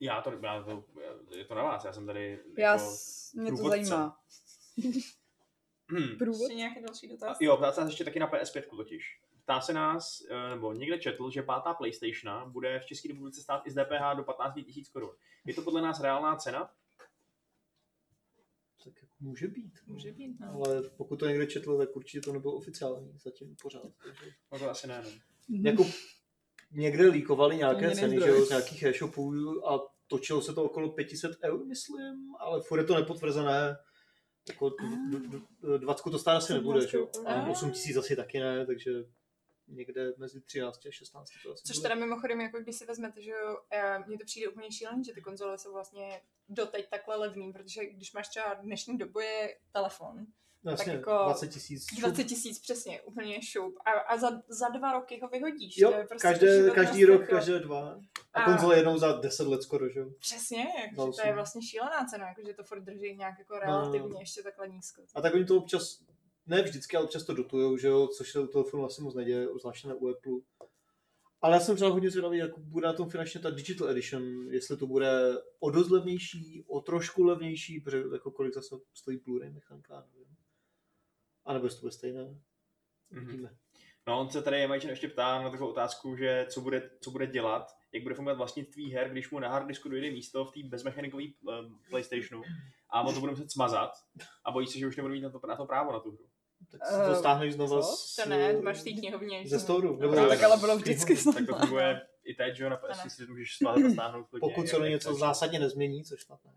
já 0.00 0.20
to, 0.22 0.32
já 0.42 0.62
to, 0.62 0.84
je 1.36 1.44
to 1.44 1.54
na 1.54 1.62
vás, 1.62 1.84
já 1.84 1.92
jsem 1.92 2.06
tady 2.06 2.38
Já, 2.58 2.72
jako, 2.72 2.84
s- 2.84 3.32
mě 3.34 3.50
to 3.50 3.56
průvodce. 3.56 3.84
zajímá. 3.84 4.20
hmm. 5.90 6.18
Průvod? 6.18 6.40
Ještě 6.40 6.54
nějaký 6.54 6.82
další 6.82 7.08
dotaz? 7.08 7.36
Jo, 7.40 7.56
ptá 7.56 7.72
se 7.72 7.80
nás 7.80 7.90
ještě 7.90 8.04
taky 8.04 8.20
na 8.20 8.30
PS5 8.30 8.76
totiž. 8.76 9.20
Ptá 9.42 9.60
se 9.60 9.72
nás, 9.72 10.22
eh, 10.30 10.50
nebo 10.50 10.72
někde 10.72 10.98
četl, 10.98 11.30
že 11.30 11.42
pátá 11.42 11.74
PlayStationa 11.74 12.44
bude 12.46 12.80
v 12.80 12.86
České 12.86 13.08
republice 13.08 13.40
stát 13.42 13.62
i 13.66 13.70
z 13.70 13.74
DPH 13.74 14.14
do 14.16 14.22
15 14.24 14.54
000 14.56 14.66
korun. 14.92 15.10
Je 15.44 15.54
to 15.54 15.62
podle 15.62 15.82
nás 15.82 16.00
reálná 16.00 16.36
cena? 16.36 16.72
Tak 18.84 18.92
jako 19.02 19.14
může 19.20 19.48
být. 19.48 19.78
no. 19.86 19.94
Může 19.94 20.12
být, 20.12 20.40
no. 20.40 20.52
Ale 20.64 20.82
pokud 20.96 21.16
to 21.16 21.26
někdo 21.28 21.46
četl, 21.46 21.78
tak 21.78 21.96
určitě 21.96 22.20
to 22.20 22.32
nebylo 22.32 22.54
oficiální 22.54 23.18
zatím 23.18 23.56
pořád. 23.62 23.92
Takže... 24.06 24.26
No 24.52 24.58
to 24.58 24.70
asi 24.70 24.86
ne, 24.86 25.02
no. 25.04 25.10
Jako 25.70 25.86
někde 26.72 27.06
líkovali 27.08 27.56
nějaké 27.56 27.84
Jiný 27.84 27.94
ceny, 27.96 28.20
že 28.20 28.28
jo, 28.28 28.44
z 28.46 28.48
nějakých 28.48 28.82
e-shopů 28.82 29.32
a 29.68 29.78
točilo 30.06 30.42
se 30.42 30.54
to 30.54 30.64
okolo 30.64 30.88
500 30.92 31.30
eur, 31.44 31.64
myslím, 31.66 32.34
ale 32.38 32.62
furt 32.62 32.78
je 32.78 32.84
to 32.84 32.94
nepotvrzené. 32.94 33.76
Jako 34.48 34.68
d- 34.70 34.76
d- 35.18 35.38
d- 35.62 35.78
20 35.78 36.02
to 36.10 36.18
stát 36.18 36.36
asi 36.36 36.52
nebude, 36.52 36.86
že 36.86 36.96
jo? 36.98 37.10
A 37.26 37.34
Ah. 37.34 37.50
8 37.50 37.70
tisíc 37.70 37.96
asi 37.96 38.16
taky 38.16 38.40
ne, 38.40 38.66
takže 38.66 38.90
někde 39.70 40.12
mezi 40.16 40.40
13 40.40 40.86
a 40.86 40.90
16 40.90 41.30
to 41.44 41.52
asi 41.52 41.62
Což 41.66 41.76
bude. 41.76 41.82
teda 41.88 41.94
mimochodem, 42.00 42.40
jako 42.40 42.58
když 42.60 42.76
si 42.76 42.86
vezmete, 42.86 43.22
že 43.22 43.30
jo, 43.30 43.58
eh, 43.70 43.98
mně 44.06 44.18
to 44.18 44.24
přijde 44.24 44.48
úplně 44.48 44.72
šílený, 44.72 45.04
že 45.04 45.12
ty 45.12 45.20
konzole 45.20 45.58
jsou 45.58 45.72
vlastně 45.72 46.20
doteď 46.48 46.90
takhle 46.90 47.16
levný, 47.16 47.52
protože 47.52 47.86
když 47.86 48.12
máš 48.12 48.28
třeba 48.28 48.54
dnešní 48.54 48.98
dobu 48.98 49.20
je 49.20 49.56
telefon, 49.72 50.26
No, 50.64 50.72
jasně, 50.72 50.92
jako 50.92 51.18
20 51.24 51.48
tisíc. 51.48 51.86
20 52.00 52.24
tisíc 52.24 52.58
přesně, 52.58 53.00
úplně 53.02 53.42
šup. 53.42 53.74
A, 53.84 53.90
a 53.90 54.16
za, 54.16 54.42
za 54.48 54.68
dva 54.68 54.92
roky 54.92 55.20
ho 55.22 55.28
vyhodíš. 55.28 55.78
Jo, 55.78 55.90
to 55.90 55.96
je 55.96 56.06
prostě 56.06 56.28
každé, 56.28 56.70
každý 56.70 57.04
rok, 57.04 57.20
jako- 57.20 57.32
každé 57.32 57.58
dva. 57.58 58.00
A 58.34 58.40
A- 58.42 58.44
konzole 58.44 58.76
jednou 58.76 58.98
za 58.98 59.12
10 59.12 59.46
let 59.46 59.62
skoro, 59.62 59.88
že 59.88 60.00
jo? 60.00 60.06
Přesně, 60.18 60.66
jako, 60.80 61.06
Za 61.06 61.10
že 61.16 61.22
to 61.22 61.28
je 61.28 61.34
vlastně 61.34 61.62
šílená 61.62 62.04
cena, 62.10 62.28
jako, 62.28 62.42
že 62.46 62.54
to 62.54 62.64
furt 62.64 62.80
drží 62.80 63.16
nějak 63.16 63.38
jako 63.38 63.54
no. 63.54 63.60
relativně 63.60 64.22
ještě 64.22 64.42
takhle 64.42 64.68
nízko. 64.68 65.02
A 65.14 65.20
tak 65.20 65.34
oni 65.34 65.44
to 65.44 65.56
občas, 65.56 66.02
ne 66.46 66.62
vždycky, 66.62 66.96
ale 66.96 67.04
občas 67.04 67.24
to 67.24 67.34
dotujou, 67.34 67.76
že 67.76 67.88
jo, 67.88 68.08
což 68.08 68.32
se 68.32 68.40
u 68.40 68.46
telefonu 68.46 68.84
asi 68.84 69.02
moc 69.02 69.14
neděje, 69.14 69.48
zvláště 69.60 69.88
na 69.88 69.94
u 69.94 70.08
Apple. 70.08 70.32
Ale 71.42 71.56
já 71.56 71.60
jsem 71.60 71.76
třeba 71.76 71.90
hodně 71.90 72.10
zvědavý, 72.10 72.38
jak 72.38 72.58
bude 72.58 72.86
na 72.86 72.92
tom 72.92 73.10
finančně 73.10 73.40
ta 73.40 73.50
Digital 73.50 73.88
Edition, 73.88 74.52
jestli 74.52 74.76
to 74.76 74.86
bude 74.86 75.10
o 75.60 75.70
dost 75.70 75.90
levnější, 75.90 76.64
o 76.66 76.80
trošku 76.80 77.24
levnější, 77.24 77.80
protože 77.80 78.04
jako 78.12 78.30
kolik 78.30 78.54
zase 78.54 78.76
stojí 78.94 79.18
Blu-ray 79.18 79.52
mechanika, 79.52 80.06
nevím. 80.12 80.36
A 81.44 81.52
nebo 81.52 81.66
jestli 81.66 81.76
to 81.76 81.80
bude 81.80 81.92
stejné. 81.92 82.40
Uvidíme. 83.22 83.56
No, 84.06 84.20
on 84.20 84.30
se 84.30 84.42
tady 84.42 84.60
Jamajčan 84.60 84.90
ještě 84.90 85.08
ptá 85.08 85.42
na 85.42 85.50
takovou 85.50 85.70
otázku, 85.70 86.16
že 86.16 86.46
co 86.50 86.60
bude, 86.60 86.90
co 87.00 87.10
bude 87.10 87.26
dělat, 87.26 87.79
jak 87.92 88.02
bude 88.02 88.14
fungovat 88.14 88.38
vlastnictví 88.38 88.92
her, 88.92 89.10
když 89.10 89.30
mu 89.30 89.38
na 89.38 89.48
hard 89.48 89.66
disku 89.66 89.88
dojde 89.88 90.10
místo 90.10 90.44
v 90.44 90.52
té 90.52 90.60
bezmechanikové 90.64 91.24
um, 91.24 91.78
PlayStationu 91.90 92.42
a 92.90 93.02
on 93.02 93.14
to 93.14 93.20
bude 93.20 93.32
muset 93.32 93.50
smazat 93.50 93.90
a 94.44 94.50
bojí 94.50 94.66
se, 94.66 94.78
že 94.78 94.86
už 94.86 94.96
nebude 94.96 95.14
mít 95.14 95.20
na 95.20 95.30
to, 95.30 95.40
na 95.48 95.56
to 95.56 95.66
právo 95.66 95.92
na 95.92 96.00
tu 96.00 96.10
hru. 96.10 96.26
Tak 96.70 96.86
si 96.86 96.92
to 96.94 97.12
Eh, 97.12 97.16
stáhneš 97.16 97.54
znova 97.54 97.80
co? 97.82 97.86
z, 97.96 98.16
To 98.16 98.28
ne, 98.28 98.54
to 98.54 98.62
máš 98.62 98.82
té 98.82 98.90
knihovně. 98.90 99.42
ze 99.46 99.60
storu. 99.60 99.96
Nebo 100.00 100.12
Právě, 100.12 100.28
tak 100.36 100.42
ale 100.42 100.56
no. 100.56 100.60
bylo 100.60 100.76
vždycky 100.76 101.14
knihovny. 101.16 101.32
Tak 101.32 101.40
to 101.46 101.52
znova. 101.52 101.60
funguje 101.66 102.00
i 102.24 102.34
teď, 102.34 102.56
že 102.56 102.64
jo, 102.64 102.70
na 102.70 102.76
PS 102.76 103.14
si 103.16 103.26
můžeš 103.26 103.56
smazat 103.56 103.84
a 103.84 103.90
stáhnout. 103.90 104.26
Pokud 104.40 104.68
se 104.68 104.76
něco 104.90 105.14
zásadně 105.14 105.58
nezmění, 105.58 106.04
což 106.04 106.22
snad 106.22 106.40
ne. 106.44 106.52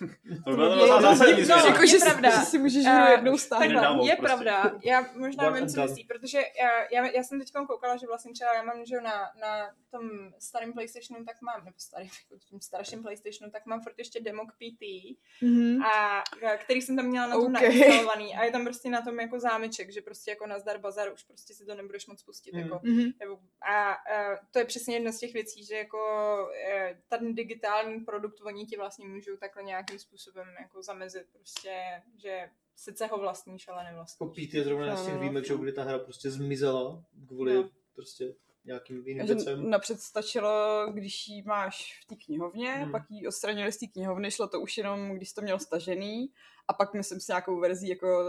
To 0.44 0.50
bylo 0.56 1.00
zásadní. 1.02 1.48
Jako, 1.66 1.86
že, 1.86 1.98
si- 1.98 2.04
pravda. 2.04 2.30
že 2.40 2.46
si 2.46 2.58
můžeš 2.58 2.84
hru 2.84 3.10
jednou 3.10 3.38
stáhnout. 3.38 4.06
je 4.06 4.16
prostě. 4.16 4.26
pravda, 4.26 4.72
já 4.84 5.06
možná 5.16 5.50
vím, 5.50 5.68
co 5.68 5.82
myslí, 5.82 6.04
protože 6.04 6.38
já, 6.38 6.70
já, 6.92 7.06
já 7.10 7.22
jsem 7.22 7.38
teď 7.38 7.52
koukala, 7.66 7.96
že 7.96 8.06
vlastně 8.06 8.32
třeba 8.32 8.54
já 8.54 8.62
mám, 8.62 8.84
že 8.84 9.00
na, 9.00 9.30
na 9.40 9.70
tom 9.90 10.10
starém 10.38 10.72
Playstationu, 10.72 11.24
tak 11.24 11.36
mám, 11.42 11.64
nebo 11.64 11.74
starým, 11.78 12.10
jako 12.30 12.44
tom 12.50 12.60
starším 12.60 13.02
Playstationu, 13.02 13.50
tak 13.52 13.66
mám 13.66 13.80
furt 13.82 13.98
ještě 13.98 14.20
Demok 14.20 14.48
PT, 14.52 15.16
Mhm. 15.42 15.82
a, 15.82 16.18
a 16.18 16.56
který 16.56 16.82
jsem 16.82 16.96
tam 16.96 17.06
měla 17.06 17.26
na 17.26 17.34
tom 17.34 17.44
OK. 17.44 17.52
nainstalovaný 17.52 18.36
a 18.36 18.44
je 18.44 18.50
tam 18.50 18.64
prostě 18.64 18.90
na 18.90 19.02
tom 19.02 19.20
jako 19.20 19.40
zámeček, 19.40 19.92
že 19.92 20.00
prostě 20.02 20.30
jako 20.30 20.46
na 20.46 20.58
zdar 20.58 20.78
bazar 20.78 21.12
už 21.12 21.22
prostě 21.22 21.54
si 21.54 21.66
to 21.66 21.74
nebudeš 21.74 22.06
moc 22.06 22.22
pustit. 22.22 22.52
Mhm. 22.54 22.62
Jako, 22.62 22.80
Mhm. 22.84 23.04
nebo, 23.20 23.38
a, 23.62 23.92
a 23.92 23.96
to 24.50 24.58
je 24.58 24.64
přesně 24.64 24.96
jedna 24.96 25.12
z 25.12 25.18
těch 25.18 25.32
věcí, 25.32 25.64
že 25.64 25.74
jako 25.76 25.98
eh, 26.68 26.98
ten 27.08 27.34
digitální 27.34 28.00
produkt, 28.00 28.40
oni 28.42 28.66
ti 28.66 28.76
vlastně 28.76 29.06
můžou 29.08 29.36
takhle 29.36 29.62
nějakým 29.78 29.98
způsobem 29.98 30.46
jako 30.60 30.82
zamezit 30.82 31.26
prostě, 31.32 32.02
že 32.22 32.50
sice 32.76 33.06
ho 33.06 33.18
vlastníš, 33.18 33.68
ale 33.68 33.78
Jako 33.78 33.90
nevlastníš. 33.90 34.30
Pete 34.34 34.56
je 34.58 34.64
zrovna 34.64 34.96
z 34.96 35.04
těch 35.04 35.08
No, 35.08 35.14
no, 35.14 35.20
výjimek, 35.20 35.44
že 35.44 35.54
kdy 35.54 35.72
ta 35.72 35.82
hra 35.84 35.98
prostě 35.98 36.30
zmizela 36.30 37.04
kvůli 37.28 37.54
No. 37.54 37.68
prostě 37.94 38.34
nějakým 38.64 39.06
jiným 39.06 39.26
věcem. 39.26 39.70
napřed 39.70 40.00
stačilo, 40.00 40.86
když 40.92 41.28
ji 41.28 41.42
máš 41.42 42.00
v 42.02 42.06
té 42.06 42.14
knihovně, 42.16 42.72
Hmm. 42.74 42.92
pak 42.92 43.02
ji 43.10 43.26
odstranili 43.26 43.72
z 43.72 43.78
té 43.78 43.86
knihovny, 43.86 44.30
šlo 44.30 44.48
to 44.48 44.60
už 44.60 44.78
jenom, 44.78 45.10
když 45.10 45.28
jsi 45.28 45.34
to 45.34 45.42
měl 45.42 45.58
stažený 45.58 46.32
a 46.68 46.72
pak 46.72 46.94
myslím 46.94 47.20
si 47.20 47.32
nějakou 47.32 47.60
verzí 47.60 47.88
jako 47.88 48.24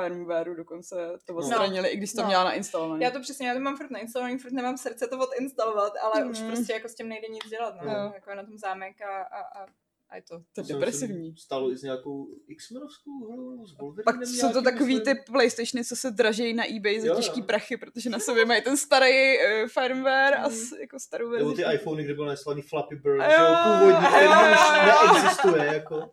firmwareu 0.00 0.54
dokonce 0.54 0.96
to 1.24 1.34
odstranili, 1.34 1.88
i 1.88 1.96
když 1.96 2.10
jsi 2.10 2.16
to 2.16 2.22
No. 2.22 2.28
měla 2.28 2.44
nainstalovaný. 2.44 3.02
Já 3.04 3.10
to 3.10 3.20
přesně, 3.20 3.48
já 3.48 3.54
to 3.54 3.60
mám 3.60 3.76
furt 3.76 3.90
nainstalovaný, 3.90 4.38
furt 4.38 4.52
nemám 4.52 4.76
srdce 4.78 5.06
to 5.06 5.18
odinstalovat, 5.18 5.92
ale 6.02 6.24
už 6.24 6.40
Mm. 6.40 6.46
prostě 6.52 6.72
jako 6.72 6.88
s 6.88 6.94
tím 6.94 7.08
nejde 7.08 7.28
nic 7.28 7.48
dělat, 7.50 7.74
no. 7.82 7.92
Jo. 7.92 8.10
Jako 8.14 8.30
je 8.30 8.36
na 8.36 8.44
tom 8.44 8.58
zámek 8.58 9.00
a, 9.00 9.22
a, 9.22 9.40
a, 9.62 9.66
a 10.10 10.16
je 10.16 10.22
to. 10.22 10.42
to 10.52 10.64
jsem 10.64 10.76
depresivní. 10.76 11.36
si 11.36 11.42
Stalo 11.42 11.70
i 11.72 11.76
s 11.78 11.82
nějakou 11.82 12.28
X-menovskou 12.48 13.32
hrou, 13.32 13.66
s 13.66 13.76
Wolverinem 13.78 14.04
Pak 14.04 14.26
jsou 14.26 14.52
to 14.52 14.62
takový 14.62 14.94
myslím. 14.94 15.16
ty 15.16 15.22
PlayStationy, 15.32 15.84
co 15.84 15.96
se 15.96 16.10
dražejí 16.10 16.54
na 16.54 16.64
eBay 16.76 17.00
za 17.00 17.06
Jo, 17.06 17.14
těžký 17.16 17.40
jo. 17.40 17.46
prachy, 17.46 17.76
protože 17.76 18.10
na 18.10 18.18
sobě 18.18 18.44
mají 18.44 18.62
ten 18.62 18.76
starý 18.76 19.38
uh, 19.38 19.68
firmware 19.68 20.34
a 20.34 20.48
Mm. 20.48 20.54
s, 20.54 20.72
jako 20.80 20.98
starou 21.00 21.30
verzi. 21.30 21.44
Nebo 21.44 21.56
ty 21.56 21.74
iPhony, 21.74 22.04
kde 22.04 22.14
byl 22.14 22.26
naslaný 22.26 22.62
Flappy 22.62 22.96
Bird, 22.96 23.22
Jo, 23.22 23.30
že 23.30 23.36
jo, 23.42 23.56
původní, 23.64 24.06
který 24.08 24.26
už 24.26 25.12
neexistuje, 25.12 25.64
jako. 25.66 26.10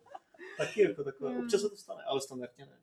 Taky 0.58 0.82
jako 0.82 1.04
takové, 1.04 1.38
občas 1.38 1.60
se 1.60 1.68
to 1.68 1.76
stane, 1.76 2.02
ale 2.08 2.20
standardně 2.20 2.66
ne. 2.66 2.78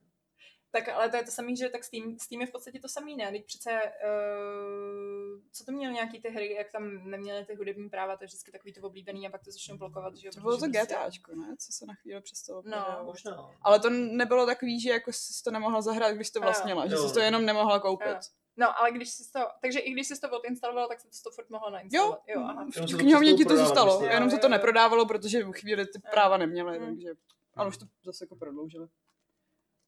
Tak 0.71 0.89
ale 0.89 1.09
to 1.09 1.17
je 1.17 1.23
to 1.23 1.31
samé, 1.31 1.55
že 1.55 1.69
tak 1.69 1.83
Steam, 1.83 2.19
Steam 2.19 2.41
je 2.41 2.47
v 2.47 2.51
podstatě 2.51 2.79
to 2.79 2.87
samé, 2.87 3.11
ne? 3.15 3.31
Teď 3.31 3.45
přece, 3.45 3.69
uh, 3.71 5.39
co 5.51 5.65
to 5.65 5.71
měl 5.71 5.91
nějaký 5.91 6.21
ty 6.21 6.29
hry, 6.29 6.53
jak 6.53 6.71
tam 6.71 7.09
neměly 7.09 7.45
ty 7.45 7.55
hudební 7.55 7.89
práva, 7.89 8.17
to 8.17 8.23
je 8.23 8.27
vždycky 8.27 8.51
takový 8.51 8.73
to 8.73 8.81
oblíbený 8.81 9.27
a 9.27 9.31
pak 9.31 9.43
to 9.43 9.51
začnou 9.51 9.77
blokovat, 9.77 10.15
že 10.15 10.27
jo? 10.27 10.31
To 10.35 10.41
bylo 10.41 10.57
to 10.57 10.59
prostě- 10.65 10.79
GTAčko, 10.95 11.35
ne? 11.35 11.55
Co 11.57 11.71
se 11.71 11.85
na 11.85 11.93
chvíli 11.93 12.21
přestalo 12.21 12.63
No. 12.65 13.01
Možná. 13.03 13.49
Ale 13.61 13.79
to 13.79 13.89
nebylo 13.89 14.45
takový, 14.45 14.79
že 14.81 14.89
jako 14.89 15.13
jsi 15.13 15.43
to 15.43 15.51
nemohla 15.51 15.81
zahrát, 15.81 16.15
když 16.15 16.29
to 16.31 16.39
Jo. 16.39 16.43
vlastnila, 16.43 16.87
že 16.87 16.93
Jo. 16.95 17.07
jsi 17.07 17.13
to 17.13 17.19
jenom 17.19 17.45
nemohla 17.45 17.79
koupit. 17.79 18.07
Jo. 18.07 18.19
No, 18.57 18.79
ale 18.79 18.91
když 18.91 19.09
jsi 19.09 19.31
to, 19.31 19.39
takže 19.61 19.79
i 19.79 19.91
když 19.91 20.07
jsi 20.07 20.19
to 20.21 20.39
odinstaloval, 20.39 20.87
tak 20.87 20.99
se 20.99 21.23
to 21.23 21.31
furt 21.31 21.49
mohlo 21.49 21.69
nainstalovat. 21.69 22.19
Jo, 22.27 22.41
aha. 22.41 22.51
Jenom 22.53 22.71
se 22.71 22.81
V 22.81 22.91
to 22.91 22.97
knihovně 22.97 23.33
ti 23.33 23.45
to 23.45 23.57
zůstalo, 23.57 24.03
jenom 24.03 24.29
se 24.29 24.35
Jo, 24.35 24.39
to 24.39 24.47
jo, 24.47 24.49
jo. 24.49 24.57
neprodávalo, 24.57 25.05
protože 25.05 25.43
v 25.43 25.51
chvíli 25.51 25.85
ty 25.85 25.99
práva 26.11 26.37
neměly, 26.37 26.79
takže... 26.79 27.09
Ale 27.55 27.67
už 27.67 27.77
to 27.77 27.85
zase 28.03 28.23
jako 28.23 28.35
prodloužili. 28.35 28.87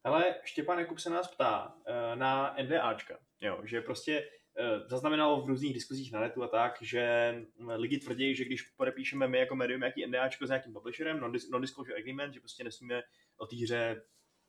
Ale 0.04 0.34
Štěpán 0.44 0.78
Jakub 0.78 0.98
se 0.98 1.10
nás 1.10 1.28
ptá 1.28 1.74
uh, 1.74 2.18
na 2.18 2.56
NDAčka, 2.62 3.18
jo, 3.40 3.60
že 3.64 3.80
prostě 3.80 4.28
uh, 4.60 4.88
zaznamenalo 4.88 5.42
v 5.42 5.46
různých 5.46 5.74
diskuzích 5.74 6.12
na 6.12 6.20
netu 6.20 6.42
a 6.42 6.48
tak, 6.48 6.78
že 6.80 7.34
mm, 7.58 7.68
lidi 7.68 7.98
tvrdí, 7.98 8.34
že 8.34 8.44
když 8.44 8.62
podepíšeme 8.62 9.28
my 9.28 9.38
jako 9.38 9.56
médium 9.56 9.80
nějaký 9.80 10.06
NDAčko 10.06 10.46
s 10.46 10.48
nějakým 10.48 10.72
publisherem, 10.72 11.20
non-dis- 11.20 11.50
non-disclosure 11.50 11.98
agreement, 11.98 12.34
že 12.34 12.40
prostě 12.40 12.64
nesmíme 12.64 13.02
o 13.36 13.46
té 13.46 13.56
hře 13.56 14.02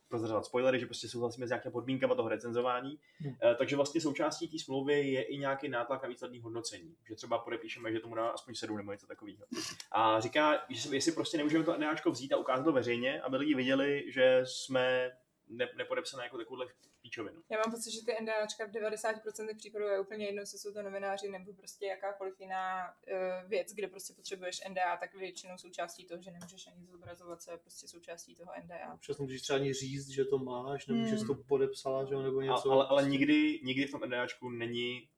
prozrazovat 0.07 0.45
spoilery, 0.45 0.79
že 0.79 0.85
prostě 0.85 1.09
souhlasíme 1.09 1.47
s 1.47 1.49
nějakými 1.49 1.71
podmínkami 1.71 2.15
toho 2.15 2.29
recenzování. 2.29 2.99
Hmm. 3.19 3.33
Hmm. 3.41 3.55
Takže 3.57 3.75
vlastně 3.75 4.01
součástí 4.01 4.47
té 4.47 4.59
smlouvy 4.59 5.07
je 5.07 5.23
i 5.23 5.37
nějaký 5.37 5.69
nátlak 5.69 6.03
na 6.03 6.09
výsledný 6.09 6.39
hodnocení. 6.39 6.95
Že 7.07 7.15
třeba 7.15 7.39
podepíšeme, 7.39 7.91
že 7.91 7.99
tomu 7.99 8.15
dá 8.15 8.29
aspoň 8.29 8.55
7 8.55 8.77
nebo 8.77 8.91
něco 8.91 9.07
takového. 9.07 9.45
A 9.91 10.19
říká, 10.19 10.65
že 10.69 10.95
jestli 10.95 11.11
prostě 11.11 11.37
nemůžeme 11.37 11.63
to 11.63 11.77
NDAčko 11.77 12.11
vzít 12.11 12.33
a 12.33 12.37
ukázat 12.37 12.63
to 12.63 12.71
veřejně, 12.71 13.21
aby 13.21 13.37
lidi 13.37 13.55
viděli, 13.55 14.05
že 14.07 14.41
jsme 14.43 15.11
ne, 15.47 15.69
nepodepsané 15.77 16.23
jako 16.23 16.37
takovouhle 16.37 16.67
píčovinu. 17.01 17.43
Já 17.49 17.57
mám 17.57 17.71
pocit, 17.71 17.91
že 17.91 18.05
ty 18.05 18.17
NDAčka 18.21 18.65
v 18.65 18.71
90% 18.71 19.57
případů 19.57 19.85
je 19.85 19.99
úplně 19.99 20.25
jedno, 20.25 20.41
jestli 20.41 20.59
jsou 20.59 20.73
to 20.73 20.81
novináři 20.81 21.29
nebo 21.29 21.53
prostě 21.53 21.85
jakákoliv 21.85 22.39
jiná 22.39 22.87
uh, 22.87 23.49
věc, 23.49 23.73
kde 23.73 23.87
prostě 23.87 24.13
potřebuješ 24.13 24.61
NDA, 24.69 24.97
tak 24.97 25.15
většinou 25.15 25.57
součástí 25.57 26.05
toho, 26.05 26.21
že 26.21 26.31
nemůžeš 26.31 26.67
ani 26.67 26.85
zobrazovat, 26.85 27.41
co 27.41 27.51
je 27.51 27.57
prostě 27.57 27.87
součástí 27.87 28.35
toho 28.35 28.51
NDA. 28.63 28.93
Občas 28.93 29.17
nemůžeš 29.17 29.41
třeba 29.41 29.59
ani 29.59 29.73
říct, 29.73 30.09
že 30.09 30.25
to 30.25 30.37
máš, 30.37 30.87
nemůžeš 30.87 31.19
Hmm. 31.19 31.27
to 31.27 31.35
podepsat, 31.35 32.07
že 32.07 32.13
jo, 32.13 32.21
nebo 32.21 32.39
A, 32.39 32.43
něco. 32.43 32.71
ale, 32.71 32.85
ale 32.87 33.09
nikdy, 33.09 33.59
nikdy 33.63 33.85
v 33.85 33.91
tom 33.91 34.01
NDAčku 34.05 34.49
není 34.49 35.09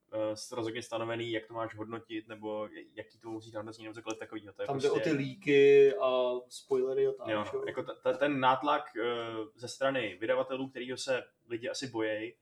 rozhodně 0.52 0.82
stanovený, 0.82 1.32
jak 1.32 1.48
to 1.48 1.54
máš 1.54 1.76
hodnotit, 1.76 2.28
nebo 2.28 2.70
jaký 2.94 3.20
to 3.20 3.30
musí 3.30 3.56
hodnocení, 3.56 3.84
nebo 3.86 3.94
cokoliv 3.96 4.20
takového. 4.20 4.54
To 4.54 4.62
je 4.62 4.66
Tam 4.66 4.80
prostě, 4.80 4.88
jde 4.88 5.02
o 5.02 5.04
ty 5.04 5.12
líky 5.12 5.94
a 5.96 6.32
spoilery 6.50 7.08
a 7.08 7.12
tak. 7.12 7.28
Jo, 7.28 7.46
no, 7.54 7.64
jako 7.68 7.84
ta, 7.84 7.94
ta, 8.04 8.14
ten 8.14 8.40
nátlak 8.40 8.84
uh, 8.96 9.48
ze 9.56 9.68
strany 9.68 10.18
vydavatelů, 10.22 10.70
kterýho 10.70 10.98
se 10.98 11.24
lidi 11.50 11.70
asi 11.70 11.88
bojejí, 11.88 12.34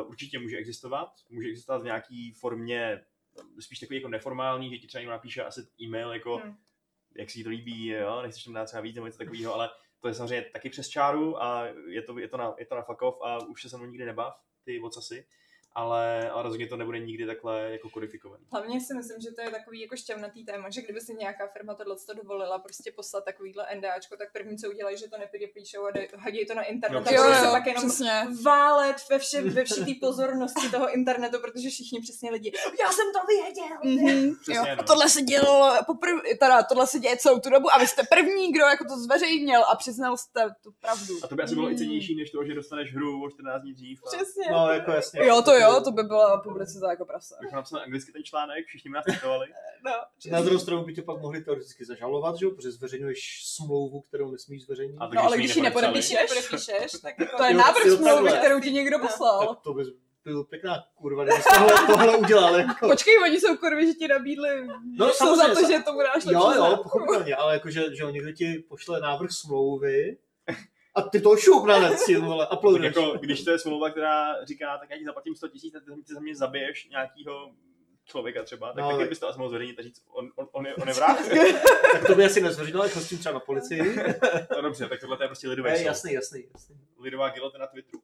uh, 0.00 0.08
určitě 0.08 0.38
může 0.38 0.56
existovat. 0.56 1.08
Může 1.30 1.48
existovat 1.48 1.82
v 1.82 1.84
nějaký 1.84 2.32
formě 2.32 3.04
eh, 3.38 3.62
spíš 3.62 3.78
takový 3.78 3.96
jako 3.96 4.08
neformální, 4.08 4.70
že 4.70 4.78
ti 4.78 4.86
třeba 4.86 5.00
někdo 5.00 5.12
napíše 5.12 5.44
asi 5.44 5.60
e-mail, 5.82 6.12
jako 6.12 6.36
Hmm. 6.36 6.56
jak 7.16 7.30
si 7.30 7.44
to 7.44 7.50
líbí, 7.50 7.86
jo, 7.86 8.22
nechceš 8.22 8.44
tam 8.44 8.54
dát 8.54 8.64
třeba 8.64 8.80
víc 8.80 8.94
nebo 8.94 9.06
něco 9.06 9.18
takového, 9.18 9.54
ale 9.54 9.70
to 10.00 10.08
je 10.08 10.14
samozřejmě 10.14 10.50
taky 10.52 10.70
přes 10.70 10.88
čáru 10.88 11.42
a 11.42 11.66
je 11.88 12.02
to, 12.02 12.18
je 12.18 12.28
to, 12.28 12.36
na, 12.36 12.54
je 12.58 12.66
to 12.66 12.74
na 12.74 12.82
fuck 12.82 13.02
off 13.02 13.18
a 13.22 13.38
už 13.38 13.62
se 13.62 13.68
se 13.68 13.76
mnou 13.76 13.86
nikdy 13.86 14.04
nebav, 14.04 14.34
ty 14.64 14.78
vocasy, 14.78 15.26
ale, 15.82 16.30
ale 16.30 16.42
rozhodně 16.42 16.66
to 16.66 16.76
nebude 16.76 16.98
nikdy 16.98 17.26
takhle 17.26 17.60
jako 17.70 17.90
kodifikovaný. 17.90 18.44
Hlavně 18.52 18.80
si 18.80 18.94
myslím, 18.94 19.20
že 19.20 19.30
to 19.30 19.40
je 19.40 19.50
takový 19.50 19.80
jako 19.80 19.96
šťavnatý 19.96 20.44
téma, 20.44 20.70
že 20.70 20.82
kdyby 20.82 21.00
si 21.00 21.14
nějaká 21.14 21.46
firma 21.46 21.74
tohle 21.74 21.96
to 22.06 22.14
dovolila 22.14 22.58
prostě 22.58 22.92
poslat 22.96 23.24
takovýhle 23.24 23.66
NDAčko, 23.76 24.16
tak 24.16 24.32
první, 24.32 24.58
co 24.58 24.70
udělají, 24.70 24.98
že 24.98 25.08
to 25.08 25.18
nepodepíšou 25.18 25.84
a 25.86 25.90
dej- 25.90 26.08
hodí 26.24 26.46
to 26.46 26.54
na 26.54 26.62
internet 26.62 27.10
Jo, 27.12 27.22
a 27.22 27.26
budou 27.26 27.34
se 27.40 27.50
pak 27.50 27.66
jenom 27.66 27.84
přesně. 27.88 28.26
válet 28.42 28.96
ve 29.10 29.18
vše, 29.18 29.42
ve 29.42 29.64
vší 29.64 29.84
té 29.84 29.92
pozornosti 30.06 30.70
toho 30.70 30.94
internetu, 30.94 31.38
protože 31.40 31.68
všichni 31.70 32.00
přesně 32.00 32.30
lidi, 32.30 32.52
já 32.80 32.92
jsem 32.92 33.06
to 33.12 33.18
věděl. 33.26 33.76
Mhm, 33.84 34.34
Přesně, 34.42 34.54
jo. 34.70 34.76
no. 34.76 34.80
A 34.80 34.82
tohle 34.82 35.08
se 35.08 35.22
dělo 35.22 35.72
poprv, 35.86 36.12
teda 36.40 36.62
tohle 36.62 36.86
se 36.86 36.98
děje 36.98 37.16
celou 37.16 37.38
tu 37.38 37.50
dobu 37.50 37.74
a 37.74 37.78
vy 37.78 37.86
jste 37.86 38.02
první, 38.10 38.52
kdo 38.52 38.64
jako 38.64 38.84
to 38.84 38.96
zveřejnil 38.98 39.64
a 39.72 39.76
přiznal 39.76 40.16
jste 40.16 40.40
tu 40.62 40.70
pravdu. 40.80 41.14
A 41.22 41.26
to 41.28 41.34
by 41.34 41.42
asi 41.42 41.54
bylo 41.54 41.68
i 41.68 41.72
Mm. 41.72 41.78
cenější, 41.78 42.16
než 42.16 42.30
to, 42.30 42.44
že 42.44 42.54
dostaneš 42.54 42.94
hru 42.94 43.24
o 43.24 43.30
14 43.30 43.62
dní 43.62 43.72
dřív. 43.74 44.00
A 44.06 44.16
Přesně. 44.16 44.44
No, 44.52 44.70
jako 44.72 44.90
jasně. 44.90 45.26
Jo, 45.26 45.42
to 45.42 45.52
jo, 45.54 45.67
to 45.84 45.90
by 45.90 46.02
byla 46.02 46.40
publicita 46.40 46.90
jako 46.90 47.04
prase. 47.04 47.34
bych 47.40 47.52
napsal 47.52 47.80
anglicky 47.80 48.12
ten 48.12 48.24
článek, 48.24 48.66
všichni 48.66 48.90
nás 48.90 49.04
citovali. 49.04 49.46
No, 49.84 49.92
Na 50.30 50.40
druhou 50.42 50.58
stranu 50.58 50.84
by 50.84 50.94
tě 50.94 51.02
pak 51.02 51.20
mohli 51.20 51.40
teoreticky 51.44 51.84
zažalovat, 51.84 52.36
že 52.36 52.44
jo, 52.44 52.50
protože 52.50 52.70
zveřejňuješ 52.70 53.42
smlouvu, 53.46 54.00
kterou 54.00 54.30
nesmíš 54.30 54.64
zveřejnit. 54.64 54.96
A 55.00 55.08
No, 55.14 55.24
ale 55.24 55.36
když 55.36 55.56
ji 55.56 55.62
nepodepíšeš, 55.62 56.90
tak 57.02 57.18
jako... 57.18 57.36
To 57.36 57.44
je 57.44 57.52
Jo, 57.52 57.58
návrh 57.58 57.86
jo, 57.86 57.96
smlouvy, 57.96 58.30
kterou 58.32 58.60
ti 58.60 58.72
někdo 58.72 58.98
poslal. 58.98 59.48
Tak 59.48 59.58
to 59.60 59.74
by 59.74 59.84
byl 60.24 60.44
pěkná 60.44 60.84
kurva, 60.94 61.24
kdyby 61.24 61.42
tohle, 61.54 61.86
tohle 61.86 62.16
udělal. 62.16 62.56
Jako. 62.58 62.88
Počkej, 62.88 63.18
oni 63.22 63.40
jsou 63.40 63.56
kurvy, 63.56 63.86
že 63.86 63.94
ti 63.94 64.08
nabídli 64.08 64.66
No, 64.98 65.08
jsou 65.12 65.36
za 65.36 65.42
to, 65.48 65.54
samozřejmě, 65.54 65.78
že 65.78 65.82
tomu 65.84 65.98
dáš 66.02 66.24
Jo, 66.24 66.52
jo, 66.56 66.76
pochopitelně, 66.82 67.36
ale 67.36 67.54
jakože, 67.54 67.80
že 67.96 68.02
jo, 68.02 68.10
někdo 68.10 68.32
ti 68.32 68.64
pošle 68.68 69.00
návrh 69.00 69.30
smlouvy 69.32 70.16
a 70.98 71.08
ty 71.08 71.20
to 71.20 71.36
šup 71.36 71.64
na 71.66 71.96
si, 71.96 72.16
vole, 72.16 72.46
Tak 72.46 72.58
uploaduješ. 72.58 72.96
jako, 72.96 73.18
když 73.18 73.44
to 73.44 73.50
je 73.50 73.58
smlouva, 73.58 73.90
která 73.90 74.44
říká, 74.44 74.78
tak 74.78 74.90
já 74.90 74.98
ti 74.98 75.04
zaplatím 75.04 75.34
100 75.36 75.48
tisíc 75.48 75.74
a 75.74 75.80
ty 75.80 76.14
za 76.14 76.20
mě 76.20 76.36
zabiješ 76.36 76.88
nějakýho 76.88 77.50
člověka 78.04 78.42
třeba, 78.42 78.72
tak 78.72 78.76
No, 78.82 78.88
taky 78.88 78.98
tak- 79.00 79.08
bys 79.08 79.18
to 79.18 79.28
asi 79.28 79.38
mohl 79.38 79.48
zveřejnit 79.50 79.78
a 79.78 79.82
říct, 79.82 80.02
on, 80.08 80.30
on, 80.36 80.48
on, 80.52 80.66
je, 80.66 80.74
on 80.74 80.88
je 80.88 80.94
vrah. 80.94 81.28
Tak 81.92 82.06
to 82.06 82.14
by 82.14 82.24
asi 82.24 82.40
nezveřejnil, 82.40 82.88
s 82.88 83.08
tím 83.08 83.18
třeba 83.18 83.32
na 83.32 83.40
policii. 83.40 83.96
no 84.56 84.62
dobře, 84.62 84.88
tak 84.88 85.00
tohle 85.00 85.16
to 85.16 85.22
je 85.22 85.28
prostě 85.28 85.48
lidové 85.48 85.78
Je, 85.78 85.84
jasný, 85.84 86.12
jasný, 86.12 86.44
jasný. 86.54 86.76
Lidová 87.00 87.28
gilotina 87.28 87.60
na 87.60 87.66
Twitteru. 87.66 88.02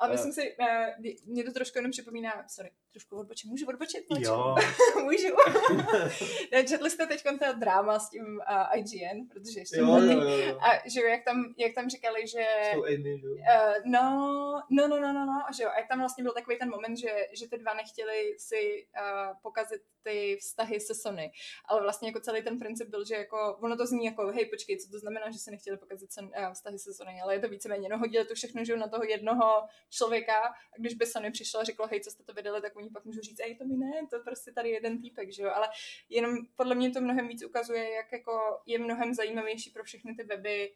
A 0.00 0.08
myslím 0.08 0.32
si, 0.32 0.56
eh, 0.60 0.94
mě 1.26 1.44
to 1.44 1.52
trošku 1.52 1.78
jenom 1.78 1.90
připomíná, 1.90 2.32
sorry, 2.48 2.70
trošku 2.92 3.16
odbočím, 3.16 3.50
můžu 3.50 3.66
odbočit? 3.66 4.04
Jo. 4.18 4.56
Můžu. 5.02 5.28
ne, 6.52 6.64
četli 6.64 6.90
jste 6.90 7.06
teď 7.06 7.22
to 7.22 7.52
dráma 7.58 7.98
s 7.98 8.10
tím 8.10 8.24
uh, 8.24 8.78
IGN, 8.78 9.28
protože 9.32 9.60
ještě 9.60 9.78
Jo, 9.78 9.96
jo, 9.96 10.20
jo. 10.20 10.58
A 10.60 10.88
že 10.88 11.00
jak 11.00 11.24
tam, 11.24 11.54
jak 11.58 11.74
tam 11.74 11.90
říkali, 11.90 12.26
že... 12.26 12.44
Amy, 12.72 13.20
jo. 13.22 13.30
Uh, 13.30 13.74
no, 13.84 14.62
no, 14.70 14.88
no, 14.88 15.00
no, 15.00 15.12
no, 15.12 15.26
no, 15.26 15.42
a 15.48 15.52
že 15.52 15.62
jo, 15.62 15.70
a 15.70 15.78
jak 15.78 15.88
tam 15.88 15.98
vlastně 15.98 16.24
byl 16.24 16.32
takový 16.32 16.58
ten 16.58 16.70
moment, 16.70 16.96
že, 16.96 17.26
že 17.32 17.48
ty 17.48 17.58
dva 17.58 17.74
nechtěli 17.74 18.34
si 18.38 18.86
uh, 19.00 19.36
pokazit 19.42 19.82
ty 20.02 20.36
vztahy 20.40 20.80
se 20.80 20.94
Sony, 20.94 21.32
ale 21.64 21.82
vlastně 21.82 22.08
jako 22.08 22.20
celý 22.20 22.42
ten 22.42 22.58
princip 22.58 22.88
byl, 22.88 23.04
že 23.04 23.14
jako, 23.14 23.58
ono 23.62 23.76
to 23.76 23.86
zní 23.86 24.04
jako, 24.04 24.26
hej, 24.26 24.46
počkej, 24.46 24.78
co 24.78 24.90
to 24.90 24.98
znamená, 24.98 25.30
že 25.30 25.38
se 25.38 25.50
nechtěli 25.50 25.76
pokazit 25.76 26.12
sen, 26.12 26.24
uh, 26.24 26.52
vztahy 26.52 26.78
se 26.78 26.94
Sony, 26.94 27.20
ale 27.22 27.34
je 27.34 27.40
to 27.40 27.48
víceméně, 27.48 27.88
no 27.88 27.98
hodili 27.98 28.24
to 28.24 28.34
všechno, 28.34 28.64
že 28.64 28.76
na 28.76 28.88
toho 28.88 29.04
jednoho 29.04 29.68
člověka 29.90 30.38
a 30.42 30.78
když 30.78 30.94
by 30.94 31.06
Sony 31.06 31.30
přišlo 31.30 31.60
a 31.60 31.64
řeklo, 31.64 31.86
hej, 31.86 32.00
co 32.00 32.10
jste 32.10 32.22
to 32.22 32.32
vydali, 32.32 32.60
tak 32.60 32.74
oni 32.78 32.90
pak 32.90 33.04
můžou 33.04 33.20
říct, 33.20 33.40
ej, 33.40 33.54
to 33.54 33.64
mi 33.64 33.76
ne, 33.76 34.06
to 34.10 34.20
prostě 34.20 34.52
tady 34.52 34.70
jeden 34.70 35.00
týpek, 35.00 35.32
že 35.32 35.42
jo, 35.42 35.50
ale 35.54 35.68
jenom 36.08 36.36
podle 36.56 36.74
mě 36.74 36.90
to 36.90 37.00
mnohem 37.00 37.28
víc 37.28 37.44
ukazuje, 37.44 37.90
jak 37.90 38.12
jako 38.12 38.60
je 38.66 38.78
mnohem 38.78 39.14
zajímavější 39.14 39.70
pro 39.70 39.84
všechny 39.84 40.14
ty 40.14 40.22
weby 40.22 40.72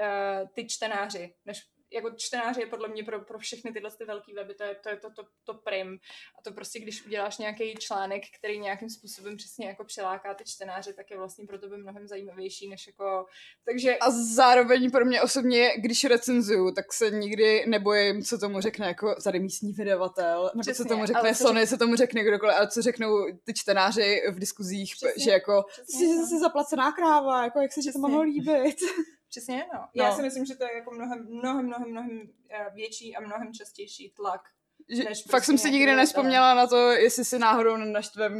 uh, 0.00 0.48
ty 0.48 0.66
čtenáři, 0.66 1.34
než 1.44 1.66
jako 1.94 2.10
čtenáři 2.16 2.60
je 2.60 2.66
podle 2.66 2.88
mě 2.88 3.04
pro, 3.04 3.20
pro 3.20 3.38
všechny 3.38 3.72
tyhle 3.72 3.90
ty 3.90 4.04
velké 4.04 4.34
weby, 4.34 4.54
to 4.54 4.64
je 4.64 4.74
to, 4.74 4.88
je 4.88 4.96
to, 4.96 5.10
to, 5.10 5.22
to 5.44 5.54
prim. 5.54 5.98
A 6.38 6.42
to 6.42 6.52
prostě, 6.52 6.80
když 6.80 7.06
uděláš 7.06 7.38
nějaký 7.38 7.74
článek, 7.74 8.22
který 8.38 8.58
nějakým 8.58 8.90
způsobem 8.90 9.36
přesně 9.36 9.66
jako 9.66 9.84
přiláká 9.84 10.34
ty 10.34 10.44
čtenáře, 10.44 10.92
tak 10.92 11.10
je 11.10 11.18
vlastně 11.18 11.46
pro 11.46 11.58
tebe 11.58 11.76
mnohem 11.76 12.06
zajímavější, 12.06 12.68
než 12.68 12.86
jako... 12.86 13.26
Takže 13.64 13.96
A 13.96 14.10
zároveň 14.10 14.90
pro 14.90 15.04
mě 15.04 15.22
osobně, 15.22 15.70
když 15.78 16.04
recenzuju, 16.04 16.74
tak 16.74 16.92
se 16.92 17.10
nikdy 17.10 17.64
nebojím, 17.66 18.22
co 18.22 18.38
tomu 18.38 18.60
řekne 18.60 18.86
jako 18.86 19.14
tady 19.24 19.40
místní 19.40 19.72
vydavatel, 19.72 20.50
nebo 20.54 20.60
Přesně, 20.60 20.84
co 20.84 20.88
tomu 20.88 21.06
řekne 21.06 21.34
co 21.34 21.44
Sony, 21.44 21.66
co 21.66 21.76
tomu 21.76 21.96
řekne 21.96 22.24
kdokoliv, 22.24 22.56
ale 22.56 22.68
co 22.68 22.82
řeknou 22.82 23.26
ty 23.44 23.54
čtenáři 23.54 24.22
v 24.30 24.38
diskuzích, 24.38 24.94
Přesně, 24.96 25.24
že 25.24 25.30
jako 25.30 25.64
přesně, 25.72 25.98
jsi 25.98 26.14
no. 26.14 26.22
zase 26.22 26.38
zaplacená 26.38 26.92
kráva, 26.92 27.44
jako 27.44 27.60
jak 27.60 27.72
se 27.72 27.80
ti 27.80 27.92
to 27.92 27.98
mohlo 27.98 28.22
líbit. 28.22 28.76
přesně, 29.32 29.66
no. 29.74 29.80
No. 29.94 30.04
Já 30.04 30.16
si 30.16 30.22
myslím, 30.22 30.46
že 30.46 30.56
to 30.56 30.64
je 30.64 30.74
jako 30.74 30.90
mnohem, 30.90 31.26
mnohem, 31.30 31.66
mnohem, 31.66 31.90
mnohem 31.90 32.32
eh, 32.50 32.70
větší 32.74 33.16
a 33.16 33.20
mnohem 33.20 33.52
častější 33.54 34.10
tlak. 34.10 34.40
Že 34.88 35.04
Než 35.04 35.22
fakt 35.22 35.30
prostě 35.30 35.46
jsem 35.46 35.58
si 35.58 35.70
nikdy 35.70 35.96
nespomněla 35.96 36.54
na 36.54 36.66
to, 36.66 36.90
jestli 36.90 37.24
si 37.24 37.38
náhodou 37.38 37.76
nenaštvem 37.76 38.34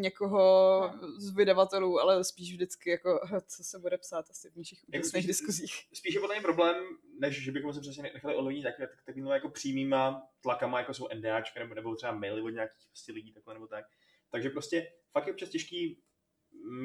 někoho 0.00 0.42
z 1.18 1.34
vydavatelů, 1.34 2.00
ale 2.00 2.24
spíš 2.24 2.52
vždycky 2.52 2.90
jako, 2.90 3.20
co 3.46 3.64
se 3.64 3.78
bude 3.78 3.98
psát 3.98 4.30
asi 4.30 4.50
v 4.50 4.56
našich 4.56 4.78
úžasných 4.88 5.24
spíš- 5.24 5.26
diskuzích. 5.26 5.72
Spíš 5.92 6.14
je 6.14 6.20
podle 6.20 6.34
mě 6.34 6.42
problém, 6.42 6.76
než 7.20 7.44
že 7.44 7.52
bychom 7.52 7.72
se 7.72 7.80
přesně 7.80 8.02
nechali 8.02 8.36
ovlivnit 8.36 8.64
tak, 8.64 8.74
tak, 8.78 8.90
takovými 9.06 9.30
jako 9.30 9.48
přímýma 9.48 10.28
tlakama, 10.40 10.78
jako 10.78 10.94
jsou 10.94 11.08
NDAčka, 11.14 11.60
nebo, 11.60 11.74
nebo 11.74 11.94
třeba 11.94 12.12
maily 12.12 12.42
od 12.42 12.48
nějakých 12.48 12.88
prostě 12.88 13.12
lidí 13.12 13.32
takhle 13.32 13.54
nebo 13.54 13.66
tak. 13.66 13.84
Takže 14.30 14.50
prostě 14.50 14.92
fakt 15.12 15.26
je 15.26 15.32
občas 15.32 15.48
těžký, 15.48 16.02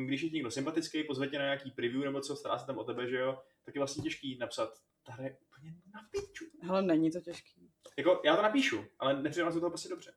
když 0.06 0.22
je 0.22 0.30
ti 0.30 0.36
někdo 0.36 0.52
sympatický, 0.52 1.04
pozve 1.04 1.28
tě 1.28 1.38
na 1.38 1.44
nějaký 1.44 1.72
preview 1.72 2.04
nebo 2.04 2.22
co, 2.22 2.36
stará 2.36 2.58
se 2.58 2.66
tam 2.66 2.78
o 2.78 2.84
tebe, 2.84 3.10
že 3.10 3.18
jo, 3.18 3.40
tak 3.66 3.76
je 3.76 3.80
vlastně 3.80 4.04
těžký 4.04 4.38
napsat, 4.38 4.70
ta 5.06 5.14
hra 5.14 5.24
je 5.24 5.38
úplně 5.42 5.74
na 5.94 6.00
piču. 6.12 6.46
Hele, 6.62 6.82
není 6.82 7.12
to 7.12 7.22
těžký. 7.22 7.72
Jako, 7.98 8.22
já 8.26 8.36
to 8.36 8.42
napíšu, 8.42 8.86
ale 9.00 9.22
nepřijde 9.22 9.52
se 9.52 9.60
toho 9.60 9.70
prostě 9.70 9.90
dobře. 9.90 10.14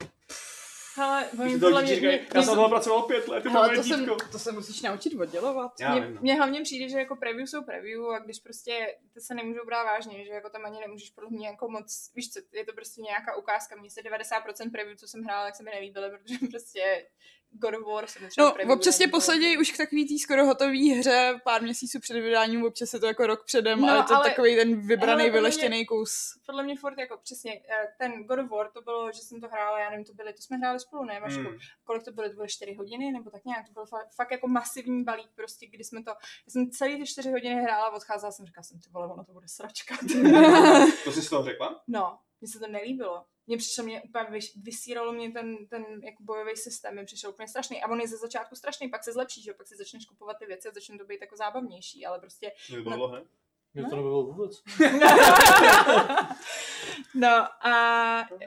Ale 0.97 1.29
Když 1.33 1.41
oni 1.41 1.61
to 1.61 1.71
mě, 1.71 1.95
říkají, 1.95 2.19
mě, 2.19 2.27
já 2.35 2.43
jsem 2.43 2.51
na 2.51 2.55
toho 2.55 2.69
pracoval 2.69 3.03
pět 3.03 3.29
let, 3.29 3.43
to 3.43 3.51
Hele, 3.51 3.77
to, 3.77 3.83
jsem, 3.83 4.07
to 4.33 4.39
se 4.39 4.53
musíš 4.53 4.83
naučit 4.83 5.15
oddělovat. 5.15 5.73
Vím, 5.95 6.15
no. 6.15 6.21
mně 6.21 6.35
hlavně 6.35 6.63
přijde, 6.63 6.89
že 6.89 6.99
jako 6.99 7.17
preview 7.17 7.47
jsou 7.47 7.65
preview 7.65 8.05
a 8.05 8.19
když 8.19 8.39
prostě 8.39 8.97
ty 9.15 9.21
se 9.21 9.35
nemůžou 9.35 9.67
brát 9.67 9.85
vážně, 9.85 10.25
že 10.25 10.31
jako 10.31 10.51
tam 10.51 10.65
ani 10.65 10.81
nemůžeš 10.81 11.11
podle 11.11 11.31
mě 11.31 11.47
jako 11.47 11.69
moc, 11.69 12.13
víš 12.15 12.33
co, 12.33 12.41
je 12.53 12.65
to 12.65 12.73
prostě 12.73 13.03
nějaká 13.03 13.37
ukázka, 13.37 13.77
mně 13.77 13.91
se 13.91 14.01
90% 14.01 14.71
preview, 14.71 14.97
co 14.97 15.09
jsem 15.09 15.23
hrála, 15.23 15.45
tak 15.45 15.57
se 15.57 15.63
mi 15.63 15.71
nelíbily, 15.71 16.11
protože 16.11 16.39
prostě 16.51 17.07
God 17.53 17.74
of 17.74 17.86
War 17.86 18.07
se 18.07 18.18
No, 18.38 18.55
občas 18.72 18.98
tě 18.98 19.09
posadí 19.09 19.59
už 19.59 19.72
k 19.72 19.76
takový 19.76 20.09
tý 20.09 20.18
skoro 20.18 20.46
hotový 20.46 20.90
hře 20.94 21.40
pár 21.44 21.62
měsíců 21.62 22.01
před 22.01 22.20
vydáním, 22.20 22.64
občas 22.64 22.93
je 22.94 23.01
to 23.01 23.06
jako 23.06 23.27
rok 23.27 23.44
předem, 23.44 23.81
No, 23.81 23.89
ale 23.89 23.98
je 23.98 24.02
to 24.02 24.14
ale- 24.16 24.28
takový 24.31 24.56
ten 24.56 24.86
vybraný, 24.86 25.31
vyleštěný 25.31 25.86
kus. 25.86 26.39
Podle 26.47 26.62
mě 26.62 26.77
furt 26.77 26.98
jako 26.98 27.18
přesně, 27.22 27.52
eh, 27.52 27.89
ten 27.98 28.24
God 28.24 28.39
of 28.39 28.51
War 28.51 28.70
to 28.70 28.82
bylo, 28.82 29.12
že 29.12 29.18
jsem 29.20 29.40
to 29.40 29.48
hrála, 29.48 29.81
já 29.81 29.90
nevím, 29.90 30.05
to 30.05 30.12
byly, 30.14 30.32
to 30.32 30.43
jsme 30.43 30.56
hráli 30.56 30.81
spolu, 30.81 31.05
ne, 31.05 31.20
Vašku? 31.20 31.40
Hmm. 31.40 31.59
kolik 31.85 32.05
to 32.05 32.12
byly, 32.12 32.31
to 32.31 32.36
byly 32.36 32.48
4 32.48 32.74
hodiny, 32.74 33.12
nebo 33.12 33.31
tak 33.31 33.44
nějak, 33.44 33.66
to 33.66 33.72
byl 33.72 33.86
fakt, 33.86 34.09
fakt 34.16 34.31
jako 34.31 34.48
masivní 34.48 35.05
balík, 35.05 35.28
prostě, 35.35 35.66
kdy 35.66 35.85
jsme 35.85 36.02
to, 36.02 36.10
já 36.10 36.51
jsem 36.51 36.70
celý 36.70 36.97
ty 36.97 37.06
4 37.06 37.31
hodiny 37.31 37.62
hrála, 37.62 37.90
odcházela 37.90 38.32
jsem, 38.32 38.47
říkala 38.47 38.62
jsem, 38.64 38.78
ty 38.81 38.90
vole, 38.90 39.06
ono 39.12 39.24
to 39.24 39.32
bude 39.32 39.48
sračka. 39.48 39.94
To 41.05 41.12
jsi 41.12 41.22
z 41.22 41.31
toho 41.31 41.44
řekla? 41.44 41.82
no, 41.89 42.18
mně 42.41 42.49
se 42.49 42.59
to 42.59 42.67
nelíbilo. 42.67 43.25
Mně 43.47 43.57
přišlo, 43.57 43.85
mě 43.85 44.03
úplně 44.03 44.25
vys- 44.25 44.53
vysíralo 44.62 45.12
mě 45.12 45.33
ten, 45.33 45.67
ten 45.67 45.85
jako 46.05 46.23
bojový 46.23 46.57
systém, 46.57 46.97
mi 46.97 47.05
přišel 47.05 47.31
úplně 47.31 47.49
strašný. 47.49 47.83
A 47.83 47.91
on 47.91 48.01
je 48.01 48.09
ze 48.09 48.17
začátku 48.17 48.57
strašný, 48.57 48.89
pak 48.89 49.05
se 49.05 49.12
zlepší, 49.12 49.43
že 49.43 49.51
jo, 49.51 49.55
pak 49.57 49.69
si 49.69 49.77
začneš 49.77 50.07
kupovat 50.07 50.37
ty 50.39 50.47
věci 50.47 50.69
a 50.69 50.73
začne 50.73 50.99
to 50.99 51.05
být 51.05 51.21
jako 51.21 51.37
zábavnější, 51.37 52.07
ale 52.07 52.19
prostě 52.19 52.53
Mě 52.71 52.83
to 52.83 52.91
bylo, 52.91 53.12
ne? 53.12 53.25
Mě 53.75 53.85
to 53.91 53.97
nebylo 53.97 54.23
vůbec. 54.23 54.62
no 57.15 57.28
a 57.66 58.24
To 58.28 58.35
je. 58.41 58.47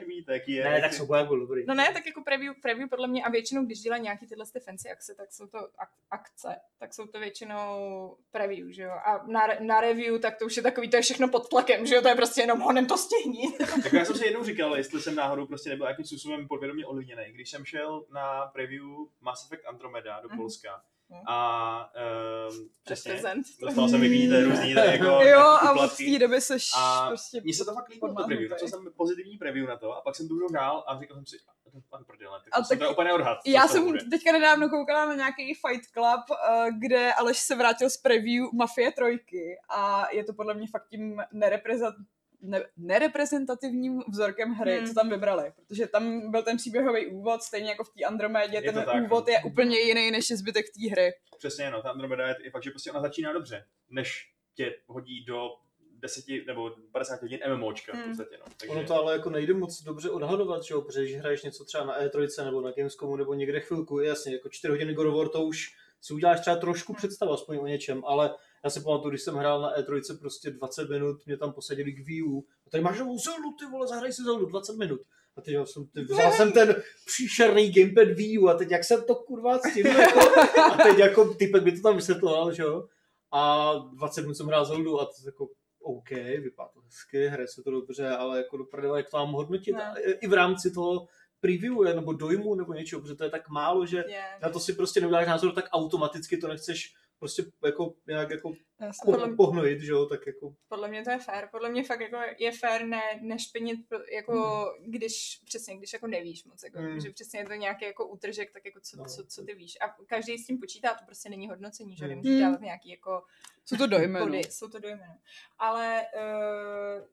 Ne, 0.64 0.80
tak 0.80 0.92
Sobojak 0.94 1.26
byl 1.26 1.40
dobrý. 1.40 1.64
No 1.66 1.74
ne, 1.74 1.92
tak 1.92 2.06
jako 2.06 2.22
preview, 2.22 2.54
preview 2.62 2.88
podle 2.88 3.08
mě 3.08 3.24
a 3.24 3.30
většinou, 3.30 3.64
když 3.64 3.80
dělají 3.80 4.02
nějaký 4.02 4.26
tyhle 4.26 4.44
ty 4.52 4.60
fancy 4.60 4.90
akce, 4.90 5.14
tak 5.14 5.32
jsou 5.32 5.46
to 5.46 5.58
ak- 5.58 5.88
akce, 6.10 6.56
tak 6.78 6.94
jsou 6.94 7.06
to 7.06 7.20
většinou 7.20 8.16
preview, 8.30 8.70
že 8.70 8.82
jo. 8.82 8.90
A 8.90 9.24
na, 9.26 9.46
re- 9.46 9.58
na 9.60 9.80
review, 9.80 10.20
tak 10.20 10.36
to 10.38 10.44
už 10.46 10.56
je 10.56 10.62
takový, 10.62 10.90
to 10.90 10.96
je 10.96 11.02
všechno 11.02 11.28
pod 11.28 11.48
tlakem, 11.48 11.86
že 11.86 11.94
jo, 11.94 12.02
to 12.02 12.08
je 12.08 12.14
prostě 12.14 12.40
jenom 12.40 12.60
honem 12.60 12.86
to 12.86 12.98
stihni. 12.98 13.52
Tak 13.82 13.92
já 13.92 14.04
jsem 14.04 14.16
si 14.16 14.24
jednou 14.26 14.44
říkal, 14.44 14.76
jestli 14.76 15.00
jsem 15.00 15.14
náhodou 15.14 15.46
prostě 15.46 15.70
nebyl 15.70 15.86
jakým 15.86 16.04
způsobem 16.04 16.48
podvědomě 16.48 16.86
ovlivněný. 16.86 17.22
Když 17.32 17.50
jsem 17.50 17.64
šel 17.64 18.04
na 18.12 18.46
preview 18.46 18.84
Mass 19.20 19.44
Effect 19.44 19.66
Andromeda 19.66 20.20
do 20.20 20.28
Mhm. 20.28 20.36
Polska 20.38 20.70
Mhm. 20.76 20.82
A 21.26 21.90
um, 22.50 22.68
přesně, 22.84 23.22
dostal 23.60 23.88
jsem 23.88 24.00
vidíte 24.00 24.44
různý 24.44 24.74
tady 24.74 24.88
jako 24.88 25.04
Jo, 25.28 25.40
a 25.40 25.72
od 25.72 25.96
té 25.96 26.18
doby 26.18 26.40
seš 26.40 26.70
A 26.76 27.06
prostě... 27.08 27.40
Mně 27.44 27.54
se 27.54 27.64
to 27.64 27.74
fakt 27.74 27.88
líbilo, 27.88 28.00
to 28.00 28.14
podmáhnutý. 28.14 28.34
preview. 28.36 28.50
Napsal 28.50 28.68
jsem 28.68 28.92
pozitivní 28.96 29.36
preview 29.38 29.68
na 29.68 29.76
to 29.76 29.92
a 29.92 30.00
pak 30.00 30.16
jsem 30.16 30.28
to 30.28 30.34
už 30.34 30.42
hrál 30.52 30.84
a 30.88 31.00
říkal 31.00 31.16
jsem 31.16 31.26
si, 31.26 31.36
"A 31.48 31.70
to 31.70 31.78
pan 31.90 32.04
prdele, 32.04 32.38
tak 32.44 32.48
A 32.52 32.62
to 32.62 32.78
tak 32.78 32.90
úplně 32.90 33.12
odhad. 33.12 33.38
Já 33.46 33.68
jsem 33.68 33.84
bude." 33.84 34.04
teďka 34.10 34.32
nedávno 34.32 34.68
koukala 34.68 35.06
na 35.06 35.14
nějaký 35.14 35.54
Fight 35.54 35.86
Club, 35.92 36.38
eh, 36.48 36.66
kde 36.78 37.14
Aleš 37.14 37.38
se 37.38 37.54
vrátil 37.56 37.90
z 37.90 37.96
preview 37.96 38.44
Mafie 38.54 38.92
trojky 38.92 39.56
a 39.68 40.06
je 40.12 40.24
to 40.24 40.32
podle 40.32 40.54
mě 40.54 40.66
fakt 40.70 40.88
tím 40.88 41.22
nereprezent, 41.32 41.94
ne, 42.44 42.64
nereprezentativním 42.76 44.02
vzorkem 44.08 44.50
hry, 44.52 44.76
Hmm. 44.78 44.86
co 44.86 44.94
tam 44.94 45.10
vybrali. 45.10 45.52
Protože 45.56 45.86
tam 45.86 46.30
byl 46.30 46.42
ten 46.42 46.56
příběhový 46.56 47.06
úvod, 47.06 47.42
stejně 47.42 47.70
jako 47.70 47.84
v 47.84 47.90
té 47.98 48.04
Andromedě, 48.04 48.56
Je 48.56 48.72
ten 48.72 48.84
tak, 48.84 49.04
úvod 49.04 49.26
no. 49.26 49.32
je 49.32 49.42
úplně 49.46 49.78
jiný 49.80 50.10
než 50.10 50.30
je 50.30 50.36
zbytek 50.36 50.66
té 50.66 50.90
hry. 50.90 51.12
Přesně, 51.38 51.70
no, 51.70 51.82
ta 51.82 51.90
Andromeda 51.90 52.28
je, 52.28 52.36
je 52.44 52.50
fakt, 52.50 52.62
že 52.62 52.70
prostě 52.70 52.90
ona 52.90 53.00
začíná 53.00 53.32
dobře, 53.32 53.64
než 53.90 54.30
tě 54.54 54.74
hodí 54.86 55.24
do 55.24 55.48
10 55.98 56.24
nebo 56.46 56.70
50 56.92 57.22
hodin 57.22 57.38
MMOčka 57.54 57.92
v 57.92 57.96
Hmm. 57.96 58.04
podstatě, 58.08 58.36
no. 58.38 58.44
Takže, 58.56 58.72
Ono 58.76 58.86
to 58.86 58.94
ale 58.94 59.12
jako 59.12 59.30
nejde 59.30 59.54
moc 59.54 59.82
dobře 59.82 60.10
odhadovat, 60.10 60.62
že 60.62 60.74
jo, 60.74 60.82
protože 60.82 61.02
když 61.02 61.16
hraješ 61.16 61.42
něco 61.42 61.64
třeba 61.64 61.84
na 61.84 62.00
E3 62.00 62.44
nebo 62.44 62.60
na 62.60 62.70
Gamescomu 62.70 63.16
nebo 63.16 63.34
někde 63.34 63.60
chvilku, 63.60 64.00
jasně, 64.00 64.32
jako 64.32 64.48
4 64.48 64.70
hodiny 64.70 64.94
God 64.94 65.06
of 65.06 65.14
War, 65.14 65.28
to 65.28 65.44
už 65.44 65.68
si 66.00 66.14
uděláš 66.14 66.40
třeba 66.40 66.56
trošku 66.56 66.94
představu 66.94 67.32
aspoň 67.32 67.56
o 67.58 67.66
něčem, 67.66 68.02
ale 68.06 68.34
já 68.64 68.70
si 68.70 68.80
pamatuju, 68.80 69.10
když 69.10 69.22
jsem 69.22 69.34
hrál 69.34 69.60
na 69.60 69.76
E3 69.76 70.18
prostě 70.18 70.50
20 70.50 70.90
minut, 70.90 71.26
mě 71.26 71.36
tam 71.36 71.52
posadili 71.52 71.92
k 71.92 72.06
Wii 72.06 72.22
U, 72.22 72.44
a 72.66 72.70
tady 72.70 72.84
máš 72.84 72.98
novou 72.98 73.18
Zeldu, 73.18 73.52
ty 73.58 73.66
vole, 73.66 73.86
zahraj 73.86 74.12
si 74.12 74.22
Zeldu 74.22 74.46
20 74.46 74.76
minut. 74.76 75.00
A 75.36 75.40
teď 75.40 75.54
jsem, 75.64 75.86
ty, 75.86 76.00
vzal 76.00 76.32
jsem 76.32 76.52
ten 76.52 76.82
příšerný 77.06 77.72
gamepad 77.72 78.08
Wii 78.16 78.38
U 78.38 78.48
a 78.48 78.54
teď 78.54 78.70
jak 78.70 78.84
jsem 78.84 79.04
to 79.04 79.14
kurva 79.14 79.58
stihl, 79.58 80.00
jako, 80.00 80.20
a 80.60 80.76
teď 80.82 80.98
jako 80.98 81.34
typek 81.34 81.62
by 81.62 81.72
to 81.72 81.82
tam 81.82 81.96
vysvětloval, 81.96 82.52
že 82.52 82.62
jo. 82.62 82.88
A 83.32 83.72
20 83.92 84.20
minut 84.20 84.34
jsem 84.34 84.46
hrál 84.46 84.64
Zeldu 84.64 85.00
a 85.00 85.04
to 85.04 85.12
jako 85.26 85.48
OK, 85.82 86.10
vypadá 86.10 86.68
to 86.68 86.80
hezky, 86.80 87.26
hraje 87.28 87.48
se 87.48 87.62
to 87.62 87.70
dobře, 87.70 88.08
ale 88.08 88.38
jako 88.38 88.56
do 88.56 88.64
prdele, 88.64 88.98
jak 88.98 89.10
to 89.10 89.16
mám 89.16 89.32
hodnotit 89.32 89.76
a 89.76 89.94
i 90.20 90.26
v 90.26 90.32
rámci 90.32 90.70
toho 90.70 91.06
previewu 91.40 91.82
nebo 91.82 92.12
dojmu 92.12 92.54
nebo 92.54 92.72
něčeho, 92.72 93.02
protože 93.02 93.14
to 93.14 93.24
je 93.24 93.30
tak 93.30 93.48
málo, 93.48 93.86
že 93.86 94.04
Je. 94.08 94.24
na 94.42 94.48
to 94.48 94.60
si 94.60 94.72
prostě 94.72 95.00
neuděláš 95.00 95.26
názor, 95.26 95.52
tak 95.52 95.64
automaticky 95.72 96.36
to 96.36 96.48
nechceš 96.48 96.94
prostě 97.24 97.44
jako 97.64 97.94
nějak 98.06 98.30
jako 98.30 98.52
Jasně. 98.80 99.04
po, 99.04 99.12
Podle- 99.12 99.36
pohnojit, 99.36 99.80
že 99.80 99.92
jo, 99.92 100.06
tak 100.06 100.26
jako 100.26 100.54
Podle 100.68 100.88
mě 100.88 101.02
to 101.04 101.10
je 101.10 101.18
fér. 101.18 101.48
Podle 101.52 101.68
mě 101.70 101.84
fakt 101.84 102.00
jako 102.00 102.16
je 102.38 102.52
fér 102.52 102.84
ne, 102.86 103.02
nešpinit, 103.20 103.80
jako 104.12 104.64
když 104.86 105.40
přesně, 105.44 105.76
když 105.76 105.92
jako 105.92 106.06
nevíš 106.06 106.44
moc, 106.44 106.62
jako, 106.62 106.78
Hmm. 106.78 107.00
že 107.00 107.10
přesně 107.10 107.40
je 107.40 107.46
to 107.46 107.52
nějaký 107.52 107.84
jako 107.84 108.06
útržek, 108.08 108.52
tak 108.52 108.64
jako 108.64 108.80
co, 108.80 108.96
No. 108.96 109.04
co, 109.04 109.26
co, 109.26 109.44
ty 109.44 109.54
víš. 109.54 109.76
A 109.80 109.96
každý 110.06 110.38
s 110.38 110.46
tím 110.46 110.58
počítá, 110.58 110.94
to 110.94 111.04
prostě 111.06 111.28
není 111.28 111.48
hodnocení, 111.48 111.96
že 111.96 112.04
Hmm. 112.04 112.10
nemůžeš 112.10 112.30
Hmm. 112.30 112.38
dělat 112.40 112.60
nějaký 112.60 112.90
jako 112.90 113.22
Co 113.64 113.76
to 113.76 113.86
dojme, 113.86 114.20
no. 114.26 114.34
jsou 114.50 114.68
to 114.68 114.78
dojmy. 114.78 115.02
no. 115.08 115.18
Ale 115.58 116.02
uh, 116.14 117.04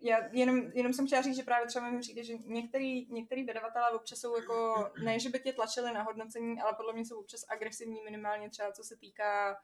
já 0.00 0.28
jenom, 0.32 0.58
jenom 0.74 0.92
jsem 0.92 1.06
chtěla 1.06 1.22
říct, 1.22 1.36
že 1.36 1.42
právě 1.42 1.66
třeba 1.66 1.90
mi 1.90 2.00
přijde, 2.00 2.24
že 2.24 2.34
některý, 2.44 3.06
některý 3.10 3.44
vydavatelé 3.44 3.90
občas 3.90 4.18
jsou 4.18 4.36
jako, 4.36 4.90
ne, 5.04 5.18
že 5.18 5.28
by 5.28 5.38
tě 5.38 5.52
tlačili 5.52 5.92
na 5.92 6.02
hodnocení, 6.02 6.60
ale 6.60 6.74
podle 6.76 6.92
mě 6.92 7.04
jsou 7.04 7.20
občas 7.20 7.40
agresivní 7.48 8.00
minimálně 8.04 8.50
třeba 8.50 8.72
co 8.72 8.84
se 8.84 8.96
týká 8.96 9.56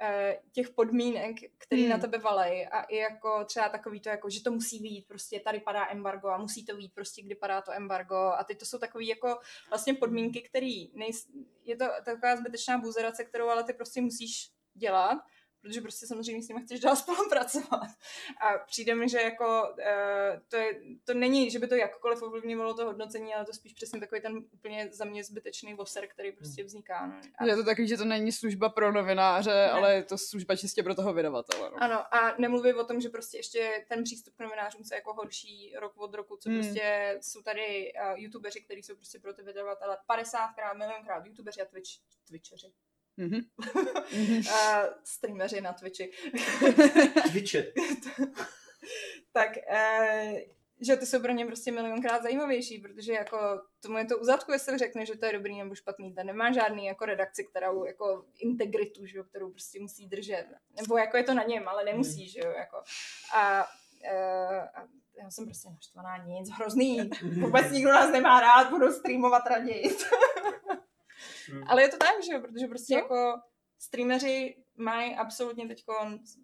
eh, 0.00 0.40
těch 0.52 0.70
podmínek, 0.70 1.36
který 1.58 1.82
Hmm. 1.82 1.90
na 1.90 1.98
tebe 1.98 2.18
valej. 2.18 2.68
A 2.72 2.82
i 2.82 2.96
jako 2.96 3.44
třeba 3.44 3.68
takový 3.68 4.00
to, 4.00 4.08
jako, 4.08 4.30
že 4.30 4.42
to 4.42 4.50
musí 4.50 4.78
být, 4.78 5.08
prostě 5.08 5.40
tady 5.40 5.60
padá 5.60 5.86
embargo 5.90 6.28
a 6.28 6.38
musí 6.38 6.64
to 6.64 6.76
být 6.76 6.94
prostě, 6.94 7.22
kdy 7.22 7.34
padá 7.34 7.60
to 7.60 7.72
embargo. 7.72 8.16
A 8.16 8.44
teď 8.44 8.58
to 8.58 8.66
jsou 8.66 8.78
takový 8.78 9.06
jako 9.06 9.38
vlastně 9.68 9.94
podmínky, 9.94 10.42
který 10.42 10.90
nejs, 10.94 11.26
je 11.64 11.76
to 11.76 11.84
taková 12.04 12.36
zbytečná 12.36 12.78
buzerace, 12.78 13.24
kterou 13.24 13.48
ale 13.48 13.64
ty 13.64 13.72
prostě 13.72 14.00
musíš 14.00 14.50
dělat, 14.74 15.18
protože 15.60 15.80
prostě 15.80 16.06
samozřejmě 16.06 16.42
s 16.42 16.48
nimi 16.48 16.62
chceš 16.62 16.80
dál 16.80 16.96
spolupracovat. 17.04 17.88
A 18.40 18.58
přijde 18.66 18.94
mi, 18.94 19.08
že 19.08 19.20
jako 19.20 19.68
uh, 19.70 20.40
to, 20.48 20.56
je, 20.56 20.80
to 21.04 21.14
není, 21.14 21.50
že 21.50 21.58
by 21.58 21.66
to 21.68 21.74
jakkoliv 21.74 22.22
ovlivňovalo 22.22 22.74
to 22.74 22.84
hodnocení, 22.84 23.34
ale 23.34 23.44
to 23.44 23.52
spíš 23.52 23.72
přesně 23.72 24.00
takový 24.00 24.20
ten 24.20 24.36
úplně 24.36 24.88
za 24.92 25.04
mě 25.04 25.24
zbytečný 25.24 25.74
voser, 25.74 26.06
který 26.06 26.32
prostě 26.32 26.64
vzniká. 26.64 27.06
No. 27.06 27.20
A, 27.38 27.44
Je 27.44 27.56
to 27.56 27.64
takový, 27.64 27.88
že 27.88 27.96
to 27.96 28.04
není 28.04 28.32
služba 28.32 28.68
pro 28.68 28.92
novináře, 28.92 29.66
ale 29.66 29.94
je 29.94 30.02
to 30.02 30.18
služba 30.18 30.56
čistě 30.56 30.82
pro 30.82 30.94
toho 30.94 31.12
vydavatele. 31.12 31.70
No. 31.70 31.82
Ano, 31.82 32.14
a 32.14 32.34
nemluvím 32.38 32.78
o 32.78 32.84
tom, 32.84 33.00
že 33.00 33.08
prostě 33.08 33.36
ještě 33.36 33.84
ten 33.88 34.04
přístup 34.04 34.34
k 34.36 34.40
novinářům 34.40 34.84
se 34.84 34.94
jako 34.94 35.12
horší 35.14 35.74
rok 35.78 35.92
od 35.96 36.14
roku, 36.14 36.36
co 36.36 36.48
Hmm. 36.50 36.58
prostě 36.60 37.18
jsou 37.20 37.42
tady 37.42 37.92
uh, 38.12 38.18
youtubeři, 38.18 38.60
kteří 38.60 38.82
jsou 38.82 38.94
prostě 38.94 39.18
pro 39.18 39.32
ty 39.32 39.42
vydavatele 39.42 39.98
50krát, 40.10 40.76
milionkrát 40.78 41.26
youtubeři 41.26 41.62
a 41.62 41.64
twitch, 41.64 41.90
twitcheři. 42.28 42.72
Mhm. 43.18 43.40
Mhm. 44.12 44.36
Uh, 44.38 44.84
streameři 45.04 45.60
na 45.60 45.72
Twitchi. 45.72 46.10
Twitche. 47.32 47.72
tak 49.32 49.50
uh, 49.70 50.38
že 50.80 50.96
ty 50.96 51.06
jsou 51.06 51.20
pro 51.20 51.32
ně 51.32 51.46
prostě 51.46 51.72
milionkrát 51.72 52.22
zajímavější, 52.22 52.78
protože 52.78 53.12
jako 53.12 53.60
tomu 53.80 53.98
je 53.98 54.04
to 54.04 54.18
u 54.18 54.24
zadku, 54.24 54.52
jestli 54.52 54.78
řekne, 54.78 55.06
že 55.06 55.16
to 55.16 55.26
je 55.26 55.32
dobrý 55.32 55.58
nebo 55.58 55.74
špatný. 55.74 56.14
Ta 56.14 56.22
nemá 56.22 56.52
žádný 56.52 56.86
jako 56.86 57.04
redakci, 57.04 57.44
kterou 57.44 57.84
jako 57.84 58.24
integritu, 58.38 59.06
že 59.06 59.18
jo, 59.18 59.24
kterou 59.24 59.50
prostě 59.50 59.80
musí 59.80 60.06
držet. 60.06 60.46
Nebo 60.80 60.98
jako 60.98 61.16
je 61.16 61.22
to 61.24 61.34
na 61.34 61.42
něm, 61.42 61.68
ale 61.68 61.84
nemusí, 61.84 62.28
že 62.28 62.40
jo, 62.44 62.50
jako. 62.50 62.76
A, 63.34 63.64
uh, 64.12 64.56
a 64.74 64.88
já 65.22 65.30
jsem 65.30 65.44
prostě 65.44 65.70
naštvaná, 65.70 66.16
nic, 66.16 66.50
hrozný. 66.50 67.10
Vůbec 67.40 67.70
nikdo 67.70 67.90
nás 67.90 68.12
nemá 68.12 68.40
rád, 68.40 68.70
budu 68.70 68.92
streamovat 68.92 69.46
raději. 69.46 69.96
Hmm. 71.50 71.64
Ale 71.66 71.82
je 71.82 71.88
to 71.88 71.96
tak, 71.96 72.24
že 72.24 72.32
jo, 72.32 72.40
protože 72.40 72.66
prostě 72.66 72.94
No. 72.94 73.00
jako 73.00 73.40
streameři 73.78 74.64
mají 74.76 75.14
absolutně 75.14 75.68
teď 75.68 75.84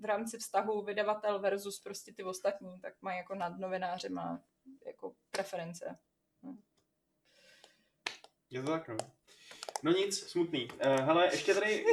v 0.00 0.04
rámci 0.04 0.38
vztahu 0.38 0.84
vydavatel 0.84 1.38
versus 1.38 1.80
prostě 1.80 2.12
ty 2.12 2.22
ostatní, 2.22 2.80
tak 2.80 2.94
mají 3.02 3.18
jako 3.18 3.34
nad 3.34 3.58
novináři 3.58 4.08
má 4.08 4.42
jako 4.86 5.14
preference. 5.30 5.98
Je 8.50 8.62
to 8.62 8.70
tak, 8.70 8.88
no. 8.88 8.96
No 9.82 9.92
nic, 9.92 10.18
smutný. 10.28 10.68
Uh, 10.70 11.00
hele, 11.00 11.26
ještě 11.32 11.54
tady 11.54 11.84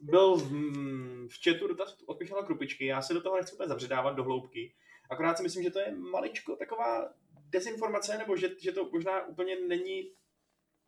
byl 0.00 0.36
v, 0.36 0.52
mm, 0.52 1.28
v 1.28 1.44
chatu 1.44 1.66
dotaz 1.68 1.96
od 2.06 2.20
Michala 2.20 2.46
Krupičky, 2.46 2.86
já 2.86 3.02
se 3.02 3.14
do 3.14 3.22
toho 3.22 3.36
nechci 3.36 3.54
úplně 3.54 3.68
zabředávat 3.68 4.16
do 4.16 4.24
hloubky, 4.24 4.74
akorát 5.10 5.36
si 5.36 5.42
myslím, 5.42 5.62
že 5.62 5.70
to 5.70 5.78
je 5.78 5.94
maličko 5.94 6.56
taková 6.56 7.14
dezinformace, 7.32 8.18
nebo 8.18 8.36
že, 8.36 8.50
že 8.60 8.72
to 8.72 8.90
možná 8.92 9.26
úplně 9.26 9.60
není 9.60 10.12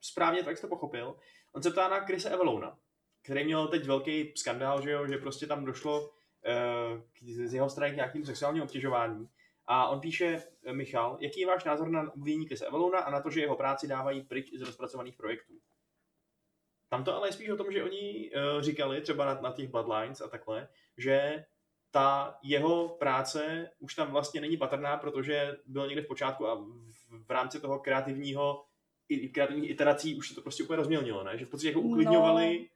správně 0.00 0.40
tak, 0.40 0.48
jak 0.48 0.56
jsi 0.56 0.62
to 0.62 0.68
pochopil. 0.68 1.16
On 1.52 1.62
se 1.62 1.70
ptá 1.70 1.88
na 1.88 2.00
Krise 2.00 2.30
Evelona, 2.30 2.78
který 3.22 3.44
měl 3.44 3.68
teď 3.68 3.86
velký 3.86 4.32
skandál, 4.36 4.82
že, 4.82 4.90
jo, 4.90 5.06
že 5.06 5.18
prostě 5.18 5.46
tam 5.46 5.64
došlo 5.64 6.00
uh, 6.00 7.00
z 7.20 7.54
jeho 7.54 7.70
strany 7.70 7.92
k 7.92 7.96
nějakým 7.96 8.26
sexuálním 8.26 8.62
obtěžování. 8.62 9.28
A 9.66 9.88
on 9.88 10.00
píše, 10.00 10.42
eh, 10.64 10.72
Michal, 10.72 11.16
jaký 11.20 11.40
je 11.40 11.46
váš 11.46 11.64
názor 11.64 11.88
na 11.88 12.14
obvinění 12.14 12.46
Krise 12.46 12.66
Evelona 12.66 12.98
a 12.98 13.10
na 13.10 13.20
to, 13.20 13.30
že 13.30 13.40
jeho 13.40 13.56
práci 13.56 13.88
dávají 13.88 14.22
pryč 14.22 14.54
z 14.54 14.62
rozpracovaných 14.62 15.16
projektů? 15.16 15.52
Tam 16.88 17.04
to 17.04 17.16
ale 17.16 17.28
je 17.28 17.32
spíš 17.32 17.48
o 17.48 17.56
tom, 17.56 17.72
že 17.72 17.84
oni 17.84 18.30
uh, 18.30 18.62
říkali 18.62 19.00
třeba 19.00 19.24
na, 19.24 19.40
na 19.40 19.52
těch 19.52 19.68
Bloodlines 19.68 20.20
a 20.20 20.28
takhle, 20.28 20.68
že 20.96 21.44
ta 21.90 22.38
jeho 22.42 22.88
práce 22.88 23.70
už 23.78 23.94
tam 23.94 24.12
vlastně 24.12 24.40
není 24.40 24.56
patrná, 24.56 24.96
protože 24.96 25.56
byl 25.66 25.86
někde 25.86 26.02
v 26.02 26.06
počátku 26.06 26.46
a 26.46 26.54
v, 26.54 27.24
v 27.26 27.30
rámci 27.30 27.60
toho 27.60 27.78
kreativního 27.78 28.64
i- 29.12 29.28
kreativních 29.28 29.70
iterací 29.70 30.14
už 30.14 30.28
se 30.28 30.34
to 30.34 30.40
prostě 30.42 30.62
úplně 30.64 30.76
rozmělnilo, 30.76 31.24
ne? 31.24 31.38
Že 31.38 31.44
v 31.44 31.48
podstatě 31.48 31.68
jako 31.68 31.80
No, 31.80 31.86
uklidňovali 31.88 32.68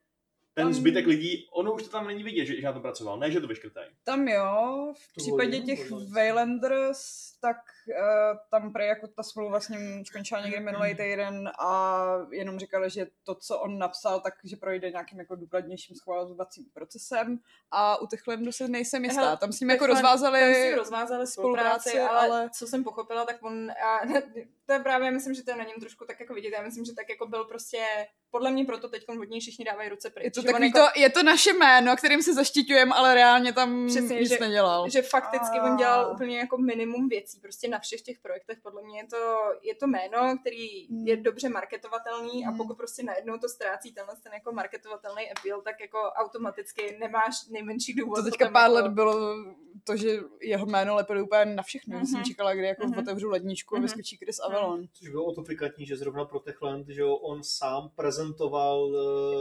ten 0.54 0.64
tam- 0.64 0.72
zbytek 0.74 1.06
lidí, 1.06 1.46
ono 1.52 1.72
už 1.74 1.82
to 1.82 1.88
tam 1.88 2.06
není 2.06 2.22
vidět, 2.22 2.44
že, 2.46 2.56
že 2.56 2.62
na 2.62 2.72
to 2.72 2.80
pracoval, 2.80 3.18
ne, 3.18 3.30
že 3.30 3.40
to 3.40 3.46
vyškrtají. 3.46 3.88
Tam 4.04 4.28
jo, 4.28 4.92
v 4.96 5.14
To 5.14 5.20
případě 5.20 5.60
těch 5.60 5.90
Waylanders, 6.14 7.32
tak 7.46 7.56
uh, 7.88 8.38
tam 8.50 8.72
prý 8.72 8.86
jako 8.86 9.06
ta 9.08 9.22
smlouva 9.22 9.60
s 9.60 9.68
ním 9.68 10.04
skončila 10.04 10.40
někdy 10.40 10.60
minulý 10.60 10.94
týden 10.94 11.50
a 11.58 12.02
jenom 12.30 12.58
říkali, 12.58 12.90
že 12.90 13.06
to, 13.24 13.34
co 13.34 13.58
on 13.58 13.78
napsal, 13.78 14.20
takže 14.20 14.56
projde 14.56 14.90
nějakým 14.90 15.18
jako 15.18 15.34
důkladnějším 15.36 15.96
schvalovacím 15.96 16.64
procesem 16.74 17.38
a 17.70 18.00
u 18.00 18.06
těch 18.06 18.26
Landů 18.26 18.52
se 18.52 18.68
nejsem 18.68 19.04
jistá. 19.04 19.20
Hele, 19.20 19.36
Tam 19.36 19.52
s 19.52 19.60
ním 19.60 19.70
jako 19.70 19.86
rozvázali 19.86 20.40
tam 20.40 20.54
s 20.54 20.58
ním 20.64 20.74
rozvázali 20.74 21.26
spolupráci, 21.26 21.90
spolupráci, 21.90 22.10
ale, 22.16 22.26
ale- 22.28 22.50
co 22.50 22.66
jsem 22.66 22.84
pochopila, 22.84 23.24
tak 23.24 23.42
on, 23.42 23.70
a, 23.70 24.00
to 24.66 24.72
je 24.72 24.78
právě, 24.78 25.10
myslím, 25.10 25.34
že 25.34 25.42
to 25.42 25.50
je 25.50 25.56
na 25.56 25.64
něm 25.64 25.76
trošku 25.80 26.04
tak 26.04 26.20
jako 26.20 26.34
vidět, 26.34 26.50
já 26.52 26.62
myslím, 26.62 26.84
že 26.84 26.94
tak 26.94 27.08
jako 27.10 27.26
byl 27.26 27.44
prostě, 27.44 27.84
podle 28.30 28.50
mě 28.50 28.64
proto 28.64 28.88
teď 28.88 29.04
od 29.08 29.28
něj 29.30 29.40
všichni 29.40 29.64
dávají 29.64 29.88
ruce 29.88 30.10
pryč. 30.10 30.24
je 30.24 30.30
to, 30.30 30.40
že 30.40 30.46
takový 30.46 30.66
jako, 30.66 30.78
to, 30.78 31.00
je 31.00 31.10
to 31.10 31.22
naše 31.22 31.52
jméno, 31.52 31.96
kterým 31.96 32.22
se 32.22 32.34
zaštiťujeme, 32.34 32.94
ale 32.94 33.14
reálně 33.14 33.52
tam 33.52 33.86
Přesně, 33.86 34.20
nic 34.20 34.28
že- 34.28 34.36
nedělal. 34.40 34.90
že 34.90 35.02
fakticky 35.02 35.58
A- 35.58 35.62
on 35.62 35.76
dělal 35.76 36.12
úplně 36.14 36.38
jako 36.38 36.58
minimum 36.58 37.08
věcí, 37.08 37.35
prostě 37.40 37.68
na 37.68 37.78
všech 37.78 38.02
těch 38.02 38.18
projektech, 38.18 38.58
podle 38.62 38.82
mě 38.82 38.98
je 39.00 39.06
to, 39.06 39.36
je 39.62 39.74
to 39.74 39.86
jméno, 39.86 40.38
který 40.40 40.86
Hmm. 40.86 41.06
je 41.06 41.16
dobře 41.16 41.48
marketovatelný 41.48 42.46
a 42.46 42.48
Hmm. 42.48 42.56
pokud 42.58 42.76
prostě 42.76 43.02
najednou 43.02 43.38
to 43.38 43.48
ztrácí 43.48 43.92
tenhle 43.92 44.14
ten 44.22 44.32
jako 44.32 44.52
marketovatelný 44.52 45.30
appeal, 45.30 45.60
tak 45.62 45.80
jako 45.80 45.98
automaticky 45.98 46.96
nemáš 47.00 47.46
nejmenší 47.50 47.94
důvod. 47.94 48.16
To 48.16 48.22
teďka 48.22 48.50
pár 48.50 48.70
jako, 48.70 48.74
let 48.74 48.88
bylo 48.92 49.36
to, 49.84 49.96
že 49.96 50.08
jeho 50.42 50.66
jméno 50.66 50.94
lepilo 50.94 51.24
úplně 51.24 51.44
na 51.54 51.62
všechno. 51.62 51.98
Mm-hmm. 51.98 52.04
Jsem 52.06 52.14
Mhm. 52.14 52.24
čekala, 52.24 52.54
kdy 52.54 52.66
jako 52.66 52.86
Mhm. 52.86 52.98
otevřu 52.98 53.30
ledničku 53.30 53.74
a 53.74 53.78
Mhm. 53.78 53.82
vyskočí 53.82 54.16
Chris 54.16 54.40
Avalon. 54.40 54.84
Což 54.92 55.08
bylo 55.08 55.24
o 55.24 55.34
to 55.34 55.42
pikantní, 55.42 55.86
že 55.86 55.96
zrovna 55.96 56.24
pro 56.24 56.38
Techland, 56.40 56.88
že 56.88 57.04
on 57.04 57.42
sám 57.42 57.90
prezentoval 57.96 58.90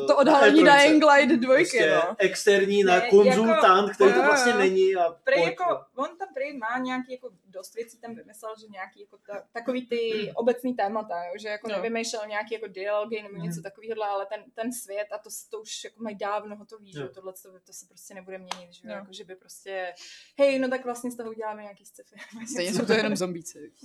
eh, 0.03 0.07
To 0.07 0.17
odhalení 0.17 0.63
na 0.63 0.77
E3. 0.77 0.87
Dying 0.87 1.03
Light 1.03 1.41
dvojky, 1.41 1.77
prostě 1.77 1.91
no. 2.07 2.15
externí 2.17 2.83
na 2.83 2.95
Ne, 2.95 3.09
konzultant, 3.09 3.91
který 3.93 4.13
to 4.13 4.21
vlastně 4.23 4.53
není 4.53 4.95
a 4.95 5.11
Prej 5.23 5.43
jako, 5.43 5.63
on 5.95 6.17
tam 6.17 6.27
prej 6.33 6.57
má 6.57 6.77
nějaký 6.79 7.11
jako 7.11 7.29
dost 7.55 7.75
věcí 7.75 7.99
tam 7.99 8.15
vymyslel, 8.15 8.55
že 8.61 8.67
nějaký 8.67 9.01
jako 9.01 9.17
ta, 9.17 9.43
takový 9.53 9.87
ty 9.87 10.31
obecný 10.35 10.75
témata, 10.75 11.23
jo? 11.25 11.33
že 11.41 11.47
jako 11.47 11.69
Jo. 11.69 11.75
nevymýšlel 11.75 12.27
nějaký 12.27 12.53
jako 12.53 12.67
dialogy 12.67 13.21
nebo 13.23 13.35
něco 13.35 13.55
Mhm. 13.55 13.63
takového, 13.63 14.03
ale 14.03 14.25
ten, 14.25 14.43
ten 14.53 14.73
svět 14.73 15.07
a 15.11 15.17
to, 15.17 15.29
to 15.49 15.61
už 15.61 15.83
jako 15.83 16.03
mají 16.03 16.15
dávno 16.15 16.55
hotový, 16.55 16.91
že 16.93 16.99
Jo. 16.99 17.05
jo. 17.05 17.11
tohle 17.13 17.33
to, 17.33 17.59
to, 17.59 17.73
se 17.73 17.85
prostě 17.87 18.13
nebude 18.13 18.37
měnit, 18.37 18.73
že, 18.73 18.87
jo? 18.87 18.93
Jo. 18.93 18.99
jako, 18.99 19.13
že 19.13 19.23
by 19.23 19.35
prostě, 19.35 19.93
hej, 20.39 20.59
no 20.59 20.69
tak 20.69 20.85
vlastně 20.85 21.11
z 21.11 21.17
toho 21.17 21.29
uděláme 21.29 21.61
nějaký 21.61 21.85
sci-fi. 21.85 22.15
Stejně 22.53 22.73
jsou 22.73 22.85
to 22.85 22.93
jenom 22.93 23.15
zombíci. 23.15 23.71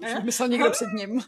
To 0.00 0.06
už 0.18 0.24
myslel 0.24 0.48
někdo 0.48 0.70
před 0.70 0.88
ním. 0.92 1.20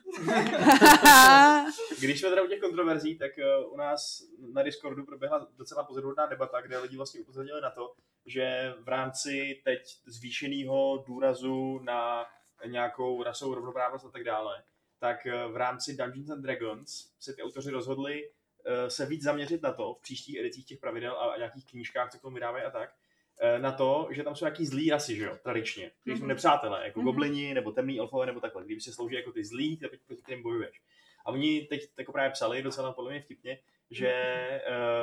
Když 2.00 2.20
jsme 2.20 2.28
teda 2.28 2.42
u 2.42 2.46
těch 2.46 2.60
kontroverzí, 2.60 3.18
tak 3.18 3.38
eh, 3.38 3.58
u 3.66 3.76
nás 3.76 4.22
na 4.52 4.62
Discordu 4.62 5.04
proběhla 5.04 5.48
docela 5.56 5.84
pozoruhodná 5.84 6.26
debata, 6.26 6.60
kde 6.60 6.78
lidi 6.78 6.96
vlastně 6.96 7.20
upozornili 7.20 7.60
na 7.60 7.70
to, 7.70 7.94
že 8.26 8.74
v 8.80 8.88
rámci 8.88 9.60
teď 9.64 9.82
zvýšeného 10.06 11.05
důrazu 11.06 11.78
na 11.78 12.26
nějakou 12.66 13.22
rasovou 13.22 13.55
rovnoprávnost 13.55 14.05
a 14.06 14.10
tak 14.10 14.24
dále, 14.24 14.62
tak 14.98 15.26
eh, 15.26 15.47
v 15.48 15.56
rámci 15.56 15.97
Dungeons 15.97 16.30
and 16.30 16.42
Dragons 16.42 17.12
se 17.20 17.32
ty 17.34 17.42
autoři 17.42 17.70
rozhodli 17.70 18.30
eh, 18.64 18.90
se 18.90 19.06
víc 19.06 19.22
zaměřit 19.22 19.62
na 19.62 19.72
to 19.72 19.94
v 19.94 20.01
příštích 20.02 20.38
edicích 20.38 20.64
těch 20.66 20.78
pravidel 20.78 21.20
a 21.20 21.36
nějakých 21.36 21.66
knížkách, 21.66 22.12
co 22.12 22.18
k 22.18 22.22
tomu 22.22 22.34
vydávají 22.34 22.64
a 22.64 22.70
tak, 22.70 22.94
eh, 23.40 23.59
na 23.59 23.72
to, 23.72 24.09
že 24.10 24.22
tam 24.22 24.36
jsou 24.36 24.44
nějaký 24.44 24.66
zlý 24.66 24.90
rasy, 24.90 25.16
že 25.16 25.24
jo, 25.24 25.38
tradičně, 25.42 25.90
kteří 26.01 26.16
jsou 26.16 26.22
Mhm. 26.24 26.28
nepřátelé, 26.28 26.84
jako 26.84 27.01
Mhm. 27.01 27.05
goblini 27.06 27.55
nebo 27.55 27.72
temný 27.72 27.98
elfové 27.98 28.26
nebo 28.26 28.40
takhle, 28.40 28.64
kdyby 28.64 28.80
se 28.80 28.92
slouží 28.92 29.14
jako 29.14 29.32
ty 29.32 29.44
zlí, 29.44 29.76
tak 29.76 29.90
proti 30.06 30.22
kterým 30.22 30.42
bojuješ. 30.42 30.80
A 31.24 31.30
oni 31.30 31.66
teď 31.66 31.80
jako 31.98 32.12
právě 32.12 32.30
psali, 32.30 32.62
docela 32.62 32.92
podle 32.92 33.10
mě 33.10 33.22
vtipně, 33.22 33.59
že, 33.90 34.12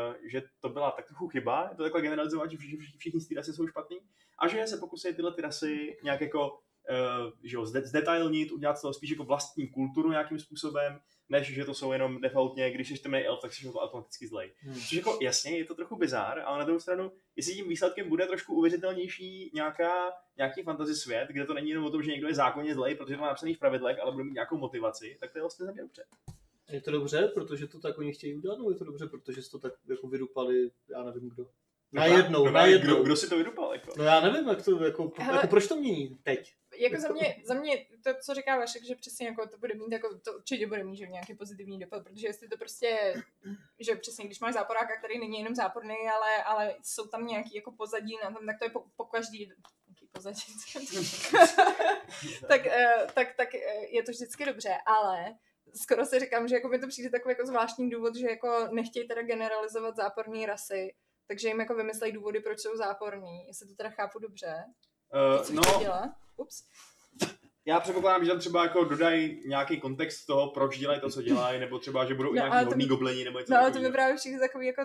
uh, 0.10 0.16
že 0.32 0.42
to 0.60 0.70
byla 0.70 0.92
tak 0.92 1.08
trochu 1.08 1.28
chyba, 1.28 1.68
je 1.70 1.76
to 1.76 1.84
takhle 1.84 2.02
generalizovat, 2.02 2.52
že 2.52 2.58
všichni, 2.58 2.78
všichni, 2.98 3.22
z 3.22 3.28
té 3.28 3.36
rasy 3.36 3.54
jsou 3.54 3.68
špatný, 3.68 4.00
a 4.40 4.48
že 4.48 4.68
se 4.68 4.78
pokusí 4.78 5.16
tyhle 5.16 5.34
ty 5.34 5.42
rasy 5.42 5.98
nějak 6.04 6.22
jako 6.22 6.60
že 7.44 7.56
jo, 7.56 7.66
zde- 7.66 7.86
zdetailnit, 7.86 8.52
udělat 8.52 8.78
z 8.78 8.82
toho 8.82 8.94
spíš 8.94 9.10
jako 9.10 9.24
vlastní 9.24 9.68
kulturu 9.68 10.12
nějakým 10.12 10.40
způsobem, 10.40 11.00
než 11.30 11.54
že 11.54 11.66
to 11.66 11.74
jsou 11.74 11.92
jenom 11.92 12.22
defaultně, 12.22 12.72
když 12.72 12.90
jsi 12.90 13.02
temný 13.04 13.26
elf, 13.26 13.42
tak 13.42 13.54
jsi 13.54 13.72
to 13.72 13.80
automaticky 13.80 14.28
zlej. 14.28 14.54
Hmm. 14.60 14.74
Což 14.74 14.94
jako 14.94 15.20
jasně, 15.22 15.58
je 15.58 15.66
to 15.66 15.76
trochu 15.76 15.96
bizár, 15.96 16.40
ale 16.46 16.58
na 16.60 16.64
druhou 16.66 16.80
stranu, 16.80 17.12
jestli 17.36 17.54
tím 17.54 17.70
výsledkem 17.70 18.10
bude 18.10 18.26
trošku 18.26 18.56
uvěřitelnější 18.56 19.52
nějaká, 19.54 20.12
nějaký 20.38 20.64
fantasy 20.64 20.96
svět, 20.96 21.28
kde 21.32 21.46
to 21.46 21.54
není 21.54 21.70
jenom 21.70 21.86
o 21.86 21.90
tom, 21.92 22.04
že 22.04 22.12
někdo 22.12 22.28
je 22.28 22.36
zákonně 22.36 22.74
zlej, 22.74 22.96
protože 22.96 23.16
to 23.16 23.22
má 23.22 23.28
napsaný 23.28 23.54
v 23.54 23.60
pravidlech, 23.60 24.00
ale 24.00 24.12
bude 24.12 24.24
mít 24.24 24.34
nějakou 24.34 24.58
motivaci, 24.58 25.18
tak 25.20 25.32
to 25.32 25.38
je 25.38 25.42
vlastně 25.42 25.66
za 25.66 25.72
mě 25.72 25.82
dobře. 25.82 26.04
Je 26.72 26.82
to 26.82 26.92
dobře, 26.92 27.32
protože 27.34 27.68
to 27.68 27.80
tak 27.80 27.98
oni 27.98 28.14
chtějí 28.14 28.36
udělat, 28.36 28.58
nebo 28.58 28.70
je 28.72 28.76
to 28.76 28.84
dobře, 28.84 29.08
protože 29.08 29.42
jsi 29.42 29.52
to 29.52 29.60
tak 29.60 29.74
jako 29.90 30.08
vydupali, 30.08 30.72
já 30.90 31.04
nevím 31.04 31.30
kdo. 31.30 31.48
Najednou, 31.92 32.46
No, 32.46 32.52
najednou. 32.52 32.94
Kdo, 32.96 33.04
kdo, 33.04 33.16
si 33.16 33.30
to 33.30 33.38
vydupal? 33.38 33.74
Jako? 33.74 33.92
No 33.98 34.04
já 34.04 34.22
nevím, 34.22 34.48
jak 34.48 34.66
to, 34.66 34.84
jako, 34.84 35.12
Hele. 35.18 35.36
jako 35.38 35.48
proč 35.48 35.68
to 35.68 35.76
mění 35.76 36.18
teď? 36.24 36.54
Jako 36.80 37.02
za 37.02 37.10
mě, 37.10 37.36
za 37.46 37.54
mě 37.54 37.86
to, 38.04 38.10
co 38.26 38.34
říká 38.34 38.58
Vašek, 38.58 38.84
že 38.84 38.96
přesně 38.96 39.28
jako 39.28 39.48
to 39.48 39.58
bude 39.58 39.74
mít, 39.74 39.92
jako 39.92 40.20
to 40.20 40.34
určitě 40.34 40.68
bude 40.68 40.84
mít 40.84 40.96
že 40.96 41.08
nějaký 41.08 41.36
pozitivní 41.36 41.80
dopad, 41.80 42.04
protože 42.04 42.28
jestli 42.28 42.48
to 42.48 42.58
prostě, 42.58 43.14
že 43.80 43.96
přesně, 43.96 44.26
když 44.26 44.40
máš 44.40 44.54
záporáka, 44.54 44.98
který 44.98 45.20
není 45.20 45.38
jenom 45.38 45.56
záporný, 45.56 45.96
ale, 46.16 46.44
ale 46.44 46.76
jsou 46.84 47.08
tam 47.08 47.28
nějaký 47.28 47.56
jako 47.56 47.72
pozadí 47.72 48.18
na 48.24 48.32
tom, 48.32 48.46
tak 48.46 48.60
to 48.60 48.66
je 48.66 48.70
po, 48.70 48.84
po 48.96 49.06
každý 49.06 49.52
pozadí. 50.12 50.42
tak, 52.48 52.68
eh, 52.68 53.08
tak, 53.14 53.36
tak 53.36 53.56
eh, 53.56 53.86
je 53.90 54.04
to 54.04 54.12
vždycky 54.12 54.46
dobře, 54.46 54.78
ale 54.86 55.36
skoro 55.76 56.06
si 56.06 56.20
říkám, 56.20 56.48
že 56.48 56.56
jako 56.56 56.68
mi 56.68 56.80
to 56.80 56.88
přijde 56.88 57.10
takový 57.10 57.32
jako 57.32 57.46
zvláštní 57.46 57.90
důvod, 57.90 58.16
že 58.16 58.30
jako 58.30 58.68
nechtějí 58.72 59.08
teda 59.08 59.22
generalizovat 59.22 59.96
záporní 59.96 60.46
rasy, 60.46 60.96
takže 61.28 61.48
jim 61.48 61.60
jako 61.60 61.76
vymyslejí 61.76 62.14
důvody, 62.14 62.40
proč 62.40 62.60
jsou 62.60 62.78
záporní, 62.78 63.48
jestli 63.48 63.68
to 63.68 63.76
teda 63.76 63.90
chápu 63.90 64.20
dobře. 64.20 64.64
Uh, 65.14 65.56
no? 65.56 66.14
Ups. 66.38 66.64
já 67.66 67.80
předpokládám, 67.80 68.26
že 68.26 68.32
tam 68.32 68.40
třeba 68.40 68.64
jako 68.64 68.84
dodají 68.84 69.42
nějaký 69.48 69.80
kontext 69.82 70.26
toho, 70.28 70.52
proč 70.52 70.78
dělají 70.78 71.02
to, 71.02 71.10
co 71.10 71.22
dělají, 71.22 71.60
nebo 71.60 71.80
třeba, 71.80 72.06
že 72.06 72.14
budou 72.14 72.30
No, 72.30 72.36
nějaký 72.36 72.66
hodný 72.66 72.86
mi- 72.86 72.90
goblini, 72.90 73.24
nebo 73.24 73.40
něco 73.40 73.54
No 73.54 73.60
ale 73.60 73.72
to 73.72 73.80
mi 73.80 73.92
právě 73.92 74.16
přijde 74.16 74.40
takový 74.40 74.68
jako, 74.68 74.82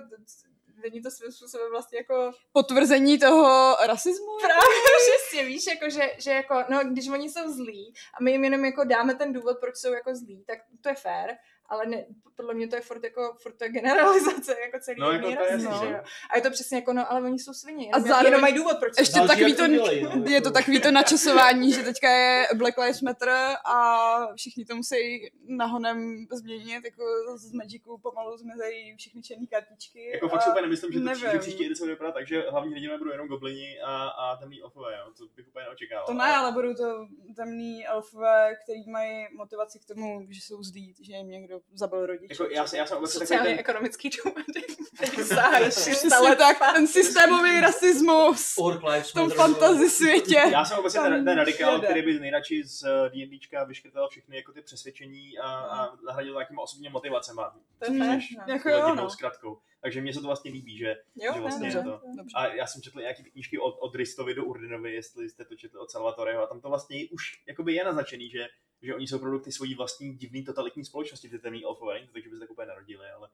není 0.83 1.03
to 1.03 1.11
svým 1.11 1.33
způsobem 1.33 1.71
vlastně 1.71 1.99
jako 1.99 2.33
Potvrzení 2.53 3.19
toho 3.19 3.77
rasismu? 3.87 4.39
právě 4.41 4.77
přesně, 5.03 5.45
víš, 5.45 5.67
jako 5.67 5.91
že, 5.91 6.11
že 6.19 6.31
jako, 6.31 6.65
no 6.71 6.81
když 6.85 7.09
oni 7.09 7.31
jsou 7.31 7.53
zlí 7.53 7.95
a 8.21 8.23
my 8.23 8.31
jim 8.31 8.45
jenom 8.45 8.65
jako 8.65 8.85
dáme 8.85 9.15
ten 9.15 9.33
důvod, 9.33 9.57
proč 9.61 9.77
jsou 9.77 9.93
jako 9.93 10.15
zlí, 10.17 10.45
tak 10.47 10.59
to 10.81 10.89
je 10.89 10.95
fér, 10.95 11.31
ale 11.73 11.87
ne, 11.87 12.07
podle 12.37 12.55
mě 12.55 12.69
to 12.69 12.77
je 12.77 12.83
furt 12.83 13.05
jako, 13.05 13.37
furt 13.43 13.53
to 13.53 13.65
je 13.65 13.71
generalizace, 13.71 14.57
jako 14.61 14.79
celý 14.81 15.01
No, 15.01 15.13
jako 15.13 15.27
to 15.37 15.45
je 15.45 15.59
no. 15.59 15.83
A 16.31 16.37
je 16.37 16.43
to 16.43 16.51
přesně 16.51 16.77
jako, 16.79 16.93
no 16.93 17.13
ale 17.13 17.23
oni 17.23 17.39
jsou 17.39 17.53
svině, 17.53 17.91
A 17.93 18.01
zároveň- 18.01 18.25
jenom 18.25 18.41
mají 18.41 18.55
důvod, 18.55 18.77
proč 18.81 18.93
Ještě 18.99 19.13
Záleží, 19.13 19.29
takový 19.29 19.55
to 19.55 19.63
to, 19.63 19.69
dělají, 19.69 20.03
no, 20.03 20.25
je 20.29 20.41
to 20.41 20.51
takový 20.51 20.81
to 20.81 20.91
načasování, 20.91 21.73
že 21.73 21.83
teďka 21.83 22.11
je 22.11 22.47
Black 22.55 22.79
Lives 22.79 23.01
Matter 23.01 23.29
a 23.65 24.17
všichni 24.37 24.65
to 24.65 24.77
musí 24.77 25.31
nahonem 25.47 26.27
změnit, 26.33 26.85
jako 26.85 27.05
z 27.37 27.53
Magicu 27.53 27.99
pomalu 28.03 28.37
zmizejí 28.37 28.97
všechny 28.97 29.23
černé 29.23 29.47
kartičky. 29.47 30.11
Jako 30.13 30.27
a 30.27 30.29
fakt 30.29 30.43
si 30.43 30.49
úplně 30.49 30.63
nemyslím, 30.63 30.93
že 30.93 30.99
to 30.99 31.05
nevím. 31.05 31.21
příští, 31.21 31.39
příští 31.39 31.67
edice 31.67 31.83
bude 31.83 31.93
vypadat 31.93 32.13
tak, 32.15 32.27
že 32.27 32.41
hlavní 32.51 32.73
hrdinové 32.73 32.99
budou 32.99 33.11
jenom 33.11 33.29
goblini 33.29 33.81
a, 33.81 34.09
a 34.09 34.37
temný 34.37 34.63
elfové, 34.63 34.93
jo. 34.99 35.13
To 35.19 35.25
bych 35.37 35.49
úplně 35.49 35.65
neočekával. 35.65 36.07
To 36.07 36.15
ne, 36.15 36.37
ale 36.37 36.53
budou 36.53 36.75
to 36.75 37.07
temný 37.37 37.87
elfové, 37.87 38.57
který 38.65 38.91
mají 38.91 39.27
motivaci 39.37 39.79
k 39.79 39.85
tomu, 39.85 40.27
že 40.31 40.41
jsou 40.41 40.63
zlí, 40.63 40.95
že 41.01 41.13
jim 41.13 41.29
někdo 41.31 41.61
zabil 41.75 42.07
rodiče. 42.07 42.35
Jako 42.35 42.45
já, 42.45 42.67
já 42.75 42.87
jsem 42.87 42.99
obecně 42.99 42.99
takový 42.99 43.09
sociálně 43.09 43.51
ten, 43.51 43.59
ekonomický 43.59 44.11
300 44.11 45.43
Přesně 45.69 46.11
tak, 46.37 46.59
ten 46.75 46.87
systémový 46.87 47.61
rasismus 47.61 48.55
v 49.03 49.13
tom 49.15 49.31
fantasy 49.31 49.91
světě. 49.91 50.43
já 50.53 50.65
jsem 50.65 50.79
obecně 50.79 51.01
ten, 51.01 51.25
ten 51.25 51.37
radikál, 51.37 51.75
jede. 51.75 51.87
který 51.87 52.03
by 52.03 52.21
nejradši 52.21 52.65
z 52.65 52.83
eh, 52.83 53.11
D&Dčka 53.11 53.65
vyškrtal 53.65 54.09
všechny 54.09 54.37
jako 54.37 54.53
ty 54.53 54.63
přesvědčení 54.63 55.39
a, 55.39 55.49
a 55.49 55.97
nahradil 56.07 56.35
nějakýma 56.35 56.63
osobními 56.63 56.93
motivacema. 56.93 57.57
To 57.79 57.93
je 57.93 57.99
Než 57.99 58.37
no. 58.39 58.55
Jako 58.55 58.69
jo, 58.69 58.95
no. 58.95 59.11
zkratkou. 59.11 59.59
Takže 59.81 60.01
mně 60.01 60.15
se 60.15 60.21
to 60.21 60.27
vlastně 60.27 60.51
líbí, 60.51 60.79
že, 60.79 60.97
Jo, 61.17 61.33
že 61.35 61.41
vlastně 61.41 61.69
ne, 61.69 61.69
je 61.69 61.75
dobře. 61.75 61.91
to. 61.91 62.17
Dobře. 62.17 62.33
A 62.35 62.47
já 62.47 62.67
jsem 62.67 62.83
četl 62.83 63.01
nějaký 63.01 63.23
ty 63.23 63.31
knížky 63.31 63.59
od, 63.59 63.77
od 63.81 63.95
Ristovi 63.95 64.35
do 64.35 64.45
Urdinovi, 64.45 64.95
jestli 64.95 65.29
jste 65.29 65.45
to 65.45 65.57
četli 65.57 65.79
od 65.79 65.91
Salvatoreho, 65.91 66.43
a 66.43 66.47
tam 66.47 66.61
to 66.61 66.69
vlastně 66.69 67.09
už 67.11 67.43
jakoby 67.49 67.75
je 67.75 67.85
naznačený, 67.85 68.31
že, 68.31 68.47
že 68.83 68.95
oni 68.95 69.07
jsou 69.07 69.19
produkty 69.19 69.53
svojí 69.53 69.75
vlastní 69.75 70.17
divný 70.17 70.45
totalitní 70.45 70.85
společnosti, 70.85 71.29
ty 71.29 71.39
temný 71.39 71.65
elfové, 71.65 71.95
není 71.95 72.07
to 72.07 72.13
tak, 72.13 72.23
že 72.23 72.29
by 72.29 72.37
se 72.37 72.41
tak 72.41 72.51
úplně 72.51 72.67
narodili, 72.67 73.11
ale, 73.11 73.29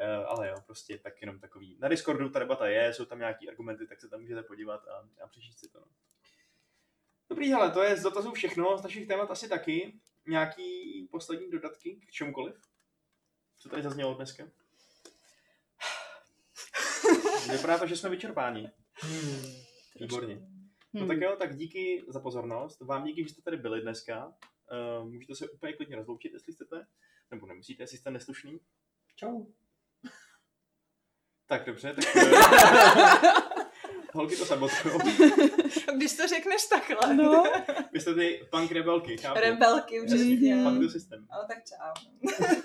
uh, 0.00 0.26
ale 0.26 0.48
jo, 0.48 0.56
prostě 0.66 0.98
tak 0.98 1.20
jenom 1.20 1.38
takový. 1.38 1.76
Na 1.80 1.88
Discordu 1.88 2.28
ta 2.28 2.38
debata 2.38 2.68
je, 2.68 2.94
jsou 2.94 3.04
tam 3.04 3.18
nějaký 3.18 3.48
argumenty, 3.48 3.86
tak 3.86 4.00
se 4.00 4.08
tam 4.08 4.20
můžete 4.20 4.42
podívat 4.42 4.88
a, 4.88 5.08
a 5.24 5.26
přečíst 5.26 5.58
si 5.58 5.68
to. 5.68 5.80
No. 5.80 5.86
Dobrý, 7.28 7.50
hele, 7.50 7.70
to 7.70 7.82
je 7.82 7.96
z 7.96 8.02
dotazů 8.02 8.32
všechno, 8.32 8.78
z 8.78 8.82
našich 8.82 9.08
témat 9.08 9.30
asi 9.30 9.48
taky. 9.48 10.00
Nějaký 10.26 11.08
poslední 11.10 11.50
dodatky 11.50 12.00
k 12.08 12.12
čemukoliv? 12.12 12.54
Co 13.58 13.68
tady 13.68 13.82
zaznělo 13.82 14.14
dneska? 14.14 14.48
Vypadá 17.52 17.78
to, 17.78 17.86
že 17.86 17.96
jsme 17.96 18.10
vyčerpáni. 18.10 18.70
Hmm. 18.94 19.54
Výborně. 20.00 20.34
No 20.92 21.00
Hmm. 21.00 21.08
tak 21.08 21.20
jo, 21.20 21.36
tak 21.38 21.56
díky 21.56 22.04
za 22.08 22.20
pozornost. 22.20 22.80
Vám 22.80 23.04
díky, 23.04 23.22
že 23.22 23.28
jste 23.28 23.42
tady 23.42 23.56
byli 23.56 23.80
dneska. 23.80 24.34
Uh, 24.72 25.08
můžete 25.08 25.34
se 25.34 25.48
úplně 25.48 25.72
klidně 25.72 25.96
rozloučit, 25.96 26.32
jestli 26.32 26.52
chcete. 26.52 26.86
Nebo 27.30 27.46
nemusíte, 27.46 27.82
jestli 27.82 27.98
jste 27.98 28.10
neslušný. 28.10 28.60
Čau. 29.16 29.44
Tak 31.46 31.66
dobře, 31.66 31.94
tak 31.94 32.16
eh, 32.16 33.52
holky 34.14 34.36
to 34.36 34.46
sabotujou. 34.46 34.98
Když 35.96 36.16
to 36.16 36.26
řekneš 36.28 36.66
takhle. 36.66 37.14
No, 37.14 37.44
Vy 37.92 38.00
jste 38.00 38.14
ty 38.14 38.46
punk 38.50 38.72
rebelky, 38.72 39.16
chápu. 39.16 39.40
Rebelky, 39.40 40.06
přesně. 40.06 40.62
Punk 40.64 40.80
the 40.80 40.88
system. 40.88 41.26
Ale 41.30 41.46
tak 41.48 41.58
čau. 41.64 42.08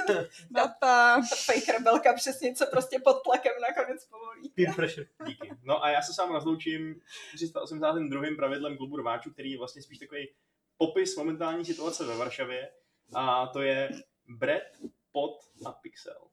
data. 0.51 1.21
Fake 1.45 1.77
rebelka 1.77 2.13
přesně, 2.13 2.53
co 2.53 2.65
prostě 2.71 2.99
pod 2.99 3.23
tlakem 3.23 3.51
nakonec 3.61 4.05
povolí. 4.05 4.49
Peer 4.49 4.75
pressure. 4.75 5.07
Díky. 5.27 5.51
No 5.63 5.83
a 5.83 5.89
já 5.89 6.01
se 6.01 6.13
sám 6.13 6.31
rozloučím 6.31 7.01
382. 7.33 8.21
pravidlem 8.37 8.77
klubu 8.77 8.97
rváčů, 8.97 9.31
který 9.33 9.51
je 9.51 9.57
vlastně 9.57 9.81
spíš 9.81 9.99
takový 9.99 10.29
popis 10.77 11.15
momentální 11.15 11.65
situace 11.65 12.05
ve 12.05 12.17
Varšavě. 12.17 12.69
A 13.13 13.47
to 13.47 13.61
je 13.61 13.89
Brett, 14.27 14.77
Pot 15.11 15.39
a 15.65 15.71
Pixel. 15.71 16.21